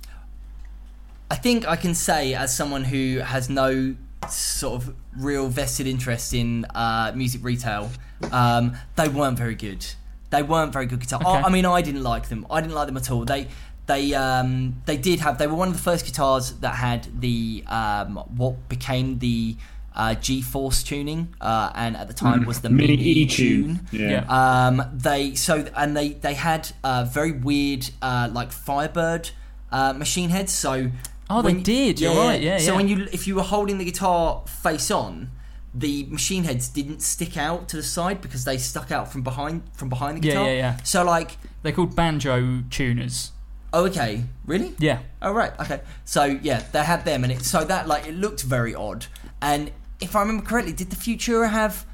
I 1.29 1.35
think 1.35 1.67
I 1.67 1.75
can 1.75 1.93
say, 1.93 2.33
as 2.33 2.55
someone 2.55 2.85
who 2.85 3.19
has 3.19 3.49
no 3.49 3.95
sort 4.29 4.81
of 4.81 4.95
real 5.15 5.47
vested 5.47 5.87
interest 5.87 6.33
in 6.33 6.65
uh, 6.75 7.11
music 7.15 7.43
retail, 7.43 7.89
um, 8.31 8.75
they 8.95 9.07
weren't 9.07 9.37
very 9.37 9.55
good. 9.55 9.85
They 10.29 10.43
weren't 10.43 10.73
very 10.73 10.85
good 10.85 10.99
guitar. 10.99 11.21
I, 11.25 11.37
Okay. 11.37 11.47
I 11.47 11.49
mean, 11.49 11.65
I 11.65 11.81
didn't 11.81 12.03
like 12.03 12.29
them. 12.29 12.45
I 12.49 12.61
didn't 12.61 12.75
like 12.75 12.87
them 12.87 12.97
at 12.97 13.09
all. 13.11 13.23
They 13.25 13.47
they 13.85 14.13
um, 14.13 14.81
they 14.85 14.97
did 14.97 15.19
have. 15.21 15.37
They 15.37 15.47
were 15.47 15.55
one 15.55 15.69
of 15.69 15.73
the 15.75 15.81
first 15.83 16.05
guitars 16.05 16.51
that 16.59 16.75
had 16.75 17.21
the 17.21 17.63
um, 17.67 18.17
what 18.35 18.67
became 18.67 19.19
the 19.19 19.55
uh, 19.95 20.13
G-force 20.15 20.83
tuning, 20.83 21.33
uh, 21.39 21.71
and 21.73 21.95
at 21.95 22.07
the 22.07 22.13
time 22.13 22.45
was 22.45 22.59
the 22.59 22.69
Mini 22.69 22.97
Mini 22.97 23.09
E 23.09 23.25
tune. 23.25 23.87
tune. 23.87 23.87
Yeah. 24.01 24.09
Yeah. 24.27 24.67
Um, 24.67 24.83
they 24.93 25.33
so 25.35 25.65
and 25.75 25.95
they 25.95 26.09
they 26.09 26.33
had 26.33 26.69
uh, 26.83 27.05
very 27.09 27.31
weird 27.31 27.89
uh, 28.01 28.29
like 28.33 28.51
Firebird 28.51 29.29
uh, 29.71 29.93
machine 29.93 30.29
heads. 30.29 30.51
So 30.51 30.91
Oh, 31.29 31.41
they 31.41 31.53
did, 31.53 31.99
you're 31.99 32.15
right, 32.15 32.41
yeah, 32.41 32.57
So 32.57 32.71
yeah. 32.71 32.77
when 32.77 32.87
you 32.87 33.07
if 33.11 33.27
you 33.27 33.35
were 33.35 33.43
holding 33.43 33.77
the 33.77 33.85
guitar 33.85 34.43
face 34.47 34.89
on, 34.89 35.29
the 35.73 36.05
machine 36.05 36.43
heads 36.45 36.69
didn't 36.69 37.01
stick 37.01 37.37
out 37.37 37.67
to 37.69 37.75
the 37.77 37.83
side 37.83 38.21
because 38.21 38.45
they 38.45 38.57
stuck 38.57 38.91
out 38.91 39.11
from 39.11 39.21
behind 39.23 39.63
from 39.73 39.89
behind 39.89 40.17
the 40.17 40.21
guitar. 40.21 40.45
yeah, 40.45 40.51
yeah. 40.51 40.57
yeah. 40.77 40.83
So 40.83 41.03
like, 41.03 41.37
They're 41.63 41.73
called 41.73 41.95
banjo 41.95 42.63
tuners. 42.69 43.31
oh 43.73 43.85
okay, 43.87 44.23
really? 44.45 44.73
Yeah. 44.79 44.99
Oh 45.21 45.33
right, 45.33 45.51
okay. 45.59 45.81
So 46.05 46.23
yeah, 46.23 46.63
they 46.71 46.83
had 46.83 47.03
them, 47.05 47.23
and 47.23 47.33
it 47.33 47.43
so 47.43 47.63
that 47.65 47.87
like 47.87 48.07
it 48.07 48.13
looked 48.15 48.43
very 48.43 48.73
odd. 48.73 49.07
And 49.41 49.71
if 49.99 50.15
I 50.15 50.21
remember 50.21 50.45
correctly, 50.45 50.73
did 50.73 50.89
the 50.91 50.95
Futura 50.95 51.49
have 51.49 51.85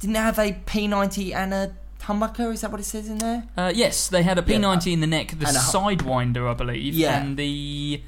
didn't 0.00 0.16
it 0.16 0.20
have 0.20 0.38
a 0.38 0.52
P90 0.64 1.34
and 1.34 1.52
a 1.52 1.74
humbucker? 2.02 2.52
Is 2.54 2.62
that 2.62 2.70
what 2.70 2.80
it 2.80 2.84
says 2.84 3.08
in 3.08 3.18
there? 3.18 3.44
Uh, 3.56 3.70
yes, 3.74 4.08
they 4.08 4.22
had 4.22 4.38
a 4.38 4.42
P90 4.42 4.92
in 4.94 5.00
the 5.00 5.06
neck, 5.06 5.28
the 5.38 5.46
and 5.46 5.56
Sidewinder, 5.56 6.48
I 6.50 6.54
believe, 6.54 6.94
Yeah. 6.94 7.20
and 7.20 7.36
the 7.36 8.00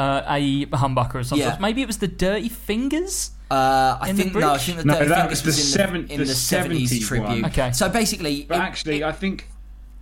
uh, 0.00 0.22
a 0.28 0.66
humbucker 0.82 1.16
or 1.16 1.24
something. 1.24 1.46
Yeah. 1.46 1.56
Maybe 1.60 1.82
it 1.82 1.86
was 1.86 1.98
the 1.98 2.08
Dirty 2.08 2.48
Fingers. 2.48 3.32
Uh, 3.50 3.98
I 4.00 4.10
In 4.10 4.16
think 4.16 4.34
no, 4.34 4.52
I 4.52 4.58
think 4.58 4.78
the 4.78 4.84
No, 4.84 4.94
Dirty 4.94 5.08
that 5.08 5.16
Fingers 5.22 5.30
was 5.30 5.56
the 5.56 5.60
was 5.62 5.72
seven- 5.72 6.00
in 6.02 6.06
the, 6.06 6.12
in 6.14 6.18
the 6.20 6.24
the 6.26 6.32
70s 6.32 6.88
70s 6.88 7.06
tribute. 7.08 7.28
one. 7.28 7.44
Okay. 7.46 7.72
So 7.72 7.88
basically, 7.88 8.44
But 8.48 8.56
it, 8.58 8.60
actually, 8.60 8.96
it, 9.00 9.04
I 9.04 9.12
think 9.12 9.48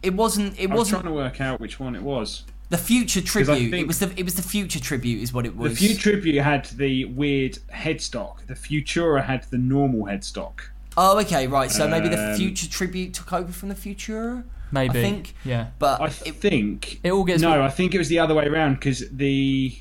it 0.02 0.14
wasn't. 0.14 0.58
It 0.58 0.70
I 0.70 0.74
was 0.74 0.78
wasn't 0.80 1.02
trying 1.02 1.12
to 1.12 1.16
work 1.16 1.40
out 1.40 1.60
which 1.60 1.80
one 1.80 1.96
it 1.96 2.02
was. 2.02 2.44
the 2.70 2.76
future 2.78 3.22
tribute. 3.22 3.72
It 3.74 3.86
was 3.86 3.98
the 4.00 4.12
it 4.16 4.24
was 4.24 4.34
the 4.34 4.42
future 4.42 4.80
tribute, 4.80 5.22
is 5.22 5.32
what 5.32 5.46
it 5.46 5.56
was. 5.56 5.72
The 5.72 5.86
Future 5.86 6.00
Tribute 6.12 6.42
had 6.42 6.66
the 6.66 7.06
weird 7.06 7.58
headstock. 7.72 8.46
The 8.46 8.54
Futura 8.54 9.24
had 9.24 9.44
the 9.50 9.58
normal 9.58 10.02
headstock. 10.12 10.60
Oh, 10.96 11.18
okay, 11.20 11.46
right. 11.46 11.70
So 11.70 11.88
maybe 11.88 12.08
the 12.08 12.32
Um, 12.32 12.36
future 12.36 12.68
tribute 12.68 13.14
took 13.14 13.32
over 13.32 13.52
from 13.52 13.68
the 13.70 13.74
Futura. 13.74 14.44
Maybe. 14.70 14.90
I 14.98 15.02
think. 15.02 15.34
Yeah. 15.44 15.68
But 15.78 16.00
I 16.02 16.06
it, 16.28 16.34
think 16.46 17.00
It 17.02 17.10
all 17.12 17.24
gets 17.24 17.40
no. 17.40 17.62
I 17.62 17.70
think 17.70 17.94
it 17.94 17.98
was 17.98 18.08
the 18.08 18.18
other 18.18 18.34
way 18.34 18.46
around 18.46 18.74
because 18.74 19.02
the 19.10 19.74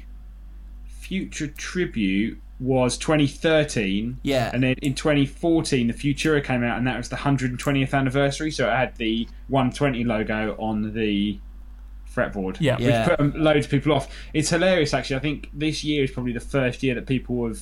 future 1.08 1.48
tribute 1.48 2.42
was 2.60 2.98
2013. 2.98 4.20
Yeah. 4.24 4.52
and 4.54 4.64
then 4.64 4.76
in 4.82 4.94
2014 4.94 5.88
the 5.88 5.94
Futura 5.94 6.44
came 6.44 6.64
out, 6.64 6.78
and 6.78 6.86
that 6.88 6.98
was 6.98 7.10
the 7.10 7.16
120th 7.16 7.94
anniversary. 7.94 8.52
So 8.52 8.68
it 8.68 8.76
had 8.76 8.96
the 8.98 9.28
120 9.48 10.04
logo 10.04 10.56
on 10.60 10.94
the 10.94 11.40
fretboard. 12.14 12.58
Yeah. 12.60 12.78
Yeah. 12.80 13.08
which 13.08 13.18
put 13.18 13.20
um, 13.20 13.34
loads 13.36 13.66
of 13.66 13.72
people 13.72 13.94
off. 13.94 14.10
It's 14.34 14.50
hilarious, 14.50 14.94
actually. 14.94 15.18
I 15.18 15.20
think 15.20 15.50
this 15.54 15.84
year 15.84 16.04
is 16.04 16.12
probably 16.12 16.34
the 16.34 16.40
first 16.40 16.84
year 16.84 16.96
that 16.96 17.06
people 17.08 17.48
have. 17.48 17.62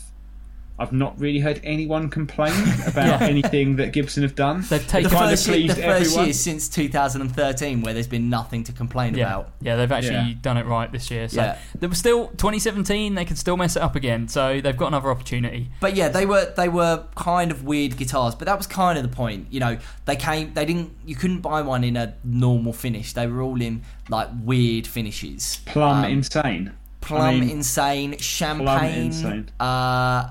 I've 0.77 0.91
not 0.91 1.17
really 1.19 1.39
heard 1.39 1.61
anyone 1.63 2.09
complain 2.09 2.53
about 2.87 3.21
anything 3.21 3.77
that 3.77 3.93
Gibson 3.93 4.23
have 4.23 4.35
done. 4.35 4.57
They've 4.69 4.81
the 4.83 4.87
taken 4.89 5.09
kind 5.09 5.25
of 5.25 5.29
first, 5.31 5.47
year, 5.47 5.55
the 5.55 5.63
pleased 5.73 5.77
first 5.81 6.01
everyone. 6.07 6.25
year 6.25 6.33
since 6.33 6.67
2013 6.69 7.81
where 7.81 7.93
there's 7.93 8.07
been 8.07 8.29
nothing 8.29 8.63
to 8.65 8.73
complain 8.73 9.15
Yeah, 9.15 9.27
about. 9.27 9.51
yeah, 9.61 9.77
they've 9.77 9.91
actually 9.91 10.15
Yeah. 10.31 10.33
done 10.41 10.57
it 10.57 10.65
right 10.65 10.91
this 10.91 11.09
year. 11.09 11.29
So 11.29 11.41
Yeah. 11.41 11.57
there 11.79 11.87
was 11.87 11.97
still 11.97 12.27
2017. 12.35 13.15
They 13.15 13.23
can 13.23 13.37
still 13.37 13.55
mess 13.55 13.77
it 13.77 13.81
up 13.81 13.95
again. 13.95 14.27
So 14.27 14.59
they've 14.59 14.75
got 14.75 14.87
another 14.87 15.09
opportunity. 15.11 15.69
But 15.79 15.95
yeah, 15.95 16.09
they 16.09 16.25
were 16.25 16.53
they 16.57 16.67
were 16.67 17.03
kind 17.15 17.51
of 17.51 17.63
weird 17.63 17.95
guitars, 17.95 18.35
but 18.35 18.45
that 18.45 18.57
was 18.57 18.67
kind 18.67 18.97
of 18.97 19.03
the 19.09 19.15
point. 19.15 19.47
You 19.51 19.61
know, 19.61 19.77
they 20.03 20.17
came 20.17 20.53
they 20.55 20.65
didn't 20.65 20.91
you 21.05 21.15
couldn't 21.15 21.39
buy 21.39 21.61
one 21.61 21.83
in 21.85 21.95
a 21.95 22.15
normal 22.25 22.73
finish. 22.73 23.13
They 23.13 23.27
were 23.27 23.41
all 23.41 23.61
in 23.61 23.83
like 24.09 24.27
weird 24.43 24.87
finishes. 24.87 25.59
Plum 25.65 26.03
Um, 26.03 26.11
insane. 26.11 26.71
Plum 26.99 27.21
I 27.21 27.31
mean, 27.39 27.49
insane, 27.49 28.17
champagne. 28.17 29.03
insane. 29.05 29.49
Uh, 29.59 30.29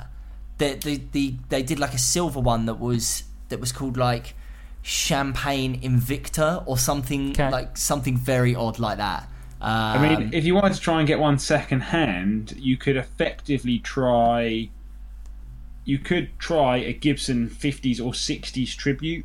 the, 0.58 0.74
the 0.74 1.00
the 1.12 1.34
they 1.48 1.62
did 1.62 1.78
like 1.78 1.94
a 1.94 1.98
silver 1.98 2.40
one 2.40 2.66
that 2.66 2.78
was 2.80 3.24
that 3.48 3.60
was 3.60 3.72
called 3.72 3.96
like 3.96 4.34
champagne 4.82 5.80
Invicta 5.80 6.62
or 6.66 6.76
something 6.78 7.30
Okay. 7.30 7.50
like 7.50 7.76
something 7.76 8.16
very 8.16 8.54
odd 8.54 8.78
like 8.78 8.98
that. 8.98 9.28
Um, 9.60 9.70
I 9.70 9.98
mean, 10.16 10.30
if 10.34 10.44
you 10.44 10.54
wanted 10.54 10.74
to 10.74 10.80
try 10.80 10.98
and 10.98 11.08
get 11.08 11.18
one 11.18 11.38
second 11.38 11.80
hand, 11.80 12.54
you 12.58 12.76
could 12.76 12.96
effectively 12.96 13.78
try. 13.78 14.68
You 15.86 15.98
could 15.98 16.38
try 16.38 16.76
a 16.78 16.92
Gibson 16.92 17.48
50s 17.48 17.98
or 18.00 18.12
60s 18.12 18.74
tribute, 18.76 19.24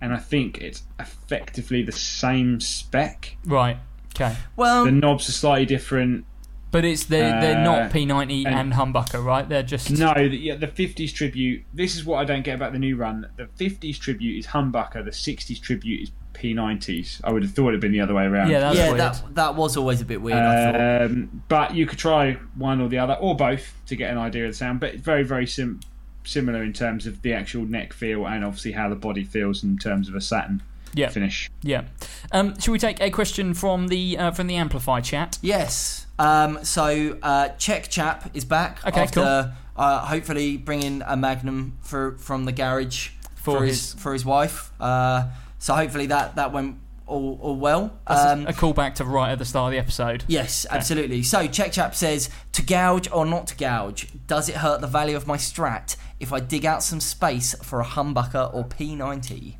and 0.00 0.12
I 0.12 0.18
think 0.18 0.58
it's 0.58 0.82
effectively 1.00 1.82
the 1.82 1.92
same 1.92 2.60
spec. 2.60 3.36
Right. 3.44 3.78
Okay. 4.14 4.36
well, 4.56 4.84
The 4.84 4.92
knobs 4.92 5.28
are 5.28 5.32
slightly 5.32 5.66
different. 5.66 6.24
But 6.70 6.84
it's 6.84 7.04
they're, 7.04 7.40
they're 7.40 7.58
Uh, 7.58 7.64
not 7.64 7.92
P90 7.92 8.44
and, 8.46 8.54
and- 8.54 8.72
humbucker, 8.74 9.24
right? 9.24 9.48
They're 9.48 9.62
just 9.62 9.90
No, 9.90 10.12
the, 10.14 10.26
yeah, 10.36 10.56
the 10.56 10.66
50s 10.66 11.12
tribute. 11.14 11.62
This 11.72 11.96
is 11.96 12.04
what 12.04 12.18
I 12.18 12.24
don't 12.24 12.42
get 12.42 12.54
about 12.54 12.72
the 12.72 12.78
new 12.78 12.96
run. 12.96 13.26
The 13.36 13.44
50s 13.58 13.98
tribute 13.98 14.38
is 14.38 14.46
humbucker. 14.48 15.04
The 15.04 15.10
60s 15.12 15.60
tribute 15.60 16.02
is 16.02 16.10
P90s. 16.34 17.20
I 17.24 17.32
would 17.32 17.42
have 17.44 17.52
thought 17.52 17.68
it'd 17.68 17.80
been 17.80 17.92
the 17.92 18.00
other 18.00 18.14
way 18.14 18.24
around. 18.24 18.50
Yeah, 18.50 18.60
that's 18.60 18.76
yeah, 18.76 18.88
weird. 18.88 19.00
that 19.00 19.22
that 19.34 19.54
was 19.54 19.76
always 19.76 20.00
a 20.00 20.04
bit 20.04 20.20
weird. 20.20 20.36
I 20.38 20.72
thought. 20.72 21.02
Um, 21.10 21.42
but 21.48 21.74
you 21.74 21.86
could 21.86 21.98
try 21.98 22.34
one 22.56 22.80
or 22.80 22.88
the 22.88 22.98
other, 22.98 23.14
or 23.14 23.34
both, 23.34 23.72
to 23.86 23.96
get 23.96 24.10
an 24.10 24.18
idea 24.18 24.44
of 24.44 24.50
the 24.50 24.56
sound. 24.56 24.80
But 24.80 24.94
it's 24.94 25.02
very, 25.02 25.22
very 25.22 25.46
sim- 25.46 25.80
similar 26.24 26.62
in 26.62 26.72
terms 26.74 27.06
of 27.06 27.22
the 27.22 27.32
actual 27.32 27.64
neck 27.64 27.92
feel 27.92 28.26
and 28.26 28.44
obviously 28.44 28.72
how 28.72 28.88
the 28.90 28.96
body 28.96 29.24
feels 29.24 29.62
in 29.64 29.78
terms 29.78 30.08
of 30.08 30.14
a 30.14 30.20
satin 30.20 30.60
yeah, 30.92 31.08
finish. 31.08 31.48
yeah. 31.62 31.84
Um, 32.32 32.58
should 32.58 32.72
we 32.72 32.78
take 32.78 33.00
a 33.00 33.10
question 33.10 33.54
from 33.54 33.88
the 33.88 34.18
uh, 34.18 34.30
from 34.32 34.46
the 34.46 34.56
Amplify 34.56 35.00
chat? 35.00 35.38
Yes. 35.40 36.05
Um, 36.18 36.64
so 36.64 37.18
uh, 37.22 37.48
Czech 37.58 37.88
chap 37.90 38.30
is 38.34 38.44
back 38.44 38.84
Okay, 38.86 39.00
after 39.02 39.54
uh, 39.76 39.98
hopefully 40.06 40.56
bringing 40.56 41.02
a 41.06 41.16
Magnum 41.16 41.76
for 41.82 42.16
from 42.18 42.44
the 42.46 42.52
garage 42.52 43.08
For 43.34 43.58
for, 43.58 43.64
his, 43.64 43.92
his- 43.92 44.02
for 44.02 44.12
his 44.12 44.24
wife. 44.24 44.70
Uh, 44.80 45.28
so 45.58 45.74
hopefully 45.74 46.06
that 46.06 46.36
that 46.36 46.52
went 46.52 46.78
all, 47.06 47.38
all 47.42 47.56
well. 47.56 47.92
A- 48.06 48.32
Um, 48.32 48.46
a 48.46 48.52
callback 48.52 48.94
to 48.96 49.04
right 49.04 49.30
at 49.30 49.38
the 49.38 49.44
start 49.44 49.68
of 49.68 49.72
the 49.72 49.78
episode. 49.78 50.24
Yes, 50.26 50.66
absolutely. 50.70 51.22
So, 51.22 51.46
Czech 51.46 51.70
Chap 51.70 51.94
says, 51.94 52.30
to 52.52 52.62
gouge 52.62 53.08
or 53.12 53.24
not 53.24 53.46
to 53.48 53.56
gouge, 53.56 54.08
does 54.26 54.48
it 54.48 54.56
hurt 54.56 54.80
the 54.80 54.88
value 54.88 55.16
of 55.16 55.24
my 55.26 55.36
strat 55.36 55.94
if 56.18 56.32
I 56.32 56.40
dig 56.40 56.66
out 56.66 56.82
some 56.82 56.98
space 56.98 57.54
for 57.62 57.80
a 57.80 57.84
humbucker 57.84 58.52
or 58.52 58.64
P90? 58.64 59.54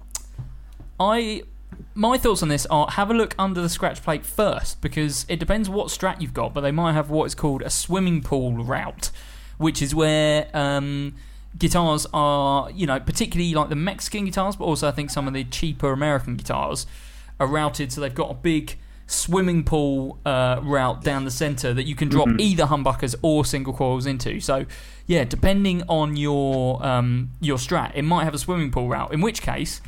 I 0.98 1.42
my 1.94 2.18
thoughts 2.18 2.42
on 2.42 2.48
this 2.48 2.66
are 2.66 2.88
have 2.90 3.10
a 3.10 3.14
look 3.14 3.34
under 3.38 3.60
the 3.60 3.68
scratch 3.68 4.02
plate 4.02 4.24
first 4.24 4.80
because 4.80 5.26
it 5.28 5.38
depends 5.38 5.68
what 5.68 5.88
strat 5.88 6.20
you've 6.20 6.34
got, 6.34 6.54
but 6.54 6.60
they 6.60 6.72
might 6.72 6.92
have 6.92 7.10
what 7.10 7.24
is 7.24 7.34
called 7.34 7.62
a 7.62 7.70
swimming 7.70 8.22
pool 8.22 8.52
route, 8.52 9.10
which 9.58 9.80
is 9.80 9.94
where 9.94 10.48
um, 10.54 11.14
guitars 11.58 12.06
are, 12.12 12.70
you 12.70 12.86
know, 12.86 13.00
particularly 13.00 13.54
like 13.54 13.68
the 13.68 13.76
Mexican 13.76 14.24
guitars, 14.24 14.56
but 14.56 14.64
also 14.64 14.88
I 14.88 14.92
think 14.92 15.10
some 15.10 15.26
of 15.26 15.34
the 15.34 15.44
cheaper 15.44 15.92
American 15.92 16.36
guitars 16.36 16.86
are 17.38 17.46
routed 17.46 17.92
so 17.92 18.00
they've 18.00 18.14
got 18.14 18.30
a 18.30 18.34
big 18.34 18.78
swimming 19.06 19.62
pool 19.62 20.18
uh, 20.26 20.58
route 20.62 21.02
down 21.04 21.24
the 21.24 21.30
center 21.30 21.72
that 21.72 21.84
you 21.84 21.94
can 21.94 22.08
drop 22.08 22.28
either 22.38 22.64
humbuckers 22.64 23.14
or 23.22 23.44
single 23.44 23.72
coils 23.72 24.04
into. 24.04 24.40
So, 24.40 24.66
yeah, 25.06 25.24
depending 25.24 25.82
on 25.88 26.16
your 26.16 26.84
um, 26.84 27.30
your 27.40 27.58
strat, 27.58 27.92
it 27.94 28.02
might 28.02 28.24
have 28.24 28.34
a 28.34 28.38
swimming 28.38 28.70
pool 28.70 28.88
route. 28.88 29.12
In 29.12 29.20
which 29.20 29.42
case, 29.42 29.80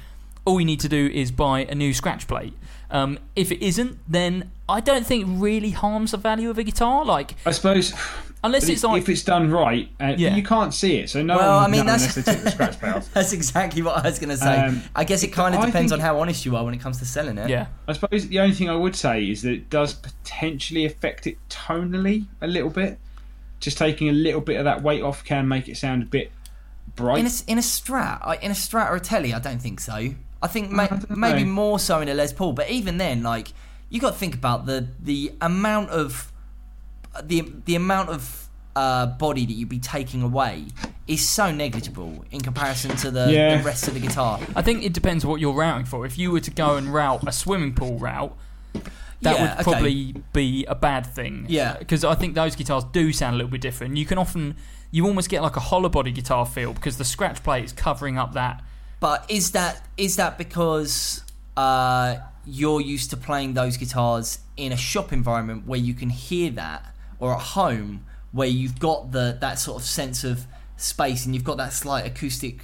all 0.49 0.59
you 0.61 0.67
need 0.67 0.81
to 0.81 0.89
do 0.89 1.07
is 1.13 1.31
buy 1.31 1.61
a 1.61 1.75
new 1.75 1.93
scratch 1.95 2.27
plate. 2.27 2.55
Um, 2.91 3.19
if 3.37 3.53
it 3.53 3.63
isn't, 3.65 3.99
then 4.09 4.51
I 4.69 4.81
don't 4.81 5.07
think 5.07 5.25
it 5.27 5.31
really 5.31 5.71
harms 5.71 6.13
the 6.13 6.17
value 6.17 6.49
of 6.51 6.57
a 6.59 6.63
guitar. 6.65 7.05
Like, 7.05 7.35
I 7.45 7.51
suppose. 7.53 7.93
unless 8.43 8.67
it's 8.69 8.83
like 8.83 9.03
if 9.03 9.09
it's 9.11 9.23
done 9.23 9.51
right, 9.51 9.91
uh, 10.01 10.15
Yeah. 10.17 10.35
you 10.35 10.43
can't 10.43 10.73
see 10.73 10.97
it, 10.97 11.11
so 11.11 11.23
no 11.23 11.37
Well, 11.37 11.57
one 11.57 11.65
I 11.65 11.69
mean, 11.69 11.85
know 11.85 11.93
that's- 11.93 12.17
unless 12.17 12.25
they 12.27 12.33
took 12.35 12.45
the 12.45 12.51
scratch 12.51 12.81
plate. 12.81 13.03
That's 13.13 13.33
exactly 13.35 13.83
what 13.83 13.99
I 13.99 14.09
was 14.09 14.19
going 14.19 14.31
to 14.31 14.39
say. 14.39 14.57
Um, 14.57 14.83
I 14.97 15.05
guess 15.05 15.23
it 15.23 15.29
kind 15.29 15.55
of 15.55 15.65
depends 15.67 15.93
on 15.93 16.01
how 16.01 16.19
honest 16.19 16.47
you 16.47 16.57
are 16.57 16.65
when 16.65 16.73
it 16.73 16.81
comes 16.81 16.99
to 17.01 17.05
selling 17.05 17.37
it. 17.37 17.51
yeah, 17.51 17.67
I 17.87 17.93
suppose 17.93 18.27
the 18.29 18.41
only 18.41 18.55
thing 18.55 18.71
I 18.71 18.77
would 18.77 18.97
say 18.97 19.23
is 19.29 19.43
that 19.43 19.53
it 19.53 19.69
does 19.69 19.93
potentially 19.93 20.87
affect 20.87 21.27
it 21.27 21.37
tonally 21.51 22.25
a 22.41 22.47
little 22.47 22.71
bit. 22.71 22.99
Just 23.61 23.77
taking 23.77 24.09
a 24.09 24.13
little 24.13 24.41
bit 24.41 24.57
of 24.57 24.65
that 24.65 24.83
weight 24.83 25.03
off 25.03 25.25
can 25.25 25.47
make 25.49 25.69
it 25.69 25.77
sound 25.77 26.05
a 26.05 26.07
bit 26.07 26.31
bright. 26.97 27.19
In 27.19 27.27
a, 27.27 27.31
in 27.49 27.59
a 27.59 27.61
Strat, 27.61 28.41
in 28.41 28.51
a 28.51 28.55
Strat 28.55 28.89
or 28.91 28.97
a 28.97 29.01
Telly, 29.01 29.35
I 29.35 29.41
don't 29.41 29.61
think 29.61 29.81
so. 29.81 30.15
I 30.43 30.47
think 30.47 30.71
may, 30.71 30.87
don't 30.87 31.11
maybe 31.17 31.45
more 31.45 31.79
so 31.79 32.01
in 32.01 32.09
a 32.09 32.15
Les 32.15 32.33
Paul, 32.33 32.53
but 32.53 32.71
even 32.71 32.99
then, 32.99 33.23
like 33.23 33.53
you 33.91 34.01
got 34.01 34.13
to 34.13 34.19
think 34.19 34.35
about 34.35 34.67
the 34.67 34.89
the 35.01 35.33
amount 35.41 35.91
of 35.91 36.33
the 37.23 37.53
the 37.65 37.75
amount 37.75 38.11
of 38.11 38.49
uh, 38.77 39.07
body 39.07 39.45
that 39.47 39.53
you'd 39.53 39.69
be 39.69 39.81
taking 39.81 40.23
away 40.23 40.67
is 41.09 41.27
so 41.27 41.51
negligible 41.51 42.25
in 42.31 42.41
comparison 42.41 42.95
to 42.97 43.11
the, 43.11 43.33
Yeah. 43.33 43.57
the 43.57 43.65
rest 43.65 43.89
of 43.89 43.95
the 43.95 44.01
guitar. 44.01 44.39
I 44.55 44.63
think 44.63 44.85
it 44.85 44.93
depends 44.93 45.27
what 45.27 45.41
you're 45.41 45.55
routing 45.55 45.85
for. 45.87 46.07
If 46.07 46.17
you 46.19 46.31
were 46.31 46.39
to 46.41 46.51
go 46.51 46.77
and 46.77 46.93
route 46.95 47.27
a 47.27 47.33
swimming 47.33 47.75
pool 47.75 47.99
route, 47.99 48.37
that 48.75 49.35
Yeah, 49.35 49.41
would 49.43 49.51
okay. 49.55 49.63
probably 49.65 50.15
be 50.33 50.65
a 50.67 50.77
bad 50.77 51.07
thing. 51.07 51.47
Yeah. 51.49 51.77
because 51.79 52.05
I 52.05 52.15
think 52.15 52.35
those 52.37 52.55
guitars 52.55 52.85
do 52.85 53.13
sound 53.13 53.35
a 53.35 53.39
little 53.39 53.51
bit 53.51 53.63
different. 53.63 53.97
You 53.97 54.07
can 54.07 54.17
often 54.19 54.55
you 54.93 55.07
almost 55.07 55.29
get 55.29 55.43
like 55.43 55.57
a 55.57 55.61
hollow 55.61 55.89
body 55.89 56.13
guitar 56.13 56.47
feel 56.47 56.73
because 56.73 56.99
the 56.99 57.05
scratch 57.05 57.43
plate 57.43 57.65
is 57.65 57.73
covering 57.73 58.17
up 58.17 58.35
that. 58.35 58.63
But 59.01 59.27
is 59.29 59.53
that 59.53 59.87
is 59.97 60.17
that 60.17 60.39
because 60.39 61.23
uh, 61.57 62.17
you're 62.47 62.81
used 62.81 63.11
to 63.11 63.17
playing 63.17 63.55
those 63.55 63.77
guitars 63.77 64.39
in 64.57 64.73
a 64.73 64.77
shop 64.77 65.13
environment 65.13 65.67
where 65.67 65.79
you 65.79 65.95
can 65.95 66.11
hear 66.11 66.51
that, 66.53 66.85
or 67.21 67.35
at 67.35 67.41
home 67.41 68.05
where 68.33 68.49
you've 68.49 68.79
got 68.79 69.13
the 69.13 69.39
that 69.41 69.59
sort 69.59 69.81
of 69.81 69.87
sense 69.87 70.25
of 70.25 70.47
space 70.77 71.25
and 71.27 71.35
you've 71.35 71.45
got 71.45 71.57
that 71.57 71.73
slight 71.73 72.07
acoustic 72.07 72.61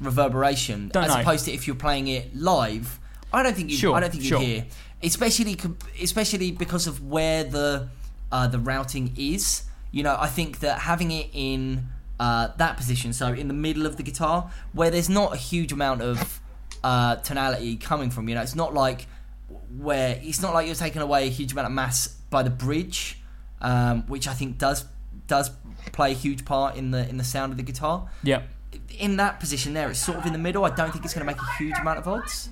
reverberation, 0.00 0.88
Don't 0.88 1.04
as 1.04 1.14
know. 1.14 1.20
opposed 1.20 1.44
to 1.46 1.52
if 1.52 1.66
you're 1.66 1.76
playing 1.76 2.08
it 2.08 2.34
live? 2.34 2.98
I 3.32 3.42
don't 3.42 3.54
think 3.54 3.70
you. 3.70 3.76
Sure, 3.76 3.94
I 3.94 4.00
don't 4.00 4.10
think 4.10 4.24
you'd 4.24 4.40
hear, 4.40 4.66
especially 5.02 5.58
especially 6.00 6.52
because 6.52 6.86
of 6.86 7.04
where 7.04 7.44
the 7.44 7.88
uh, 8.32 8.46
the 8.48 8.58
routing 8.58 9.12
is. 9.16 9.64
You 9.90 10.02
know, 10.02 10.16
I 10.18 10.26
think 10.28 10.60
that 10.60 10.80
having 10.80 11.10
it 11.12 11.28
in 11.32 11.88
uh, 12.20 12.48
that 12.56 12.76
position, 12.76 13.12
so 13.12 13.28
in 13.32 13.48
the 13.48 13.54
middle 13.54 13.86
of 13.86 13.96
the 13.96 14.02
guitar, 14.02 14.50
where 14.72 14.90
there's 14.90 15.08
not 15.08 15.34
a 15.34 15.36
huge 15.36 15.72
amount 15.72 16.02
of 16.02 16.40
uh, 16.82 17.16
tonality 17.16 17.76
coming 17.76 18.10
from. 18.10 18.28
You 18.28 18.34
know, 18.36 18.42
it's 18.42 18.54
not 18.54 18.74
like 18.74 19.06
where 19.78 20.20
it's 20.22 20.40
not 20.40 20.54
like 20.54 20.66
you're 20.66 20.76
taking 20.76 21.02
away 21.02 21.26
a 21.26 21.30
huge 21.30 21.52
amount 21.52 21.66
of 21.66 21.72
mass 21.72 22.08
by 22.30 22.42
the 22.42 22.50
bridge, 22.50 23.18
um, 23.60 24.02
which 24.06 24.28
I 24.28 24.34
think 24.34 24.58
does 24.58 24.84
does 25.26 25.50
play 25.92 26.12
a 26.12 26.14
huge 26.14 26.44
part 26.44 26.76
in 26.76 26.90
the 26.90 27.08
in 27.08 27.16
the 27.16 27.24
sound 27.24 27.52
of 27.52 27.56
the 27.56 27.62
guitar. 27.64 28.08
Yeah, 28.22 28.42
In 28.98 29.16
that 29.16 29.40
position 29.40 29.74
there, 29.74 29.90
it's 29.90 29.98
sort 29.98 30.18
of 30.18 30.26
in 30.26 30.32
the 30.32 30.38
middle. 30.38 30.64
I 30.64 30.70
don't 30.70 30.92
think 30.92 31.04
it's 31.04 31.14
going 31.14 31.26
to 31.26 31.32
make 31.32 31.40
a 31.40 31.56
huge 31.56 31.78
amount 31.78 31.98
of 31.98 32.06
odds. 32.08 32.50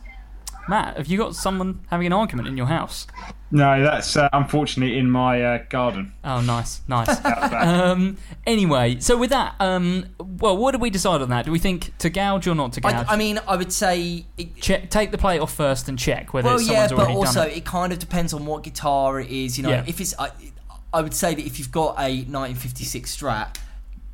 Matt, 0.68 0.97
have 0.97 1.06
you 1.09 1.18
got 1.18 1.34
someone 1.34 1.80
having 1.90 2.06
an 2.06 2.12
argument 2.12 2.48
in 2.48 2.56
your 2.56 2.66
house? 2.66 3.06
No, 3.51 3.82
that's 3.82 4.16
uh, 4.16 4.28
unfortunately 4.32 4.97
in 4.97 5.10
my 5.10 5.43
uh, 5.43 5.64
garden. 5.68 6.12
Oh, 6.24 6.40
nice, 6.40 6.80
nice. 6.89 7.09
Out 7.24 7.24
the 7.24 7.48
back. 7.48 7.66
um, 7.66 8.16
anyway, 8.47 8.98
so 9.01 9.16
with 9.18 9.30
that, 9.30 9.55
um, 9.60 10.06
well, 10.18 10.56
what 10.56 10.72
did 10.72 10.80
we 10.80 10.89
decide 10.89 11.20
on 11.20 11.28
that? 11.30 11.44
Do 11.44 11.52
we 11.52 11.59
think 11.59 11.97
to 11.98 12.09
gouge 12.09 12.47
or 12.47 12.55
not 12.55 12.72
to 12.74 12.80
gouge? 12.80 12.94
I, 13.09 13.12
I 13.12 13.16
mean, 13.16 13.40
I 13.47 13.56
would 13.56 13.72
say. 13.72 14.24
It, 14.39 14.56
check, 14.56 14.89
take 14.89 15.10
the 15.10 15.18
plate 15.18 15.40
off 15.40 15.52
first 15.52 15.89
and 15.89 15.98
check 15.98 16.32
whether 16.32 16.48
well, 16.48 16.60
yeah, 16.60 16.86
someone's 16.86 16.93
but 16.93 16.98
already 17.01 17.14
also 17.14 17.40
done 17.40 17.51
it. 17.51 17.56
it 17.59 17.64
kind 17.64 17.93
of 17.93 17.98
depends 17.98 18.32
on 18.32 18.47
what 18.47 18.62
guitar 18.62 19.20
it 19.20 19.28
is. 19.30 19.59
You 19.59 19.64
know, 19.64 19.70
Yeah. 19.70 19.84
if 19.86 20.01
it's, 20.01 20.14
I, 20.18 20.30
I 20.94 21.02
would 21.02 21.14
say 21.14 21.34
that 21.34 21.44
if 21.44 21.59
you've 21.59 21.72
got 21.72 21.98
a 21.98 22.24
1956 22.24 23.16
Strat, 23.16 23.56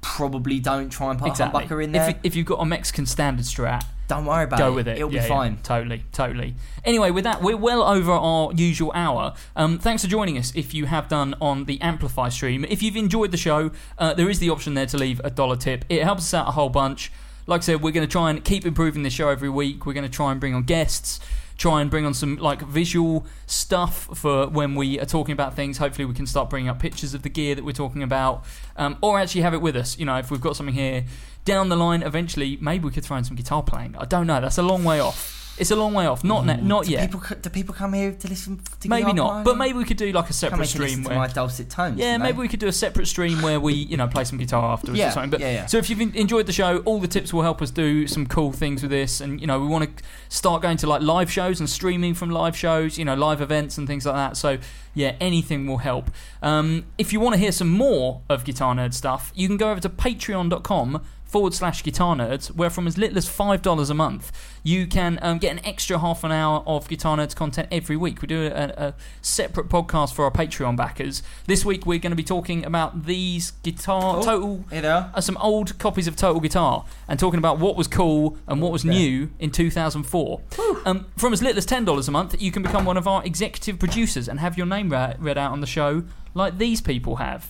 probably 0.01 0.59
don't 0.61 0.91
try 0.91 1.11
and 1.11 1.19
put 1.19 1.29
Exactly. 1.29 1.65
a 1.65 1.67
humbucker 1.69 1.85
in 1.85 1.93
there. 1.93 2.11
If, 2.11 2.17
if 2.25 2.37
you've 2.37 2.47
got 2.47 2.61
a 2.61 2.65
Mexican 2.65 3.07
standard 3.07 3.45
Strat, 3.45 3.85
Don't 4.09 4.25
worry 4.25 4.45
about 4.45 4.59
go 4.59 4.67
it. 4.67 4.71
Go 4.71 4.75
with 4.77 4.89
it. 4.89 4.97
It'll 4.97 5.13
Yeah, 5.13 5.21
be 5.21 5.29
yeah. 5.29 5.29
fine. 5.29 5.59
Totally, 5.63 6.03
totally. 6.13 6.55
Anyway, 6.85 7.11
with 7.11 7.25
that, 7.25 7.43
we're 7.43 7.57
well 7.57 7.83
over 7.83 8.11
our 8.13 8.53
usual 8.55 8.91
hour. 8.95 9.35
Um, 9.55 9.79
thanks 9.79 10.03
for 10.03 10.09
joining 10.11 10.39
us. 10.39 10.51
If 10.57 10.73
you 10.75 10.87
have 10.87 11.09
done 11.09 11.35
on 11.41 11.67
the 11.67 11.81
Amplify 11.81 12.31
stream, 12.31 12.65
if 12.69 12.83
you've 12.83 12.97
enjoyed 12.97 13.31
the 13.31 13.37
show, 13.37 13.71
uh, 13.99 14.15
there 14.15 14.31
is 14.31 14.39
the 14.39 14.51
option 14.51 14.75
there 14.75 14.87
to 14.87 14.97
leave 14.97 15.21
a 15.25 15.31
dollar 15.31 15.57
tip. 15.57 15.85
It 15.89 16.03
helps 16.03 16.23
us 16.23 16.35
out 16.35 16.49
a 16.49 16.53
whole 16.53 16.71
bunch. 16.71 17.13
Like 17.47 17.61
I 17.61 17.65
said, 17.65 17.83
we're 17.83 17.93
going 17.93 18.07
to 18.07 18.11
try 18.11 18.31
and 18.31 18.43
keep 18.45 18.65
improving 18.67 19.03
the 19.03 19.11
show 19.11 19.29
every 19.29 19.49
week. 19.51 19.87
We're 19.87 19.93
going 19.95 20.07
to 20.07 20.13
try 20.13 20.33
and 20.33 20.41
bring 20.41 20.55
on 20.55 20.63
guests. 20.65 21.21
Try 21.59 21.81
and 21.81 21.91
bring 21.91 22.07
on 22.07 22.15
some 22.15 22.37
like 22.37 22.63
visual 22.63 23.27
stuff 23.47 24.09
for 24.17 24.47
when 24.47 24.77
we 24.77 25.01
are 25.01 25.05
talking 25.05 25.33
about 25.33 25.55
things. 25.57 25.79
Hopefully, 25.79 26.05
we 26.05 26.15
can 26.15 26.25
start 26.25 26.49
bringing 26.51 26.69
up 26.71 26.79
pictures 26.79 27.15
of 27.15 27.23
the 27.23 27.29
gear 27.29 27.57
that 27.57 27.65
we're 27.65 27.73
talking 27.73 28.03
about, 28.05 28.45
um, 28.77 28.97
or 29.01 29.19
actually 29.19 29.41
have 29.41 29.55
it 29.55 29.61
with 29.61 29.75
us. 29.75 29.99
You 29.99 30.07
know, 30.07 30.17
if 30.19 30.31
we've 30.31 30.41
got 30.41 30.55
something 30.55 30.75
here 30.75 31.05
down 31.49 31.71
the 31.71 31.77
line, 31.77 32.03
eventually, 32.03 32.59
maybe 32.61 32.85
we 32.85 32.91
could 32.91 33.05
throw 33.05 33.17
in 33.17 33.25
some 33.25 33.35
guitar 33.35 33.63
playing. 33.63 33.97
I 33.99 34.05
don't 34.05 34.27
know. 34.27 34.39
That's 34.39 34.59
a 34.59 34.63
long 34.63 34.85
way 34.85 35.01
off. 35.01 35.35
It's 35.59 35.71
a 35.71 35.77
long 35.77 35.93
way 35.93 36.07
off. 36.07 36.23
Not 36.23 36.47
ne- 36.47 36.61
not 36.61 36.85
do 36.85 36.93
yet. 36.93 37.11
People, 37.11 37.37
do 37.41 37.51
people 37.51 37.75
come 37.75 37.93
here 37.93 38.13
to 38.13 38.29
listen 38.29 38.61
to 38.81 38.89
maybe 38.89 39.13
not. 39.13 39.45
But 39.45 39.57
maybe 39.57 39.77
we 39.79 39.85
could 39.85 39.97
do 39.97 40.13
like 40.13 40.31
a 40.31 40.33
separate 40.33 40.69
here 40.69 40.77
to 40.77 40.79
listen 40.83 41.03
stream 41.03 41.05
where. 41.05 41.19
my 41.19 41.27
dulcet 41.27 41.69
tones. 41.71 41.99
Yeah, 41.99 42.17
maybe 42.19 42.39
we 42.39 42.49
could 42.49 42.61
do 42.61 42.69
a 42.69 42.73
separate 42.73 43.07
stream 43.07 43.43
where 43.43 43.59
we, 43.59 43.73
you 43.75 43.97
know, 43.97 44.07
play 44.07 44.25
some 44.25 44.39
guitar 44.39 44.73
afterwards 44.73 44.99
Yeah, 45.01 45.09
or 45.09 45.13
something. 45.13 45.31
But 45.31 45.41
yeah, 45.41 45.53
yeah. 45.53 45.67
so 45.67 45.79
if 45.79 45.91
you've 45.91 46.01
enjoyed 46.15 46.47
the 46.47 46.53
show, 46.53 46.79
all 46.85 47.01
the 47.01 47.09
tips 47.09 47.33
will 47.33 47.43
help 47.43 47.61
us 47.61 47.71
do 47.71 48.07
some 48.07 48.27
cool 48.27 48.53
things 48.53 48.83
with 48.83 48.91
this, 48.93 49.21
and 49.21 49.41
you 49.41 49.47
know, 49.47 49.59
we 49.59 49.67
want 49.67 49.97
to 49.97 50.05
start 50.29 50.63
going 50.63 50.77
to 50.77 50.87
like 50.87 51.03
live 51.03 51.33
shows 51.33 51.59
and 51.59 51.69
streaming 51.69 52.15
from 52.15 52.31
live 52.31 52.57
shows, 52.57 52.97
you 52.99 53.05
know, 53.05 53.15
live 53.15 53.41
events 53.41 53.79
and 53.79 53.89
things 53.89 54.07
like 54.07 54.15
that. 54.15 54.37
So 54.37 54.59
yeah, 54.95 55.17
anything 55.21 55.67
will 55.67 55.79
help. 55.79 56.11
Um, 56.41 56.85
if 56.99 57.13
you 57.13 57.19
want 57.21 57.35
to 57.35 57.41
hear 57.41 57.53
some 57.53 57.71
more 57.71 58.23
of 58.29 58.45
Guitar 58.45 58.75
Nerd 58.75 58.95
stuff, 58.95 59.33
you 59.35 59.49
can 59.49 59.57
go 59.57 59.71
over 59.71 59.81
to 59.81 59.89
patreon.com 59.89 61.05
forward 61.29 61.55
slash 61.55 61.85
guitar 61.85 62.17
nerds, 62.17 62.49
where 62.49 62.71
from 62.71 62.87
as 62.87 62.99
little 62.99 63.19
as 63.19 63.29
$5 63.29 63.91
a 63.91 63.95
month, 63.95 64.33
you 64.63 64.87
can 64.87 65.19
um, 65.23 65.39
get 65.39 65.53
an 65.53 65.65
extra 65.65 65.99
half 65.99 66.25
an 66.25 66.33
hour 66.33 66.63
of 66.67 66.89
Guitar 66.89 67.17
Nerds 67.17 67.37
content 67.37 67.69
every 67.71 67.97
week. 67.97 68.21
We 68.21 68.27
do 68.29 68.47
a, 68.47 68.65
a 68.77 68.95
separate 69.23 69.69
podcast 69.69 70.15
for 70.15 70.25
our 70.25 70.31
Patreon 70.31 70.77
backers. 70.77 71.23
This 71.47 71.65
week, 71.65 71.87
we're 71.87 71.99
going 71.99 72.11
to 72.13 72.17
be 72.17 72.25
talking 72.25 72.65
about 72.65 73.05
these 73.05 73.53
guitar 73.63 74.17
Oh, 74.19 74.23
total. 74.23 74.65
They 74.71 74.85
are. 74.87 75.11
Uh, 75.15 75.21
some 75.21 75.37
old 75.37 75.79
copies 75.79 76.09
of 76.09 76.17
Total 76.17 76.41
Guitar 76.41 76.85
and 77.07 77.21
talking 77.21 77.39
about 77.39 77.59
what 77.59 77.77
was 77.77 77.87
cool 77.87 78.37
and 78.47 78.61
what 78.61 78.73
was 78.73 78.85
new 78.85 79.31
in 79.39 79.51
2004. 79.51 80.41
Um, 80.85 81.07
from 81.17 81.33
as 81.33 81.43
little 81.43 81.59
as 81.59 81.67
$10 81.67 82.09
a 82.09 82.11
month, 82.11 82.41
you 82.41 82.51
can 82.51 82.63
become 82.63 82.85
one 82.85 82.97
of 82.97 83.07
our 83.07 83.25
executive 83.25 83.79
producers 83.79 84.29
and 84.29 84.41
have 84.41 84.57
your 84.57 84.67
name 84.67 84.91
read 84.91 85.39
out 85.39 85.53
on 85.53 85.61
the 85.61 85.67
show 85.67 86.05
like 86.35 86.59
these 86.59 86.81
people 86.81 87.17
have. 87.17 87.49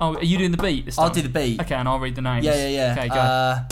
Oh, 0.00 0.16
are 0.16 0.24
you 0.24 0.38
doing 0.38 0.50
the 0.50 0.58
beat 0.58 0.84
this 0.84 0.96
time? 0.96 1.06
I'll 1.06 1.10
do 1.10 1.22
the 1.22 1.28
beat. 1.28 1.60
Okay, 1.60 1.74
and 1.74 1.88
I'll 1.88 1.98
read 1.98 2.14
the 2.14 2.22
names. 2.22 2.44
Yeah, 2.44 2.54
yeah, 2.54 2.68
yeah. 2.68 2.92
Okay, 2.98 3.08
go. 3.08 3.14
Uh, 3.14 3.62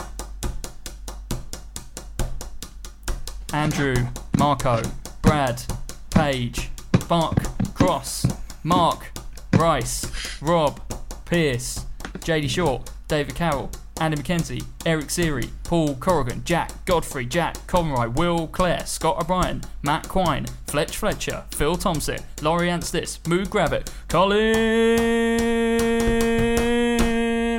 Andrew, 3.52 3.94
Marco, 4.38 4.82
Brad, 5.22 5.62
Page, 6.10 6.70
Mark, 7.08 7.38
Cross, 7.74 8.26
Mark, 8.62 9.12
Rice, 9.54 10.40
Rob, 10.42 10.80
Pierce, 11.24 11.84
JD 12.18 12.48
Short, 12.50 12.90
David 13.06 13.34
Carroll, 13.34 13.70
Andy 14.00 14.16
McKenzie, 14.16 14.64
Eric 14.84 15.06
Seary, 15.06 15.48
Paul 15.62 15.94
Corrigan, 15.96 16.42
Jack 16.44 16.84
Godfrey, 16.84 17.26
Jack 17.26 17.66
Conroy, 17.66 18.08
Will 18.08 18.48
Clare, 18.48 18.84
Scott 18.86 19.20
O'Brien, 19.20 19.62
Matt 19.82 20.08
Quine, 20.08 20.46
Fletch 20.66 20.96
Fletcher, 20.96 21.44
Phil 21.50 21.76
Thompson, 21.76 22.18
Laurie 22.42 22.68
Anstis, 22.68 23.18
Mood 23.26 23.50
Grabbit, 23.50 23.90
Colin 24.08 24.44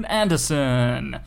Anderson. 0.06 1.20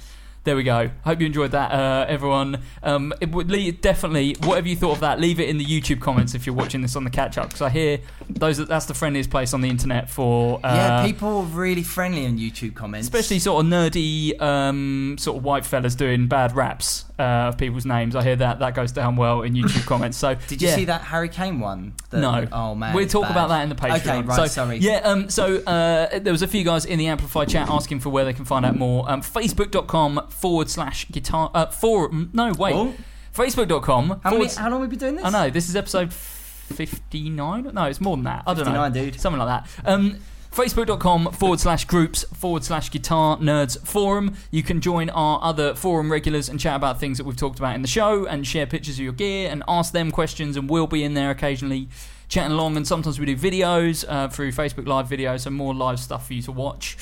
There 0.45 0.57
we 0.57 0.63
go. 0.63 0.91
Hope 1.05 1.21
you 1.21 1.27
enjoyed 1.27 1.51
that, 1.51 1.73
uh, 1.73 2.07
everyone. 2.09 2.63
Um, 2.83 3.13
it 3.21 3.31
would 3.31 3.51
leave, 3.51 3.81
definitely, 3.81 4.35
whatever 4.45 4.67
you 4.69 4.77
thought 4.77 4.93
of 4.93 5.01
that, 5.01 5.21
leave 5.21 5.41
it 5.41 5.49
in 5.49 5.59
the 5.59 5.65
YouTube 5.65 6.01
comments 6.01 6.35
if 6.35 6.47
you're 6.47 6.55
watching 6.55 6.81
this 6.81 6.97
on 6.97 7.05
the 7.05 7.11
catch 7.11 7.37
up, 7.37 7.49
because 7.49 7.61
I 7.61 7.69
hear 7.69 7.99
those 8.31 8.57
that's 8.67 8.87
the 8.87 8.95
friendliest 8.95 9.31
place 9.31 9.53
on 9.53 9.61
the 9.61 9.69
internet 9.69 10.09
for 10.09 10.61
uh, 10.65 10.75
yeah, 10.75 11.07
people 11.07 11.29
are 11.39 11.43
really 11.43 11.83
friendly 11.83 12.25
in 12.25 12.39
YouTube 12.39 12.75
comments. 12.75 13.07
especially 13.07 13.41
sort 13.41 13.65
of 13.65 13.71
nerdy, 13.71 14.41
um, 14.41 15.17
sort 15.19 15.37
of 15.37 15.45
white 15.45 15.67
fellas 15.67 15.95
doing 15.95 16.29
bad 16.29 16.55
raps 16.57 17.05
uh, 17.19 17.49
of 17.49 17.59
people's 17.59 17.85
names. 17.85 18.15
I 18.15 18.23
hear 18.23 18.37
that 18.37 18.59
that 18.61 18.75
goes 18.75 18.93
down 18.93 19.17
well 19.17 19.43
in 19.43 19.55
YouTube 19.55 19.87
comments. 19.93 20.17
So 20.17 20.35
Did 20.47 20.63
you 20.63 20.69
yeah. 20.69 20.75
see 20.77 20.85
that 20.87 21.03
Harry 21.03 21.29
Kane 21.29 21.61
one? 21.61 21.95
The- 22.11 22.21
No. 22.21 22.47
Oh 22.53 22.75
man. 22.75 22.95
We'll 22.95 23.07
talk 23.09 23.23
bad. 23.23 23.31
about 23.33 23.49
that 23.49 23.63
in 23.63 23.69
the 23.69 23.75
Patreon. 23.75 23.97
Okay, 24.01 24.23
right. 24.23 24.37
So, 24.37 24.47
sorry. 24.47 24.79
Yeah. 24.79 24.99
Um. 24.99 25.29
So 25.31 25.57
uh, 25.59 26.19
there 26.19 26.33
was 26.33 26.43
a 26.43 26.47
few 26.49 26.65
guys 26.65 26.85
in 26.85 26.99
the 26.99 27.07
Amplify 27.09 27.45
chat 27.45 27.69
asking 27.69 28.01
for 28.01 28.11
where 28.11 28.25
they 28.25 28.33
can 28.33 28.45
find 28.45 28.65
out 28.65 28.77
more. 28.77 29.11
Um. 29.11 29.21
Facebook.com 29.23 30.29
forward 30.31 30.71
slash 30.71 31.09
guitar. 31.11 31.51
Uh. 31.55 31.67
For 31.67 32.11
no 32.33 32.53
wait. 32.53 32.75
Oh. 32.75 32.95
Facebook.com. 33.35 34.21
How 34.25 34.31
many? 34.33 34.47
How 34.49 34.71
long 34.71 34.81
have 34.81 34.91
we 34.91 34.97
been 34.97 34.99
doing 34.99 35.15
this? 35.17 35.25
I 35.25 35.31
know 35.31 35.51
this 35.51 35.69
is 35.69 35.77
episode 35.77 36.13
fifty-nine. 36.13 37.71
No, 37.75 37.85
it's 37.85 38.01
more 38.01 38.17
than 38.17 38.25
that. 38.25 38.45
I 38.47 38.55
don't 38.55 38.67
know. 38.67 38.91
dude. 38.91 39.21
Something 39.21 39.41
like 39.41 39.65
that. 39.65 39.89
Um. 39.91 40.19
Facebook.com 40.53 41.33
forward 41.33 41.61
slash 41.61 41.85
groups 41.85 42.25
forward 42.25 42.65
slash 42.65 42.91
guitar 42.91 43.37
nerds 43.39 43.79
forum. 43.87 44.35
You 44.51 44.63
can 44.63 44.81
join 44.81 45.11
our 45.11 45.41
other 45.43 45.75
forum 45.75 46.11
regulars 46.11 46.49
and 46.49 46.59
chat 46.59 46.75
about 46.75 46.99
things 46.99 47.19
that 47.19 47.25
we've 47.25 47.37
talked 47.37 47.59
about 47.59 47.75
in 47.75 47.83
the 47.83 47.89
show 47.89 48.27
and 48.27 48.47
share 48.47 48.67
pictures 48.67 48.97
of 48.97 49.05
your 49.05 49.13
gear 49.13 49.51
and 49.51 49.63
ask 49.69 49.93
them 49.93 50.11
questions. 50.11 50.57
And 50.57 50.69
we'll 50.69 50.87
be 50.87 51.05
in 51.05 51.15
there 51.15 51.31
occasionally 51.31 51.89
chatting 52.29 52.53
along. 52.53 52.77
And 52.77 52.87
sometimes 52.87 53.21
we 53.21 53.27
do 53.27 53.37
videos 53.37 54.05
uh, 54.09 54.29
through 54.29 54.53
Facebook 54.53 54.87
Live 54.87 55.09
videos, 55.09 55.41
so 55.41 55.51
more 55.51 55.75
live 55.75 56.01
stuff 56.01 56.27
for 56.27 56.35
you 56.35 56.43
to 56.43 56.53
watch. 56.53 56.97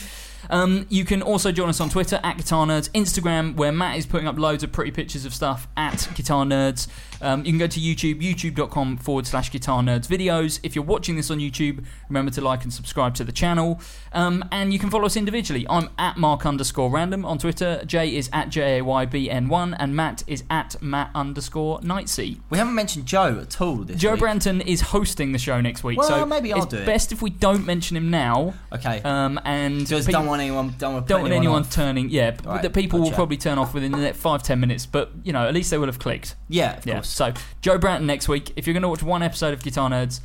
Um, 0.51 0.87
you 0.89 1.05
can 1.05 1.23
also 1.23 1.53
join 1.53 1.69
us 1.69 1.81
on 1.81 1.89
Twitter 1.91 2.21
at 2.23 2.37
Guitar 2.37 2.67
Nerds, 2.67 2.91
Instagram, 2.91 3.57
where 3.57 3.73
Matt 3.73 3.99
is 3.99 4.07
putting 4.07 4.27
up 4.29 4.39
loads 4.39 4.63
of 4.63 4.73
pretty 4.73 4.91
pictures 4.91 5.25
of 5.25 5.35
stuff 5.35 5.67
at 5.77 6.09
Guitar 6.15 6.45
Nerds. 6.45 6.89
Um, 7.23 7.45
you 7.47 7.53
can 7.53 7.59
go 7.59 7.67
to 7.67 7.81
YouTube, 7.81 8.21
youtube.com 8.21 8.99
forward 8.99 9.27
slash 9.27 9.51
Guitar 9.51 9.83
Nerds 9.83 10.07
videos. 10.07 10.61
If 10.63 10.75
you're 10.75 10.85
watching 10.85 11.17
this 11.17 11.31
on 11.31 11.39
YouTube, 11.39 11.85
remember 12.09 12.31
to 12.33 12.41
like 12.43 12.63
and 12.65 12.73
subscribe 12.73 13.15
to 13.15 13.25
the 13.25 13.33
channel. 13.33 13.81
Um, 14.13 14.45
and 14.53 14.73
you 14.73 14.79
can 14.79 14.91
follow 14.91 15.07
us 15.07 15.17
individually. 15.17 15.67
I'm 15.71 15.89
at 15.99 16.17
Mark 16.19 16.45
underscore 16.45 16.91
random 16.91 17.25
on 17.25 17.39
Twitter. 17.39 17.83
Jay 17.87 18.15
is 18.15 18.29
at 18.35 18.49
JAYBN1, 18.51 19.77
and 19.79 19.97
Matt 19.97 20.23
is 20.27 20.45
at 20.51 20.81
Matt 20.83 21.11
underscore 21.15 21.81
Nightsea. 21.81 22.39
We 22.51 22.59
haven't 22.59 22.75
mentioned 22.75 23.07
Joe 23.07 23.39
at 23.41 23.61
all 23.61 23.77
this 23.77 23.95
week. 23.95 23.99
Joe 23.99 24.13
week. 24.13 24.21
Branton 24.23 24.65
is 24.67 24.81
hosting 24.81 25.33
the 25.33 25.39
show 25.39 25.61
next 25.61 25.85
week, 25.85 25.99
Well, 25.99 26.09
so 26.09 26.27
maybe 26.27 26.53
I'll 26.53 26.65
it's 26.65 26.67
do 26.73 26.79
it. 26.79 26.87
best 26.87 27.13
if 27.13 27.23
we 27.23 27.31
don't 27.31 27.65
mention 27.67 27.97
him 27.97 28.11
now. 28.11 28.55
Okay. 28.73 29.01
Um, 29.03 29.41
and 29.45 29.87
Just 29.87 30.09
don't 30.09 30.27
want 30.27 30.36
anyone. 30.41 30.75
Don't 30.79 30.95
want. 30.95 31.07
to 31.07 31.13
don't 31.13 31.23
want 31.23 31.33
anyone 31.35 31.63
off. 31.63 31.71
turning. 31.73 32.11
Yeah, 32.11 32.33
p- 32.33 32.47
Right, 32.47 32.63
the 32.63 32.71
people 32.71 33.01
will 33.01 33.11
probably 33.11 33.37
turn 33.37 33.59
off 33.59 33.75
within 33.75 33.93
the 33.93 33.99
next 33.99 34.19
five 34.19 34.43
ten 34.43 34.61
minutes. 34.61 34.87
But 34.87 35.11
you 35.25 35.33
know, 35.33 35.47
at 35.47 35.55
least 35.55 35.71
they 35.71 35.79
will 35.79 35.87
have 35.87 35.99
clicked. 35.99 36.35
Yeah, 36.49 36.77
of 36.77 36.87
Yeah. 36.87 36.95
course. 36.95 37.09
So 37.09 37.33
Joe 37.63 37.79
Branton 37.79 38.03
next 38.05 38.29
week. 38.29 38.53
If 38.57 38.67
you're 38.67 38.75
going 38.75 38.83
to 38.83 38.89
watch 38.89 39.03
one 39.03 39.23
episode 39.23 39.53
of 39.55 39.63
Guitar 39.63 39.89
Nerds, 39.91 40.21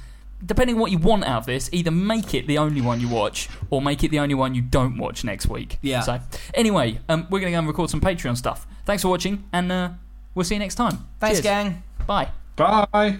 depending 0.45 0.75
on 0.75 0.81
what 0.81 0.91
you 0.91 0.97
want 0.97 1.23
out 1.25 1.39
of 1.41 1.45
this, 1.45 1.69
either 1.71 1.91
make 1.91 2.33
it 2.33 2.47
the 2.47 2.57
only 2.57 2.81
one 2.81 2.99
you 2.99 3.07
watch 3.07 3.47
or 3.69 3.81
make 3.81 4.03
it 4.03 4.11
the 4.11 4.19
only 4.19 4.33
one 4.35 4.55
you 4.55 4.61
don't 4.61 4.97
watch 4.97 5.23
next 5.23 5.47
week. 5.47 5.77
Yeah. 5.81 6.01
So 6.01 6.19
anyway, 6.53 6.99
um, 7.09 7.27
we're 7.29 7.39
going 7.39 7.51
to 7.51 7.55
go 7.55 7.59
and 7.59 7.67
record 7.67 7.89
some 7.89 8.01
Patreon 8.01 8.35
stuff. 8.37 8.65
Thanks 8.85 9.03
for 9.03 9.09
watching, 9.09 9.43
and 9.53 9.71
uh, 9.71 9.89
we'll 10.33 10.43
see 10.45 10.55
you 10.55 10.59
next 10.59 10.75
time. 10.75 11.07
Thanks, 11.19 11.37
Cheers. 11.37 11.43
gang. 11.43 11.83
Bye. 12.07 12.29
Bye. 12.55 13.19